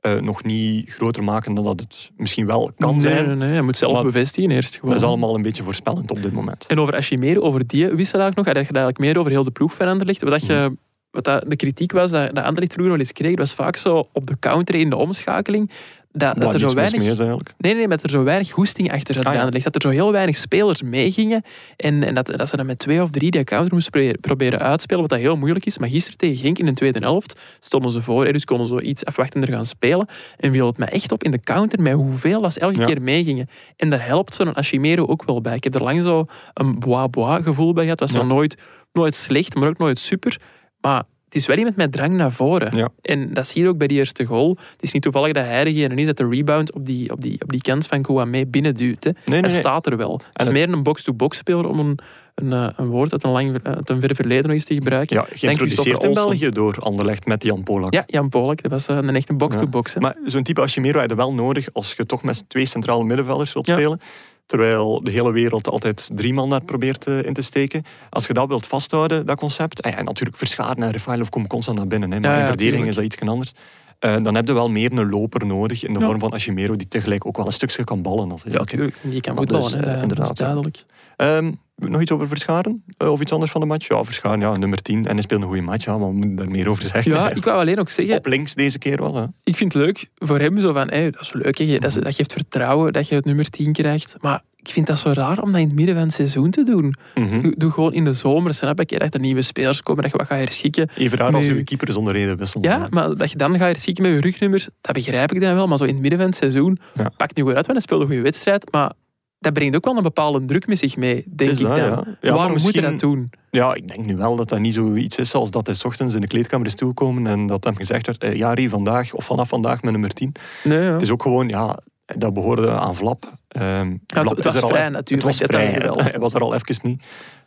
eh, 0.00 0.20
nog 0.20 0.44
niet 0.44 0.90
groter 0.90 1.24
maken 1.24 1.54
dan 1.54 1.64
dat 1.64 1.80
het 1.80 2.10
misschien 2.16 2.46
wel 2.46 2.70
kan 2.76 2.90
nee, 2.90 3.00
zijn. 3.00 3.26
Nee, 3.26 3.36
nee, 3.36 3.48
hij 3.48 3.62
moet 3.62 3.76
zelf 3.76 4.02
bevestigen 4.02 4.50
eerst 4.50 4.74
gewoon. 4.74 4.90
Dat 4.90 5.00
is 5.02 5.06
allemaal 5.06 5.34
een 5.34 5.42
beetje 5.42 5.62
voorspellend 5.62 6.10
op 6.10 6.22
dit 6.22 6.32
moment. 6.32 6.66
En 6.66 6.80
over 6.80 6.94
Ashimere, 6.94 7.42
over 7.42 7.66
die 7.66 7.86
wisselaar 7.86 8.32
nog, 8.34 8.46
had 8.46 8.54
je 8.54 8.62
eigenlijk 8.62 8.98
meer 8.98 9.18
over 9.18 9.30
heel 9.30 9.44
de 9.44 9.50
ploeg 9.50 9.74
van 9.74 9.88
Anderlecht. 9.88 10.22
Wat, 10.22 10.30
dat 10.30 10.46
je, 10.46 10.76
wat 11.10 11.24
dat 11.24 11.44
de 11.48 11.56
kritiek 11.56 11.92
was 11.92 12.10
dat, 12.10 12.34
dat 12.34 12.44
Anderlecht 12.44 12.72
vroeger 12.72 12.92
wel 12.92 13.02
eens 13.02 13.12
kreeg, 13.12 13.36
was 13.36 13.54
vaak 13.54 13.76
zo 13.76 14.08
op 14.12 14.26
de 14.26 14.38
counter 14.38 14.74
in 14.74 14.90
de 14.90 14.96
omschakeling. 14.96 15.70
Dat, 16.18 16.36
dat 16.40 16.54
er 16.54 16.60
zo 16.60 16.74
weinig... 16.74 17.00
is 17.02 17.18
eigenlijk. 17.18 17.54
Nee, 17.58 17.74
nee, 17.74 17.88
met 17.88 18.02
er 18.02 18.10
zo 18.10 18.22
weinig 18.22 18.50
goesting 18.50 18.92
achter 18.92 19.14
zat 19.14 19.24
Ah, 19.24 19.34
ja. 19.34 19.50
Dat 19.50 19.74
er 19.74 19.80
zo 19.80 19.88
heel 19.88 20.12
weinig 20.12 20.36
spelers 20.36 20.82
meegingen. 20.82 21.42
En, 21.76 22.02
en 22.02 22.14
dat, 22.14 22.26
dat 22.26 22.48
ze 22.48 22.56
dan 22.56 22.66
met 22.66 22.78
twee 22.78 23.02
of 23.02 23.10
drie 23.10 23.30
die 23.30 23.44
counter 23.44 23.72
moesten 23.74 23.90
proberen, 23.92 24.20
proberen 24.20 24.58
uitspelen, 24.60 25.00
wat 25.00 25.10
dat 25.10 25.18
heel 25.18 25.36
moeilijk 25.36 25.66
is. 25.66 25.78
Maar 25.78 25.88
gisteren 25.88 26.18
tegen 26.18 26.36
Genk 26.36 26.58
in 26.58 26.66
de 26.66 26.72
tweede 26.72 26.98
helft 26.98 27.40
stonden 27.60 27.90
ze 27.92 28.02
voor. 28.02 28.24
hè, 28.24 28.32
Dus 28.32 28.44
konden 28.44 28.66
ze 28.66 28.80
iets 28.82 29.04
afwachtender 29.04 29.50
gaan 29.52 29.64
spelen. 29.64 30.06
En 30.36 30.52
viel 30.52 30.66
het 30.66 30.78
mij 30.78 30.88
echt 30.88 31.12
op 31.12 31.24
in 31.24 31.30
de 31.30 31.40
counter 31.40 31.82
met 31.82 31.92
hoeveel 31.92 32.40
dat 32.40 32.52
ze 32.52 32.60
elke 32.60 32.78
Ja. 32.80 32.86
keer 32.86 33.02
meegingen. 33.02 33.48
En 33.76 33.90
daar 33.90 34.06
helpt 34.06 34.34
zo'n 34.34 34.54
Ashimero 34.54 35.06
ook 35.06 35.24
wel 35.24 35.40
bij. 35.40 35.54
Ik 35.56 35.64
heb 35.64 35.74
er 35.74 35.82
lang 35.82 36.02
zo 36.02 36.24
een 36.54 36.78
bois-bois 36.78 37.42
gevoel 37.42 37.72
bij 37.72 37.84
gehad. 37.84 38.00
Het 38.00 38.10
was 38.12 38.20
Ja. 38.20 38.26
nooit, 38.26 38.56
nooit 38.92 39.14
slecht, 39.14 39.54
maar 39.54 39.68
ook 39.68 39.78
nooit 39.78 39.98
super. 39.98 40.40
Maar 40.80 41.02
het 41.28 41.36
is 41.36 41.46
wel 41.46 41.56
iemand 41.56 41.76
met 41.76 41.92
drang 41.92 42.12
naar 42.16 42.32
voren. 42.32 42.76
Ja. 42.76 42.88
En 43.02 43.32
dat 43.32 43.46
zie 43.46 43.62
je 43.62 43.68
ook 43.68 43.78
bij 43.78 43.86
die 43.86 43.98
eerste 43.98 44.24
goal. 44.24 44.48
Het 44.72 44.82
is 44.82 44.92
niet 44.92 45.02
toevallig 45.02 45.32
dat 45.32 45.44
hij 45.44 45.64
degene 45.64 45.94
is 45.94 46.06
dat 46.06 46.16
de 46.16 46.28
rebound 46.28 46.72
op 46.72 46.86
die, 46.86 47.12
op 47.12 47.20
die, 47.20 47.42
op 47.42 47.50
die 47.50 47.60
kans 47.60 47.86
van 47.86 48.02
Kouame 48.02 48.46
binnenduwt. 48.46 49.04
Hè. 49.04 49.10
nee, 49.24 49.40
hij 49.40 49.48
nee. 49.48 49.58
staat 49.58 49.86
er 49.86 49.96
wel. 49.96 50.12
Het 50.12 50.22
is 50.40 50.44
het- 50.44 50.54
meer 50.54 50.68
een 50.72 50.82
box-to-box 50.82 51.36
speler 51.38 51.68
om 51.68 51.78
een, 51.78 51.98
een, 52.34 52.52
eh, 52.52 52.68
een 52.76 52.86
woord 52.86 53.12
uit 53.12 53.24
een, 53.24 53.30
lang, 53.30 53.58
uit 53.62 53.90
een 53.90 54.00
ver 54.00 54.14
verleden 54.14 54.44
nog 54.44 54.52
eens 54.52 54.64
te 54.64 54.74
gebruiken. 54.74 55.16
Ja, 55.16 55.26
geïntroduceerd 55.34 56.02
in. 56.02 56.12
België 56.12 56.50
door 56.50 56.76
Anderlecht 56.80 57.26
met 57.26 57.42
Jan 57.42 57.62
Polak. 57.62 57.92
Ja, 57.92 58.04
Jan 58.06 58.28
Polak, 58.28 58.62
dat 58.62 58.70
was 58.70 58.88
eh, 58.88 58.96
een 58.96 59.16
echte 59.16 59.34
box-to-box. 59.34 59.94
Maar 59.98 60.16
zo'n 60.24 60.42
type 60.42 60.60
als 60.60 60.74
heb 60.74 60.84
je 61.10 61.14
wel 61.14 61.34
nodig 61.34 61.68
als 61.72 61.94
je 61.96 62.06
toch 62.06 62.22
met 62.22 62.44
twee 62.48 62.66
centrale 62.66 63.04
middenvelders 63.04 63.52
wilt 63.52 63.66
Ja. 63.66 63.74
spelen. 63.74 64.00
Terwijl 64.48 65.00
de 65.04 65.10
hele 65.10 65.32
wereld 65.32 65.68
altijd 65.68 66.10
drie 66.14 66.32
man 66.34 66.50
daar 66.50 66.62
probeert 66.64 67.06
eh, 67.06 67.22
in 67.24 67.32
te 67.34 67.42
steken. 67.42 67.82
Als 68.10 68.26
je 68.26 68.32
dat 68.32 68.48
wilt 68.48 68.66
vasthouden, 68.66 69.26
dat 69.26 69.36
concept. 69.38 69.80
En, 69.80 69.90
ja, 69.90 70.02
natuurlijk, 70.02 70.38
Verscharen 70.38 70.82
en 70.82 70.90
Refailov 70.90 71.28
komen 71.28 71.48
constant 71.48 71.78
naar 71.78 71.86
binnen. 71.86 72.12
Hè, 72.12 72.20
maar 72.20 72.32
Ja, 72.34 72.40
in 72.40 72.46
verdediging 72.46 72.86
is 72.88 72.94
dat 72.94 73.04
iets 73.04 73.20
anders. 73.20 73.52
Eh, 73.98 74.16
dan 74.22 74.34
heb 74.34 74.46
je 74.46 74.52
wel 74.52 74.70
meer 74.70 74.92
een 74.92 75.08
loper 75.08 75.46
nodig 75.46 75.84
in 75.84 75.92
de 75.92 76.00
Ja. 76.00 76.06
vorm 76.06 76.18
van 76.20 76.32
Ashimero, 76.32 76.76
die 76.76 76.88
tegelijk 76.88 77.26
ook 77.26 77.36
wel 77.36 77.46
een 77.46 77.52
stukje 77.52 77.84
kan 77.84 78.02
ballen. 78.02 78.30
Als 78.30 78.42
Ja, 78.46 78.58
natuurlijk. 78.58 78.96
Die 79.02 79.20
kan 79.20 79.36
voetballen, 79.36 79.62
dus, 79.62 79.72
hè, 79.72 79.78
eh, 79.80 79.84
dat- 79.92 80.02
inderdaad, 80.02 80.26
dat 80.26 80.36
is 80.38 80.42
duidelijk. 80.44 80.84
Ehm, 81.16 81.52
nog 81.78 82.00
iets 82.00 82.10
over 82.10 82.28
Verscharen? 82.28 82.82
Eh, 82.96 83.12
of 83.12 83.20
iets 83.20 83.32
anders 83.32 83.50
van 83.52 83.60
de 83.60 83.66
match? 83.66 83.88
Ja, 83.88 84.04
Verscharen, 84.04 84.40
ja, 84.40 84.56
nummer 84.56 84.82
10. 84.82 85.04
En 85.04 85.12
hij 85.12 85.20
speelt 85.22 85.40
een 85.42 85.46
goede 85.46 85.62
match, 85.62 85.84
ja, 85.84 85.98
maar 85.98 86.08
we 86.08 86.12
moeten 86.14 86.36
daar 86.36 86.50
meer 86.50 86.68
over 86.68 86.82
zeggen. 86.84 87.12
Ja, 87.12 87.30
ik 87.34 87.44
wou 87.44 87.58
alleen 87.60 87.78
ook 87.78 87.90
zeggen, 87.90 88.16
Op 88.16 88.26
links 88.26 88.54
deze 88.54 88.78
keer 88.78 88.96
wel. 89.00 89.14
Hè. 89.14 89.24
ik 89.44 89.56
vind 89.56 89.72
het 89.72 89.82
leuk 89.82 90.08
voor 90.18 90.38
hem 90.38 90.60
zo 90.60 90.72
van, 90.72 90.88
hey, 90.88 91.10
dat 91.10 91.20
is 91.20 91.32
leuk, 91.32 91.58
hè, 91.58 91.78
dat, 91.78 91.96
is- 91.96 92.02
dat 92.02 92.14
geeft 92.14 92.32
vertrouwen 92.32 92.92
dat 92.92 93.08
je 93.08 93.14
het 93.14 93.24
nummer 93.24 93.50
10 93.50 93.72
krijgt. 93.72 94.16
Maar 94.20 94.42
ik 94.56 94.68
vind 94.68 94.86
dat 94.86 94.98
zo 94.98 95.10
raar 95.10 95.42
om 95.42 95.50
dat 95.50 95.60
in 95.60 95.66
het 95.66 95.76
midden 95.76 95.94
van 95.94 96.04
het 96.04 96.12
seizoen 96.12 96.50
te 96.50 96.62
doen. 96.62 96.94
Mhm. 97.14 97.40
Doe, 97.40 97.54
doe 97.56 97.70
gewoon 97.70 97.92
in 97.92 98.04
de 98.04 98.12
zomer, 98.12 98.54
snap 98.54 98.80
ik, 98.80 98.98
dat 98.98 99.14
er 99.14 99.20
nieuwe 99.20 99.42
spelers 99.42 99.82
komen, 99.82 100.02
dat 100.02 100.12
je 100.12 100.18
wat 100.18 100.26
gaat 100.26 100.38
herschikken. 100.38 100.88
Even 100.96 101.18
raar 101.18 101.34
als 101.34 101.46
je 101.46 101.64
keeper 101.64 101.92
zonder 101.92 102.12
reden 102.12 102.36
wisselt. 102.36 102.64
Ja, 102.64 102.86
maar 102.90 103.14
dat 103.16 103.30
je 103.30 103.36
dan 103.36 103.50
gaat 103.58 103.60
herschikken 103.68 104.04
met 104.04 104.12
je 104.12 104.20
rugnummers, 104.20 104.68
dat 104.80 104.92
begrijp 104.94 105.32
ik 105.32 105.40
dan 105.40 105.54
wel. 105.54 105.66
Maar 105.66 105.78
zo 105.78 105.84
in 105.84 105.92
het 105.92 106.00
midden 106.00 106.18
van 106.18 106.28
het 106.28 106.36
seizoen, 106.36 106.78
Ja. 106.94 107.10
pakt 107.16 107.36
nu 107.36 107.42
goed 107.42 107.54
uit, 107.54 107.66
want 107.66 107.78
hij 107.78 107.80
speelt 107.86 108.00
een 108.00 108.06
goede 108.06 108.22
wedstrijd. 108.22 108.72
Maar 108.72 108.92
dat 109.38 109.52
brengt 109.52 109.76
ook 109.76 109.84
wel 109.84 109.96
een 109.96 110.02
bepaalde 110.02 110.44
druk 110.44 110.66
met 110.66 110.78
zich 110.78 110.96
mee, 110.96 111.24
denk 111.34 111.50
Is 111.50 111.60
ik 111.60 111.66
dat, 111.66 111.76
dan. 111.76 111.86
ja. 111.86 112.04
Ja, 112.20 112.34
Waarom 112.34 112.52
moet 112.62 112.74
je 112.74 112.80
dat 112.80 113.00
doen? 113.00 113.30
Ja, 113.50 113.74
ik 113.74 113.88
denk 113.88 114.06
nu 114.06 114.16
wel 114.16 114.36
dat 114.36 114.48
dat 114.48 114.58
niet 114.58 114.74
zoiets 114.74 115.16
is 115.16 115.34
als 115.34 115.50
dat 115.50 115.66
hij 115.66 115.74
's 115.74 115.84
ochtends 115.84 116.14
in 116.14 116.20
de 116.20 116.26
kleedkamer 116.26 116.66
is 116.66 116.74
toegekomen 116.74 117.26
en 117.26 117.46
dat 117.46 117.64
hem 117.64 117.76
gezegd 117.76 118.06
werd, 118.06 118.22
eh, 118.24 118.34
Jari, 118.34 118.68
vandaag 118.68 119.12
of 119.14 119.24
vanaf 119.24 119.48
vandaag 119.48 119.82
met 119.82 119.92
nummer 119.92 120.10
10. 120.12 120.32
Nee, 120.64 120.82
ja. 120.82 120.92
Het 120.92 121.02
is 121.02 121.10
ook 121.10 121.22
gewoon, 121.22 121.48
ja, 121.48 121.78
dat 122.06 122.34
behoorde 122.34 122.70
aan 122.70 122.94
Vlap. 122.96 123.32
Ehm, 123.48 123.90
het- 123.90 124.00
Vlap 124.06 124.28
het 124.36 124.38
is 124.38 124.44
was 124.52 124.62
er 124.62 124.68
vrij 124.68 124.80
even- 124.80 124.92
natuurlijk, 124.92 125.28
Het 125.28 125.38
was 125.38 125.48
vrij, 125.48 125.80
wel. 125.80 125.94
hij 126.10 126.18
was 126.18 126.34
er 126.34 126.40
al 126.40 126.54
even 126.54 126.78
niet. 126.82 127.02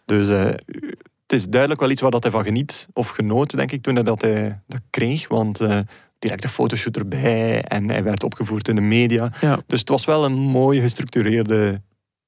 Dus 0.05 0.29
eh, 0.29 0.43
het 1.27 1.39
is 1.39 1.47
duidelijk 1.47 1.81
wel 1.81 1.89
iets 1.89 2.01
waar 2.01 2.11
dat 2.11 2.23
hij 2.23 2.31
van 2.31 2.43
geniet, 2.43 2.87
of 2.93 3.09
genoot, 3.09 3.55
denk 3.55 3.71
ik, 3.71 3.81
toen 3.81 3.93
hij 3.95 4.03
dat, 4.03 4.21
hij 4.21 4.59
dat 4.67 4.81
kreeg. 4.89 5.27
Want 5.27 5.59
eh, 5.59 5.79
direct 6.22 6.43
een 6.43 6.49
fotoshoot 6.49 6.97
erbij 6.97 7.61
en 7.63 7.89
hij 7.89 8.03
werd 8.03 8.24
opgevoerd 8.24 8.67
in 8.67 8.76
de 8.76 8.82
media. 8.82 9.32
Ja. 9.41 9.59
Dus 9.67 9.80
het 9.80 9.89
was 9.89 10.05
wel 10.05 10.26
een 10.26 10.34
mooie, 10.38 10.82
gestructureerde 10.82 11.82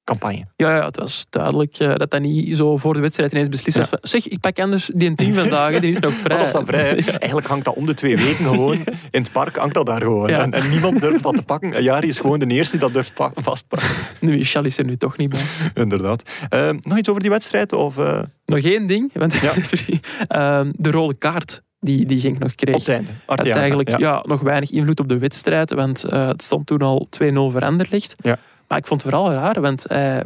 campagne. 0.04 0.46
Ja, 0.56 0.76
ja, 0.76 0.84
het 0.86 0.96
was 0.96 1.26
duidelijk 1.30 1.76
eh, 1.78 1.94
dat 1.94 2.10
dat 2.10 2.20
niet 2.20 2.56
zo 2.56 2.76
voor 2.76 2.94
de 2.94 3.00
wedstrijd 3.00 3.32
ineens 3.32 3.48
beslist 3.48 3.76
was. 3.76 3.88
van, 3.88 3.98
Zeg, 4.02 4.28
ik 4.28 4.40
pak 4.40 4.58
anders 4.58 4.90
die 4.94 5.14
team 5.14 5.34
vandaag, 5.34 5.80
die 5.80 5.90
is 5.90 5.98
nog 5.98 6.12
vrij. 6.24 6.36
Dat 6.36 6.46
is 6.46 6.52
dan 6.52 6.66
vrij. 6.66 6.90
Eigenlijk 7.06 7.46
hangt 7.46 7.64
dat 7.64 7.74
om 7.74 7.86
de 7.86 7.94
twee 7.94 8.16
weken 8.16 8.44
gewoon. 8.44 8.76
In 9.10 9.22
het 9.22 9.32
park 9.32 9.56
hangt 9.56 9.74
dat 9.74 9.86
daar 9.86 10.00
gewoon. 10.00 10.28
En, 10.28 10.52
en 10.52 10.68
niemand 10.70 11.00
durft 11.00 11.22
dat 11.22 11.36
te 11.36 11.42
pakken. 11.42 11.72
En 11.74 11.82
Jari 11.82 12.08
is 12.08 12.18
gewoon 12.18 12.38
de 12.38 12.46
eerste 12.46 12.70
die 12.70 12.80
dat 12.80 12.92
durft 12.92 13.14
pa- 13.14 13.32
vastpakken. 13.34 13.88
Nu 14.20 14.38
is 14.38 14.50
Chal 14.52 14.64
is 14.64 14.78
er 14.78 14.84
nu 14.84 14.96
toch 14.96 15.16
niet 15.16 15.28
bij. 15.30 15.40
Inderdaad. 15.74 16.30
Ehm, 16.48 16.78
nog 16.82 16.98
iets 16.98 17.08
over 17.08 17.20
die 17.22 17.30
wedstrijd? 17.30 17.72
Of, 17.72 17.98
eh, 17.98 18.22
Nog 18.46 18.58
één 18.58 18.86
ding, 18.86 19.10
want 19.14 19.34
Ja. 19.34 19.52
sorry, 19.62 20.00
Ehm, 20.28 20.72
de 20.76 20.90
rode 20.90 21.14
kaart 21.14 21.62
die, 21.84 22.06
die 22.06 22.20
Genk 22.20 22.38
nog 22.38 22.54
kreeg. 22.54 22.74
op 22.74 22.80
het 22.80 22.88
einde. 22.88 23.10
had 23.26 23.46
eigenlijk 23.46 23.88
ja. 23.88 23.98
ja. 23.98 24.22
nog 24.26 24.40
weinig 24.40 24.70
invloed 24.70 25.00
op 25.00 25.08
de 25.08 25.18
wedstrijd, 25.18 25.72
want 25.72 26.04
eh, 26.04 26.26
het 26.28 26.42
stond 26.42 26.66
toen 26.66 26.78
al 26.82 27.08
2-0 27.22 27.26
veranderd 27.32 27.90
ligt. 27.90 28.14
Ja. 28.22 28.38
Maar 28.68 28.78
ik 28.78 28.86
vond 28.86 29.02
het 29.02 29.10
vooral 29.14 29.32
raar, 29.32 29.60
want 29.60 29.86
eh, 29.86 30.16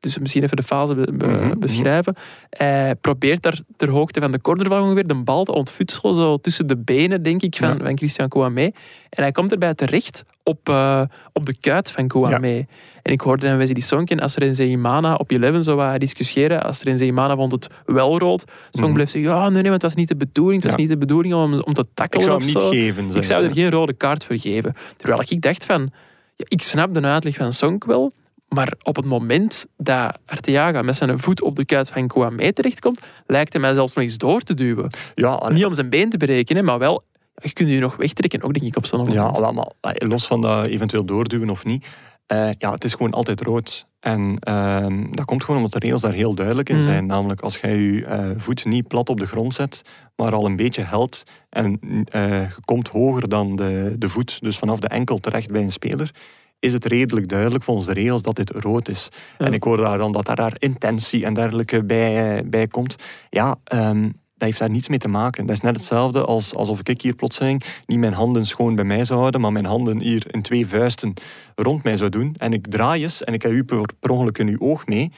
dus 0.00 0.18
misschien 0.18 0.42
even 0.42 0.56
de 0.56 0.62
fase 0.62 0.94
be- 0.94 1.12
be- 1.12 1.26
Mhm, 1.26 1.58
beschrijven. 1.58 2.14
Hij 2.50 2.94
probeert 3.00 3.42
daar 3.42 3.58
ter 3.76 3.88
hoogte 3.90 4.20
van 4.20 4.30
de 4.30 4.40
cornervlag 4.40 4.82
ongeveer 4.82 5.06
de 5.06 5.14
bal 5.14 5.44
te 5.44 5.52
ontfutselen, 5.52 6.14
zo 6.14 6.36
tussen 6.36 6.66
de 6.66 6.76
benen, 6.76 7.22
denk 7.22 7.42
ik, 7.42 7.56
van, 7.56 7.68
Ja. 7.78 7.84
van 7.84 7.96
Christian 7.96 8.28
Kouamé. 8.28 8.62
En 9.08 9.22
hij 9.22 9.32
komt 9.32 9.52
erbij 9.52 9.74
terecht 9.74 10.24
op, 10.44 10.68
eh, 10.68 11.02
op 11.32 11.46
de 11.46 11.56
kuit 11.60 11.90
van 11.90 12.08
Kouamé. 12.08 12.66
En 13.02 13.12
ik 13.12 13.20
hoorde 13.20 13.46
dan 13.46 13.56
Wesley 13.56 13.80
Sonken, 13.80 14.20
als 14.20 14.36
er 14.36 14.42
in 14.42 14.54
Zeimana 14.54 15.14
op 15.14 15.30
11 15.32 15.64
zo 15.64 15.76
wat 15.76 16.00
discussiëren, 16.00 16.62
als 16.62 16.80
er 16.80 16.86
in 16.86 16.98
Zeimana 16.98 17.36
vond 17.36 17.52
het 17.52 17.66
wel 17.86 18.18
rood, 18.18 18.44
Song 18.70 18.84
Mhm. 18.84 18.92
bleef 18.94 19.10
zeggen, 19.10 19.30
ja, 19.30 19.42
nee, 19.48 19.52
nee, 19.52 19.70
want 19.70 19.72
het 19.72 19.82
was 19.82 19.94
niet 19.94 20.08
de 20.08 20.16
bedoeling, 20.16 20.62
het 20.62 20.70
was 20.70 20.80
Ja. 20.80 20.86
niet 20.86 20.90
de 20.92 21.06
bedoeling 21.06 21.34
om, 21.34 21.52
om 21.60 21.72
te 21.74 21.80
Ik 21.80 21.86
tackelen 21.94 22.24
zou 22.24 22.36
of 22.36 22.42
hem 22.44 22.52
niet 22.52 22.62
zo. 22.62 22.68
geven. 22.70 23.16
Ik 23.16 23.24
zou 23.24 23.42
ze. 23.42 23.48
er 23.48 23.54
geen 23.54 23.70
rode 23.70 23.92
kaart 23.92 24.24
voor 24.24 24.38
geven. 24.38 24.74
Terwijl 24.96 25.22
ik 25.28 25.40
dacht 25.42 25.64
van, 25.64 25.90
ja, 26.36 26.44
ik 26.48 26.62
snap 26.62 26.94
de 26.94 27.00
uitleg 27.02 27.34
van 27.36 27.52
Sonk 27.52 27.84
wel, 27.84 28.12
maar 28.48 28.72
op 28.82 28.96
het 28.96 29.04
moment 29.04 29.66
dat 29.76 30.18
Arteaga 30.26 30.82
met 30.82 30.96
zijn 30.96 31.18
voet 31.18 31.42
op 31.42 31.56
de 31.56 31.64
kuit 31.64 31.90
van 31.90 32.06
Kouamé 32.06 32.52
terechtkomt, 32.52 33.00
lijkt 33.26 33.52
hij 33.52 33.62
mij 33.62 33.72
zelfs 33.72 33.94
nog 33.94 34.04
eens 34.04 34.18
door 34.18 34.40
te 34.40 34.54
duwen. 34.54 34.90
Ja, 35.14 35.48
Niet 35.52 35.64
om 35.64 35.74
zijn 35.74 35.88
been 35.90 36.10
te 36.10 36.16
berekenen, 36.16 36.64
maar 36.64 36.78
wel, 36.78 37.02
je 37.34 37.52
kunt 37.52 37.68
je 37.68 37.78
nog 37.78 37.96
wegtrekken, 37.96 38.42
ook 38.42 38.52
denk 38.52 38.66
ik 38.66 38.76
op 38.76 38.86
zo'n 38.86 38.98
moment. 38.98 39.38
Ja, 39.38 39.50
maar 39.52 39.94
los 39.98 40.26
van 40.26 40.40
dat 40.40 40.66
eventueel 40.66 41.04
doorduwen 41.04 41.50
of 41.50 41.64
niet. 41.64 41.86
eh, 42.26 42.48
ja, 42.58 42.72
het 42.72 42.84
is 42.84 42.92
gewoon 42.92 43.12
altijd 43.12 43.40
rood. 43.40 43.86
En 44.00 44.36
ehm, 44.40 45.10
dat 45.10 45.24
komt 45.24 45.44
gewoon 45.44 45.56
omdat 45.56 45.72
de 45.72 45.78
regels 45.86 46.02
daar 46.02 46.12
heel 46.12 46.34
duidelijk 46.34 46.68
in 46.68 46.76
Mhm. 46.76 46.84
zijn. 46.84 47.06
Namelijk 47.06 47.40
als 47.40 47.56
jij 47.58 47.76
je 47.76 48.04
eh, 48.04 48.30
voet 48.36 48.64
niet 48.64 48.88
plat 48.88 49.08
op 49.08 49.20
de 49.20 49.26
grond 49.26 49.54
zet, 49.54 49.82
maar 50.16 50.32
al 50.34 50.46
een 50.46 50.56
beetje 50.56 50.82
helt 50.84 51.22
en 51.48 51.78
eh, 52.10 52.40
je 52.40 52.60
komt 52.64 52.88
hoger 52.88 53.28
dan 53.28 53.56
de, 53.56 53.94
de 53.98 54.08
voet, 54.08 54.40
dus 54.40 54.58
vanaf 54.58 54.78
de 54.78 54.88
enkel 54.88 55.18
terecht 55.18 55.50
bij 55.50 55.62
een 55.62 55.70
speler, 55.72 56.10
is 56.58 56.72
het 56.72 56.84
redelijk 56.84 57.28
duidelijk 57.28 57.64
volgens 57.64 57.86
de 57.86 57.92
regels 57.92 58.22
dat 58.22 58.36
dit 58.36 58.50
rood 58.50 58.88
is. 58.88 59.08
Ja. 59.38 59.46
En 59.46 59.52
ik 59.52 59.62
hoor 59.62 59.76
daar 59.76 59.98
dan 59.98 60.12
dat 60.12 60.26
daar, 60.26 60.36
daar 60.36 60.54
intentie 60.58 61.24
en 61.24 61.34
dergelijke 61.34 61.84
bij, 61.84 62.42
bij 62.46 62.66
komt. 62.66 62.96
Ja, 63.30 63.56
ehm, 63.64 64.08
dat 64.42 64.50
heeft 64.50 64.62
daar 64.62 64.70
niets 64.76 64.88
mee 64.88 64.98
te 64.98 65.08
maken. 65.08 65.46
Dat 65.46 65.56
is 65.56 65.62
net 65.62 65.76
hetzelfde 65.76 66.24
als 66.24 66.54
alsof 66.54 66.80
ik 66.82 67.00
hier 67.00 67.14
plotseling 67.14 67.62
niet 67.86 67.98
mijn 67.98 68.12
handen 68.12 68.46
schoon 68.46 68.74
bij 68.74 68.84
mij 68.84 69.04
zou 69.04 69.18
houden, 69.18 69.40
maar 69.40 69.52
mijn 69.52 69.64
handen 69.64 70.00
hier 70.00 70.34
in 70.34 70.42
twee 70.42 70.66
vuisten 70.66 71.14
rond 71.54 71.82
mij 71.82 71.96
zou 71.96 72.10
doen. 72.10 72.34
En 72.36 72.52
ik 72.52 72.66
draai 72.70 73.02
eens 73.02 73.24
en 73.24 73.32
ik 73.34 73.42
heb 73.42 73.50
u 73.50 73.64
per, 73.64 73.80
per 74.00 74.10
ongeluk 74.10 74.38
in 74.38 74.48
uw 74.48 74.58
oog 74.60 74.86
mee. 74.86 75.08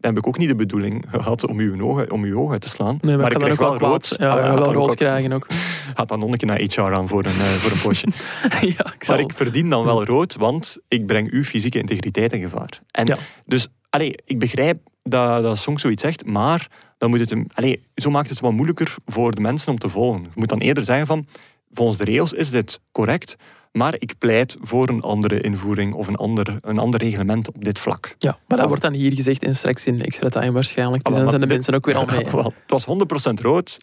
dan 0.00 0.14
heb 0.14 0.18
ik 0.18 0.26
ook 0.26 0.38
niet 0.38 0.48
de 0.48 0.54
bedoeling 0.54 1.04
gehad 1.10 1.46
om 1.46 1.58
uw 1.58 1.82
ogen, 1.82 2.10
om 2.10 2.24
uw 2.24 2.38
ogen 2.38 2.52
uit 2.52 2.60
te 2.60 2.68
slaan. 2.68 2.98
Nee, 3.00 3.16
maar, 3.16 3.32
ik 3.32 3.38
krijg 3.38 3.58
wel 3.58 3.78
rood. 3.78 4.14
Ja, 4.18 4.28
Ah, 4.28 4.54
wel 4.54 4.72
rood 4.72 4.94
krijgen 4.94 5.32
ook. 5.32 5.46
Gaat 5.94 6.08
dan 6.08 6.18
nog 6.18 6.30
een 6.30 6.36
keer 6.36 6.48
naar 6.48 6.60
HR 6.60 6.80
aan 6.80 7.08
voor 7.08 7.24
een, 7.24 7.40
eh, 7.40 7.46
voor 7.46 7.70
een 7.70 7.80
postje. 7.80 8.08
ja, 8.76 8.92
ik 8.94 9.04
zal... 9.04 9.18
Ik 9.18 9.32
verdien 9.32 9.70
dan 9.70 9.84
wel 9.84 10.04
rood, 10.04 10.36
want 10.36 10.76
ik 10.88 11.06
breng 11.06 11.30
uw 11.30 11.44
fysieke 11.44 11.78
integriteit 11.78 12.32
in 12.32 12.40
gevaar. 12.40 12.80
En 12.90 13.06
Ja. 13.06 13.16
dus, 13.46 13.68
allee, 13.90 14.14
ik 14.24 14.38
begrijp 14.38 14.78
dat, 15.02 15.42
dat 15.42 15.58
Song 15.58 15.78
zoiets 15.78 16.02
zegt, 16.02 16.24
maar 16.24 16.68
dan 17.04 17.12
moet 17.12 17.22
het 17.22 17.30
hem, 17.30 17.46
allee, 17.54 17.82
zo 17.94 18.10
maakt 18.10 18.28
het 18.28 18.40
wat 18.40 18.52
moeilijker 18.52 18.94
voor 19.06 19.34
de 19.34 19.40
mensen 19.40 19.72
om 19.72 19.78
te 19.78 19.88
volgen. 19.88 20.22
Je 20.22 20.28
moet 20.34 20.48
dan 20.48 20.58
eerder 20.58 20.84
zeggen 20.84 21.06
van, 21.06 21.26
volgens 21.70 21.98
de 21.98 22.04
regels 22.04 22.32
is 22.32 22.50
dit 22.50 22.80
correct, 22.92 23.36
maar 23.72 23.94
ik 23.98 24.14
pleit 24.18 24.56
voor 24.60 24.88
een 24.88 25.00
andere 25.00 25.40
invoering 25.40 25.94
of 25.94 26.06
een 26.06 26.16
ander, 26.16 26.58
een 26.60 26.78
ander 26.78 27.00
reglement 27.00 27.48
op 27.48 27.64
dit 27.64 27.78
vlak. 27.78 28.14
Ja, 28.18 28.38
maar 28.46 28.58
dat 28.58 28.66
wordt 28.66 28.82
dan 28.82 28.92
hier 28.92 29.14
gezegd 29.14 29.42
en 29.42 29.56
straks 29.56 29.86
in 29.86 30.02
extra 30.02 30.28
time 30.28 30.52
waarschijnlijk. 30.52 31.04
Dus 31.04 31.16
dan 31.16 31.28
zijn 31.28 31.40
de 31.40 31.46
mensen 31.46 31.74
ook 31.74 31.86
weer 31.86 31.96
al 31.96 32.06
mee. 32.16 32.26
Wel, 32.30 32.52
het 32.66 32.84
was 32.84 32.86
100% 33.30 33.40
rood. 33.42 33.78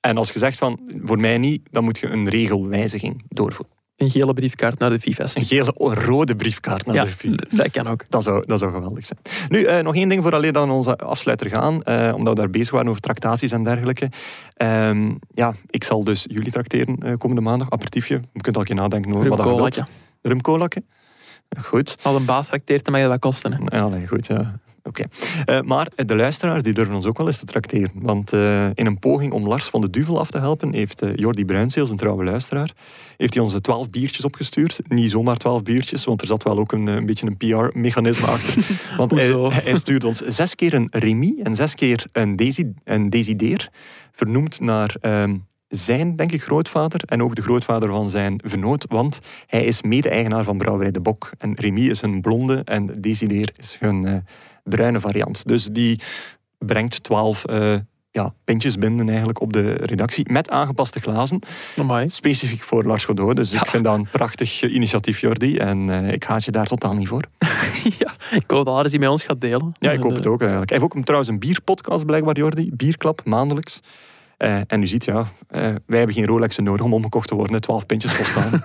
En 0.00 0.16
als 0.16 0.30
je 0.30 0.38
zegt 0.38 0.58
van, 0.58 0.80
voor 1.04 1.18
mij 1.18 1.38
niet, 1.38 1.68
dan 1.70 1.84
moet 1.84 1.98
je 1.98 2.06
een 2.06 2.28
regelwijziging 2.28 3.24
doorvoeren. 3.28 3.75
Een 3.96 4.10
gele 4.10 4.34
briefkaart 4.34 4.78
naar 4.78 4.90
de 4.90 4.98
FIFA-st. 4.98 5.36
Een 5.36 5.44
gele, 5.44 5.72
rode 5.76 6.36
briefkaart 6.36 6.86
naar 6.86 6.94
Ja, 6.94 7.04
de 7.04 7.10
FIFA. 7.10 7.56
dat 7.56 7.70
kan 7.70 7.86
ook. 7.86 8.10
Dat 8.10 8.22
zou, 8.22 8.46
dat 8.46 8.58
zou 8.58 8.70
geweldig 8.72 9.06
zijn. 9.06 9.18
Nu, 9.48 9.64
eh, 9.64 9.82
nog 9.84 9.94
één 9.94 10.08
ding 10.08 10.22
voor 10.22 10.34
alleen 10.34 10.52
dan 10.52 10.70
onze 10.70 10.96
afsluiter 10.96 11.50
gaan. 11.50 11.82
eh, 11.82 12.12
omdat 12.14 12.34
we 12.34 12.40
daar 12.40 12.50
bezig 12.50 12.70
waren 12.70 12.88
over 12.88 13.00
tractaties 13.00 13.52
en 13.52 13.64
dergelijke. 13.64 14.10
Ehm, 14.56 15.14
ja, 15.30 15.54
ik 15.66 15.84
zal 15.84 16.04
dus 16.04 16.24
jullie 16.28 16.50
tracteren 16.52 16.96
eh, 16.98 17.12
komende 17.18 17.42
maandag. 17.42 17.70
Aperitiefje. 17.70 18.20
Je 18.32 18.40
kunt 18.40 18.54
al 18.54 18.60
een 18.60 18.66
keer 18.66 18.76
nadenken 18.76 19.12
over 19.14 19.28
wat 19.28 19.38
dat. 19.74 19.82
Rumkolakje. 20.22 20.82
Goed. 21.64 21.96
Als 22.02 22.16
een 22.16 22.24
baas 22.24 22.46
trakteert, 22.46 22.84
dan 22.84 22.92
mag 22.92 23.02
je 23.02 23.08
dat 23.08 23.20
wat 23.22 23.32
kosten. 23.32 23.52
Hè. 23.52 23.76
Ja, 23.76 23.88
nee, 23.88 24.06
goed, 24.06 24.26
ja. 24.26 24.58
Oké. 24.86 25.04
Eh, 25.44 25.60
maar 25.60 25.88
de 25.94 26.16
luisteraars 26.16 26.62
die 26.62 26.72
durven 26.72 26.94
ons 26.94 27.06
ook 27.06 27.18
wel 27.18 27.26
eens 27.26 27.38
te 27.38 27.44
tracteren. 27.44 27.90
Want 27.94 28.32
eh, 28.32 28.66
in 28.74 28.86
een 28.86 28.98
poging 28.98 29.32
om 29.32 29.46
Lars 29.46 29.66
van 29.66 29.80
de 29.80 29.90
Duvel 29.90 30.18
af 30.18 30.30
te 30.30 30.38
helpen, 30.38 30.72
heeft 30.74 31.02
eh, 31.02 31.14
Jordi 31.14 31.44
Bruinseels, 31.44 31.90
een 31.90 31.96
trouwe 31.96 32.24
luisteraar, 32.24 32.72
heeft 33.16 33.34
hij 33.34 33.42
onze 33.42 33.60
twaalf 33.60 33.90
biertjes 33.90 34.24
opgestuurd. 34.24 34.80
Niet 34.88 35.10
zomaar 35.10 35.36
twaalf 35.36 35.62
biertjes, 35.62 36.04
want 36.04 36.20
er 36.20 36.26
zat 36.26 36.42
wel 36.42 36.58
ook 36.58 36.72
een, 36.72 36.86
een 36.86 37.06
beetje 37.06 37.26
een 37.26 37.36
PR-mechanisme 37.36 38.26
achter. 38.26 38.66
Want 38.96 39.10
hij, 39.10 39.32
hij 39.62 39.74
stuurde 39.74 40.06
ons 40.06 40.20
zes 40.20 40.54
keer 40.54 40.74
een 40.74 40.88
Remy 40.90 41.34
en 41.42 41.54
zes 41.54 41.74
keer 41.74 42.06
een, 42.12 42.36
Desi, 42.36 42.72
een 42.84 43.10
Desideer, 43.10 43.68
vernoemd 44.12 44.60
naar... 44.60 44.96
ehm, 45.00 45.34
zijn, 45.68 46.16
denk 46.16 46.32
ik, 46.32 46.42
grootvader 46.42 47.00
en 47.06 47.22
ook 47.22 47.34
de 47.34 47.42
grootvader 47.42 47.88
van 47.88 48.10
zijn 48.10 48.40
vernoot, 48.44 48.86
want 48.88 49.20
hij 49.46 49.64
is 49.64 49.82
mede-eigenaar 49.82 50.44
van 50.44 50.58
Brouwerij 50.58 50.90
de 50.90 51.00
Bok. 51.00 51.30
En 51.38 51.54
Remy 51.54 51.80
is 51.80 52.00
hun 52.00 52.20
blonde 52.20 52.62
en 52.64 53.00
Desideer 53.00 53.52
is 53.56 53.76
hun 53.80 54.24
bruine 54.68 55.00
variant. 55.00 55.46
Dus 55.48 55.64
die 55.72 56.00
brengt 56.58 57.02
twaalf 57.02 57.44
eh, 57.44 57.74
ja, 58.10 58.34
pintjes 58.44 58.76
binnen 58.78 59.08
eigenlijk 59.08 59.40
op 59.40 59.52
de 59.52 59.72
redactie 59.72 60.32
met 60.32 60.50
aangepaste 60.50 61.00
glazen, 61.00 61.38
Amai. 61.78 62.08
specifiek 62.08 62.62
voor 62.62 62.84
Lars 62.84 63.04
Godot. 63.04 63.36
Dus 63.36 63.52
ik 63.52 63.66
vind 63.66 63.84
dat 63.84 63.94
een 63.98 64.08
prachtig 64.12 64.62
eh, 64.62 64.74
initiatief, 64.74 65.20
Jordi, 65.20 65.56
en 65.56 65.90
eh, 65.90 66.12
ik 66.12 66.24
haat 66.24 66.44
je 66.44 66.50
daar 66.50 66.66
totaal 66.66 66.94
niet 66.94 67.08
voor. 67.08 67.24
ja, 67.98 68.12
ik 68.30 68.50
hoop 68.50 68.64
dat 68.64 68.74
Lars 68.74 68.90
die 68.90 68.98
met 69.00 69.08
ons 69.08 69.22
gaat 69.22 69.40
delen. 69.40 69.72
Ja, 69.78 69.90
ik 69.90 70.02
hoop 70.02 70.10
En, 70.10 70.16
het 70.16 70.24
eh, 70.26 70.32
ook 70.32 70.40
eigenlijk. 70.40 70.70
Hij 70.70 70.78
heeft 70.78 70.90
ook 70.90 70.96
een- 70.98 71.04
trouwens 71.04 71.30
een 71.30 71.38
bierpodcast 71.38 72.06
blijkbaar, 72.06 72.36
Jordi. 72.36 72.70
Bierklap, 72.74 73.20
maandelijks. 73.24 73.80
Eh, 74.36 74.60
en 74.66 74.82
u 74.82 74.86
ziet, 74.86 75.04
ja, 75.04 75.26
eh, 75.48 75.60
wij 75.86 75.98
hebben 75.98 76.14
geen 76.14 76.26
Rolexen 76.26 76.64
nodig 76.64 76.84
om 76.84 76.94
omgekocht 76.94 77.28
te 77.28 77.34
worden. 77.34 77.60
Twaalf 77.60 77.86
pintjes 77.86 78.12
volstaan. 78.12 78.50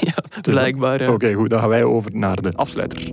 Ja, 0.00 0.40
blijkbaar. 0.42 1.02
Ja. 1.02 1.12
Oké, 1.12 1.32
goed. 1.32 1.50
Dan 1.50 1.60
gaan 1.60 1.68
wij 1.68 1.84
over 1.84 2.16
naar 2.16 2.42
de 2.42 2.52
afsluiter. 2.52 3.12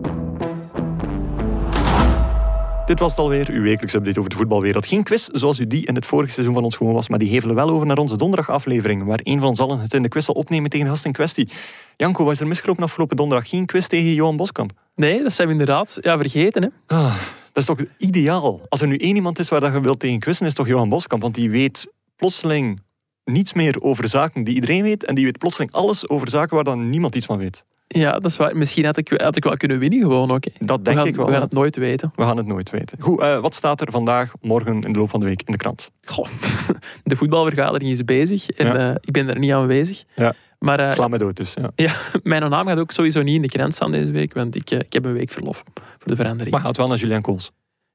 Dit 2.87 2.99
was 2.99 3.11
het 3.11 3.19
alweer, 3.19 3.49
uw 3.49 3.61
wekelijkse 3.61 3.97
update 3.97 4.19
over 4.19 4.31
de 4.31 4.37
voetbalwereld. 4.37 4.85
Geen 4.85 5.03
quiz 5.03 5.27
zoals 5.27 5.59
u 5.59 5.67
die 5.67 5.85
in 5.85 5.95
het 5.95 6.05
vorige 6.05 6.31
seizoen 6.31 6.53
van 6.53 6.63
ons 6.63 6.75
gewoon 6.75 6.93
was, 6.93 7.09
maar 7.09 7.19
die 7.19 7.29
hevelen 7.29 7.55
wel 7.55 7.69
over 7.69 7.87
naar 7.87 7.97
onze 7.97 8.17
donderdagaflevering, 8.17 9.03
waar 9.03 9.19
een 9.23 9.39
van 9.39 9.49
ons 9.49 9.59
allen 9.59 9.79
het 9.79 9.93
in 9.93 10.01
de 10.01 10.09
quiz 10.09 10.25
zal 10.25 10.33
opnemen 10.33 10.69
tegen 10.69 10.85
de 10.85 10.91
gast 10.91 11.05
in 11.05 11.11
kwestie. 11.11 11.49
Janko, 11.97 12.23
was 12.23 12.39
er 12.39 12.47
misgelopen 12.47 12.83
afgelopen 12.83 13.17
donderdag? 13.17 13.49
Geen 13.49 13.65
quiz 13.65 13.87
tegen 13.87 14.13
Johan 14.13 14.35
Boskamp? 14.35 14.71
Nee, 14.95 15.23
dat 15.23 15.33
zijn 15.33 15.47
we 15.47 15.53
inderdaad 15.53 15.97
ja, 16.01 16.17
vergeten. 16.17 16.63
Hè. 16.63 16.95
Ah, 16.95 17.15
dat 17.51 17.63
is 17.63 17.65
toch 17.65 17.79
ideaal? 17.97 18.61
Als 18.69 18.81
er 18.81 18.87
nu 18.87 18.97
één 18.97 19.15
iemand 19.15 19.39
is 19.39 19.49
waar 19.49 19.59
dat 19.59 19.73
je 19.73 19.81
wilt 19.81 19.99
tegen 19.99 20.19
quizzen, 20.19 20.45
is 20.45 20.53
toch 20.53 20.67
Johan 20.67 20.89
Boskamp, 20.89 21.21
want 21.21 21.35
die 21.35 21.49
weet 21.49 21.93
plotseling 22.15 22.79
niets 23.23 23.53
meer 23.53 23.81
over 23.81 24.09
zaken 24.09 24.43
die 24.43 24.55
iedereen 24.55 24.83
weet, 24.83 25.05
en 25.05 25.15
die 25.15 25.25
weet 25.25 25.37
plotseling 25.37 25.71
alles 25.71 26.09
over 26.09 26.29
zaken 26.29 26.55
waar 26.55 26.63
dan 26.63 26.89
niemand 26.89 27.15
iets 27.15 27.25
van 27.25 27.37
weet. 27.37 27.65
Ja, 27.87 28.11
dat 28.11 28.25
is 28.31 28.37
waar. 28.37 28.57
Misschien 28.57 28.85
had 28.85 28.97
ik, 28.97 29.09
had 29.21 29.35
ik 29.35 29.43
wel 29.43 29.57
kunnen 29.57 29.79
winnen 29.79 29.99
gewoon 29.99 30.31
ook. 30.31 30.43
hè. 30.43 30.51
Dat 30.65 30.85
denk 30.85 30.97
gaan, 30.97 31.07
ik 31.07 31.15
wel. 31.15 31.25
we 31.25 31.31
gaan 31.31 31.41
het 31.41 31.53
nooit 31.53 31.75
weten. 31.75 32.11
We 32.15 32.23
gaan 32.23 32.37
het 32.37 32.45
nooit 32.45 32.69
weten. 32.69 32.97
Goed, 33.01 33.19
eh, 33.19 33.39
wat 33.39 33.55
staat 33.55 33.81
er 33.81 33.91
vandaag, 33.91 34.31
morgen, 34.41 34.81
in 34.81 34.93
de 34.93 34.99
loop 34.99 35.09
van 35.09 35.19
de 35.19 35.25
week 35.25 35.41
in 35.45 35.51
de 35.51 35.57
krant? 35.57 35.91
Goh, 36.03 36.25
de 37.03 37.15
voetbalvergadering 37.15 37.91
is 37.91 38.05
bezig 38.05 38.49
en 38.49 38.65
Ja. 38.65 38.89
eh, 38.89 38.95
ik 39.01 39.11
ben 39.11 39.29
er 39.29 39.39
niet 39.39 39.51
aanwezig. 39.51 40.03
Ja. 40.15 40.33
Maar 40.59 40.79
eh, 40.79 40.91
Sla 40.91 41.07
me 41.07 41.17
dood 41.17 41.35
dus. 41.35 41.53
Ja. 41.53 41.71
ja, 41.85 41.93
mijn 42.23 42.49
naam 42.49 42.67
gaat 42.67 42.79
ook 42.79 42.91
sowieso 42.91 43.21
niet 43.21 43.35
in 43.35 43.41
de 43.41 43.47
krant 43.47 43.73
staan 43.73 43.91
deze 43.91 44.11
week, 44.11 44.33
want 44.33 44.55
ik, 44.55 44.71
ik 44.71 44.93
heb 44.93 45.05
een 45.05 45.13
week 45.13 45.31
verlof 45.31 45.63
voor 45.73 46.07
de 46.07 46.15
verandering. 46.15 46.51
Maar 46.51 46.61
gaat 46.65 46.77
wel 46.77 46.87
naar 46.87 46.97
Julian 46.97 47.21
Kools. 47.21 47.51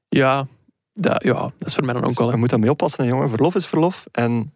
Ja, 0.09 0.47
dat, 0.93 1.23
ja, 1.23 1.33
dat 1.57 1.67
is 1.67 1.73
voor 1.73 1.85
mij 1.85 1.93
dan 1.93 2.03
ook 2.03 2.17
Je 2.19 2.25
wel. 2.25 2.37
moet 2.37 2.49
daarmee 2.49 2.69
oppassen, 2.69 3.03
hè, 3.03 3.09
jongen. 3.09 3.29
Verlof 3.29 3.55
is 3.55 3.65
verlof 3.65 4.05
en 4.11 4.53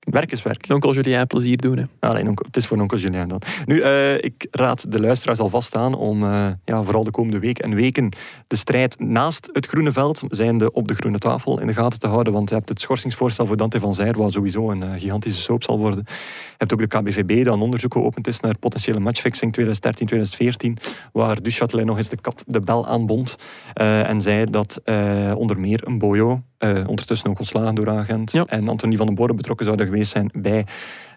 werk 0.00 0.32
is 0.32 0.42
werk. 0.42 0.66
Onkel 0.68 0.94
Julien 0.94 1.26
plezier 1.26 1.56
doen. 1.56 1.76
Hè. 2.00 2.08
Onkel- 2.28 2.46
het 2.46 2.56
is 2.56 2.66
voor 2.66 2.78
onkel 2.78 2.98
Julien 2.98 3.28
dan. 3.28 3.40
Nu, 3.64 3.80
eh, 3.80 4.14
ik 4.14 4.46
raad 4.50 4.92
de 4.92 5.00
luisteraars 5.00 5.38
alvast 5.38 5.76
aan 5.76 5.94
om 5.94 6.22
eh, 6.22 6.46
ja, 6.64 6.82
vooral 6.82 7.04
de 7.04 7.10
komende 7.10 7.38
week 7.38 7.58
en 7.58 7.74
weken 7.74 8.08
de 8.46 8.56
strijd 8.56 8.98
naast 8.98 9.50
het 9.52 9.66
groene 9.66 9.92
veld, 9.92 10.22
zijnde 10.28 10.72
op 10.72 10.88
de 10.88 10.94
groene 10.94 11.18
tafel, 11.18 11.60
in 11.60 11.66
de 11.66 11.74
gaten 11.74 11.98
te 11.98 12.06
houden. 12.06 12.32
Want 12.32 12.48
je 12.48 12.54
hebt 12.54 12.68
het 12.68 12.80
schorsingsvoorstel 12.80 13.46
voor 13.46 13.56
Dante 13.56 13.80
van 13.80 13.94
Zijr, 13.94 14.16
wat 14.16 14.32
sowieso 14.32 14.70
een 14.70 14.82
eh, 14.82 14.92
gigantische 15.00 15.40
soap 15.40 15.62
zal 15.62 15.78
worden. 15.78 16.04
Je 16.06 16.54
hebt 16.56 16.72
ook 16.72 16.78
de 16.78 16.86
KBVB, 16.86 17.44
dat 17.44 17.54
een 17.54 17.60
onderzoek 17.60 17.92
geopend 17.92 18.26
is 18.26 18.40
naar 18.40 18.58
potentiële 18.58 19.00
matchfixing 19.00 19.56
2013-2014, 19.60 20.76
waar 21.12 21.42
Duchatelet 21.42 21.86
nog 21.86 21.96
eens 21.96 22.08
de 22.08 22.20
kat 22.20 22.44
de 22.46 22.60
bel 22.60 22.86
aanbond. 22.86 23.36
en 23.74 24.20
zei 24.20 24.50
dat 24.50 24.80
onder 25.34 25.60
meer 25.60 25.86
een 25.86 25.98
Boyo, 25.98 26.42
eh, 26.60 26.88
ondertussen 26.88 27.28
ook 27.28 27.38
ontslagen 27.38 27.74
door 27.74 27.90
agent, 27.90 28.32
Ja. 28.32 28.44
en 28.46 28.68
Anthony 28.68 28.96
van 28.96 29.06
den 29.06 29.14
Boren 29.14 29.36
betrokken 29.36 29.64
zouden 29.66 29.86
geweest 29.86 30.10
zijn 30.10 30.30
bij 30.34 30.66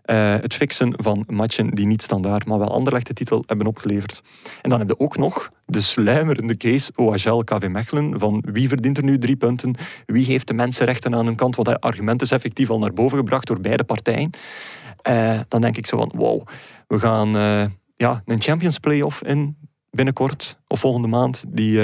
eh, 0.03 0.35
het 0.41 0.53
fixen 0.53 0.93
van 0.97 1.23
matchen 1.27 1.69
die 1.69 1.85
niet 1.85 2.01
standaard, 2.01 2.45
maar 2.45 2.59
wel 2.59 2.71
anderlechte 2.71 3.13
titel 3.13 3.43
hebben 3.45 3.67
opgeleverd. 3.67 4.21
En 4.61 4.69
dan 4.69 4.79
heb 4.79 4.87
je 4.87 4.99
ook 4.99 5.17
nog 5.17 5.51
de 5.65 5.81
sluimerende 5.81 6.57
case 6.57 6.91
OHL 6.95 7.43
KV 7.43 7.67
Mechelen 7.67 8.19
van 8.19 8.43
wie 8.51 8.67
verdient 8.67 8.97
er 8.97 9.03
nu 9.03 9.17
drie 9.17 9.35
punten, 9.35 9.75
wie 10.05 10.25
heeft 10.25 10.47
de 10.47 10.53
mensenrechten 10.53 11.15
aan 11.15 11.25
hun 11.25 11.35
kant, 11.35 11.55
want 11.55 11.67
dat 11.67 11.81
argument 11.81 12.21
is 12.21 12.31
effectief 12.31 12.69
al 12.69 12.79
naar 12.79 12.93
boven 12.93 13.17
gebracht 13.17 13.47
door 13.47 13.59
beide 13.61 13.83
partijen. 13.83 14.29
Eh, 15.01 15.39
dan 15.47 15.61
denk 15.61 15.77
ik 15.77 15.85
zo 15.85 15.97
van, 15.97 16.11
wow, 16.15 16.47
we 16.87 16.99
gaan 16.99 17.29
ja, 17.95 18.21
een 18.25 18.41
Champions 18.41 18.79
Playoff 18.79 19.23
in 19.23 19.57
binnenkort, 19.89 20.59
of 20.67 20.79
volgende 20.79 21.07
maand, 21.07 21.43
die 21.47 21.79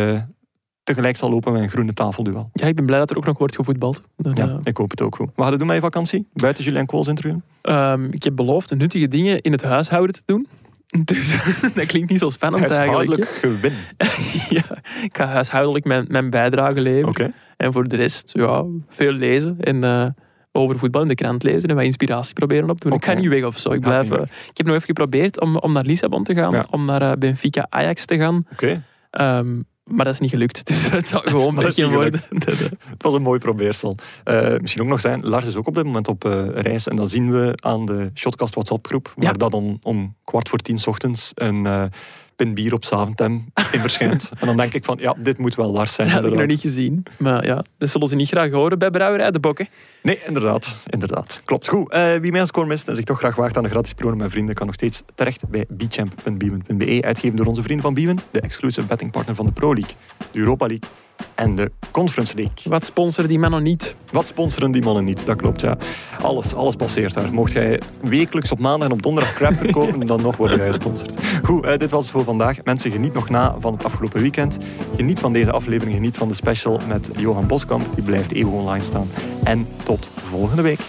tegelijk 0.94 1.18
zal 1.18 1.30
lopen 1.30 1.54
met 1.54 1.62
een 1.62 1.70
groene 1.70 1.94
tafelduel. 1.94 2.50
Ja, 2.54 2.68
ik 2.68 2.76
ben 2.76 2.86
blij 2.86 3.00
dat 3.00 3.10
er 3.10 3.18
ook 3.18 3.26
nog 3.26 3.38
wordt 3.38 3.56
gevoetbald. 3.56 4.02
Dat, 4.18 4.38
Ja, 4.38 4.48
eh, 4.48 4.56
ik 4.64 4.78
hoop 4.78 4.90
het 4.92 5.02
ook 5.02 5.16
goed. 5.16 5.30
Wat 5.36 5.52
je 5.52 5.58
doen 5.58 5.68
met 5.68 5.76
je 5.76 5.82
vakantie? 5.82 6.28
Buiten 6.34 6.64
Julien 6.64 6.86
Kools 6.86 7.08
interview? 7.08 7.38
ehm, 7.62 8.04
ik 8.12 8.24
heb 8.24 8.36
beloofd 8.36 8.76
nuttige 8.76 9.08
dingen 9.08 9.42
in 9.42 9.52
het 9.52 9.64
huishouden 9.64 10.16
te 10.16 10.22
doen. 10.26 10.48
Dus 11.06 11.38
dat 11.76 11.86
klinkt 11.86 12.10
niet 12.10 12.20
zo 12.20 12.30
spannend 12.30 12.72
eigenlijk. 12.72 13.22
Huishoudelijk 13.22 13.32
gewin. 13.32 13.74
ja, 14.60 14.78
ik 15.04 15.18
ga 15.18 15.26
huishoudelijk 15.26 15.86
mijn, 15.86 16.06
mijn 16.08 16.30
bijdrage 16.30 16.82
leveren. 16.82 17.34
En 17.58 17.74
voor 17.74 17.88
de 17.88 17.96
rest, 17.96 18.32
ja, 18.34 18.64
veel 18.88 19.12
lezen 19.12 19.58
en 19.60 19.84
eh, 19.84 20.06
over 20.52 20.78
voetbal 20.80 21.02
in 21.02 21.08
de 21.08 21.16
krant 21.16 21.44
lezen 21.44 21.70
en 21.70 21.76
wat 21.76 21.84
inspiratie 21.84 22.34
proberen 22.34 22.70
op 22.70 22.80
te 22.80 22.88
doen. 22.90 22.98
Ik 22.98 23.06
ga 23.06 23.14
niet 23.14 23.28
weg 23.30 23.44
of 23.44 23.58
zo. 23.58 23.72
Ik, 23.72 23.80
blijf, 23.82 24.12
eh, 24.12 24.22
ik 24.22 24.58
heb 24.58 24.66
nog 24.66 24.76
even 24.76 24.88
geprobeerd 24.88 25.40
om, 25.42 25.58
om 25.58 25.74
naar 25.74 25.84
Lissabon 25.86 26.24
te 26.24 26.34
gaan, 26.36 26.52
Ja. 26.52 26.66
om 26.70 26.86
naar 26.86 27.18
Benfica 27.18 27.66
Ajax 27.70 28.06
te 28.06 28.18
gaan. 28.18 28.46
Oké. 28.52 28.82
Ehm, 29.10 29.62
maar 29.90 30.06
dat 30.06 30.14
is 30.14 30.20
niet 30.20 30.30
gelukt. 30.30 30.66
Dus 30.66 30.90
het 30.90 31.08
zou 31.08 31.30
gewoon 31.30 31.56
België 31.62 31.86
worden. 31.86 32.22
Eh, 32.46 32.58
Het 32.90 33.04
was 33.04 33.14
een 33.14 33.22
mooi 33.22 33.40
probeersel. 33.40 33.96
Eh, 34.24 34.56
misschien 34.62 34.82
ook 34.82 34.88
nog 34.88 35.00
zijn, 35.00 35.28
Lars 35.28 35.48
is 35.48 35.56
ook 35.56 35.68
op 35.68 35.76
dit 35.76 35.84
moment 35.84 36.08
op 36.08 36.26
eh, 36.26 36.48
reis. 36.50 36.88
En 36.88 36.96
dat 36.96 37.10
zien 37.10 37.32
we 37.32 37.54
aan 37.56 37.86
de 37.86 38.12
Shotcast 38.14 38.54
WhatsApp 38.54 38.88
groep. 38.88 39.12
Waar 39.16 39.26
Ja. 39.26 39.32
dat 39.32 39.54
om, 39.54 39.78
om 39.82 40.16
kwart 40.24 40.50
voor 40.50 40.58
tien 40.60 40.78
's 40.78 40.88
ochtends 40.88 41.32
een 41.36 41.92
eh 42.40 42.46
pin 42.46 42.54
bier 42.54 42.74
op 42.74 42.86
Zaventem 42.86 43.46
in 43.72 43.80
verschijnt. 43.80 44.32
en 44.40 44.48
dan 44.48 44.58
denk 44.58 44.74
ik 44.74 44.86
van, 44.86 44.98
ja, 45.02 45.16
dit 45.18 45.38
moet 45.38 45.56
wel 45.56 45.72
Lars 45.72 45.94
zijn. 45.94 46.08
dat 46.08 46.24
heb 46.24 46.32
ik 46.32 46.38
nog 46.38 46.48
niet 46.48 46.62
gezien. 46.62 47.04
Maar 47.18 47.46
ja, 47.46 47.64
dat 47.78 47.90
zullen 47.90 48.08
ze 48.08 48.16
niet 48.16 48.28
graag 48.28 48.52
horen 48.52 48.80
bij 48.80 48.92
Brouwerij 48.92 49.32
de 49.32 49.40
Bokken. 49.40 49.68
Nee, 50.02 50.20
inderdaad. 50.28 50.84
inderdaad. 50.90 51.42
Klopt. 51.46 51.68
Goed. 51.68 51.92
Eh, 51.92 52.16
wie 52.16 52.32
mijn 52.32 52.48
score 52.48 52.68
mist 52.68 52.88
en 52.88 52.96
zich 52.96 53.06
toch 53.06 53.18
graag 53.18 53.36
waagt 53.36 53.58
aan 53.58 53.64
een 53.64 53.70
gratis 53.70 53.94
prono 53.94 54.16
met 54.16 54.32
vrienden, 54.32 54.56
kan 54.56 54.66
nog 54.66 54.76
steeds 54.76 55.04
terecht 55.16 55.50
bij 55.50 55.66
bchamp.biewen.be. 55.70 57.02
Uitgeven 57.02 57.38
door 57.38 57.46
onze 57.46 57.62
vrienden 57.62 57.86
van 57.86 57.94
Biewen, 57.94 58.18
de 58.32 58.42
exclusive 58.42 58.88
bettingpartner 58.88 59.36
van 59.36 59.46
de 59.46 59.52
Pro 59.52 59.74
League, 59.74 59.94
de 60.32 60.40
Europa 60.40 60.68
League 60.68 60.90
en 61.36 61.55
de 61.55 61.72
Conference 61.91 62.36
League. 62.36 62.55
Wat 62.63 62.86
sponsoren 62.86 63.30
die 63.30 63.39
mannen 63.39 63.63
niet? 63.63 63.95
Wat 64.11 64.28
sponsoren 64.28 64.72
die 64.72 64.84
mannen 64.84 65.03
niet? 65.03 65.26
Dat 65.26 65.36
klopt, 65.36 65.61
ja. 65.61 65.78
Alles, 66.22 66.53
alles 66.53 66.76
passeert 66.76 67.13
daar. 67.13 67.34
Mocht 67.34 67.51
jij 67.51 67.82
wekelijks 68.01 68.51
op 68.51 68.59
maandag 68.59 68.88
en 68.88 68.93
op 68.93 69.01
donderdag 69.01 69.34
crap 69.34 69.55
verkopen, 69.55 70.07
dan 70.07 70.22
nog 70.22 70.38
word 70.38 70.51
jij 70.51 70.67
gesponsord. 70.67 71.11
Goed, 71.43 71.80
dit 71.80 71.89
was 71.89 72.03
het 72.03 72.11
voor 72.11 72.24
vandaag. 72.24 72.63
Mensen, 72.63 72.91
geniet 72.91 73.13
nog 73.13 73.30
na 73.30 73.55
van 73.59 73.74
het 73.74 73.86
afgelopen 73.86 74.22
weekend. 74.22 74.57
Geniet 74.95 75.20
van 75.20 75.34
deze 75.34 75.51
aflevering, 75.51 75.95
geniet 75.95 76.17
van 76.17 76.28
de 76.28 76.34
special 76.34 76.80
met 76.88 77.09
Johan 77.13 77.47
Boskamp. 77.47 77.95
Die 77.95 78.03
blijft 78.03 78.32
eeuwig 78.32 78.53
online 78.53 78.84
staan. 78.84 79.09
En 79.43 79.67
tot 79.84 80.07
volgende 80.13 80.61
week. 80.61 80.80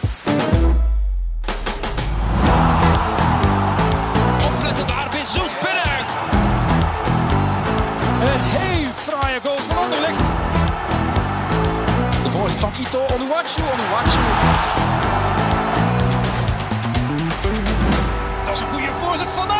Van 13.34 13.44
Ito, 13.44 13.62
Onuwachu, 13.62 13.62
Onuwachu. 13.72 14.20
Dat 18.44 18.54
is 18.54 18.60
een 18.60 18.68
goede 18.68 18.92
voorzet 18.92 19.30
van 19.30 19.59